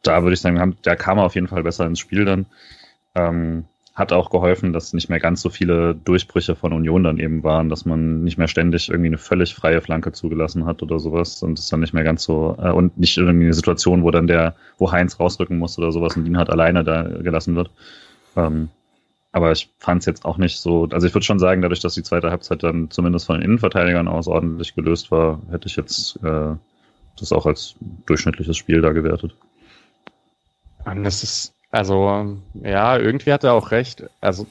da 0.02 0.22
würde 0.22 0.34
ich 0.34 0.40
sagen, 0.40 0.60
haben, 0.60 0.76
der 0.84 0.96
kam 0.96 1.18
auf 1.18 1.34
jeden 1.34 1.48
Fall 1.48 1.62
besser 1.62 1.86
ins 1.86 1.98
Spiel 1.98 2.24
dann. 2.24 2.46
Ähm, 3.14 3.64
hat 3.98 4.12
auch 4.12 4.30
geholfen, 4.30 4.72
dass 4.72 4.92
nicht 4.92 5.08
mehr 5.08 5.18
ganz 5.18 5.42
so 5.42 5.50
viele 5.50 5.92
Durchbrüche 5.92 6.54
von 6.54 6.72
Union 6.72 7.02
dann 7.02 7.18
eben 7.18 7.42
waren, 7.42 7.68
dass 7.68 7.84
man 7.84 8.22
nicht 8.22 8.38
mehr 8.38 8.46
ständig 8.46 8.88
irgendwie 8.88 9.08
eine 9.08 9.18
völlig 9.18 9.56
freie 9.56 9.80
Flanke 9.80 10.12
zugelassen 10.12 10.66
hat 10.66 10.84
oder 10.84 11.00
sowas 11.00 11.42
und 11.42 11.58
es 11.58 11.68
dann 11.68 11.80
nicht 11.80 11.92
mehr 11.92 12.04
ganz 12.04 12.22
so 12.22 12.56
äh, 12.62 12.70
und 12.70 12.96
nicht 12.96 13.18
irgendwie 13.18 13.46
eine 13.46 13.54
Situation, 13.54 14.04
wo 14.04 14.12
dann 14.12 14.28
der, 14.28 14.54
wo 14.78 14.92
Heinz 14.92 15.18
rausrücken 15.18 15.58
muss 15.58 15.78
oder 15.78 15.90
sowas 15.90 16.16
und 16.16 16.26
ihn 16.26 16.38
halt 16.38 16.48
alleine 16.48 16.84
da 16.84 17.02
gelassen 17.02 17.56
wird. 17.56 17.72
Ähm, 18.36 18.68
aber 19.32 19.50
ich 19.50 19.68
fand 19.78 20.02
es 20.02 20.06
jetzt 20.06 20.24
auch 20.24 20.38
nicht 20.38 20.60
so, 20.60 20.86
also 20.92 21.04
ich 21.04 21.14
würde 21.14 21.24
schon 21.24 21.40
sagen, 21.40 21.60
dadurch, 21.60 21.80
dass 21.80 21.94
die 21.94 22.04
zweite 22.04 22.30
Halbzeit 22.30 22.62
dann 22.62 22.90
zumindest 22.90 23.26
von 23.26 23.36
den 23.36 23.44
Innenverteidigern 23.44 24.06
aus 24.06 24.28
ordentlich 24.28 24.76
gelöst 24.76 25.10
war, 25.10 25.42
hätte 25.50 25.66
ich 25.66 25.74
jetzt 25.74 26.22
äh, 26.22 26.54
das 27.18 27.32
auch 27.32 27.46
als 27.46 27.74
durchschnittliches 28.06 28.56
Spiel 28.56 28.80
da 28.80 28.92
gewertet. 28.92 29.34
Das 30.84 31.24
ist, 31.24 31.52
also, 31.70 32.38
ja, 32.54 32.98
irgendwie 32.98 33.32
hat 33.32 33.44
er 33.44 33.54
auch 33.54 33.70
recht. 33.70 34.04
Also, 34.20 34.46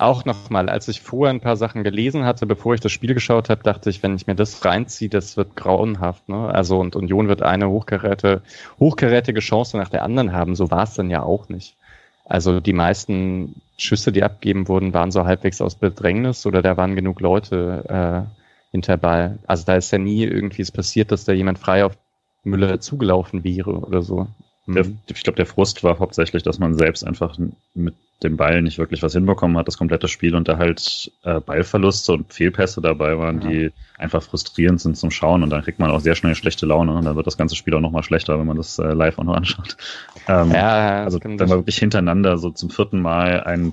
auch 0.00 0.24
nochmal, 0.24 0.68
als 0.68 0.88
ich 0.88 1.02
vorher 1.02 1.32
ein 1.32 1.40
paar 1.40 1.56
Sachen 1.56 1.84
gelesen 1.84 2.24
hatte, 2.24 2.46
bevor 2.46 2.74
ich 2.74 2.80
das 2.80 2.90
Spiel 2.90 3.12
geschaut 3.14 3.50
habe, 3.50 3.62
dachte 3.62 3.90
ich, 3.90 4.02
wenn 4.02 4.16
ich 4.16 4.26
mir 4.26 4.34
das 4.34 4.64
reinziehe, 4.64 5.10
das 5.10 5.36
wird 5.36 5.56
grauenhaft. 5.56 6.28
Ne? 6.28 6.48
Also 6.48 6.80
und 6.80 6.96
Union 6.96 7.28
wird 7.28 7.42
eine 7.42 7.68
hochkarätige, 7.68 8.40
hochkarätige 8.78 9.40
Chance 9.40 9.76
nach 9.76 9.90
der 9.90 10.02
anderen 10.02 10.32
haben. 10.32 10.56
So 10.56 10.70
war 10.70 10.84
es 10.84 10.94
dann 10.94 11.10
ja 11.10 11.22
auch 11.22 11.48
nicht. 11.50 11.76
Also 12.24 12.60
die 12.60 12.72
meisten 12.72 13.60
Schüsse, 13.76 14.12
die 14.12 14.22
abgeben 14.22 14.68
wurden, 14.68 14.94
waren 14.94 15.10
so 15.10 15.24
halbwegs 15.24 15.60
aus 15.60 15.74
Bedrängnis 15.74 16.46
oder 16.46 16.62
da 16.62 16.76
waren 16.76 16.96
genug 16.96 17.20
Leute 17.20 17.84
äh, 18.28 18.70
hinter 18.70 18.96
Ball. 18.96 19.38
Also 19.46 19.64
da 19.66 19.74
ist 19.74 19.90
ja 19.90 19.98
nie 19.98 20.24
irgendwie 20.24 20.62
es 20.62 20.72
passiert, 20.72 21.12
dass 21.12 21.24
da 21.24 21.32
jemand 21.32 21.58
frei 21.58 21.84
auf 21.84 21.98
Müller 22.42 22.80
zugelaufen 22.80 23.44
wäre 23.44 23.72
oder 23.72 24.00
so. 24.02 24.28
Der, 24.74 24.84
mhm. 24.84 24.98
ich 25.06 25.22
glaube, 25.22 25.36
der 25.36 25.46
Frust 25.46 25.82
war 25.84 25.98
hauptsächlich, 25.98 26.42
dass 26.42 26.58
man 26.58 26.74
selbst 26.74 27.06
einfach 27.06 27.38
mit 27.74 27.94
dem 28.22 28.36
Ball 28.36 28.60
nicht 28.62 28.78
wirklich 28.78 29.02
was 29.02 29.14
hinbekommen 29.14 29.56
hat, 29.56 29.66
das 29.66 29.78
komplette 29.78 30.08
Spiel 30.08 30.34
und 30.34 30.48
da 30.48 30.58
halt 30.58 31.10
äh, 31.24 31.40
Ballverluste 31.40 32.12
und 32.12 32.32
Fehlpässe 32.32 32.80
dabei 32.80 33.18
waren, 33.18 33.40
ja. 33.40 33.48
die 33.48 33.72
einfach 33.96 34.22
frustrierend 34.22 34.80
sind 34.80 34.96
zum 34.96 35.10
Schauen 35.10 35.42
und 35.42 35.50
dann 35.50 35.62
kriegt 35.62 35.78
man 35.78 35.90
auch 35.90 36.00
sehr 36.00 36.14
schnell 36.14 36.34
schlechte 36.34 36.66
Laune 36.66 36.92
und 36.92 37.04
dann 37.04 37.16
wird 37.16 37.26
das 37.26 37.38
ganze 37.38 37.56
Spiel 37.56 37.74
auch 37.74 37.80
nochmal 37.80 38.02
schlechter, 38.02 38.38
wenn 38.38 38.46
man 38.46 38.58
das 38.58 38.78
äh, 38.78 38.92
live 38.92 39.18
auch 39.18 39.24
noch 39.24 39.34
anschaut. 39.34 39.76
Ähm, 40.28 40.52
ja, 40.52 41.02
also 41.02 41.18
dann 41.18 41.40
war 41.40 41.48
wirklich 41.48 41.78
hintereinander 41.78 42.36
so 42.36 42.50
zum 42.50 42.68
vierten 42.68 43.00
Mal 43.00 43.42
einen 43.42 43.72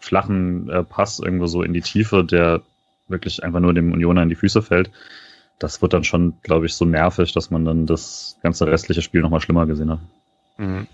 flachen 0.00 0.68
äh, 0.70 0.82
Pass 0.82 1.18
irgendwo 1.18 1.46
so 1.46 1.62
in 1.62 1.74
die 1.74 1.82
Tiefe, 1.82 2.24
der 2.24 2.62
wirklich 3.08 3.44
einfach 3.44 3.60
nur 3.60 3.74
dem 3.74 3.92
Unioner 3.92 4.22
in 4.22 4.30
die 4.30 4.34
Füße 4.34 4.62
fällt 4.62 4.90
das 5.58 5.80
wird 5.82 5.92
dann 5.92 6.04
schon, 6.04 6.34
glaube 6.42 6.66
ich, 6.66 6.74
so 6.74 6.84
nervig, 6.84 7.32
dass 7.32 7.50
man 7.50 7.64
dann 7.64 7.86
das 7.86 8.38
ganze 8.42 8.66
restliche 8.66 9.02
Spiel 9.02 9.22
nochmal 9.22 9.40
schlimmer 9.40 9.66
gesehen 9.66 9.90
hat. 9.90 10.00
Mhm. 10.58 10.86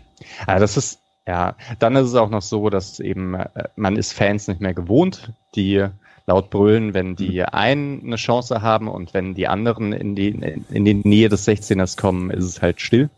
Ja, 0.46 0.58
das 0.58 0.76
ist, 0.76 1.00
ja, 1.26 1.56
dann 1.78 1.96
ist 1.96 2.08
es 2.08 2.14
auch 2.14 2.30
noch 2.30 2.42
so, 2.42 2.70
dass 2.70 3.00
eben, 3.00 3.34
äh, 3.34 3.48
man 3.76 3.96
ist 3.96 4.12
Fans 4.12 4.48
nicht 4.48 4.60
mehr 4.60 4.74
gewohnt, 4.74 5.32
die 5.54 5.86
laut 6.26 6.50
brüllen, 6.50 6.94
wenn 6.94 7.16
die 7.16 7.40
mhm. 7.40 7.46
einen 7.50 8.02
eine 8.04 8.16
Chance 8.16 8.62
haben 8.62 8.88
und 8.88 9.14
wenn 9.14 9.34
die 9.34 9.48
anderen 9.48 9.92
in 9.92 10.14
die, 10.14 10.28
in 10.28 10.84
die 10.84 10.94
Nähe 10.94 11.28
des 11.28 11.46
16ers 11.46 12.00
kommen, 12.00 12.30
ist 12.30 12.44
es 12.44 12.62
halt 12.62 12.80
still. 12.80 13.10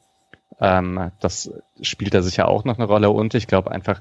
Ähm, 0.60 1.10
das 1.20 1.50
spielt 1.82 2.14
da 2.14 2.22
sicher 2.22 2.48
auch 2.48 2.64
noch 2.64 2.78
eine 2.78 2.86
Rolle 2.86 3.10
und 3.10 3.34
ich 3.34 3.46
glaube 3.46 3.70
einfach, 3.70 4.00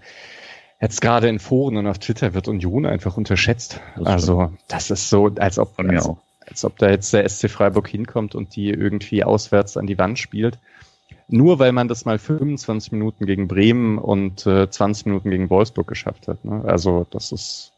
jetzt 0.79 1.01
gerade 1.01 1.27
in 1.27 1.39
Foren 1.39 1.77
und 1.77 1.87
auf 1.87 1.99
Twitter 1.99 2.33
wird 2.33 2.47
Union 2.47 2.85
einfach 2.85 3.17
unterschätzt. 3.17 3.81
Das 3.97 4.07
also 4.07 4.53
das 4.67 4.91
ist 4.91 5.09
so, 5.09 5.31
als 5.37 5.59
ob, 5.59 5.77
als, 5.79 6.09
als 6.53 6.63
ob 6.65 6.77
da 6.77 6.89
jetzt 6.89 7.11
der 7.13 7.27
SC 7.27 7.49
Freiburg 7.49 7.87
hinkommt 7.87 8.35
und 8.35 8.55
die 8.55 8.69
irgendwie 8.69 9.23
auswärts 9.23 9.75
an 9.75 9.87
die 9.87 9.97
Wand 9.97 10.19
spielt. 10.19 10.59
Nur 11.27 11.57
weil 11.57 11.71
man 11.71 11.87
das 11.87 12.05
mal 12.05 12.19
25 12.19 12.91
Minuten 12.91 13.25
gegen 13.25 13.47
Bremen 13.47 13.97
und 13.97 14.45
äh, 14.45 14.69
20 14.69 15.07
Minuten 15.07 15.31
gegen 15.31 15.49
Wolfsburg 15.49 15.87
geschafft 15.87 16.27
hat. 16.27 16.45
Ne? 16.45 16.63
Also 16.65 17.07
das 17.09 17.31
ist, 17.31 17.71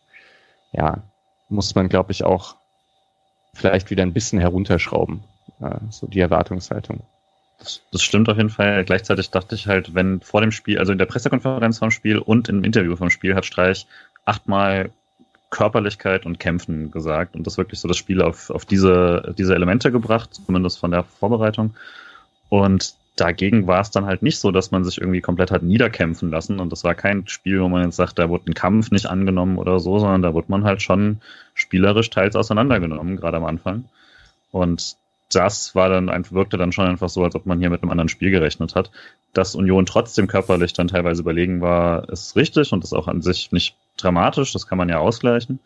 ja, 0.73 1.03
muss 1.47 1.73
man, 1.73 1.87
glaube 1.87 2.11
ich, 2.11 2.25
auch 2.25 2.57
vielleicht 3.53 3.91
wieder 3.91 4.03
ein 4.03 4.13
bisschen 4.13 4.39
herunterschrauben, 4.39 5.23
äh, 5.61 5.77
so 5.89 6.07
die 6.07 6.19
Erwartungshaltung. 6.19 6.99
Das, 7.59 7.81
das 7.93 8.03
stimmt 8.03 8.27
auf 8.27 8.35
jeden 8.35 8.49
Fall. 8.49 8.83
Gleichzeitig 8.83 9.29
dachte 9.29 9.55
ich 9.55 9.67
halt, 9.67 9.95
wenn 9.95 10.19
vor 10.19 10.41
dem 10.41 10.51
Spiel, 10.51 10.79
also 10.79 10.91
in 10.91 10.97
der 10.97 11.05
Pressekonferenz 11.05 11.79
vom 11.79 11.91
Spiel 11.91 12.17
und 12.17 12.49
im 12.49 12.65
Interview 12.65 12.97
vom 12.97 13.09
Spiel 13.09 13.35
hat 13.35 13.45
Streich 13.45 13.87
achtmal 14.25 14.91
Körperlichkeit 15.49 16.25
und 16.25 16.39
Kämpfen 16.39 16.91
gesagt 16.91 17.35
und 17.35 17.45
das 17.47 17.57
wirklich 17.57 17.79
so 17.79 17.87
das 17.87 17.97
Spiel 17.97 18.21
auf, 18.21 18.49
auf 18.49 18.65
diese, 18.65 19.33
diese 19.37 19.55
Elemente 19.55 19.91
gebracht, 19.91 20.33
zumindest 20.33 20.79
von 20.79 20.91
der 20.91 21.03
Vorbereitung. 21.03 21.75
Und 22.49 22.95
dagegen 23.15 23.67
war 23.67 23.81
es 23.81 23.91
dann 23.91 24.05
halt 24.05 24.21
nicht 24.21 24.39
so, 24.39 24.51
dass 24.51 24.71
man 24.71 24.83
sich 24.83 24.99
irgendwie 24.99 25.21
komplett 25.21 25.51
hat 25.51 25.63
niederkämpfen 25.63 26.29
lassen. 26.29 26.59
Und 26.59 26.71
das 26.71 26.83
war 26.83 26.95
kein 26.95 27.27
Spiel, 27.27 27.61
wo 27.61 27.69
man 27.69 27.83
jetzt 27.85 27.95
sagt, 27.95 28.19
da 28.19 28.29
wurde 28.29 28.51
ein 28.51 28.53
Kampf 28.53 28.91
nicht 28.91 29.05
angenommen 29.05 29.57
oder 29.57 29.79
so, 29.79 29.99
sondern 29.99 30.21
da 30.21 30.33
wurde 30.33 30.47
man 30.49 30.65
halt 30.65 30.81
schon 30.81 31.21
spielerisch 31.53 32.09
teils 32.09 32.35
auseinandergenommen, 32.35 33.15
gerade 33.15 33.37
am 33.37 33.45
Anfang. 33.45 33.85
Und 34.51 34.97
das 35.31 35.75
war 35.75 35.89
dann 35.89 36.09
einfach, 36.09 36.33
wirkte 36.33 36.57
dann 36.57 36.71
schon 36.71 36.87
einfach 36.87 37.09
so, 37.09 37.23
als 37.23 37.35
ob 37.35 37.45
man 37.45 37.59
hier 37.59 37.69
mit 37.69 37.81
einem 37.81 37.91
anderen 37.91 38.09
Spiel 38.09 38.31
gerechnet 38.31 38.75
hat. 38.75 38.91
Dass 39.35 39.53
Union 39.53 39.85
trotzdem 39.85 40.27
körperlich 40.27 40.73
dann 40.73 40.87
teilweise 40.87 41.21
überlegen 41.21 41.59
war, 41.59 42.09
ist 42.09 42.35
richtig 42.35 42.71
und 42.71 42.83
ist 42.83 42.93
auch 42.93 43.07
an 43.07 43.21
sich 43.21 43.51
nicht 43.51 43.75
dramatisch, 43.97 44.53
das 44.53 44.65
kann 44.65 44.77
man 44.77 44.89
ja 44.89 44.99
ausgleichen. 44.99 45.59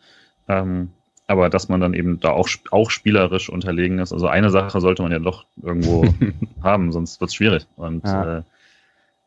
Ähm, 0.48 0.90
aber 1.28 1.48
dass 1.48 1.68
man 1.68 1.80
dann 1.80 1.94
eben 1.94 2.18
da 2.18 2.30
auch, 2.30 2.48
auch 2.72 2.90
spielerisch 2.90 3.48
unterlegen 3.48 4.00
ist. 4.00 4.12
Also 4.12 4.26
eine 4.26 4.50
Sache 4.50 4.80
sollte 4.80 5.02
man 5.02 5.12
ja 5.12 5.20
doch 5.20 5.46
irgendwo 5.62 6.04
haben, 6.62 6.90
sonst 6.90 7.20
wird 7.20 7.28
es 7.28 7.36
schwierig. 7.36 7.68
Und 7.76 8.04
ja. 8.04 8.38
äh, 8.38 8.42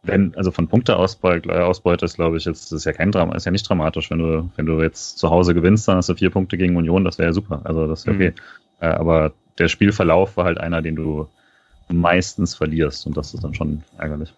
wenn, 0.03 0.35
also 0.35 0.51
von 0.51 0.67
Punkteausbeute 0.67 1.47
äh, 1.49 1.61
Ausbeute 1.61 2.03
ist, 2.03 2.15
glaube 2.15 2.35
ich, 2.35 2.43
jetzt 2.43 2.73
ist 2.73 2.83
ja 2.83 2.91
kein 2.91 3.13
Drama, 3.13 3.35
ist 3.35 3.45
ja 3.45 3.53
nicht 3.53 3.67
dramatisch, 3.69 4.11
wenn 4.11 4.19
du, 4.19 4.49
wenn 4.57 4.65
du 4.65 4.81
jetzt 4.81 5.17
zu 5.17 5.29
Hause 5.29 5.53
gewinnst, 5.53 5.87
dann 5.87 5.95
hast 5.95 6.09
du 6.09 6.15
vier 6.15 6.29
Punkte 6.29 6.57
gegen 6.57 6.75
Union, 6.75 7.05
das 7.05 7.19
wäre 7.19 7.29
ja 7.29 7.33
super. 7.33 7.61
Also 7.63 7.87
das 7.87 8.05
wäre 8.05 8.17
okay. 8.17 8.29
Mhm. 8.31 8.35
Äh, 8.81 8.87
aber 8.87 9.31
der 9.57 9.69
Spielverlauf 9.69 10.35
war 10.35 10.43
halt 10.43 10.57
einer, 10.57 10.81
den 10.81 10.97
du 10.97 11.29
meistens 11.89 12.55
verlierst 12.55 13.05
und 13.05 13.17
das 13.17 13.33
ist 13.33 13.43
dann 13.43 13.53
schon 13.53 13.83
ärgerlich. 13.97 14.33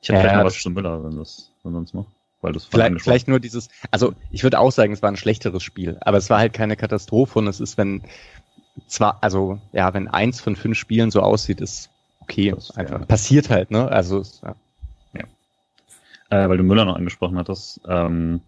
Ich 0.00 0.08
hätte 0.08 0.16
ja, 0.16 0.20
vielleicht 0.22 0.36
noch 0.36 0.44
was 0.44 0.60
zu 0.60 0.70
Müller, 0.70 1.04
wenn 1.04 1.18
das, 1.18 1.50
wenn 1.62 1.72
sonst 1.72 1.94
noch. 1.94 2.06
Weil 2.40 2.52
das 2.52 2.64
vielleicht, 2.64 3.00
vielleicht 3.00 3.28
nur 3.28 3.38
dieses, 3.38 3.68
also 3.92 4.14
ich 4.32 4.42
würde 4.42 4.58
auch 4.58 4.72
sagen, 4.72 4.92
es 4.92 5.00
war 5.00 5.10
ein 5.10 5.16
schlechteres 5.16 5.62
Spiel, 5.62 5.96
aber 6.00 6.18
es 6.18 6.28
war 6.28 6.38
halt 6.38 6.52
keine 6.52 6.76
Katastrophe 6.76 7.38
und 7.38 7.46
es 7.46 7.60
ist, 7.60 7.78
wenn 7.78 8.02
zwar, 8.88 9.22
also 9.22 9.60
ja, 9.72 9.94
wenn 9.94 10.08
eins 10.08 10.40
von 10.40 10.56
fünf 10.56 10.76
Spielen 10.76 11.12
so 11.12 11.20
aussieht, 11.20 11.60
ist 11.60 11.90
okay, 12.20 12.50
das, 12.50 12.72
einfach 12.72 13.00
ja. 13.00 13.06
passiert 13.06 13.48
halt, 13.48 13.70
ne? 13.70 13.88
Also 13.88 14.24
ja. 14.42 14.56
ja. 15.14 15.24
Äh, 16.30 16.48
weil 16.48 16.56
du 16.56 16.64
Müller 16.64 16.84
noch 16.84 16.96
angesprochen 16.96 17.38
hattest, 17.38 17.80
ähm, 17.86 18.40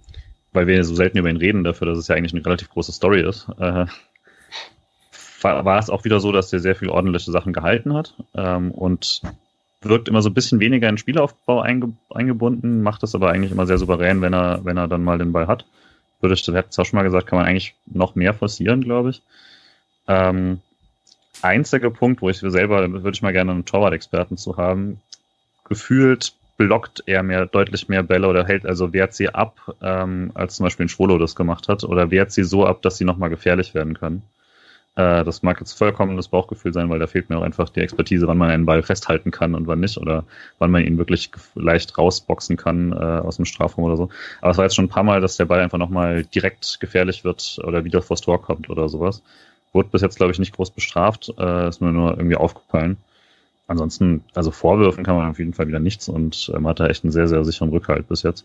weil 0.52 0.66
wir 0.66 0.82
so 0.84 0.96
selten 0.96 1.18
über 1.18 1.30
ihn 1.30 1.36
reden, 1.36 1.62
dafür, 1.62 1.86
dass 1.86 1.98
es 1.98 2.08
ja 2.08 2.16
eigentlich 2.16 2.34
eine 2.34 2.44
relativ 2.44 2.70
große 2.70 2.92
Story 2.92 3.22
ist. 3.22 3.46
Äh, 3.58 3.86
war, 5.44 5.78
es 5.78 5.90
auch 5.90 6.04
wieder 6.04 6.20
so, 6.20 6.32
dass 6.32 6.52
er 6.52 6.60
sehr 6.60 6.74
viel 6.74 6.88
ordentliche 6.88 7.30
Sachen 7.30 7.52
gehalten 7.52 7.94
hat 7.94 8.14
ähm, 8.34 8.70
und 8.70 9.22
wirkt 9.82 10.08
immer 10.08 10.22
so 10.22 10.30
ein 10.30 10.34
bisschen 10.34 10.60
weniger 10.60 10.88
in 10.88 10.98
Spielaufbau 10.98 11.60
einge, 11.60 11.92
eingebunden, 12.10 12.82
macht 12.82 13.02
das 13.02 13.14
aber 13.14 13.30
eigentlich 13.30 13.52
immer 13.52 13.66
sehr 13.66 13.78
souverän, 13.78 14.22
wenn 14.22 14.34
er, 14.34 14.64
wenn 14.64 14.76
er 14.76 14.88
dann 14.88 15.04
mal 15.04 15.18
den 15.18 15.32
Ball 15.32 15.46
hat. 15.46 15.66
Würde 16.20 16.34
ich, 16.34 16.42
das 16.42 16.54
hätte 16.54 16.80
auch 16.80 16.86
schon 16.86 16.96
mal 16.96 17.02
gesagt, 17.02 17.26
kann 17.26 17.38
man 17.38 17.46
eigentlich 17.46 17.74
noch 17.86 18.14
mehr 18.14 18.32
forcieren, 18.32 18.80
glaube 18.80 19.10
ich. 19.10 19.22
Ähm, 20.08 20.60
einziger 21.42 21.90
Punkt, 21.90 22.22
wo 22.22 22.30
ich 22.30 22.38
selber, 22.38 22.90
würde 22.90 23.10
ich 23.14 23.22
mal 23.22 23.32
gerne 23.32 23.52
einen 23.52 23.66
Torwart-Experten 23.66 24.38
zu 24.38 24.56
haben, 24.56 25.00
gefühlt 25.68 26.32
blockt 26.56 27.02
er 27.06 27.22
mehr, 27.22 27.46
deutlich 27.46 27.88
mehr 27.88 28.02
Bälle 28.02 28.28
oder 28.28 28.46
hält, 28.46 28.64
also 28.64 28.92
wehrt 28.92 29.12
sie 29.12 29.28
ab, 29.28 29.74
ähm, 29.82 30.30
als 30.34 30.56
zum 30.56 30.64
Beispiel 30.64 30.86
ein 30.86 30.90
Schwolo 30.90 31.18
das 31.18 31.34
gemacht 31.34 31.68
hat, 31.68 31.84
oder 31.84 32.10
wehrt 32.10 32.32
sie 32.32 32.44
so 32.44 32.64
ab, 32.64 32.82
dass 32.82 32.96
sie 32.96 33.04
nochmal 33.04 33.30
gefährlich 33.30 33.74
werden 33.74 33.94
können. 33.94 34.22
Äh, 34.96 35.24
das 35.24 35.42
mag 35.42 35.58
jetzt 35.60 35.72
vollkommen 35.72 36.16
das 36.16 36.28
Bauchgefühl 36.28 36.72
sein, 36.72 36.88
weil 36.88 36.98
da 36.98 37.06
fehlt 37.06 37.28
mir 37.28 37.38
auch 37.38 37.42
einfach 37.42 37.68
die 37.68 37.80
Expertise, 37.80 38.26
wann 38.28 38.38
man 38.38 38.50
einen 38.50 38.66
Ball 38.66 38.82
festhalten 38.82 39.30
kann 39.30 39.54
und 39.54 39.66
wann 39.66 39.80
nicht 39.80 39.98
oder 39.98 40.24
wann 40.58 40.70
man 40.70 40.84
ihn 40.84 40.98
wirklich 40.98 41.30
leicht 41.54 41.98
rausboxen 41.98 42.56
kann 42.56 42.92
äh, 42.92 42.96
aus 42.96 43.36
dem 43.36 43.44
Strafraum 43.44 43.84
oder 43.84 43.96
so. 43.96 44.08
Aber 44.40 44.52
es 44.52 44.56
war 44.56 44.64
jetzt 44.64 44.76
schon 44.76 44.86
ein 44.86 44.90
paar 44.90 45.02
Mal, 45.02 45.20
dass 45.20 45.36
der 45.36 45.46
Ball 45.46 45.60
einfach 45.60 45.78
nochmal 45.78 46.24
direkt 46.24 46.78
gefährlich 46.80 47.24
wird 47.24 47.58
oder 47.64 47.84
wieder 47.84 48.02
vors 48.02 48.20
Tor 48.20 48.40
kommt 48.40 48.70
oder 48.70 48.88
sowas. 48.88 49.22
Wurde 49.72 49.88
bis 49.88 50.02
jetzt, 50.02 50.16
glaube 50.16 50.32
ich, 50.32 50.38
nicht 50.38 50.54
groß 50.54 50.70
bestraft, 50.70 51.32
äh, 51.38 51.68
ist 51.68 51.80
mir 51.80 51.90
nur 51.90 52.12
irgendwie 52.12 52.36
aufgefallen. 52.36 52.96
Ansonsten, 53.66 54.24
also 54.34 54.50
vorwürfen 54.50 55.04
kann 55.04 55.16
man 55.16 55.30
auf 55.30 55.38
jeden 55.38 55.54
Fall 55.54 55.68
wieder 55.68 55.80
nichts 55.80 56.08
und 56.08 56.50
äh, 56.54 56.58
man 56.58 56.70
hat 56.70 56.80
da 56.80 56.86
echt 56.86 57.02
einen 57.02 57.12
sehr, 57.12 57.28
sehr 57.28 57.44
sicheren 57.46 57.70
Rückhalt 57.70 58.08
bis 58.08 58.22
jetzt. 58.22 58.44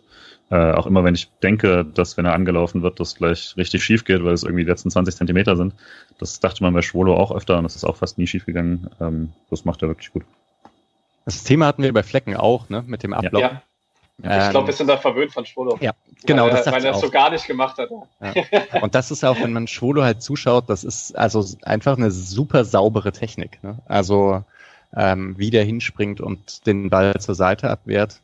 Äh, 0.50 0.72
auch 0.72 0.88
immer 0.88 1.04
wenn 1.04 1.14
ich 1.14 1.30
denke, 1.44 1.84
dass 1.84 2.16
wenn 2.16 2.26
er 2.26 2.34
angelaufen 2.34 2.84
wird, 2.84 3.02
das 3.02 3.16
gleich 3.16 3.54
richtig 3.58 3.84
schief 3.84 4.06
geht, 4.06 4.24
weil 4.24 4.34
es 4.34 4.44
irgendwie 4.44 4.64
die 4.64 4.70
letzten 4.70 4.90
20 4.90 5.16
Zentimeter 5.16 5.58
sind. 5.58 5.76
Das 6.20 6.40
dachte 6.40 6.64
man 6.64 6.74
bei 6.74 6.82
Schwolo 6.82 7.18
auch 7.18 7.36
öfter 7.36 7.58
und 7.58 7.64
das 7.64 7.76
ist 7.76 7.84
auch 7.84 7.98
fast 7.98 8.18
nie 8.18 8.28
schief 8.28 8.46
gegangen. 8.46 8.90
Ähm, 9.02 9.34
das 9.50 9.66
macht 9.66 9.82
er 9.82 9.90
wirklich 9.90 10.14
gut. 10.14 10.24
Das 11.26 11.44
Thema 11.44 11.66
hatten 11.66 11.84
wir 11.84 11.92
bei 11.92 12.04
Flecken 12.04 12.38
auch, 12.38 12.70
ne, 12.70 12.84
mit 12.88 13.04
dem 13.04 13.14
Ablauf. 13.14 13.42
Ja. 13.42 13.62
Ja. 14.24 14.46
Ich 14.46 14.50
glaube, 14.52 14.68
wir 14.68 14.74
sind 14.74 14.88
da 14.88 14.98
verwöhnt 14.98 15.32
von 15.32 15.46
Schwolo. 15.46 15.78
Ja, 15.80 15.94
genau. 16.26 16.46
Weil, 16.46 16.52
das 16.52 16.66
weil 16.66 16.84
er 16.84 16.92
es 16.92 17.00
so 17.00 17.10
gar 17.10 17.30
nicht 17.30 17.48
gemacht 17.48 17.78
hat. 17.78 17.90
Ja. 18.22 18.82
Und 18.82 18.94
das 18.96 19.12
ist 19.12 19.24
auch, 19.24 19.40
wenn 19.40 19.54
man 19.54 19.68
Schwolo 19.68 20.04
halt 20.04 20.22
zuschaut, 20.22 20.70
das 20.70 20.84
ist 20.84 21.18
also 21.18 21.46
einfach 21.62 21.98
eine 21.98 22.12
super 22.12 22.66
saubere 22.66 23.14
Technik. 23.14 23.64
Ne? 23.64 23.80
Also 23.86 24.44
ähm, 24.96 25.36
wie 25.38 25.50
der 25.50 25.64
hinspringt 25.64 26.22
und 26.22 26.66
den 26.66 26.90
Ball 26.90 27.14
zur 27.20 27.36
Seite 27.36 27.70
abwehrt. 27.70 28.22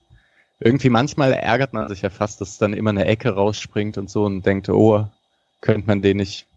Irgendwie 0.60 0.90
manchmal 0.90 1.34
ärgert 1.34 1.74
man 1.74 1.90
sich 1.90 2.02
ja 2.02 2.10
fast, 2.10 2.42
dass 2.42 2.58
dann 2.58 2.74
immer 2.74 2.92
eine 2.92 3.06
Ecke 3.06 3.30
rausspringt 3.30 3.98
und 3.98 4.10
so 4.10 4.24
und 4.24 4.46
denkt, 4.46 4.70
oh, 4.70 5.08
könnte 5.62 5.88
man 5.88 6.02
den 6.02 6.18
nicht 6.18 6.48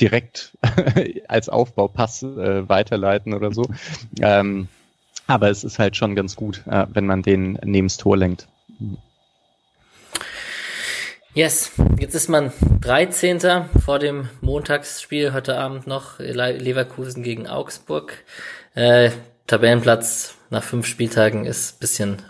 direkt 0.00 0.56
als 1.28 1.48
Aufbaupass 1.48 2.22
äh, 2.22 2.68
weiterleiten 2.68 3.34
oder 3.34 3.52
so. 3.52 3.64
Ähm, 4.20 4.68
aber 5.26 5.50
es 5.50 5.64
ist 5.64 5.78
halt 5.78 5.96
schon 5.96 6.14
ganz 6.14 6.36
gut, 6.36 6.62
äh, 6.66 6.86
wenn 6.92 7.06
man 7.06 7.22
den 7.22 7.58
neben's 7.64 7.96
Tor 7.96 8.16
lenkt. 8.16 8.48
Yes, 11.34 11.72
jetzt 11.98 12.14
ist 12.14 12.28
man 12.28 12.52
13. 12.80 13.40
vor 13.84 13.98
dem 13.98 14.28
Montagsspiel 14.40 15.32
heute 15.32 15.56
Abend 15.58 15.86
noch 15.86 16.18
Leverkusen 16.18 17.22
gegen 17.22 17.46
Augsburg. 17.46 18.24
Äh, 18.74 19.10
Tabellenplatz 19.48 20.34
nach 20.50 20.62
fünf 20.62 20.86
Spieltagen 20.86 21.44
ist 21.44 21.80
bisschen 21.80 22.22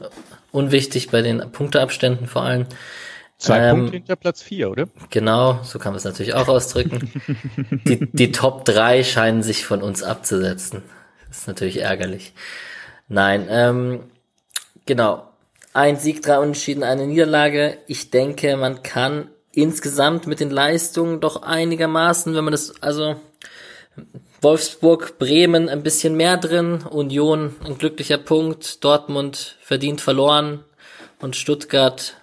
unwichtig 0.50 1.10
bei 1.10 1.20
den 1.20 1.52
Punkteabständen 1.52 2.26
vor 2.26 2.42
allem. 2.42 2.66
Zwei 3.36 3.58
ähm, 3.58 3.76
Punkte 3.76 3.96
hinter 3.96 4.16
Platz 4.16 4.42
vier, 4.42 4.70
oder? 4.70 4.88
Genau, 5.10 5.60
so 5.62 5.78
kann 5.78 5.92
man 5.92 5.98
es 5.98 6.04
natürlich 6.04 6.34
auch 6.34 6.48
ausdrücken. 6.48 7.12
die, 7.84 8.10
die 8.10 8.32
Top 8.32 8.64
drei 8.64 9.04
scheinen 9.04 9.42
sich 9.42 9.66
von 9.66 9.82
uns 9.82 10.02
abzusetzen. 10.02 10.82
Das 11.28 11.40
ist 11.40 11.48
natürlich 11.48 11.80
ärgerlich. 11.80 12.32
Nein, 13.08 13.46
ähm, 13.50 14.00
genau. 14.86 15.28
Ein 15.74 15.96
Sieg, 15.96 16.22
drei 16.22 16.38
Unentschieden, 16.38 16.82
eine 16.82 17.06
Niederlage. 17.06 17.78
Ich 17.86 18.10
denke, 18.10 18.56
man 18.56 18.82
kann 18.82 19.28
insgesamt 19.52 20.26
mit 20.26 20.40
den 20.40 20.50
Leistungen 20.50 21.20
doch 21.20 21.42
einigermaßen, 21.42 22.34
wenn 22.34 22.44
man 22.44 22.52
das, 22.52 22.82
also 22.82 23.16
Wolfsburg, 24.40 25.18
Bremen 25.18 25.68
ein 25.68 25.82
bisschen 25.82 26.16
mehr 26.16 26.36
drin, 26.36 26.84
Union 26.88 27.56
ein 27.64 27.76
glücklicher 27.76 28.18
Punkt, 28.18 28.84
Dortmund 28.84 29.58
verdient 29.60 30.00
verloren 30.00 30.64
und 31.20 31.34
Stuttgart 31.34 32.14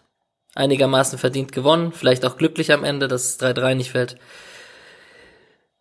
einigermaßen 0.56 1.20
verdient 1.20 1.52
gewonnen, 1.52 1.92
vielleicht 1.92 2.26
auch 2.26 2.38
glücklich 2.38 2.72
am 2.72 2.86
Ende, 2.86 3.10
dass 3.10 3.26
es 3.26 3.40
3-3 3.42 3.76
nicht 3.76 3.92
fällt. 3.92 4.18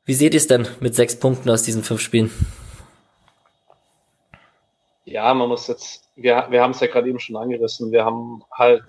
Wie 0.05 0.15
seht 0.15 0.35
ihr 0.35 0.39
es 0.39 0.49
denn 0.49 0.67
mit 0.81 0.97
sechs 0.97 1.19
Punkten 1.21 1.49
aus 1.51 1.63
diesen 1.63 1.85
fünf 1.85 2.01
Spielen? 2.01 2.33
Ja, 5.05 5.33
man 5.35 5.49
muss 5.49 5.69
jetzt, 5.69 6.09
wir, 6.17 6.47
wir 6.51 6.63
haben 6.63 6.73
es 6.73 6.81
ja 6.81 6.89
gerade 6.89 7.09
eben 7.09 7.21
schon 7.21 7.37
angerissen, 7.37 7.93
wir 7.93 8.05
haben 8.05 8.43
halt 8.51 8.83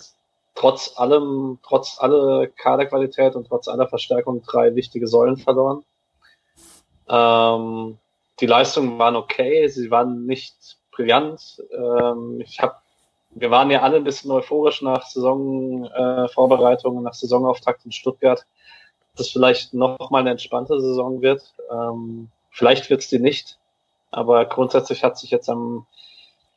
trotz 0.56 0.94
allem, 0.98 1.60
trotz 1.62 2.00
aller 2.00 2.48
Kaderqualität 2.48 3.36
und 3.36 3.48
trotz 3.48 3.68
aller 3.68 3.88
Verstärkung 3.88 4.42
drei 4.42 4.74
wichtige 4.74 5.08
Säulen 5.08 5.38
verloren. 5.38 5.84
Ähm, 7.08 7.98
die 8.40 8.46
Leistungen 8.46 9.00
waren 9.00 9.16
okay, 9.16 9.68
sie 9.68 9.92
waren 9.92 10.26
nicht 10.26 10.78
brillant. 10.92 11.64
Ähm, 11.72 12.42
ich 12.42 12.60
hab, 12.60 12.82
wir 13.32 13.52
waren 13.52 13.72
ja 13.72 13.82
alle 13.82 13.98
ein 13.98 14.04
bisschen 14.04 14.32
euphorisch 14.32 14.82
nach 14.82 15.06
Saisonvorbereitungen, 15.06 17.00
äh, 17.00 17.04
nach 17.04 17.14
Saisonauftakt 17.14 17.86
in 17.86 17.92
Stuttgart, 17.92 18.46
dass 19.16 19.30
vielleicht 19.30 19.74
noch 19.74 20.10
mal 20.10 20.20
eine 20.20 20.32
entspannte 20.32 20.80
Saison 20.80 21.22
wird. 21.22 21.54
Ähm, 21.72 22.30
vielleicht 22.52 22.90
wird 22.90 23.02
es 23.02 23.10
die 23.10 23.20
nicht, 23.20 23.58
aber 24.12 24.46
grundsätzlich 24.46 25.04
hat 25.04 25.18
sich 25.18 25.32
jetzt 25.32 25.50
am 25.50 25.86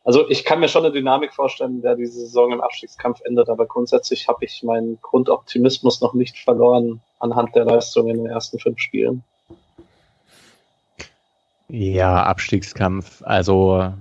also 0.08 0.26
ich 0.30 0.46
kann 0.46 0.60
mir 0.60 0.68
schon 0.68 0.86
eine 0.86 0.94
Dynamik 0.94 1.34
vorstellen, 1.34 1.82
der 1.82 1.94
diese 1.94 2.20
Saison 2.20 2.50
im 2.50 2.62
Abstiegskampf 2.62 3.20
endet, 3.26 3.50
aber 3.50 3.66
grundsätzlich 3.66 4.26
habe 4.26 4.42
ich 4.46 4.62
meinen 4.62 4.98
Grundoptimismus 5.02 6.00
noch 6.00 6.14
nicht 6.14 6.38
verloren 6.38 7.02
anhand 7.18 7.54
der 7.54 7.66
Leistung 7.66 8.08
in 8.08 8.16
den 8.16 8.26
ersten 8.26 8.58
fünf 8.58 8.78
Spielen. 8.78 9.22
Ja, 11.68 12.22
Abstiegskampf. 12.24 13.22
Also 13.22 13.92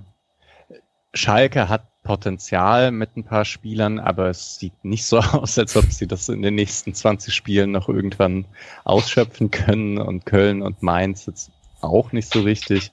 Schalke 1.12 1.68
hat 1.68 1.82
Potenzial 2.02 2.90
mit 2.90 3.16
ein 3.16 3.24
paar 3.24 3.44
Spielern, 3.44 3.98
aber 3.98 4.30
es 4.30 4.58
sieht 4.58 4.84
nicht 4.84 5.04
so 5.04 5.18
aus, 5.32 5.58
als 5.58 5.76
ob 5.76 5.84
sie 5.92 6.06
das 6.06 6.28
in 6.30 6.40
den 6.40 6.54
nächsten 6.54 6.94
20 6.94 7.34
Spielen 7.34 7.70
noch 7.70 7.88
irgendwann 7.88 8.46
ausschöpfen 8.84 9.50
können. 9.50 9.98
Und 9.98 10.24
Köln 10.24 10.62
und 10.62 10.82
Mainz 10.82 11.26
jetzt 11.26 11.50
auch 11.82 12.12
nicht 12.12 12.32
so 12.32 12.40
richtig. 12.40 12.92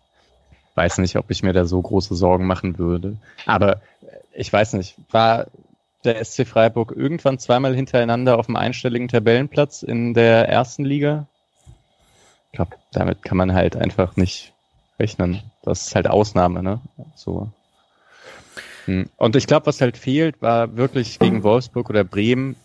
Weiß 0.75 0.97
nicht, 0.97 1.15
ob 1.15 1.31
ich 1.31 1.41
mir 1.41 1.53
da 1.53 1.65
so 1.65 1.81
große 1.81 2.15
Sorgen 2.15 2.45
machen 2.45 2.77
würde. 2.77 3.15
Aber 3.45 3.81
ich 4.33 4.51
weiß 4.51 4.73
nicht, 4.73 4.95
war 5.11 5.47
der 6.03 6.23
SC 6.23 6.45
Freiburg 6.45 6.93
irgendwann 6.93 7.39
zweimal 7.39 7.73
hintereinander 7.73 8.37
auf 8.37 8.47
dem 8.47 8.57
einstelligen 8.57 9.07
Tabellenplatz 9.07 9.83
in 9.83 10.13
der 10.13 10.49
ersten 10.49 10.83
Liga? 10.83 11.27
Ich 12.51 12.57
glaube, 12.57 12.75
damit 12.91 13.23
kann 13.23 13.37
man 13.37 13.53
halt 13.53 13.77
einfach 13.77 14.17
nicht 14.17 14.53
rechnen. 14.99 15.41
Das 15.63 15.87
ist 15.87 15.95
halt 15.95 16.07
Ausnahme, 16.07 16.63
ne? 16.63 16.79
So. 17.15 17.49
Hm. 18.85 19.09
Und 19.17 19.35
ich 19.35 19.47
glaube, 19.47 19.65
was 19.65 19.81
halt 19.81 19.97
fehlt, 19.97 20.41
war 20.41 20.77
wirklich 20.77 21.19
gegen 21.19 21.43
Wolfsburg 21.43 21.89
oder 21.89 22.03
Bremen 22.03 22.55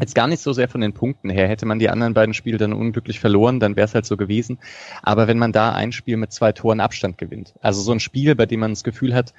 Jetzt 0.00 0.14
gar 0.14 0.26
nicht 0.26 0.42
so 0.42 0.52
sehr 0.52 0.68
von 0.68 0.80
den 0.80 0.92
Punkten 0.92 1.30
her. 1.30 1.48
Hätte 1.48 1.66
man 1.66 1.78
die 1.78 1.88
anderen 1.88 2.14
beiden 2.14 2.34
Spiele 2.34 2.58
dann 2.58 2.72
unglücklich 2.72 3.20
verloren, 3.20 3.60
dann 3.60 3.76
wäre 3.76 3.86
es 3.86 3.94
halt 3.94 4.06
so 4.06 4.16
gewesen. 4.16 4.58
Aber 5.02 5.28
wenn 5.28 5.38
man 5.38 5.52
da 5.52 5.72
ein 5.72 5.92
Spiel 5.92 6.16
mit 6.16 6.32
zwei 6.32 6.52
Toren 6.52 6.80
Abstand 6.80 7.18
gewinnt, 7.18 7.54
also 7.60 7.80
so 7.80 7.92
ein 7.92 8.00
Spiel, 8.00 8.34
bei 8.34 8.46
dem 8.46 8.60
man 8.60 8.72
das 8.72 8.84
Gefühl 8.84 9.14
hat, 9.14 9.34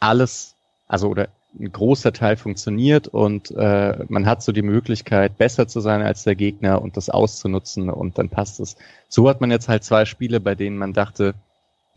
alles, 0.00 0.54
also 0.86 1.08
oder 1.08 1.28
ein 1.58 1.72
großer 1.72 2.12
Teil 2.12 2.36
funktioniert 2.36 3.08
und 3.08 3.50
äh, 3.52 4.04
man 4.08 4.26
hat 4.26 4.42
so 4.42 4.52
die 4.52 4.62
Möglichkeit, 4.62 5.38
besser 5.38 5.66
zu 5.66 5.80
sein 5.80 6.02
als 6.02 6.22
der 6.22 6.36
Gegner 6.36 6.82
und 6.82 6.96
das 6.96 7.10
auszunutzen 7.10 7.90
und 7.90 8.18
dann 8.18 8.28
passt 8.28 8.60
es. 8.60 8.76
So 9.08 9.28
hat 9.28 9.40
man 9.40 9.50
jetzt 9.50 9.68
halt 9.68 9.82
zwei 9.82 10.04
Spiele, 10.04 10.40
bei 10.40 10.54
denen 10.54 10.76
man 10.76 10.92
dachte, 10.92 11.34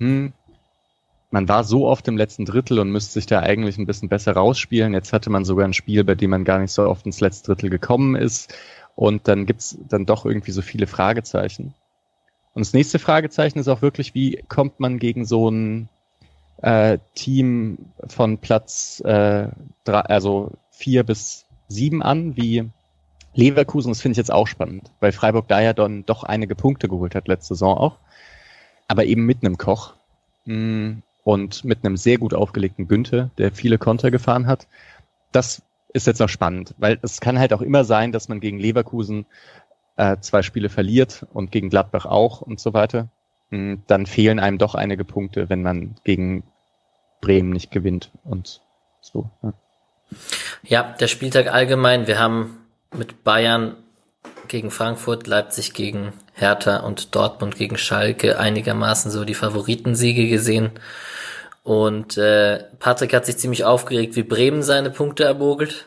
hm, 0.01 0.33
man 1.29 1.47
war 1.47 1.63
so 1.63 1.87
oft 1.87 2.07
im 2.07 2.17
letzten 2.17 2.43
Drittel 2.43 2.79
und 2.79 2.91
müsste 2.91 3.13
sich 3.13 3.27
da 3.27 3.39
eigentlich 3.39 3.77
ein 3.77 3.85
bisschen 3.85 4.09
besser 4.09 4.33
rausspielen. 4.33 4.93
Jetzt 4.93 5.13
hatte 5.13 5.29
man 5.29 5.45
sogar 5.45 5.65
ein 5.65 5.73
Spiel, 5.73 6.03
bei 6.03 6.15
dem 6.15 6.31
man 6.31 6.43
gar 6.43 6.57
nicht 6.57 6.71
so 6.71 6.83
oft 6.83 7.05
ins 7.05 7.21
letzte 7.21 7.53
Drittel 7.53 7.69
gekommen 7.69 8.15
ist. 8.15 8.53
Und 8.95 9.27
dann 9.27 9.45
gibt's 9.45 9.77
dann 9.87 10.07
doch 10.07 10.25
irgendwie 10.25 10.51
so 10.51 10.63
viele 10.63 10.87
Fragezeichen. 10.87 11.75
Und 12.53 12.65
das 12.65 12.73
nächste 12.73 12.97
Fragezeichen 12.97 13.59
ist 13.59 13.67
auch 13.67 13.83
wirklich, 13.83 14.15
wie 14.15 14.43
kommt 14.49 14.79
man 14.79 14.97
gegen 14.97 15.23
so 15.23 15.49
ein 15.49 15.87
äh, 16.63 16.97
Team 17.13 17.77
von 18.07 18.39
Platz 18.39 19.01
äh, 19.05 19.49
drei, 19.83 20.01
also 20.01 20.51
vier 20.71 21.03
bis 21.03 21.45
sieben 21.67 22.01
an, 22.01 22.35
wie 22.35 22.69
Leverkusen. 23.35 23.91
Das 23.91 24.01
finde 24.01 24.13
ich 24.13 24.17
jetzt 24.17 24.33
auch 24.33 24.47
spannend, 24.47 24.91
weil 24.99 25.11
Freiburg 25.11 25.47
da 25.47 25.61
ja 25.61 25.73
dann 25.73 26.05
doch 26.05 26.23
einige 26.23 26.55
Punkte 26.55 26.89
geholt 26.89 27.13
hat 27.13 27.27
letzte 27.27 27.53
Saison 27.53 27.77
auch. 27.77 27.97
Aber 28.91 29.05
eben 29.05 29.25
mit 29.25 29.43
einem 29.43 29.57
Koch. 29.57 29.93
Mm, 30.45 30.99
und 31.23 31.63
mit 31.63 31.85
einem 31.85 31.97
sehr 31.97 32.17
gut 32.17 32.33
aufgelegten 32.33 32.87
Günther, 32.87 33.29
der 33.37 33.51
viele 33.51 33.77
Konter 33.77 34.11
gefahren 34.11 34.47
hat. 34.47 34.67
Das 35.31 35.61
ist 35.93 36.07
jetzt 36.07 36.19
noch 36.19 36.29
spannend, 36.29 36.73
weil 36.77 36.99
es 37.01 37.21
kann 37.21 37.39
halt 37.39 37.53
auch 37.53 37.61
immer 37.61 37.83
sein, 37.83 38.11
dass 38.11 38.27
man 38.27 38.39
gegen 38.39 38.59
Leverkusen 38.59 39.25
äh, 39.97 40.17
zwei 40.19 40.41
Spiele 40.41 40.69
verliert 40.69 41.25
und 41.33 41.51
gegen 41.51 41.69
Gladbach 41.69 42.05
auch 42.05 42.41
und 42.41 42.59
so 42.59 42.73
weiter. 42.73 43.09
Hm, 43.49 43.83
dann 43.87 44.05
fehlen 44.05 44.39
einem 44.39 44.57
doch 44.57 44.75
einige 44.75 45.05
Punkte, 45.05 45.49
wenn 45.49 45.61
man 45.61 45.95
gegen 46.03 46.43
Bremen 47.21 47.51
nicht 47.51 47.71
gewinnt 47.71 48.11
und 48.23 48.61
so. 48.99 49.29
Ja, 49.43 49.53
ja 50.63 50.95
der 50.99 51.07
Spieltag 51.07 51.53
allgemein. 51.53 52.07
Wir 52.07 52.19
haben 52.19 52.57
mit 52.97 53.23
Bayern 53.23 53.75
gegen 54.47 54.71
Frankfurt, 54.71 55.27
Leipzig 55.27 55.73
gegen 55.73 56.13
Hertha 56.41 56.77
und 56.77 57.15
Dortmund 57.15 57.55
gegen 57.55 57.77
Schalke 57.77 58.39
einigermaßen 58.39 59.11
so 59.11 59.23
die 59.23 59.35
Favoritensiege 59.35 60.27
gesehen. 60.27 60.71
Und 61.63 62.17
äh, 62.17 62.65
Patrick 62.79 63.13
hat 63.13 63.25
sich 63.25 63.37
ziemlich 63.37 63.63
aufgeregt, 63.63 64.15
wie 64.15 64.23
Bremen 64.23 64.63
seine 64.63 64.89
Punkte 64.89 65.23
erbogelt. 65.23 65.85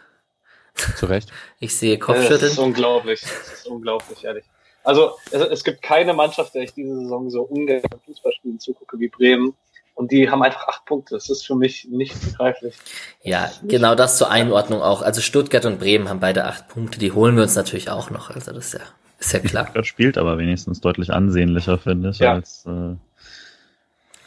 Zu 0.97 1.07
Recht. 1.07 1.31
Ich 1.61 1.77
sehe 1.77 1.99
Kopfschütteln. 1.99 2.41
Das 2.41 2.51
ist 2.53 2.59
unglaublich. 2.59 3.21
Das 3.23 3.61
ist 3.61 3.67
unglaublich, 3.67 4.23
ehrlich. 4.25 4.45
Also 4.83 5.13
es, 5.31 5.41
es 5.41 5.65
gibt 5.65 5.81
keine 5.81 6.13
Mannschaft, 6.13 6.55
der 6.55 6.63
ich 6.63 6.75
diese 6.75 6.95
Saison 6.95 7.31
so 7.31 7.43
ungern 7.43 7.81
Fußballspielen 8.05 8.61
zugucke 8.61 8.99
wie 8.99 9.09
Bremen. 9.09 9.55
Und 9.95 10.11
die 10.11 10.29
haben 10.29 10.43
einfach 10.43 10.67
acht 10.69 10.85
Punkte. 10.85 11.15
Das 11.15 11.31
ist 11.31 11.47
für 11.47 11.55
mich 11.55 11.87
nicht 11.89 12.21
begreiflich. 12.21 12.75
Ja, 13.23 13.51
genau 13.63 13.95
das 13.95 14.19
zur 14.19 14.31
Einordnung 14.31 14.83
auch. 14.83 15.03
Also 15.03 15.21
Stuttgart 15.21 15.65
und 15.65 15.79
Bremen 15.79 16.09
haben 16.09 16.21
beide 16.21 16.45
acht 16.45 16.69
Punkte. 16.69 16.99
Die 16.99 17.13
holen 17.13 17.37
wir 17.37 17.45
uns 17.45 17.55
natürlich 17.55 17.91
auch 17.91 18.11
noch. 18.11 18.31
Also 18.31 18.53
das 18.53 18.67
ist 18.67 18.75
ja, 18.75 18.81
ist 19.25 19.33
ja 19.33 19.39
klar. 19.41 19.65
Stuttgart 19.65 19.87
spielt 19.87 20.19
aber 20.19 20.39
wenigstens 20.39 20.81
deutlich 20.81 21.13
ansehnlicher, 21.13 21.79
finde 21.79 22.11
ich, 22.11 22.19
Ja. 22.19 22.35
als 22.35 22.67
äh, 22.67 22.95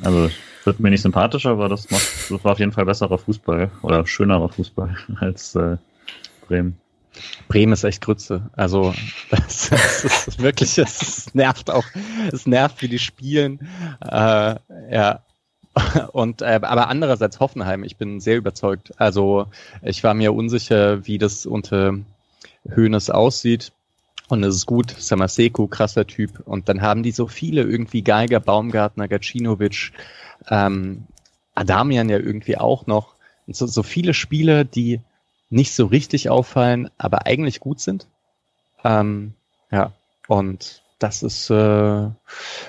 also 0.04 0.30
wird 0.64 0.80
mir 0.80 0.90
nicht 0.90 1.02
sympathischer, 1.02 1.52
aber 1.52 1.70
das 1.70 1.90
macht 1.90 2.08
das 2.30 2.44
war 2.44 2.52
auf 2.52 2.60
jeden 2.60 2.72
Fall 2.72 2.86
besserer 2.86 3.18
Fußball 3.18 3.72
oder 3.82 4.06
schönerer 4.06 4.50
Fußball 4.50 4.96
als 5.20 5.56
äh, 5.56 5.78
Bremen. 6.48 6.78
Bremen 7.48 7.74
ist 7.74 7.84
echt 7.84 8.02
Grütze. 8.02 8.50
Also 8.54 8.94
das, 9.32 9.70
das 9.70 10.28
ist 10.28 10.40
wirklich, 10.42 10.78
es 10.78 11.34
nervt 11.34 11.72
auch. 11.72 11.86
Es 12.32 12.46
nervt, 12.46 12.82
wie 12.82 12.88
die 12.90 13.00
spielen. 13.00 13.68
Äh, 14.02 14.56
ja. 14.92 15.24
Und 16.12 16.42
äh, 16.42 16.60
aber 16.64 16.90
andererseits 16.90 17.40
Hoffenheim, 17.40 17.84
ich 17.84 17.98
bin 17.98 18.20
sehr 18.20 18.38
überzeugt. 18.38 18.94
Also 19.00 19.48
ich 19.82 20.04
war 20.04 20.14
mir 20.14 20.34
unsicher, 20.34 21.06
wie 21.08 21.18
das 21.18 21.46
unter 21.46 21.96
Höhnes 22.68 23.10
aussieht. 23.10 23.72
Und 24.28 24.44
es 24.44 24.56
ist 24.56 24.66
gut, 24.66 24.92
Samaseko, 24.92 25.68
krasser 25.68 26.06
Typ. 26.06 26.42
Und 26.46 26.68
dann 26.70 26.82
haben 26.82 27.04
die 27.04 27.12
so 27.12 27.28
viele 27.28 27.64
irgendwie 27.64 28.02
Geiger, 28.02 28.40
Baumgartner, 28.40 29.08
Gacinovic, 29.08 29.94
ähm, 30.50 31.06
Adamian 31.56 32.10
ja 32.10 32.18
irgendwie 32.18 32.58
auch 32.58 32.88
noch. 32.88 33.16
Und 33.48 33.56
so, 33.56 33.66
so 33.68 33.84
viele 33.84 34.14
Spieler, 34.14 34.64
die 34.64 35.00
nicht 35.50 35.74
so 35.74 35.86
richtig 35.86 36.30
auffallen, 36.30 36.90
aber 36.98 37.26
eigentlich 37.26 37.60
gut 37.60 37.80
sind. 37.80 38.06
Ähm, 38.84 39.34
ja, 39.72 39.94
und 40.28 40.82
das 41.00 41.24
ist, 41.24 41.50
äh, 41.50 42.10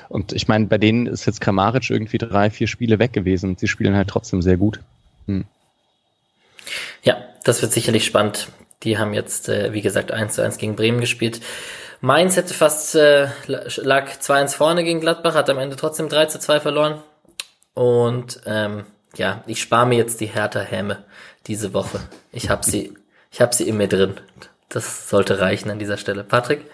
und 0.08 0.32
ich 0.32 0.48
meine, 0.48 0.66
bei 0.66 0.78
denen 0.78 1.06
ist 1.06 1.26
jetzt 1.26 1.40
Kramaric 1.40 1.90
irgendwie 1.90 2.18
drei, 2.18 2.50
vier 2.50 2.68
Spiele 2.68 2.98
weg 2.98 3.12
gewesen. 3.12 3.56
Sie 3.56 3.68
spielen 3.68 3.96
halt 3.96 4.08
trotzdem 4.08 4.42
sehr 4.42 4.56
gut. 4.56 4.80
Hm. 5.26 5.44
Ja, 7.02 7.16
das 7.44 7.62
wird 7.62 7.72
sicherlich 7.72 8.04
spannend. 8.04 8.48
Die 8.82 8.98
haben 8.98 9.12
jetzt, 9.12 9.48
äh, 9.48 9.72
wie 9.72 9.82
gesagt, 9.82 10.12
1 10.12 10.34
zu 10.34 10.42
1 10.42 10.58
gegen 10.58 10.76
Bremen 10.76 11.00
gespielt. 11.00 11.40
Mainz 12.00 12.36
hätte 12.36 12.54
fast, 12.54 12.94
äh, 12.94 13.28
lag 13.46 14.08
2-1 14.20 14.54
vorne 14.54 14.84
gegen 14.84 15.00
Gladbach, 15.00 15.34
hat 15.34 15.50
am 15.50 15.58
Ende 15.58 15.76
trotzdem 15.76 16.08
3 16.08 16.26
zu 16.26 16.38
2 16.38 16.60
verloren. 16.60 17.02
Und 17.74 18.40
ähm, 18.46 18.84
ja, 19.16 19.42
ich 19.46 19.60
spare 19.60 19.86
mir 19.86 19.96
jetzt 19.96 20.20
die 20.20 20.26
Hertha-Häme 20.26 21.04
diese 21.46 21.74
Woche. 21.74 22.00
Ich 22.32 22.50
habe 22.50 22.64
sie, 22.64 22.94
ich 23.30 23.40
habe 23.40 23.54
sie 23.54 23.68
in 23.68 23.76
mir 23.76 23.88
drin. 23.88 24.20
Das 24.68 25.08
sollte 25.08 25.40
reichen 25.40 25.70
an 25.70 25.78
dieser 25.78 25.96
Stelle. 25.96 26.24
Patrick? 26.24 26.64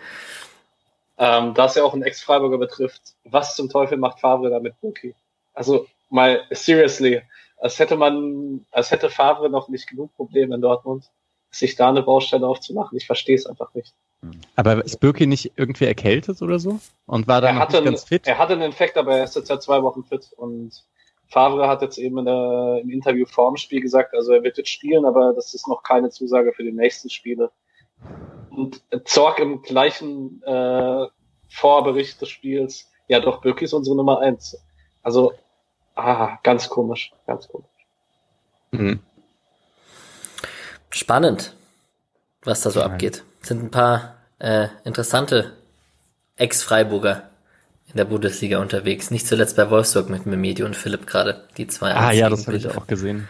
Ähm, 1.17 1.55
da 1.55 1.67
es 1.67 1.77
ja 1.77 1.85
auch 1.85 1.95
einen 1.95 2.03
Ex-Freiburger 2.03 2.59
betrifft, 2.59 3.15
was 3.25 3.55
zum 3.55 3.71
Teufel 3.71 3.99
macht 3.99 4.21
Favre 4.21 4.51
da 4.51 4.59
mit 4.61 4.79
Burki? 4.81 5.15
Also 5.55 5.87
mal 6.11 6.43
seriously, 6.51 7.23
als 7.59 7.79
hätte 7.79 7.97
man, 7.97 8.67
als 8.73 8.91
hätte 8.91 9.11
Favre 9.11 9.49
noch 9.49 9.69
nicht 9.69 9.89
genug 9.89 10.15
Probleme 10.17 10.57
in 10.57 10.61
Dortmund, 10.61 11.11
sich 11.55 11.77
da 11.77 11.89
eine 11.89 12.03
Baustelle 12.03 12.47
aufzumachen. 12.47 12.97
Ich 12.97 13.07
verstehe 13.07 13.37
es 13.37 13.47
einfach 13.47 13.73
nicht. 13.75 13.95
Aber 14.57 14.85
ist 14.85 15.01
Birki 15.01 15.27
nicht 15.27 15.53
irgendwie 15.57 15.85
erkältet 15.85 16.41
oder 16.43 16.59
so? 16.59 16.81
Und 17.07 17.29
war 17.29 17.41
da 17.41 17.49
Er 17.49 17.55
nicht 17.55 17.75
einen, 17.75 17.85
ganz 17.85 18.05
fit? 18.05 18.27
er 18.27 18.39
hatte 18.39 18.55
einen 18.55 18.63
Infekt, 18.63 18.97
aber 18.97 19.17
er 19.19 19.25
ist 19.25 19.37
jetzt 19.37 19.49
seit 19.49 19.63
zwei 19.63 19.83
Wochen 19.83 20.05
fit 20.05 20.33
und 20.37 20.73
Favre 21.29 21.69
hat 21.69 21.83
jetzt 21.83 21.99
eben 21.99 22.19
in 22.19 22.27
der, 22.27 22.81
im 22.83 22.91
Interview 22.91 23.27
vor 23.27 23.51
dem 23.51 23.57
Spiel 23.57 23.81
gesagt, 23.81 24.15
also 24.15 24.33
er 24.33 24.43
wird 24.43 24.57
jetzt 24.59 24.71
spielen, 24.71 25.05
aber 25.05 25.33
das 25.35 25.55
ist 25.55 25.69
noch 25.69 25.83
keine 25.83 26.11
Zusage 26.11 26.53
für 26.53 26.63
die 26.63 26.73
nächsten 26.73 27.11
Spiele. 27.11 27.51
Und 28.51 28.83
Zorg 29.05 29.41
im 29.41 29.63
gleichen 29.63 30.43
äh, 30.43 31.07
Vorbericht 31.49 32.21
des 32.21 32.29
Spiels, 32.29 32.91
ja 33.09 33.21
doch, 33.21 33.41
Birki 33.41 33.65
ist 33.65 33.73
unsere 33.73 33.97
Nummer 33.97 34.21
eins. 34.21 34.57
Also, 35.03 35.33
ah, 35.95 36.39
ganz 36.43 36.69
komisch, 36.69 37.13
ganz 37.27 37.49
komisch. 37.49 37.69
Hm. 38.73 39.01
Spannend, 40.95 41.55
was 42.45 42.61
da 42.61 42.71
so 42.71 42.79
Nein. 42.79 42.93
abgeht. 42.93 43.25
Sind 43.43 43.65
ein 43.65 43.71
paar 43.73 44.15
äh, 44.39 44.69
interessante 44.85 45.53
Ex-Freiburger 46.37 47.31
in 47.89 47.97
der 47.97 48.05
Bundesliga 48.05 48.61
unterwegs. 48.61 49.11
Nicht 49.11 49.27
zuletzt 49.27 49.57
bei 49.57 49.69
Wolfsburg 49.71 50.09
mit 50.09 50.25
Memedi 50.25 50.63
und 50.63 50.77
Philipp 50.77 51.09
gerade. 51.09 51.49
Die 51.57 51.67
zwei 51.67 51.93
Ah 51.95 52.13
ja, 52.13 52.31
das 52.31 52.47
habe 52.47 52.57
ich 52.57 52.69
auch 52.69 52.87
gesehen. 52.87 53.29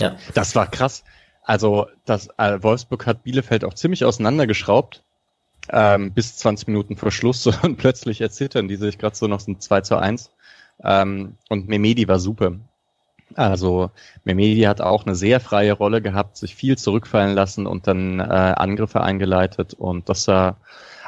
Ja. 0.00 0.16
Das 0.34 0.56
war 0.56 0.68
krass. 0.68 1.04
Also 1.44 1.86
das 2.06 2.28
äh, 2.38 2.60
Wolfsburg 2.60 3.06
hat 3.06 3.22
Bielefeld 3.22 3.64
auch 3.64 3.74
ziemlich 3.74 4.04
auseinandergeschraubt. 4.04 5.04
Ähm, 5.68 6.12
bis 6.12 6.38
20 6.38 6.66
Minuten 6.66 6.96
vor 6.96 7.12
Schluss 7.12 7.46
und 7.62 7.76
plötzlich 7.76 8.20
erzittern 8.20 8.66
die 8.66 8.74
sich 8.74 8.98
gerade 8.98 9.14
so 9.14 9.28
noch 9.28 9.38
so 9.38 9.52
ein 9.52 9.60
2 9.60 9.82
zu 9.82 9.96
1. 9.96 10.32
Ähm, 10.82 11.36
und 11.48 11.68
Memedi 11.68 12.08
war 12.08 12.18
super. 12.18 12.56
Also 13.34 13.90
Memedi 14.24 14.62
hat 14.62 14.80
auch 14.80 15.06
eine 15.06 15.14
sehr 15.14 15.40
freie 15.40 15.72
Rolle 15.72 16.02
gehabt, 16.02 16.36
sich 16.36 16.54
viel 16.54 16.76
zurückfallen 16.76 17.34
lassen 17.34 17.66
und 17.66 17.86
dann 17.86 18.18
äh, 18.20 18.22
Angriffe 18.24 19.02
eingeleitet 19.02 19.74
und 19.74 20.08
das 20.08 20.24
sah 20.24 20.56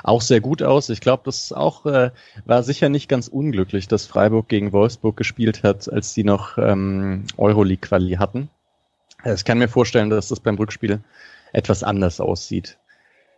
auch 0.04 0.22
sehr 0.22 0.40
gut 0.40 0.62
aus. 0.62 0.88
Ich 0.88 1.00
glaube, 1.00 1.22
das 1.24 1.52
auch 1.52 1.86
äh, 1.86 2.10
war 2.44 2.62
sicher 2.62 2.88
nicht 2.88 3.08
ganz 3.08 3.28
unglücklich, 3.28 3.88
dass 3.88 4.06
Freiburg 4.06 4.48
gegen 4.48 4.72
Wolfsburg 4.72 5.16
gespielt 5.16 5.62
hat, 5.62 5.92
als 5.92 6.14
die 6.14 6.24
noch 6.24 6.58
ähm, 6.58 7.24
Euroleague-Quali 7.36 8.14
hatten. 8.14 8.48
Also 9.22 9.36
Ich 9.36 9.44
kann 9.44 9.58
mir 9.58 9.68
vorstellen, 9.68 10.10
dass 10.10 10.28
das 10.28 10.40
beim 10.40 10.56
Rückspiel 10.56 11.00
etwas 11.52 11.82
anders 11.82 12.20
aussieht. 12.20 12.78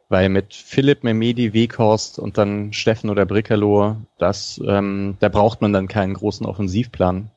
Weil 0.08 0.28
mit 0.28 0.54
Philipp, 0.54 1.02
Memedi, 1.02 1.52
Weghorst 1.52 2.18
und 2.18 2.38
dann 2.38 2.72
Steffen 2.72 3.10
oder 3.10 3.26
Brickerloh, 3.26 3.96
das, 4.18 4.60
ähm, 4.66 5.16
da 5.20 5.28
braucht 5.28 5.60
man 5.60 5.72
dann 5.72 5.88
keinen 5.88 6.14
großen 6.14 6.46
Offensivplan, 6.46 7.30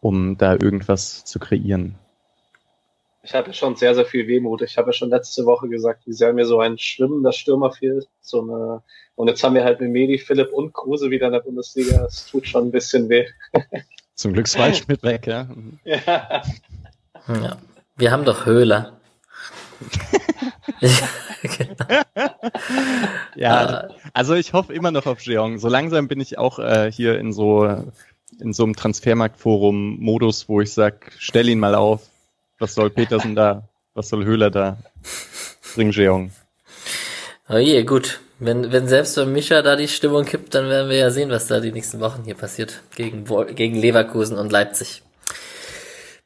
um 0.00 0.36
da 0.38 0.52
irgendwas 0.52 1.24
zu 1.24 1.38
kreieren. 1.38 1.96
Ich 3.22 3.34
habe 3.34 3.52
schon 3.52 3.74
sehr, 3.74 3.94
sehr 3.94 4.04
viel 4.04 4.28
Wehmut. 4.28 4.62
Ich 4.62 4.78
habe 4.78 4.90
ja 4.90 4.92
schon 4.92 5.10
letzte 5.10 5.44
Woche 5.46 5.68
gesagt, 5.68 6.06
wie 6.06 6.12
sehr 6.12 6.32
mir 6.32 6.46
so 6.46 6.60
ein 6.60 6.78
schwimmender 6.78 7.32
Stürmer 7.32 7.72
fehlt. 7.72 8.08
So 8.20 8.42
eine, 8.42 8.82
und 9.16 9.26
jetzt 9.28 9.42
haben 9.42 9.56
wir 9.56 9.64
halt 9.64 9.80
mit 9.80 9.90
Medi, 9.90 10.18
Philipp 10.18 10.52
und 10.52 10.72
Kruse 10.72 11.10
wieder 11.10 11.26
in 11.26 11.32
der 11.32 11.40
Bundesliga. 11.40 12.04
Es 12.04 12.26
tut 12.26 12.46
schon 12.46 12.68
ein 12.68 12.70
bisschen 12.70 13.08
weh. 13.08 13.26
Zum 14.14 14.32
Glück 14.32 14.46
ist 14.46 14.58
Waldschmidt 14.58 15.02
weg, 15.02 15.26
ja. 15.26 15.48
Ja. 15.84 16.42
Ja. 17.26 17.56
Wir 17.96 18.12
haben 18.12 18.24
doch 18.24 18.46
Höhler. 18.46 19.00
genau. 20.80 21.74
Ja, 23.36 23.88
also 24.14 24.34
ich 24.34 24.52
hoffe 24.52 24.72
immer 24.72 24.90
noch 24.90 25.06
auf 25.06 25.20
Jeong. 25.20 25.58
So 25.58 25.68
langsam 25.68 26.08
bin 26.08 26.20
ich 26.20 26.38
auch 26.38 26.58
äh, 26.58 26.90
hier 26.90 27.18
in 27.18 27.32
so 27.32 27.92
in 28.40 28.52
so 28.52 28.64
einem 28.64 28.76
Transfermarktforum-Modus, 28.76 30.48
wo 30.48 30.60
ich 30.60 30.72
sag, 30.72 31.12
stell 31.18 31.48
ihn 31.48 31.58
mal 31.58 31.74
auf. 31.74 32.02
Was 32.58 32.74
soll 32.74 32.90
Petersen 32.90 33.34
da? 33.34 33.68
Was 33.94 34.08
soll 34.08 34.24
Höhler 34.24 34.50
da? 34.50 34.78
Bring 35.74 35.90
Jeong. 35.90 36.30
Oh 37.48 37.56
je, 37.56 37.82
gut. 37.84 38.20
Wenn, 38.38 38.70
wenn 38.72 38.86
selbst 38.86 39.16
bei 39.16 39.24
Mischa 39.24 39.62
da 39.62 39.76
die 39.76 39.88
Stimmung 39.88 40.24
kippt, 40.24 40.54
dann 40.54 40.68
werden 40.68 40.90
wir 40.90 40.98
ja 40.98 41.10
sehen, 41.10 41.30
was 41.30 41.46
da 41.46 41.60
die 41.60 41.72
nächsten 41.72 42.00
Wochen 42.00 42.24
hier 42.24 42.34
passiert. 42.34 42.82
Gegen, 42.94 43.24
gegen 43.54 43.76
Leverkusen 43.76 44.36
und 44.36 44.52
Leipzig. 44.52 45.02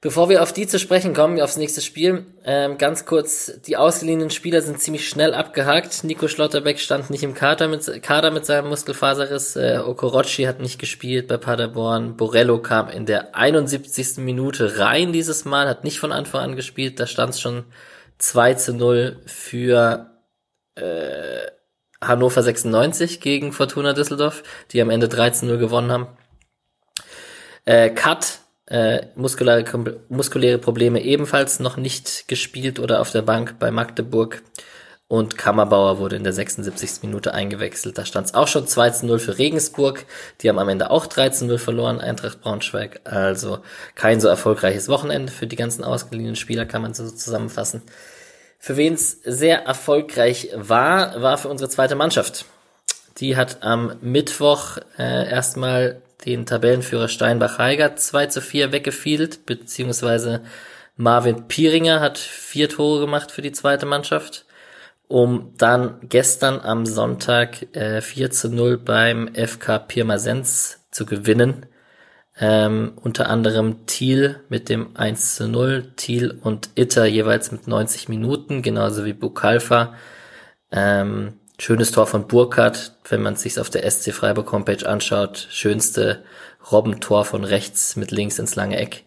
Bevor 0.03 0.31
wir 0.31 0.43
auf 0.43 0.55
die 0.55 0.67
zu 0.67 0.79
sprechen 0.79 1.13
kommen, 1.13 1.39
aufs 1.43 1.59
nächste 1.59 1.83
Spiel, 1.83 2.25
ähm, 2.47 2.79
ganz 2.79 3.05
kurz, 3.05 3.61
die 3.67 3.77
ausgeliehenen 3.77 4.31
Spieler 4.31 4.63
sind 4.63 4.81
ziemlich 4.81 5.07
schnell 5.07 5.35
abgehakt. 5.35 6.05
Nico 6.05 6.27
Schlotterbeck 6.27 6.81
stand 6.81 7.11
nicht 7.11 7.23
im 7.23 7.35
Kader 7.35 7.69
mit, 7.69 8.03
Kader 8.03 8.31
mit 8.31 8.47
seinem 8.47 8.71
Muskelfaserriss. 8.71 9.57
Äh, 9.57 9.83
Okorochi 9.85 10.45
hat 10.45 10.59
nicht 10.59 10.79
gespielt 10.79 11.29
bei 11.29 11.37
Paderborn. 11.37 12.17
Borello 12.17 12.63
kam 12.63 12.89
in 12.89 13.05
der 13.05 13.35
71. 13.37 14.25
Minute 14.25 14.79
rein 14.79 15.13
dieses 15.13 15.45
Mal, 15.45 15.69
hat 15.69 15.85
nicht 15.85 15.99
von 15.99 16.13
Anfang 16.13 16.41
an 16.41 16.57
gespielt. 16.57 16.99
Da 16.99 17.07
stand 17.07 17.35
es 17.35 17.41
schon 17.43 17.65
2 18.17 18.55
zu 18.55 18.73
0 18.73 19.21
für 19.27 20.11
äh, 20.77 21.41
Hannover 22.01 22.43
96 22.43 23.21
gegen 23.21 23.53
Fortuna 23.53 23.93
Düsseldorf, 23.93 24.45
die 24.71 24.81
am 24.81 24.89
Ende 24.89 25.09
13-0 25.09 25.59
gewonnen 25.59 25.93
haben. 25.93 26.07
Äh, 27.67 27.91
Cut, 27.91 28.39
äh, 28.71 29.07
muskuläre, 29.17 29.65
muskuläre 30.09 30.59
Probleme 30.59 31.03
ebenfalls 31.03 31.61
noch 31.61 31.77
nicht 31.77 32.29
gespielt 32.29 32.79
oder 32.79 33.01
auf 33.01 33.11
der 33.11 33.23
Bank 33.23 33.57
bei 33.59 33.71
Magdeburg. 33.71 34.43
Und 35.09 35.37
Kammerbauer 35.37 35.99
wurde 35.99 36.15
in 36.15 36.23
der 36.23 36.33
76. 36.33 37.03
Minute 37.03 37.35
eingewechselt. 37.35 37.99
Da 37.99 38.05
stand 38.05 38.29
es 38.29 38.35
auch 38.35 38.47
schon 38.47 38.69
2 38.69 38.91
zu 38.91 39.07
0 39.07 39.19
für 39.19 39.39
Regensburg. 39.39 40.07
Die 40.41 40.49
haben 40.49 40.61
am 40.61 40.69
Ende 40.69 40.93
auch 40.93 41.07
13 41.07 41.49
0 41.49 41.59
verloren, 41.59 42.01
Eintracht 42.01 42.41
Braunschweig. 42.41 43.01
Also 43.03 43.59
kein 43.97 44.21
so 44.21 44.29
erfolgreiches 44.29 44.89
Wochenende 44.89 45.33
für 45.33 45.49
die 45.49 45.57
ganzen 45.57 45.83
ausgeliehenen 45.83 46.37
Spieler, 46.37 46.65
kann 46.65 46.83
man 46.83 46.95
so 46.95 47.11
zusammenfassen. 47.11 47.83
Für 48.61 48.77
wen 48.77 48.95
es 48.95 49.21
sehr 49.25 49.65
erfolgreich 49.65 50.51
war, 50.55 51.21
war 51.21 51.39
für 51.39 51.49
unsere 51.49 51.71
zweite 51.71 51.97
Mannschaft. 51.97 52.45
Die 53.19 53.37
hat 53.37 53.65
am 53.65 53.97
Mittwoch 54.03 54.79
äh, 54.97 55.29
erstmal 55.29 56.03
den 56.27 56.47
Tabellenführer 56.47 57.09
Steinbach-Heiger 57.09 57.97
2 57.97 58.27
zu 58.27 58.41
4 58.41 58.73
weggefiedelt, 58.73 59.47
beziehungsweise 59.47 60.43
Marvin 60.97 61.49
Pieringer 61.49 62.01
hat 62.01 62.19
vier 62.19 62.69
Tore 62.69 63.01
gemacht 63.01 63.31
für 63.33 63.43
die 63.43 63.53
zweite 63.53 63.87
Mannschaft. 63.87 64.45
um 65.09 65.55
dann 65.59 65.97
gestern 66.09 66.61
am 66.61 66.87
Sonntag 66.87 67.75
äh, 67.75 68.01
4 68.01 68.31
zu 68.31 68.49
0 68.49 68.79
beim 68.79 69.29
FK 69.35 69.81
Pirmasens 69.81 70.87
zu 70.93 71.05
gewinnen. 71.05 71.67
Ähm, 72.39 72.93
unter 73.03 73.29
anderem 73.29 73.87
Thiel 73.87 74.39
mit 74.49 74.69
dem 74.69 74.97
1 74.97 75.35
zu 75.35 75.49
0, 75.49 75.95
Thiel 75.97 76.39
und 76.43 76.71
Itter 76.77 77.07
jeweils 77.07 77.51
mit 77.51 77.67
90 77.67 78.09
Minuten, 78.09 78.63
genauso 78.63 79.05
wie 79.05 79.13
Bukalfa. 79.13 79.95
Ähm, 80.71 81.40
schönes 81.61 81.93
Tor 81.93 82.07
von 82.07 82.27
Burkhardt, 82.27 82.93
wenn 83.09 83.23
man 83.23 83.37
sich 83.37 83.61
auf 83.61 83.71
der 83.71 83.89
SC 83.89 84.13
Freiburg 84.13 84.51
Homepage 84.53 84.89
anschaut. 84.89 85.49
Schönste 85.51 86.25
Robbentor 86.71 87.25
von 87.25 87.45
rechts 87.45 87.97
mit 87.97 88.11
links 88.11 88.39
ins 88.39 88.57
lange 88.57 88.79
Eck. 88.79 89.05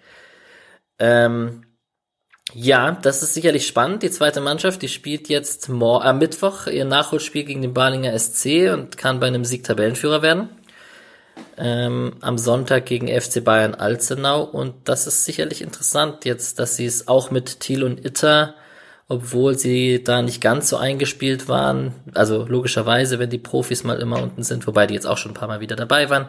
Ähm, 0.99 1.65
ja, 2.53 2.91
das 2.91 3.23
ist 3.23 3.33
sicherlich 3.33 3.65
spannend. 3.65 4.03
Die 4.03 4.11
zweite 4.11 4.41
Mannschaft, 4.41 4.81
die 4.81 4.87
spielt 4.87 5.29
jetzt 5.29 5.69
am 5.69 5.81
äh, 5.81 6.13
Mittwoch 6.13 6.67
ihr 6.67 6.85
Nachholspiel 6.85 7.45
gegen 7.45 7.61
den 7.61 7.73
Balinger 7.73 8.17
SC 8.17 8.71
und 8.71 8.97
kann 8.97 9.19
bei 9.19 9.27
einem 9.27 9.45
Sieg 9.45 9.63
Tabellenführer 9.63 10.21
werden. 10.21 10.49
Ähm, 11.57 12.15
am 12.21 12.37
Sonntag 12.37 12.85
gegen 12.85 13.07
FC 13.07 13.43
Bayern 13.43 13.73
Alzenau 13.73 14.43
und 14.43 14.87
das 14.87 15.07
ist 15.07 15.25
sicherlich 15.25 15.61
interessant 15.61 16.25
jetzt, 16.25 16.59
dass 16.59 16.75
sie 16.75 16.85
es 16.85 17.07
auch 17.07 17.31
mit 17.31 17.59
Thiel 17.59 17.83
und 17.83 18.05
Itter, 18.05 18.55
obwohl 19.07 19.57
sie 19.57 20.03
da 20.03 20.21
nicht 20.21 20.41
ganz 20.41 20.69
so 20.69 20.77
eingespielt 20.77 21.47
waren, 21.47 21.93
also 22.13 22.45
logischerweise, 22.45 23.19
wenn 23.19 23.29
die 23.29 23.37
Profis 23.37 23.83
mal 23.83 23.99
immer 23.99 24.21
unten 24.21 24.43
sind, 24.43 24.65
wobei 24.65 24.87
die 24.87 24.93
jetzt 24.93 25.05
auch 25.05 25.17
schon 25.17 25.31
ein 25.31 25.35
paar 25.35 25.47
Mal 25.47 25.59
wieder 25.59 25.75
dabei 25.75 26.09
waren. 26.09 26.27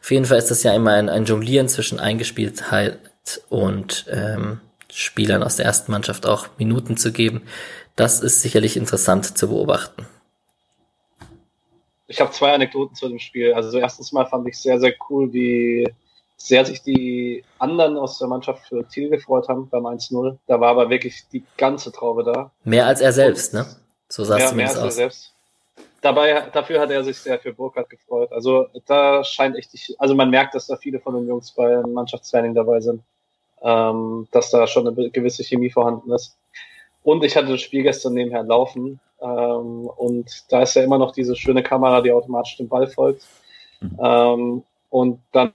Auf 0.00 0.10
jeden 0.10 0.24
Fall 0.24 0.38
ist 0.38 0.50
das 0.50 0.62
ja 0.62 0.72
immer 0.72 0.92
ein, 0.92 1.08
ein 1.08 1.24
Jonglieren 1.24 1.68
zwischen 1.68 1.98
Eingespieltheit 1.98 2.98
und 3.48 4.06
ähm, 4.10 4.60
Spielern 4.90 5.42
aus 5.42 5.56
der 5.56 5.66
ersten 5.66 5.90
Mannschaft 5.90 6.26
auch 6.26 6.48
Minuten 6.58 6.96
zu 6.96 7.12
geben. 7.12 7.42
Das 7.96 8.20
ist 8.20 8.40
sicherlich 8.40 8.76
interessant 8.76 9.36
zu 9.36 9.48
beobachten. 9.48 10.06
Ich 12.06 12.20
habe 12.20 12.30
zwei 12.30 12.52
Anekdoten 12.52 12.94
zu 12.94 13.08
dem 13.08 13.18
Spiel. 13.18 13.54
Also 13.54 13.78
erstens 13.78 14.12
mal 14.12 14.26
fand 14.26 14.46
ich 14.46 14.58
sehr, 14.58 14.78
sehr 14.78 14.94
cool, 15.08 15.32
wie 15.32 15.92
sehr 16.46 16.64
sich 16.64 16.82
die 16.82 17.44
anderen 17.58 17.96
aus 17.96 18.18
der 18.18 18.28
Mannschaft 18.28 18.66
für 18.66 18.86
Thiel 18.88 19.10
gefreut 19.10 19.48
haben 19.48 19.68
beim 19.68 19.86
1-0. 19.86 20.36
Da 20.46 20.60
war 20.60 20.70
aber 20.70 20.90
wirklich 20.90 21.28
die 21.32 21.44
ganze 21.56 21.92
Traube 21.92 22.24
da. 22.24 22.50
Mehr 22.64 22.86
als 22.86 23.00
er 23.00 23.12
selbst, 23.12 23.54
ne? 23.54 23.66
So 24.08 24.24
sah 24.24 24.36
es 24.36 24.42
ja, 24.42 24.48
zumindest 24.48 24.76
mehr 24.76 24.84
als 24.84 24.92
aus. 24.92 24.98
Er 24.98 25.02
selbst. 25.10 25.34
Dabei, 26.00 26.48
dafür 26.52 26.80
hat 26.80 26.90
er 26.90 27.04
sich 27.04 27.16
sehr 27.18 27.38
für 27.38 27.52
Burkhardt 27.52 27.88
gefreut. 27.88 28.32
Also 28.32 28.66
da 28.86 29.22
scheint 29.22 29.56
echt, 29.56 29.70
also 29.98 30.14
man 30.14 30.30
merkt, 30.30 30.54
dass 30.54 30.66
da 30.66 30.76
viele 30.76 30.98
von 30.98 31.14
den 31.14 31.28
Jungs 31.28 31.52
beim 31.52 31.92
Mannschaftstraining 31.92 32.54
dabei 32.54 32.80
sind 32.80 33.02
ähm, 33.62 34.26
dass 34.30 34.50
da 34.50 34.66
schon 34.66 34.88
eine 34.88 35.10
gewisse 35.10 35.44
Chemie 35.44 35.70
vorhanden 35.70 36.12
ist. 36.12 36.36
Und 37.02 37.24
ich 37.24 37.36
hatte 37.36 37.48
das 37.48 37.60
Spiel 37.60 37.82
gestern 37.82 38.14
nebenher 38.14 38.42
laufen 38.42 39.00
ähm, 39.20 39.86
und 39.96 40.44
da 40.50 40.62
ist 40.62 40.74
ja 40.74 40.82
immer 40.82 40.98
noch 40.98 41.12
diese 41.12 41.36
schöne 41.36 41.62
Kamera, 41.62 42.00
die 42.00 42.12
automatisch 42.12 42.56
dem 42.56 42.68
Ball 42.68 42.86
folgt. 42.86 43.24
Mhm. 43.80 43.98
Ähm, 44.02 44.62
und 44.90 45.20
dann 45.32 45.52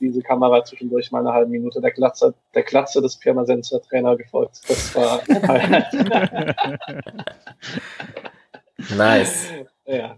diese 0.00 0.22
Kamera 0.22 0.64
zwischendurch 0.64 1.10
mal 1.10 1.20
eine 1.20 1.32
halbe 1.32 1.50
Minute 1.50 1.80
der 1.80 1.90
Glatze, 1.90 2.34
der 2.54 2.62
Glatze 2.62 3.02
des 3.02 3.16
Pirmasenser 3.16 3.82
Trainer 3.82 4.16
gefolgt. 4.16 4.60
Das 4.68 4.94
war 4.94 5.20
nice. 8.96 9.48
Ja. 9.86 10.16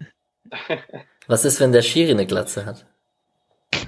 Was 1.26 1.44
ist, 1.44 1.60
wenn 1.60 1.72
der 1.72 1.82
Schiri 1.82 2.10
eine 2.10 2.26
Glatze 2.26 2.66
hat? 2.66 2.84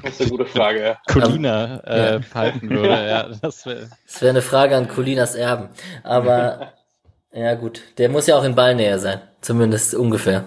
Das 0.02 0.14
ist 0.14 0.20
eine 0.20 0.31
gute 0.31 0.47
Frage, 0.47 0.82
ja. 0.82 0.98
Colina 1.06 1.82
äh, 1.85 2.14
ja. 2.14 2.20
halten 2.35 2.70
würde, 2.70 2.89
ja. 3.09 3.28
Das 3.40 3.66
wäre 3.66 3.89
wär 4.20 4.31
eine 4.31 4.43
Frage 4.43 4.77
an 4.77 4.89
Colinas 4.89 5.35
Erben. 5.35 5.69
Aber 6.02 6.73
ja 7.32 7.55
gut, 7.55 7.82
der 7.98 8.09
muss 8.09 8.27
ja 8.27 8.36
auch 8.36 8.44
in 8.44 8.55
Ballnähe 8.55 8.98
sein. 8.98 9.20
Zumindest 9.40 9.94
ungefähr. 9.94 10.44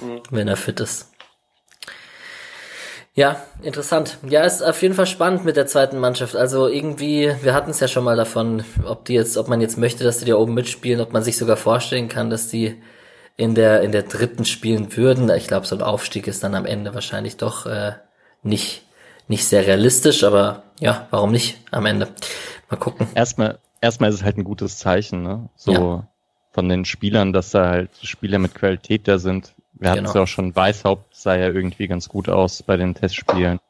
Mhm. 0.00 0.22
Wenn 0.30 0.48
er 0.48 0.56
fit 0.56 0.80
ist. 0.80 1.12
Ja, 3.16 3.42
interessant. 3.62 4.18
Ja, 4.28 4.42
ist 4.42 4.62
auf 4.62 4.82
jeden 4.82 4.92
Fall 4.92 5.06
spannend 5.06 5.42
mit 5.46 5.56
der 5.56 5.66
zweiten 5.66 5.98
Mannschaft. 5.98 6.36
Also 6.36 6.68
irgendwie, 6.68 7.32
wir 7.40 7.54
hatten 7.54 7.70
es 7.70 7.80
ja 7.80 7.88
schon 7.88 8.04
mal 8.04 8.14
davon, 8.14 8.62
ob 8.84 9.06
die 9.06 9.14
jetzt, 9.14 9.38
ob 9.38 9.48
man 9.48 9.62
jetzt 9.62 9.78
möchte, 9.78 10.04
dass 10.04 10.18
die 10.18 10.26
da 10.26 10.36
oben 10.36 10.52
mitspielen, 10.52 11.00
ob 11.00 11.14
man 11.14 11.22
sich 11.22 11.38
sogar 11.38 11.56
vorstellen 11.56 12.08
kann, 12.08 12.28
dass 12.28 12.48
die 12.48 12.76
in 13.38 13.54
der 13.54 13.80
in 13.80 13.90
der 13.90 14.02
dritten 14.02 14.44
spielen 14.44 14.94
würden. 14.98 15.30
Ich 15.30 15.46
glaube, 15.48 15.66
so 15.66 15.74
ein 15.74 15.80
Aufstieg 15.82 16.26
ist 16.26 16.44
dann 16.44 16.54
am 16.54 16.66
Ende 16.66 16.92
wahrscheinlich 16.92 17.38
doch 17.38 17.64
äh, 17.64 17.92
nicht, 18.42 18.84
nicht 19.28 19.46
sehr 19.46 19.66
realistisch, 19.66 20.22
aber 20.22 20.64
ja, 20.78 21.06
warum 21.10 21.32
nicht 21.32 21.58
am 21.70 21.86
Ende? 21.86 22.08
Mal 22.68 22.76
gucken. 22.76 23.06
Erstmal, 23.14 23.58
erstmal 23.80 24.10
ist 24.10 24.16
es 24.16 24.24
halt 24.24 24.36
ein 24.36 24.44
gutes 24.44 24.76
Zeichen, 24.76 25.22
ne? 25.22 25.48
So 25.56 25.72
ja. 25.72 26.08
von 26.50 26.68
den 26.68 26.84
Spielern, 26.84 27.32
dass 27.32 27.50
da 27.50 27.70
halt 27.70 27.92
Spieler 28.02 28.38
mit 28.38 28.54
Qualität 28.54 29.08
da 29.08 29.18
sind. 29.18 29.54
Wir 29.78 29.90
hatten 29.90 30.04
es 30.04 30.12
genau. 30.12 30.20
ja 30.20 30.22
auch 30.24 30.28
schon, 30.28 30.56
Weißhaupt 30.56 31.14
sah 31.14 31.36
ja 31.36 31.48
irgendwie 31.48 31.86
ganz 31.86 32.08
gut 32.08 32.28
aus 32.28 32.62
bei 32.62 32.76
den 32.76 32.94
Testspielen. 32.94 33.60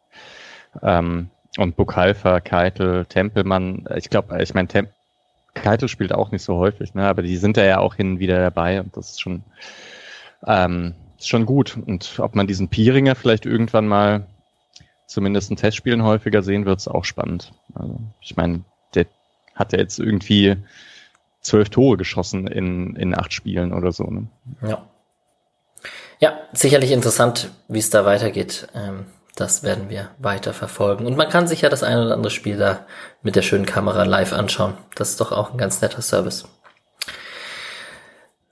Ähm, 0.83 1.31
und 1.59 1.77
Bukalfa, 1.77 2.41
Keitel, 2.41 3.07
Tempelmann, 3.07 3.89
ich 3.97 4.11
glaube, 4.11 4.41
ich 4.43 4.55
meine, 4.55 4.69
Tem 4.69 4.89
Keitel 5.55 5.89
spielt 5.89 6.13
auch 6.13 6.33
nicht 6.33 6.43
so 6.43 6.57
häufig, 6.57 6.93
ne? 6.93 7.09
aber 7.09 7.23
die 7.23 7.39
sind 7.39 7.57
da 7.57 7.65
ja 7.65 7.79
auch 7.79 7.95
hin 7.95 8.13
und 8.13 8.19
wieder 8.19 8.39
dabei 8.41 8.79
und 8.79 8.95
das 8.95 9.13
ist 9.13 9.23
schon, 9.23 9.43
ähm, 10.47 10.95
ist 11.19 11.29
schon 11.29 11.47
gut. 11.47 11.79
Und 11.79 12.19
ob 12.19 12.35
man 12.35 12.47
diesen 12.47 12.69
Pieringer 12.69 13.15
vielleicht 13.15 13.47
irgendwann 13.47 13.89
mal 13.89 14.27
zumindest 15.07 15.51
in 15.51 15.57
Testspielen 15.57 16.03
häufiger 16.03 16.43
sehen, 16.43 16.67
wird 16.67 16.81
es 16.81 16.89
auch 16.89 17.07
spannend. 17.07 17.53
Also, 17.75 17.99
ich 18.21 18.37
meine, 18.37 18.65
der 18.95 19.07
hat 19.55 19.73
ja 19.73 19.79
jetzt 19.79 19.99
irgendwie 19.99 20.57
zwölf 21.41 21.71
Tore 21.71 21.97
geschossen 21.97 22.47
in, 22.47 22.95
in 22.97 23.19
acht 23.19 23.33
Spielen 23.33 23.73
oder 23.73 23.93
so. 23.93 24.05
Ne? 24.05 24.27
Ja. 24.61 24.85
Ja, 26.19 26.39
sicherlich 26.53 26.93
interessant, 26.93 27.51
wie 27.69 27.79
es 27.79 27.91
da 27.91 28.05
weitergeht. 28.05 28.69
Ähm, 28.75 29.07
das 29.37 29.63
werden 29.63 29.91
wir 29.91 30.11
weiter 30.19 30.55
verfolgen. 30.55 31.07
Und 31.07 31.17
man 31.17 31.29
kann 31.29 31.47
sich 31.47 31.61
ja 31.61 31.69
das 31.69 31.83
ein 31.83 31.99
oder 31.99 32.15
andere 32.15 32.31
Spiel 32.31 32.57
da 32.57 32.87
mit 33.23 33.37
der 33.37 33.43
schönen 33.43 33.67
Kamera 33.67 34.05
live 34.05 34.33
anschauen. 34.33 34.79
Das 34.95 35.11
ist 35.11 35.21
doch 35.21 35.31
auch 35.31 35.53
ein 35.53 35.59
ganz 35.59 35.83
netter 35.83 36.01
Service. 36.01 36.47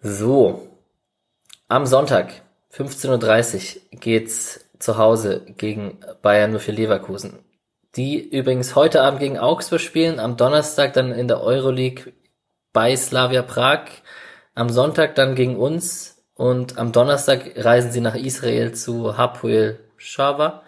So. 0.02 0.68
Am 1.68 1.86
Sonntag, 1.86 2.42
15.30 2.74 3.76
Uhr, 3.76 4.00
geht's 4.00 4.60
zu 4.78 4.98
Hause 4.98 5.46
gegen 5.56 6.00
Bayern 6.20 6.58
für 6.60 6.72
Leverkusen. 6.72 7.38
Die 7.96 8.18
übrigens 8.18 8.74
heute 8.74 9.00
Abend 9.02 9.20
gegen 9.20 9.38
Augsburg 9.38 9.80
spielen, 9.80 10.20
am 10.20 10.36
Donnerstag 10.36 10.92
dann 10.92 11.12
in 11.12 11.28
der 11.28 11.40
Euroleague 11.40 12.12
bei 12.74 12.94
Slavia 12.94 13.40
Prag, 13.40 13.84
am 14.54 14.68
Sonntag 14.68 15.14
dann 15.14 15.34
gegen 15.34 15.56
uns 15.56 16.13
und 16.34 16.78
am 16.78 16.92
Donnerstag 16.92 17.52
reisen 17.56 17.92
sie 17.92 18.00
nach 18.00 18.14
Israel 18.14 18.72
zu 18.72 19.16
Hapoel 19.16 19.78
Shava. 19.96 20.62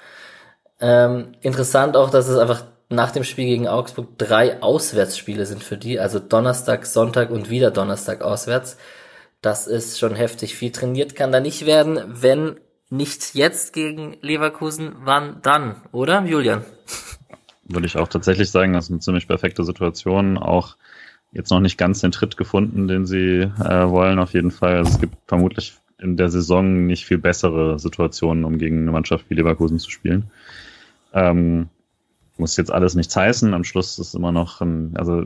Ähm, 0.80 1.32
interessant 1.40 1.96
auch, 1.96 2.10
dass 2.10 2.28
es 2.28 2.38
einfach 2.38 2.64
nach 2.88 3.10
dem 3.10 3.24
Spiel 3.24 3.46
gegen 3.46 3.66
Augsburg 3.66 4.16
drei 4.18 4.62
Auswärtsspiele 4.62 5.44
sind 5.46 5.64
für 5.64 5.76
die, 5.76 5.98
also 5.98 6.20
Donnerstag, 6.20 6.86
Sonntag 6.86 7.30
und 7.30 7.50
wieder 7.50 7.70
Donnerstag 7.70 8.22
auswärts. 8.22 8.76
Das 9.42 9.66
ist 9.66 9.98
schon 9.98 10.14
heftig. 10.14 10.54
Viel 10.54 10.70
trainiert 10.70 11.16
kann 11.16 11.32
da 11.32 11.40
nicht 11.40 11.66
werden, 11.66 12.00
wenn 12.06 12.60
nicht 12.88 13.34
jetzt 13.34 13.72
gegen 13.72 14.16
Leverkusen, 14.20 14.94
wann 15.00 15.40
dann, 15.42 15.82
oder 15.90 16.22
Julian? 16.24 16.64
Würde 17.64 17.86
ich 17.86 17.96
auch 17.96 18.06
tatsächlich 18.06 18.50
sagen, 18.50 18.72
das 18.72 18.84
ist 18.84 18.90
eine 18.90 19.00
ziemlich 19.00 19.26
perfekte 19.26 19.64
Situation. 19.64 20.38
Auch 20.38 20.76
jetzt 21.32 21.50
noch 21.50 21.60
nicht 21.60 21.78
ganz 21.78 22.00
den 22.00 22.12
Tritt 22.12 22.36
gefunden, 22.36 22.88
den 22.88 23.06
sie 23.06 23.40
äh, 23.40 23.88
wollen, 23.88 24.18
auf 24.18 24.32
jeden 24.32 24.50
Fall. 24.50 24.76
Also 24.76 24.92
es 24.92 25.00
gibt 25.00 25.16
vermutlich 25.26 25.74
in 25.98 26.16
der 26.16 26.28
Saison 26.28 26.86
nicht 26.86 27.06
viel 27.06 27.18
bessere 27.18 27.78
Situationen, 27.78 28.44
um 28.44 28.58
gegen 28.58 28.82
eine 28.82 28.92
Mannschaft 28.92 29.28
wie 29.28 29.34
Leverkusen 29.34 29.78
zu 29.78 29.90
spielen. 29.90 30.30
Ähm, 31.12 31.68
muss 32.38 32.56
jetzt 32.56 32.70
alles 32.70 32.94
nichts 32.94 33.16
heißen. 33.16 33.54
Am 33.54 33.64
Schluss 33.64 33.98
ist 33.98 34.14
immer 34.14 34.32
noch 34.32 34.60
ein, 34.60 34.94
also 34.96 35.24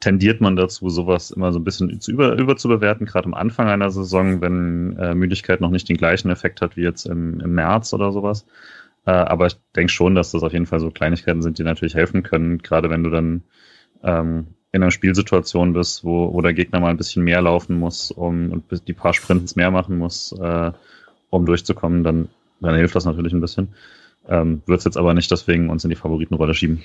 tendiert 0.00 0.40
man 0.40 0.56
dazu, 0.56 0.90
sowas 0.90 1.30
immer 1.30 1.52
so 1.52 1.58
ein 1.58 1.64
bisschen 1.64 2.00
zu 2.00 2.10
über, 2.10 2.36
überzubewerten, 2.38 3.06
gerade 3.06 3.26
am 3.26 3.34
Anfang 3.34 3.68
einer 3.68 3.90
Saison, 3.90 4.40
wenn 4.40 4.96
äh, 4.98 5.14
Müdigkeit 5.14 5.60
noch 5.60 5.70
nicht 5.70 5.88
den 5.88 5.96
gleichen 5.96 6.30
Effekt 6.30 6.60
hat 6.60 6.76
wie 6.76 6.82
jetzt 6.82 7.06
im, 7.06 7.40
im 7.40 7.54
März 7.54 7.94
oder 7.94 8.12
sowas. 8.12 8.46
Äh, 9.06 9.12
aber 9.12 9.46
ich 9.46 9.56
denke 9.74 9.92
schon, 9.92 10.14
dass 10.14 10.32
das 10.32 10.42
auf 10.42 10.52
jeden 10.52 10.66
Fall 10.66 10.80
so 10.80 10.90
Kleinigkeiten 10.90 11.42
sind, 11.42 11.58
die 11.58 11.64
natürlich 11.64 11.94
helfen 11.94 12.22
können, 12.22 12.58
gerade 12.58 12.90
wenn 12.90 13.02
du 13.02 13.10
dann 13.10 13.42
ähm, 14.02 14.48
in 14.72 14.82
einer 14.82 14.90
Spielsituation 14.90 15.74
bist, 15.74 16.02
wo, 16.02 16.32
wo 16.32 16.40
der 16.40 16.54
Gegner 16.54 16.80
mal 16.80 16.88
ein 16.88 16.96
bisschen 16.96 17.22
mehr 17.22 17.42
laufen 17.42 17.78
muss 17.78 18.10
um, 18.10 18.50
und 18.50 18.88
die 18.88 18.94
paar 18.94 19.12
Sprints 19.12 19.54
mehr 19.54 19.70
machen 19.70 19.98
muss, 19.98 20.32
äh, 20.32 20.72
um 21.30 21.46
durchzukommen, 21.46 22.02
dann, 22.02 22.28
dann 22.60 22.74
hilft 22.74 22.94
das 22.94 23.04
natürlich 23.04 23.32
ein 23.32 23.40
bisschen. 23.40 23.74
Ähm, 24.28 24.62
Wird 24.66 24.78
es 24.78 24.84
jetzt 24.84 24.96
aber 24.96 25.14
nicht 25.14 25.30
deswegen 25.30 25.68
uns 25.68 25.84
in 25.84 25.90
die 25.90 25.96
Favoritenrolle 25.96 26.54
schieben. 26.54 26.82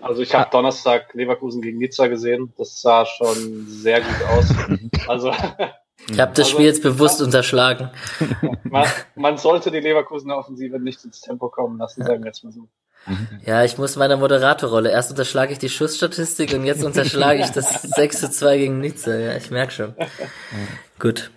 Also 0.00 0.22
ich 0.22 0.34
habe 0.34 0.46
ah. 0.46 0.50
Donnerstag 0.50 1.14
Leverkusen 1.14 1.62
gegen 1.62 1.78
Nizza 1.78 2.06
gesehen. 2.08 2.52
Das 2.56 2.80
sah 2.80 3.06
schon 3.06 3.66
sehr 3.66 4.00
gut 4.00 4.22
aus. 4.30 4.54
Also 5.08 5.32
ich 6.08 6.18
habe 6.20 6.32
das 6.32 6.46
also, 6.46 6.50
Spiel 6.50 6.66
jetzt 6.66 6.82
bewusst 6.82 7.20
unterschlagen. 7.20 7.90
Man, 8.64 8.86
man, 9.16 9.36
sollte 9.38 9.70
die 9.70 9.80
Leverkusener 9.80 10.36
Offensive 10.36 10.78
nicht 10.78 11.04
ins 11.04 11.20
Tempo 11.20 11.48
kommen 11.48 11.78
lassen, 11.78 12.04
sagen 12.04 12.22
wir 12.22 12.28
jetzt 12.28 12.44
mal 12.44 12.52
so. 12.52 12.68
Ja, 13.44 13.64
ich 13.64 13.78
muss 13.78 13.96
meiner 13.96 14.16
Moderatorrolle. 14.16 14.90
Erst 14.90 15.10
unterschlage 15.10 15.52
ich 15.52 15.58
die 15.58 15.68
Schussstatistik 15.68 16.52
und 16.52 16.64
jetzt 16.64 16.84
unterschlage 16.84 17.40
ich 17.40 17.50
das 17.50 17.82
6 17.82 18.20
zu 18.20 18.30
2 18.30 18.58
gegen 18.58 18.80
Nizza. 18.80 19.16
Ja, 19.16 19.36
ich 19.36 19.50
merke 19.50 19.72
schon. 19.72 19.94
Gut. 20.98 21.30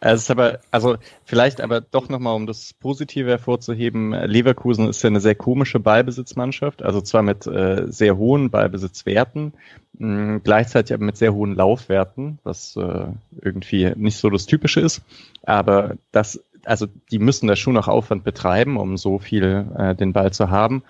Es 0.00 0.22
ist 0.22 0.30
aber, 0.30 0.58
also 0.70 0.96
vielleicht 1.24 1.62
aber 1.62 1.80
doch 1.80 2.10
nochmal, 2.10 2.34
um 2.34 2.46
das 2.46 2.74
Positive 2.74 3.30
hervorzuheben, 3.30 4.10
Leverkusen 4.12 4.88
ist 4.88 5.02
ja 5.02 5.08
eine 5.08 5.20
sehr 5.20 5.34
komische 5.34 5.80
Ballbesitzmannschaft, 5.80 6.82
also 6.82 7.00
zwar 7.00 7.22
mit 7.22 7.46
äh, 7.46 7.84
sehr 7.86 8.18
hohen 8.18 8.50
Ballbesitzwerten, 8.50 9.54
mh, 9.94 10.40
gleichzeitig 10.44 10.92
aber 10.92 11.04
mit 11.04 11.16
sehr 11.16 11.32
hohen 11.32 11.54
Laufwerten, 11.54 12.38
was 12.42 12.76
äh, 12.76 13.06
irgendwie 13.40 13.92
nicht 13.96 14.18
so 14.18 14.28
das 14.28 14.44
Typische 14.44 14.80
ist, 14.80 15.00
aber 15.42 15.94
das, 16.12 16.38
also 16.66 16.86
die 17.10 17.18
müssen 17.18 17.46
da 17.46 17.56
schon 17.56 17.74
noch 17.74 17.88
Aufwand 17.88 18.24
betreiben, 18.24 18.76
um 18.76 18.96
so 18.96 19.18
viel 19.18 19.66
äh, 19.76 19.94
den 19.94 20.12
Ball 20.12 20.32
zu 20.32 20.50
haben. 20.50 20.82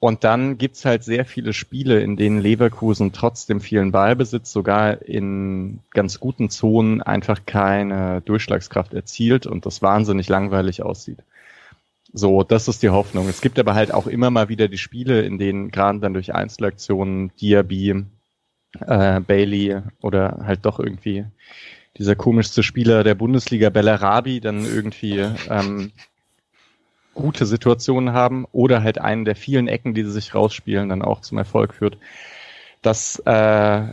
Und 0.00 0.22
dann 0.22 0.58
gibt's 0.58 0.84
halt 0.84 1.02
sehr 1.02 1.24
viele 1.24 1.52
Spiele, 1.52 2.00
in 2.00 2.16
denen 2.16 2.40
Leverkusen 2.40 3.12
trotzdem 3.12 3.60
vielen 3.60 3.90
Ballbesitz, 3.90 4.52
sogar 4.52 5.02
in 5.02 5.80
ganz 5.90 6.20
guten 6.20 6.50
Zonen 6.50 7.02
einfach 7.02 7.40
keine 7.46 8.20
Durchschlagskraft 8.20 8.94
erzielt 8.94 9.46
und 9.46 9.66
das 9.66 9.82
wahnsinnig 9.82 10.28
langweilig 10.28 10.82
aussieht. 10.82 11.18
So, 12.12 12.44
das 12.44 12.68
ist 12.68 12.82
die 12.82 12.90
Hoffnung. 12.90 13.28
Es 13.28 13.40
gibt 13.40 13.58
aber 13.58 13.74
halt 13.74 13.92
auch 13.92 14.06
immer 14.06 14.30
mal 14.30 14.48
wieder 14.48 14.68
die 14.68 14.78
Spiele, 14.78 15.22
in 15.22 15.36
denen 15.36 15.70
gerade 15.70 15.98
dann 15.98 16.14
durch 16.14 16.32
Einzelaktionen 16.32 17.32
Diaby, 17.40 18.04
äh, 18.86 19.20
Bailey 19.20 19.82
oder 20.00 20.44
halt 20.44 20.64
doch 20.64 20.78
irgendwie 20.78 21.26
dieser 21.98 22.16
komischste 22.16 22.62
Spieler 22.62 23.04
der 23.04 23.14
Bundesliga 23.14 23.70
Bellarabi 23.70 24.40
dann 24.40 24.64
irgendwie 24.64 25.24
ähm, 25.50 25.92
gute 27.14 27.46
Situationen 27.46 28.12
haben 28.12 28.46
oder 28.52 28.82
halt 28.82 29.00
einen 29.00 29.24
der 29.24 29.36
vielen 29.36 29.68
Ecken, 29.68 29.94
die 29.94 30.04
sie 30.04 30.12
sich 30.12 30.34
rausspielen, 30.34 30.88
dann 30.88 31.02
auch 31.02 31.20
zum 31.20 31.38
Erfolg 31.38 31.74
führt. 31.74 31.98
Das 32.82 33.18
äh, 33.26 33.86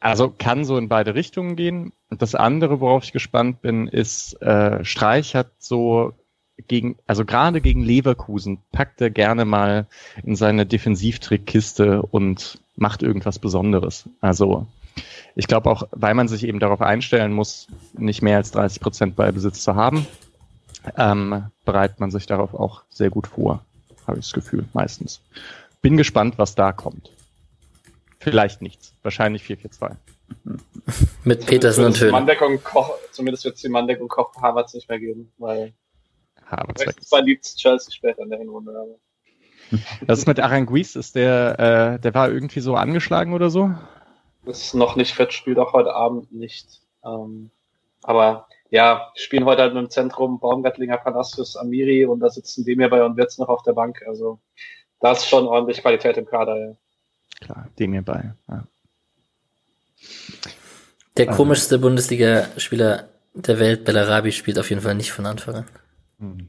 also 0.00 0.30
kann 0.36 0.64
so 0.64 0.78
in 0.78 0.88
beide 0.88 1.14
Richtungen 1.14 1.56
gehen. 1.56 1.92
Und 2.08 2.22
das 2.22 2.34
andere, 2.34 2.80
worauf 2.80 3.04
ich 3.04 3.12
gespannt 3.12 3.60
bin, 3.62 3.86
ist, 3.86 4.40
äh, 4.42 4.82
Streich 4.84 5.34
hat 5.34 5.52
so 5.58 6.14
gegen, 6.66 6.96
also 7.06 7.24
gerade 7.24 7.60
gegen 7.60 7.82
Leverkusen 7.82 8.58
packt 8.72 9.00
er 9.00 9.10
gerne 9.10 9.44
mal 9.44 9.86
in 10.24 10.36
seine 10.36 10.66
Defensivtrickkiste 10.66 12.02
und 12.02 12.60
macht 12.76 13.02
irgendwas 13.02 13.38
Besonderes. 13.38 14.08
Also 14.20 14.66
ich 15.34 15.46
glaube 15.46 15.70
auch, 15.70 15.84
weil 15.92 16.14
man 16.14 16.28
sich 16.28 16.44
eben 16.44 16.60
darauf 16.60 16.80
einstellen 16.80 17.32
muss, 17.32 17.66
nicht 17.92 18.22
mehr 18.22 18.36
als 18.36 18.50
30 18.50 18.80
Prozent 18.80 19.16
Ballbesitz 19.16 19.62
zu 19.62 19.74
haben, 19.74 20.06
ähm, 20.96 21.44
bereitet 21.64 22.00
man 22.00 22.10
sich 22.10 22.26
darauf 22.26 22.54
auch 22.54 22.82
sehr 22.88 23.10
gut 23.10 23.26
vor, 23.26 23.64
habe 24.06 24.18
ich 24.18 24.26
das 24.26 24.32
Gefühl, 24.32 24.64
meistens. 24.72 25.20
Bin 25.82 25.96
gespannt, 25.96 26.38
was 26.38 26.54
da 26.54 26.72
kommt. 26.72 27.10
Vielleicht 28.18 28.60
nichts. 28.60 28.94
Wahrscheinlich 29.02 29.42
4-4-2. 29.44 29.96
Mit 31.24 31.46
Petersen 31.46 31.84
und 31.84 32.00
Höhn. 32.00 32.62
Koch, 32.62 32.94
zumindest 33.12 33.44
wird 33.44 33.56
es 33.56 33.62
die 33.62 33.68
Manndeckung 33.68 34.08
Koch 34.08 34.34
Havertz 34.40 34.74
nicht 34.74 34.88
mehr 34.88 35.00
geben, 35.00 35.32
weil 35.38 35.72
Havertz 36.46 37.08
zwar 37.08 37.22
liebt 37.22 37.44
Chelsea 37.56 37.92
später 37.92 38.22
in 38.22 38.30
der 38.30 38.38
Hinrunde. 38.38 38.72
Aber. 38.72 38.98
Das 40.06 40.18
ist 40.18 40.26
mit 40.26 40.40
Aranguiz, 40.40 40.96
ist 40.96 41.14
der, 41.14 41.58
äh, 41.96 42.00
der 42.00 42.14
war 42.14 42.30
irgendwie 42.30 42.60
so 42.60 42.74
angeschlagen 42.74 43.32
oder 43.32 43.50
so? 43.50 43.72
Das 44.44 44.62
ist 44.62 44.74
noch 44.74 44.96
nicht 44.96 45.14
fit, 45.14 45.32
spielt 45.32 45.58
auch 45.58 45.72
heute 45.72 45.94
Abend 45.94 46.32
nicht. 46.32 46.80
Ähm, 47.04 47.50
aber 48.02 48.48
ja, 48.70 49.12
spielen 49.14 49.44
heute 49.44 49.62
halt 49.62 49.74
im 49.74 49.90
Zentrum 49.90 50.38
Baumgartlinger, 50.38 50.96
Palacios, 50.98 51.56
Amiri 51.56 52.06
und 52.06 52.20
da 52.20 52.30
sitzen 52.30 52.64
Demir 52.64 52.88
bei 52.88 53.04
und 53.04 53.16
Wirtz 53.16 53.38
noch 53.38 53.48
auf 53.48 53.62
der 53.62 53.72
Bank. 53.72 54.02
Also 54.06 54.40
da 55.00 55.12
ist 55.12 55.26
schon 55.26 55.46
ordentlich 55.46 55.82
Qualität 55.82 56.16
im 56.16 56.26
Kader, 56.26 56.56
ja. 56.56 56.76
Klar, 57.40 57.68
Demir 57.78 58.02
bei. 58.02 58.34
Ja. 58.48 58.64
Der 61.16 61.26
komischste 61.26 61.78
Bundesliga-Spieler 61.78 63.08
der 63.34 63.58
Welt, 63.58 63.84
Bellarabi, 63.84 64.32
spielt 64.32 64.58
auf 64.58 64.70
jeden 64.70 64.82
Fall 64.82 64.94
nicht 64.94 65.12
von 65.12 65.26
Anfang 65.26 65.56
an. 65.56 65.66
Hm. 66.18 66.48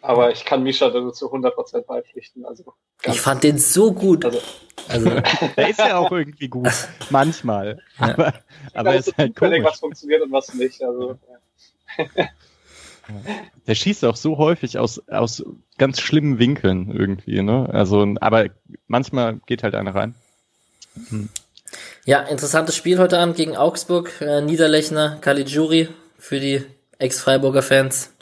Aber 0.00 0.30
ich 0.30 0.44
kann 0.44 0.62
Misha 0.62 0.90
da 0.90 1.12
zu 1.12 1.32
100% 1.32 1.82
beipflichten. 1.82 2.44
Also 2.44 2.74
Ich 3.04 3.20
fand 3.20 3.42
den 3.42 3.58
so 3.58 3.92
gut. 3.92 4.24
Also, 4.24 4.38
Also, 4.88 5.10
Der 5.56 5.68
ist 5.68 5.78
ja 5.78 5.96
auch 5.96 6.12
irgendwie 6.12 6.48
gut. 6.48 6.72
Manchmal. 7.10 7.82
Ja. 7.98 8.04
Aber, 8.10 8.34
aber 8.74 8.90
er 8.90 8.96
weiß 8.96 9.08
ist 9.08 9.18
halt 9.18 9.36
komisch. 9.36 9.64
was 9.64 9.80
funktioniert 9.80 10.22
und 10.22 10.32
was 10.32 10.54
nicht. 10.54 10.82
Also 10.82 11.18
Der 13.66 13.74
schießt 13.74 14.04
auch 14.04 14.16
so 14.16 14.38
häufig 14.38 14.78
aus, 14.78 15.02
aus 15.08 15.44
ganz 15.78 16.00
schlimmen 16.00 16.38
Winkeln 16.38 16.90
irgendwie, 16.90 17.42
ne? 17.42 17.68
Also, 17.72 18.06
aber 18.20 18.46
manchmal 18.86 19.40
geht 19.46 19.62
halt 19.62 19.74
einer 19.74 19.94
rein. 19.94 20.14
ja, 22.04 22.20
interessantes 22.22 22.76
Spiel 22.76 22.98
heute 22.98 23.18
Abend 23.18 23.36
gegen 23.36 23.56
Augsburg. 23.56 24.20
Äh, 24.20 24.40
Niederlechner, 24.42 25.18
Caligiuri 25.20 25.88
für 26.18 26.40
die 26.40 26.64
Ex-Freiburger 26.98 27.62
Fans. 27.62 28.12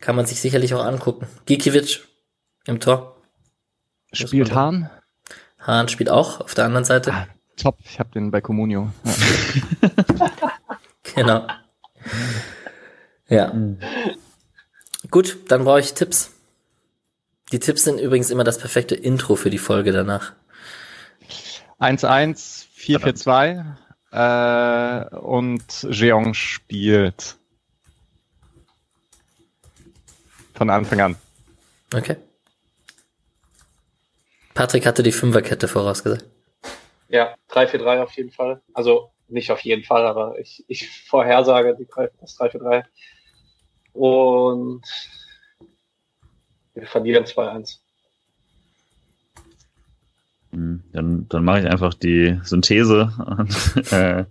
Kann 0.00 0.16
man 0.16 0.26
sich 0.26 0.40
sicherlich 0.40 0.74
auch 0.74 0.84
angucken. 0.84 1.26
Gikiewicz 1.46 2.00
im 2.66 2.80
Tor. 2.80 3.16
Spielt 4.12 4.54
Hahn? 4.54 4.90
Hahn 5.66 5.88
spielt 5.88 6.10
auch 6.10 6.40
auf 6.40 6.54
der 6.54 6.64
anderen 6.64 6.84
Seite. 6.84 7.12
Ah, 7.12 7.26
top, 7.56 7.76
ich 7.84 7.98
habe 7.98 8.10
den 8.10 8.30
bei 8.30 8.40
Comunio. 8.40 8.92
Ja. 9.04 9.12
Genau. 11.14 11.46
Ja. 13.28 13.54
Gut, 15.10 15.38
dann 15.48 15.64
brauche 15.64 15.80
ich 15.80 15.94
Tipps. 15.94 16.32
Die 17.52 17.58
Tipps 17.58 17.84
sind 17.84 18.00
übrigens 18.00 18.30
immer 18.30 18.44
das 18.44 18.58
perfekte 18.58 18.94
Intro 18.94 19.36
für 19.36 19.48
die 19.48 19.58
Folge 19.58 19.92
danach. 19.92 20.32
1-1, 21.80 22.66
4-4-2 22.76 25.12
äh, 25.12 25.16
und 25.16 25.86
Jeong 25.90 26.34
spielt 26.34 27.36
von 30.54 30.68
Anfang 30.68 31.00
an. 31.00 31.16
Okay. 31.94 32.16
Patrick 34.56 34.86
hatte 34.86 35.02
die 35.02 35.12
Fünferkette 35.12 35.68
vorausgesagt. 35.68 36.24
ja, 37.08 37.34
3-4-3 37.50 38.02
auf 38.02 38.12
jeden 38.12 38.30
Fall. 38.32 38.60
Also 38.72 39.10
nicht 39.28 39.50
auf 39.50 39.60
jeden 39.60 39.84
Fall, 39.84 40.06
aber 40.06 40.38
ich, 40.38 40.64
ich 40.68 40.88
vorhersage 41.06 41.76
die 41.78 41.86
3, 41.86 42.10
das 42.20 42.38
3-4-3. 42.38 42.84
Und 43.92 44.82
wir 46.74 46.86
verlieren 46.86 47.24
2-1. 47.24 47.78
Hm, 50.52 50.82
Dann, 50.92 51.28
dann 51.28 51.44
mache 51.44 51.60
ich 51.60 51.66
einfach 51.66 51.94
die 51.94 52.40
Synthese 52.42 53.12
und 53.26 53.76
äh, 53.92 54.24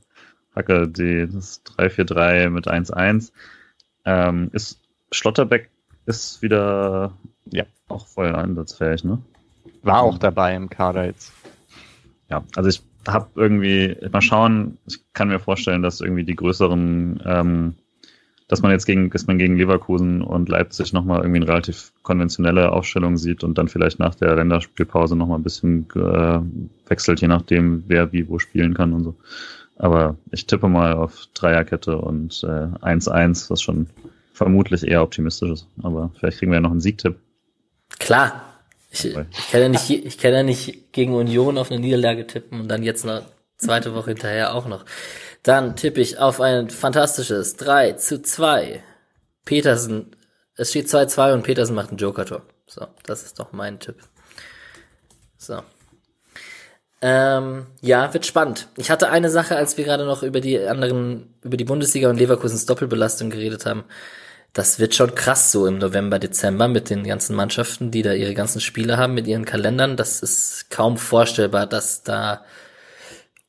hacke 0.55 0.87
die, 0.87 1.27
das 1.31 1.63
3-4-3 1.65 2.49
mit 2.49 2.67
1-1. 2.67 3.31
Ähm, 4.05 4.49
ist 4.53 4.81
Schlotterbeck 5.11 5.69
ist 6.07 6.41
wieder 6.41 7.17
Ja. 7.51 7.65
auch 7.89 8.07
voll 8.07 8.35
einsatzfähig, 8.35 9.03
ne? 9.03 9.21
War 9.85 10.01
auch 10.01 10.17
dabei 10.17 10.55
im 10.55 10.69
Kader 10.69 11.05
jetzt. 11.05 11.31
Ja, 12.29 12.43
also 12.55 12.69
ich 12.69 12.81
habe 13.07 13.27
irgendwie, 13.35 13.95
mal 14.11 14.21
schauen, 14.21 14.79
ich 14.87 14.99
kann 15.13 15.27
mir 15.27 15.39
vorstellen, 15.39 15.83
dass 15.83 16.01
irgendwie 16.01 16.23
die 16.23 16.35
größeren, 16.35 17.21
ähm, 17.23 17.75
dass 18.47 18.63
man 18.63 18.71
jetzt 18.71 18.85
gegen, 18.85 19.11
dass 19.11 19.27
man 19.27 19.37
gegen 19.37 19.57
Leverkusen 19.57 20.23
und 20.23 20.49
Leipzig 20.49 20.91
nochmal 20.91 21.19
irgendwie 21.19 21.41
eine 21.41 21.47
relativ 21.47 21.93
konventionelle 22.01 22.71
Aufstellung 22.71 23.17
sieht 23.17 23.43
und 23.43 23.57
dann 23.57 23.67
vielleicht 23.67 23.99
nach 23.99 24.15
der 24.15 24.35
Länderspielpause 24.35 25.15
nochmal 25.15 25.39
ein 25.39 25.43
bisschen 25.43 25.87
äh, 25.95 26.39
wechselt, 26.89 27.21
je 27.21 27.27
nachdem, 27.27 27.83
wer 27.87 28.11
wie 28.11 28.27
wo 28.27 28.39
spielen 28.39 28.73
kann 28.73 28.93
und 28.93 29.03
so. 29.03 29.15
Aber 29.77 30.15
ich 30.31 30.47
tippe 30.47 30.67
mal 30.67 30.93
auf 30.93 31.27
Dreierkette 31.33 31.97
und 31.97 32.43
äh, 32.43 32.67
1-1, 32.81 33.49
was 33.49 33.61
schon 33.61 33.87
vermutlich 34.33 34.87
eher 34.87 35.03
optimistisch 35.03 35.51
ist. 35.51 35.67
Aber 35.83 36.11
vielleicht 36.17 36.39
kriegen 36.39 36.51
wir 36.51 36.57
ja 36.57 36.61
noch 36.61 36.71
einen 36.71 36.81
Siegtipp. 36.81 37.17
Klar. 37.99 38.54
Ich, 38.95 39.05
ich 39.39 39.51
kann 39.51 39.61
ja 39.61 39.69
nicht, 39.69 39.89
ich 39.89 40.17
kann 40.17 40.33
ja 40.33 40.43
nicht 40.43 40.93
gegen 40.93 41.13
Union 41.13 41.57
auf 41.57 41.71
eine 41.71 41.79
Niederlage 41.79 42.25
tippen 42.27 42.61
und 42.61 42.67
dann 42.67 42.83
jetzt 42.83 43.03
eine 43.03 43.25
zweite 43.57 43.93
Woche 43.93 44.11
hinterher 44.11 44.53
auch 44.53 44.67
noch. 44.67 44.85
Dann 45.43 45.75
tippe 45.75 46.01
ich 46.01 46.17
auf 46.17 46.41
ein 46.41 46.69
fantastisches 46.69 47.55
3 47.57 47.93
zu 47.93 48.21
2. 48.21 48.83
Petersen, 49.45 50.15
es 50.55 50.69
steht 50.69 50.87
2-2 50.87 51.33
und 51.33 51.43
Petersen 51.43 51.75
macht 51.75 51.91
ein 51.91 51.97
Joker-Tor. 51.97 52.41
So, 52.65 52.87
das 53.03 53.23
ist 53.23 53.39
doch 53.39 53.51
mein 53.51 53.79
Tipp. 53.79 53.97
So. 55.37 55.61
Ähm, 57.01 57.67
ja, 57.81 58.13
wird 58.13 58.25
spannend. 58.25 58.67
Ich 58.77 58.89
hatte 58.89 59.09
eine 59.09 59.29
Sache, 59.29 59.55
als 59.55 59.77
wir 59.77 59.85
gerade 59.85 60.05
noch 60.05 60.23
über 60.23 60.41
die 60.41 60.59
anderen, 60.59 61.35
über 61.43 61.57
die 61.57 61.65
Bundesliga 61.65 62.09
und 62.09 62.17
Leverkusens 62.17 62.65
Doppelbelastung 62.65 63.29
geredet 63.29 63.65
haben. 63.65 63.83
Das 64.55 64.79
wird 64.79 64.95
schon 64.95 65.13
krass 65.15 65.51
so 65.51 65.67
im 65.67 65.79
November, 65.79 66.17
Dezember 66.17 66.69
mit 66.69 66.89
den 66.89 67.03
ganzen 67.03 67.35
Mannschaften, 67.35 67.91
die 67.91 68.03
da 68.03 68.13
ihre 68.13 68.33
ganzen 68.33 68.61
Spiele 68.61 68.95
haben 68.95 69.13
mit 69.13 69.27
ihren 69.27 69.43
Kalendern. 69.43 69.97
Das 69.97 70.21
ist 70.21 70.69
kaum 70.69 70.95
vorstellbar, 70.95 71.67
dass 71.67 72.03
da 72.03 72.45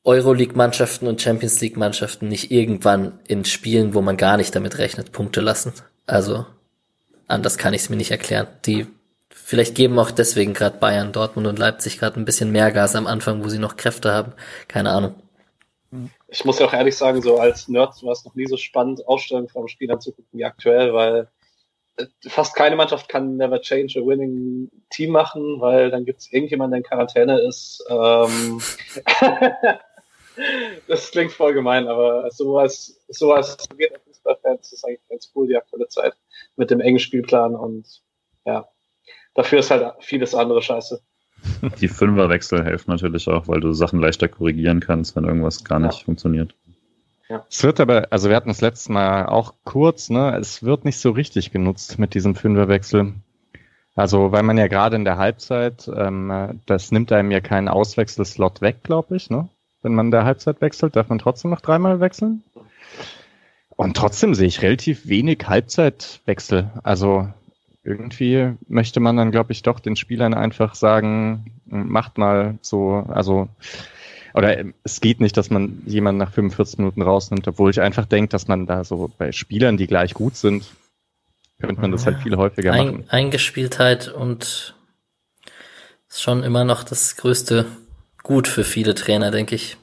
Euroleague-Mannschaften 0.03 1.07
und 1.07 1.21
Champions 1.21 1.61
League-Mannschaften 1.61 2.27
nicht 2.27 2.51
irgendwann 2.51 3.21
in 3.25 3.45
Spielen, 3.45 3.93
wo 3.93 4.01
man 4.01 4.17
gar 4.17 4.35
nicht 4.35 4.53
damit 4.53 4.79
rechnet, 4.79 5.13
Punkte 5.13 5.39
lassen. 5.39 5.71
Also 6.07 6.45
anders 7.27 7.57
kann 7.57 7.73
ich 7.73 7.83
es 7.83 7.89
mir 7.89 7.95
nicht 7.95 8.11
erklären. 8.11 8.47
Die 8.65 8.85
vielleicht 9.29 9.75
geben 9.75 9.97
auch 9.99 10.11
deswegen 10.11 10.53
gerade 10.53 10.77
Bayern, 10.77 11.13
Dortmund 11.13 11.47
und 11.47 11.57
Leipzig 11.57 11.99
gerade 11.99 12.19
ein 12.19 12.25
bisschen 12.25 12.51
mehr 12.51 12.73
Gas 12.73 12.97
am 12.97 13.07
Anfang, 13.07 13.45
wo 13.45 13.47
sie 13.47 13.59
noch 13.59 13.77
Kräfte 13.77 14.11
haben. 14.11 14.33
Keine 14.67 14.89
Ahnung. 14.89 15.15
Ich 16.27 16.43
muss 16.45 16.59
ja 16.59 16.67
auch 16.67 16.73
ehrlich 16.73 16.97
sagen, 16.97 17.21
so 17.21 17.39
als 17.39 17.67
Nerd 17.67 18.03
war 18.03 18.11
es 18.11 18.25
noch 18.25 18.35
nie 18.35 18.45
so 18.45 18.57
spannend, 18.57 19.07
Ausstellungen 19.07 19.49
vom 19.49 19.67
Spiel 19.67 19.91
anzugucken 19.91 20.39
wie 20.39 20.45
aktuell, 20.45 20.93
weil 20.93 21.29
äh, 21.97 22.05
fast 22.27 22.55
keine 22.55 22.75
Mannschaft 22.75 23.07
kann 23.09 23.37
never 23.37 23.61
change 23.61 23.99
a 23.99 24.05
winning 24.05 24.69
Team 24.89 25.11
machen, 25.11 25.61
weil 25.61 25.89
dann 25.89 26.05
gibt 26.05 26.19
es 26.19 26.31
irgendjemanden, 26.31 26.71
der 26.71 26.77
in 26.79 26.83
Quarantäne 26.83 27.39
ist. 27.39 27.83
Ähm 27.89 28.61
das 30.87 31.11
klingt 31.11 31.31
voll 31.31 31.53
gemein, 31.53 31.87
aber 31.87 32.29
sowas, 32.31 32.99
sowas 33.07 33.57
geht 33.77 33.95
auf 33.95 34.03
Fußballfans, 34.03 34.73
ist 34.73 34.85
eigentlich 34.85 35.07
ganz 35.09 35.31
cool, 35.35 35.47
die 35.47 35.57
aktuelle 35.57 35.87
Zeit 35.87 36.13
mit 36.55 36.69
dem 36.69 36.81
engen 36.81 36.99
Spielplan 36.99 37.55
und 37.55 38.01
ja, 38.45 38.67
dafür 39.33 39.59
ist 39.59 39.71
halt 39.71 39.93
vieles 39.99 40.35
andere 40.35 40.61
scheiße. 40.61 41.01
Die 41.81 41.87
Fünferwechsel 41.87 42.63
helfen 42.63 42.91
natürlich 42.91 43.27
auch, 43.27 43.47
weil 43.47 43.59
du 43.59 43.73
Sachen 43.73 43.99
leichter 43.99 44.27
korrigieren 44.27 44.79
kannst, 44.79 45.15
wenn 45.15 45.25
irgendwas 45.25 45.63
gar 45.63 45.79
nicht 45.79 45.99
ja. 45.99 46.05
funktioniert. 46.05 46.55
Ja. 47.29 47.45
Es 47.49 47.63
wird 47.63 47.79
aber, 47.79 48.07
also 48.09 48.29
wir 48.29 48.35
hatten 48.35 48.49
das 48.49 48.61
letzte 48.61 48.91
Mal 48.91 49.25
auch 49.25 49.53
kurz, 49.63 50.09
ne, 50.09 50.37
es 50.37 50.63
wird 50.63 50.85
nicht 50.85 50.99
so 50.99 51.11
richtig 51.11 51.51
genutzt 51.51 51.99
mit 51.99 52.13
diesem 52.13 52.35
Fünferwechsel. 52.35 53.13
Also, 53.95 54.31
weil 54.31 54.43
man 54.43 54.57
ja 54.57 54.67
gerade 54.67 54.95
in 54.95 55.05
der 55.05 55.17
Halbzeit, 55.17 55.89
ähm, 55.93 56.61
das 56.67 56.91
nimmt 56.91 57.11
einem 57.11 57.31
ja 57.31 57.41
keinen 57.41 57.67
Auswechselslot 57.67 58.61
weg, 58.61 58.83
glaube 58.83 59.15
ich, 59.15 59.29
ne? 59.29 59.49
Wenn 59.81 59.95
man 59.95 60.07
in 60.07 60.11
der 60.11 60.23
Halbzeit 60.23 60.61
wechselt, 60.61 60.95
darf 60.95 61.09
man 61.09 61.19
trotzdem 61.19 61.51
noch 61.51 61.61
dreimal 61.61 61.99
wechseln. 61.99 62.43
Und 63.75 63.97
trotzdem 63.97 64.33
sehe 64.33 64.47
ich 64.47 64.61
relativ 64.61 65.07
wenig 65.07 65.47
Halbzeitwechsel. 65.47 66.71
Also 66.83 67.29
irgendwie 67.87 68.53
möchte 68.67 68.99
man 68.99 69.15
dann, 69.15 69.31
glaube 69.31 69.53
ich, 69.53 69.63
doch 69.63 69.79
den 69.79 69.95
Spielern 69.95 70.33
einfach 70.33 70.75
sagen, 70.75 71.51
macht 71.65 72.17
mal 72.17 72.57
so, 72.61 73.05
also 73.07 73.47
oder 74.33 74.65
es 74.83 75.01
geht 75.01 75.19
nicht, 75.21 75.37
dass 75.37 75.49
man 75.49 75.81
jemanden 75.85 76.19
nach 76.19 76.31
45 76.31 76.79
Minuten 76.79 77.01
rausnimmt, 77.01 77.47
obwohl 77.47 77.71
ich 77.71 77.81
einfach 77.81 78.05
denke, 78.05 78.29
dass 78.29 78.47
man 78.47 78.67
da 78.67 78.83
so 78.83 79.09
bei 79.17 79.31
Spielern, 79.31 79.77
die 79.77 79.87
gleich 79.87 80.13
gut 80.13 80.35
sind, 80.35 80.65
könnte 81.59 81.81
man 81.81 81.91
das 81.91 82.05
halt 82.05 82.19
viel 82.19 82.35
häufiger 82.35 82.73
Ein, 82.73 82.85
machen. 82.85 83.05
Eingespieltheit 83.07 84.09
und 84.09 84.75
ist 86.09 86.21
schon 86.21 86.43
immer 86.43 86.65
noch 86.65 86.83
das 86.83 87.15
größte 87.15 87.65
Gut 88.21 88.47
für 88.47 88.65
viele 88.65 88.93
Trainer, 88.93 89.31
denke 89.31 89.55
ich. 89.55 89.77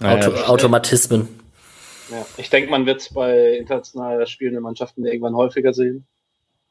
Auto, 0.00 0.32
ja, 0.32 0.46
Automatismen. 0.48 1.28
Ja, 2.10 2.24
ich 2.38 2.48
denke, 2.48 2.70
man 2.70 2.86
wird 2.86 3.02
es 3.02 3.12
bei 3.12 3.58
international 3.58 4.26
spielenden 4.26 4.62
Mannschaften 4.62 5.04
irgendwann 5.04 5.36
häufiger 5.36 5.74
sehen. 5.74 6.06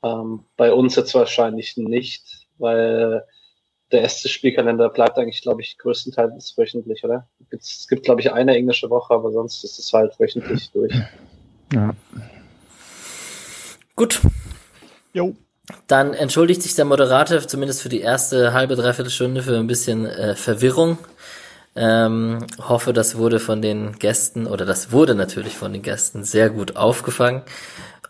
Ähm, 0.04 0.46
bei 0.58 0.74
uns 0.74 0.96
jetzt 0.96 1.16
wahrscheinlich 1.16 1.78
nicht, 1.78 2.48
weil 2.58 3.26
der 3.92 4.02
erste 4.02 4.28
Spielkalender 4.28 4.90
bleibt 4.90 5.18
eigentlich, 5.18 5.42
glaube 5.42 5.62
ich, 5.62 5.78
größtenteils 5.78 6.58
wöchentlich, 6.58 7.04
oder? 7.04 7.28
Es 7.52 7.88
gibt, 7.88 8.04
glaube 8.04 8.22
ich, 8.22 8.32
eine 8.34 8.56
englische 8.56 8.90
Woche, 8.90 9.14
aber 9.14 9.32
sonst 9.32 9.64
ist 9.64 9.80
es 9.80 9.94
halt 9.94 10.20
wöchentlich 10.20 10.72
durch. 10.72 10.94
Ja. 11.72 11.96
Gut. 13.96 14.22
Jo. 15.14 15.36
Dann 15.88 16.14
entschuldigt 16.14 16.62
sich 16.62 16.76
der 16.76 16.86
Moderator 16.86 17.48
zumindest 17.48 17.82
für 17.82 17.90
die 17.90 18.02
erste 18.02 18.54
halbe, 18.54 18.76
dreiviertel 18.76 19.12
Stunde 19.12 19.44
für 19.44 19.58
ein 19.58 19.68
bisschen 19.68 20.06
äh, 20.06 20.36
Verwirrung. 20.36 20.98
Ähm, 21.76 22.46
hoffe, 22.60 22.94
das 22.94 23.18
wurde 23.18 23.40
von 23.40 23.62
den 23.62 23.98
Gästen 23.98 24.46
oder 24.46 24.66
das 24.66 24.92
wurde 24.92 25.16
natürlich 25.16 25.58
von 25.58 25.74
den 25.74 25.82
Gästen 25.82 26.24
sehr 26.24 26.50
gut 26.50 26.76
aufgefangen. 26.76 27.42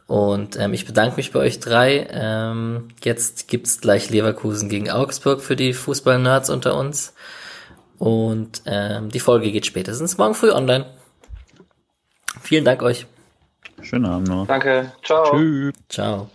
Und 0.06 0.60
ähm, 0.60 0.73
ich 0.73 0.85
bedanke 0.85 1.15
mich 1.15 1.31
bei 1.31 1.40
euch 1.40 1.60
drei. 1.60 2.07
Ähm, 2.11 2.90
jetzt 3.03 3.48
gibt's 3.48 3.80
gleich 3.80 4.10
Leverkusen 4.10 4.68
gegen 4.68 4.91
Augsburg 4.91 5.41
für 5.41 5.56
die 5.56 5.73
Fußball-Nerds 5.73 6.49
unter 6.49 6.77
uns. 6.77 7.14
Und 7.98 8.64
ähm, 8.65 9.10
die 9.10 9.22
Folge 9.22 9.52
geht 9.52 9.65
spätestens 9.65 10.18
morgen 10.18 10.35
früh 10.35 10.52
online. 10.52 10.85
Vielen 12.41 12.65
Dank 12.65 12.84
euch. 12.84 13.06
Schönen 13.81 14.06
Abend 14.06 14.27
noch. 14.27 14.45
Danke. 14.48 14.91
Ciao. 15.03 15.31
Tschüss. 15.31 15.73
Ciao. 15.88 16.30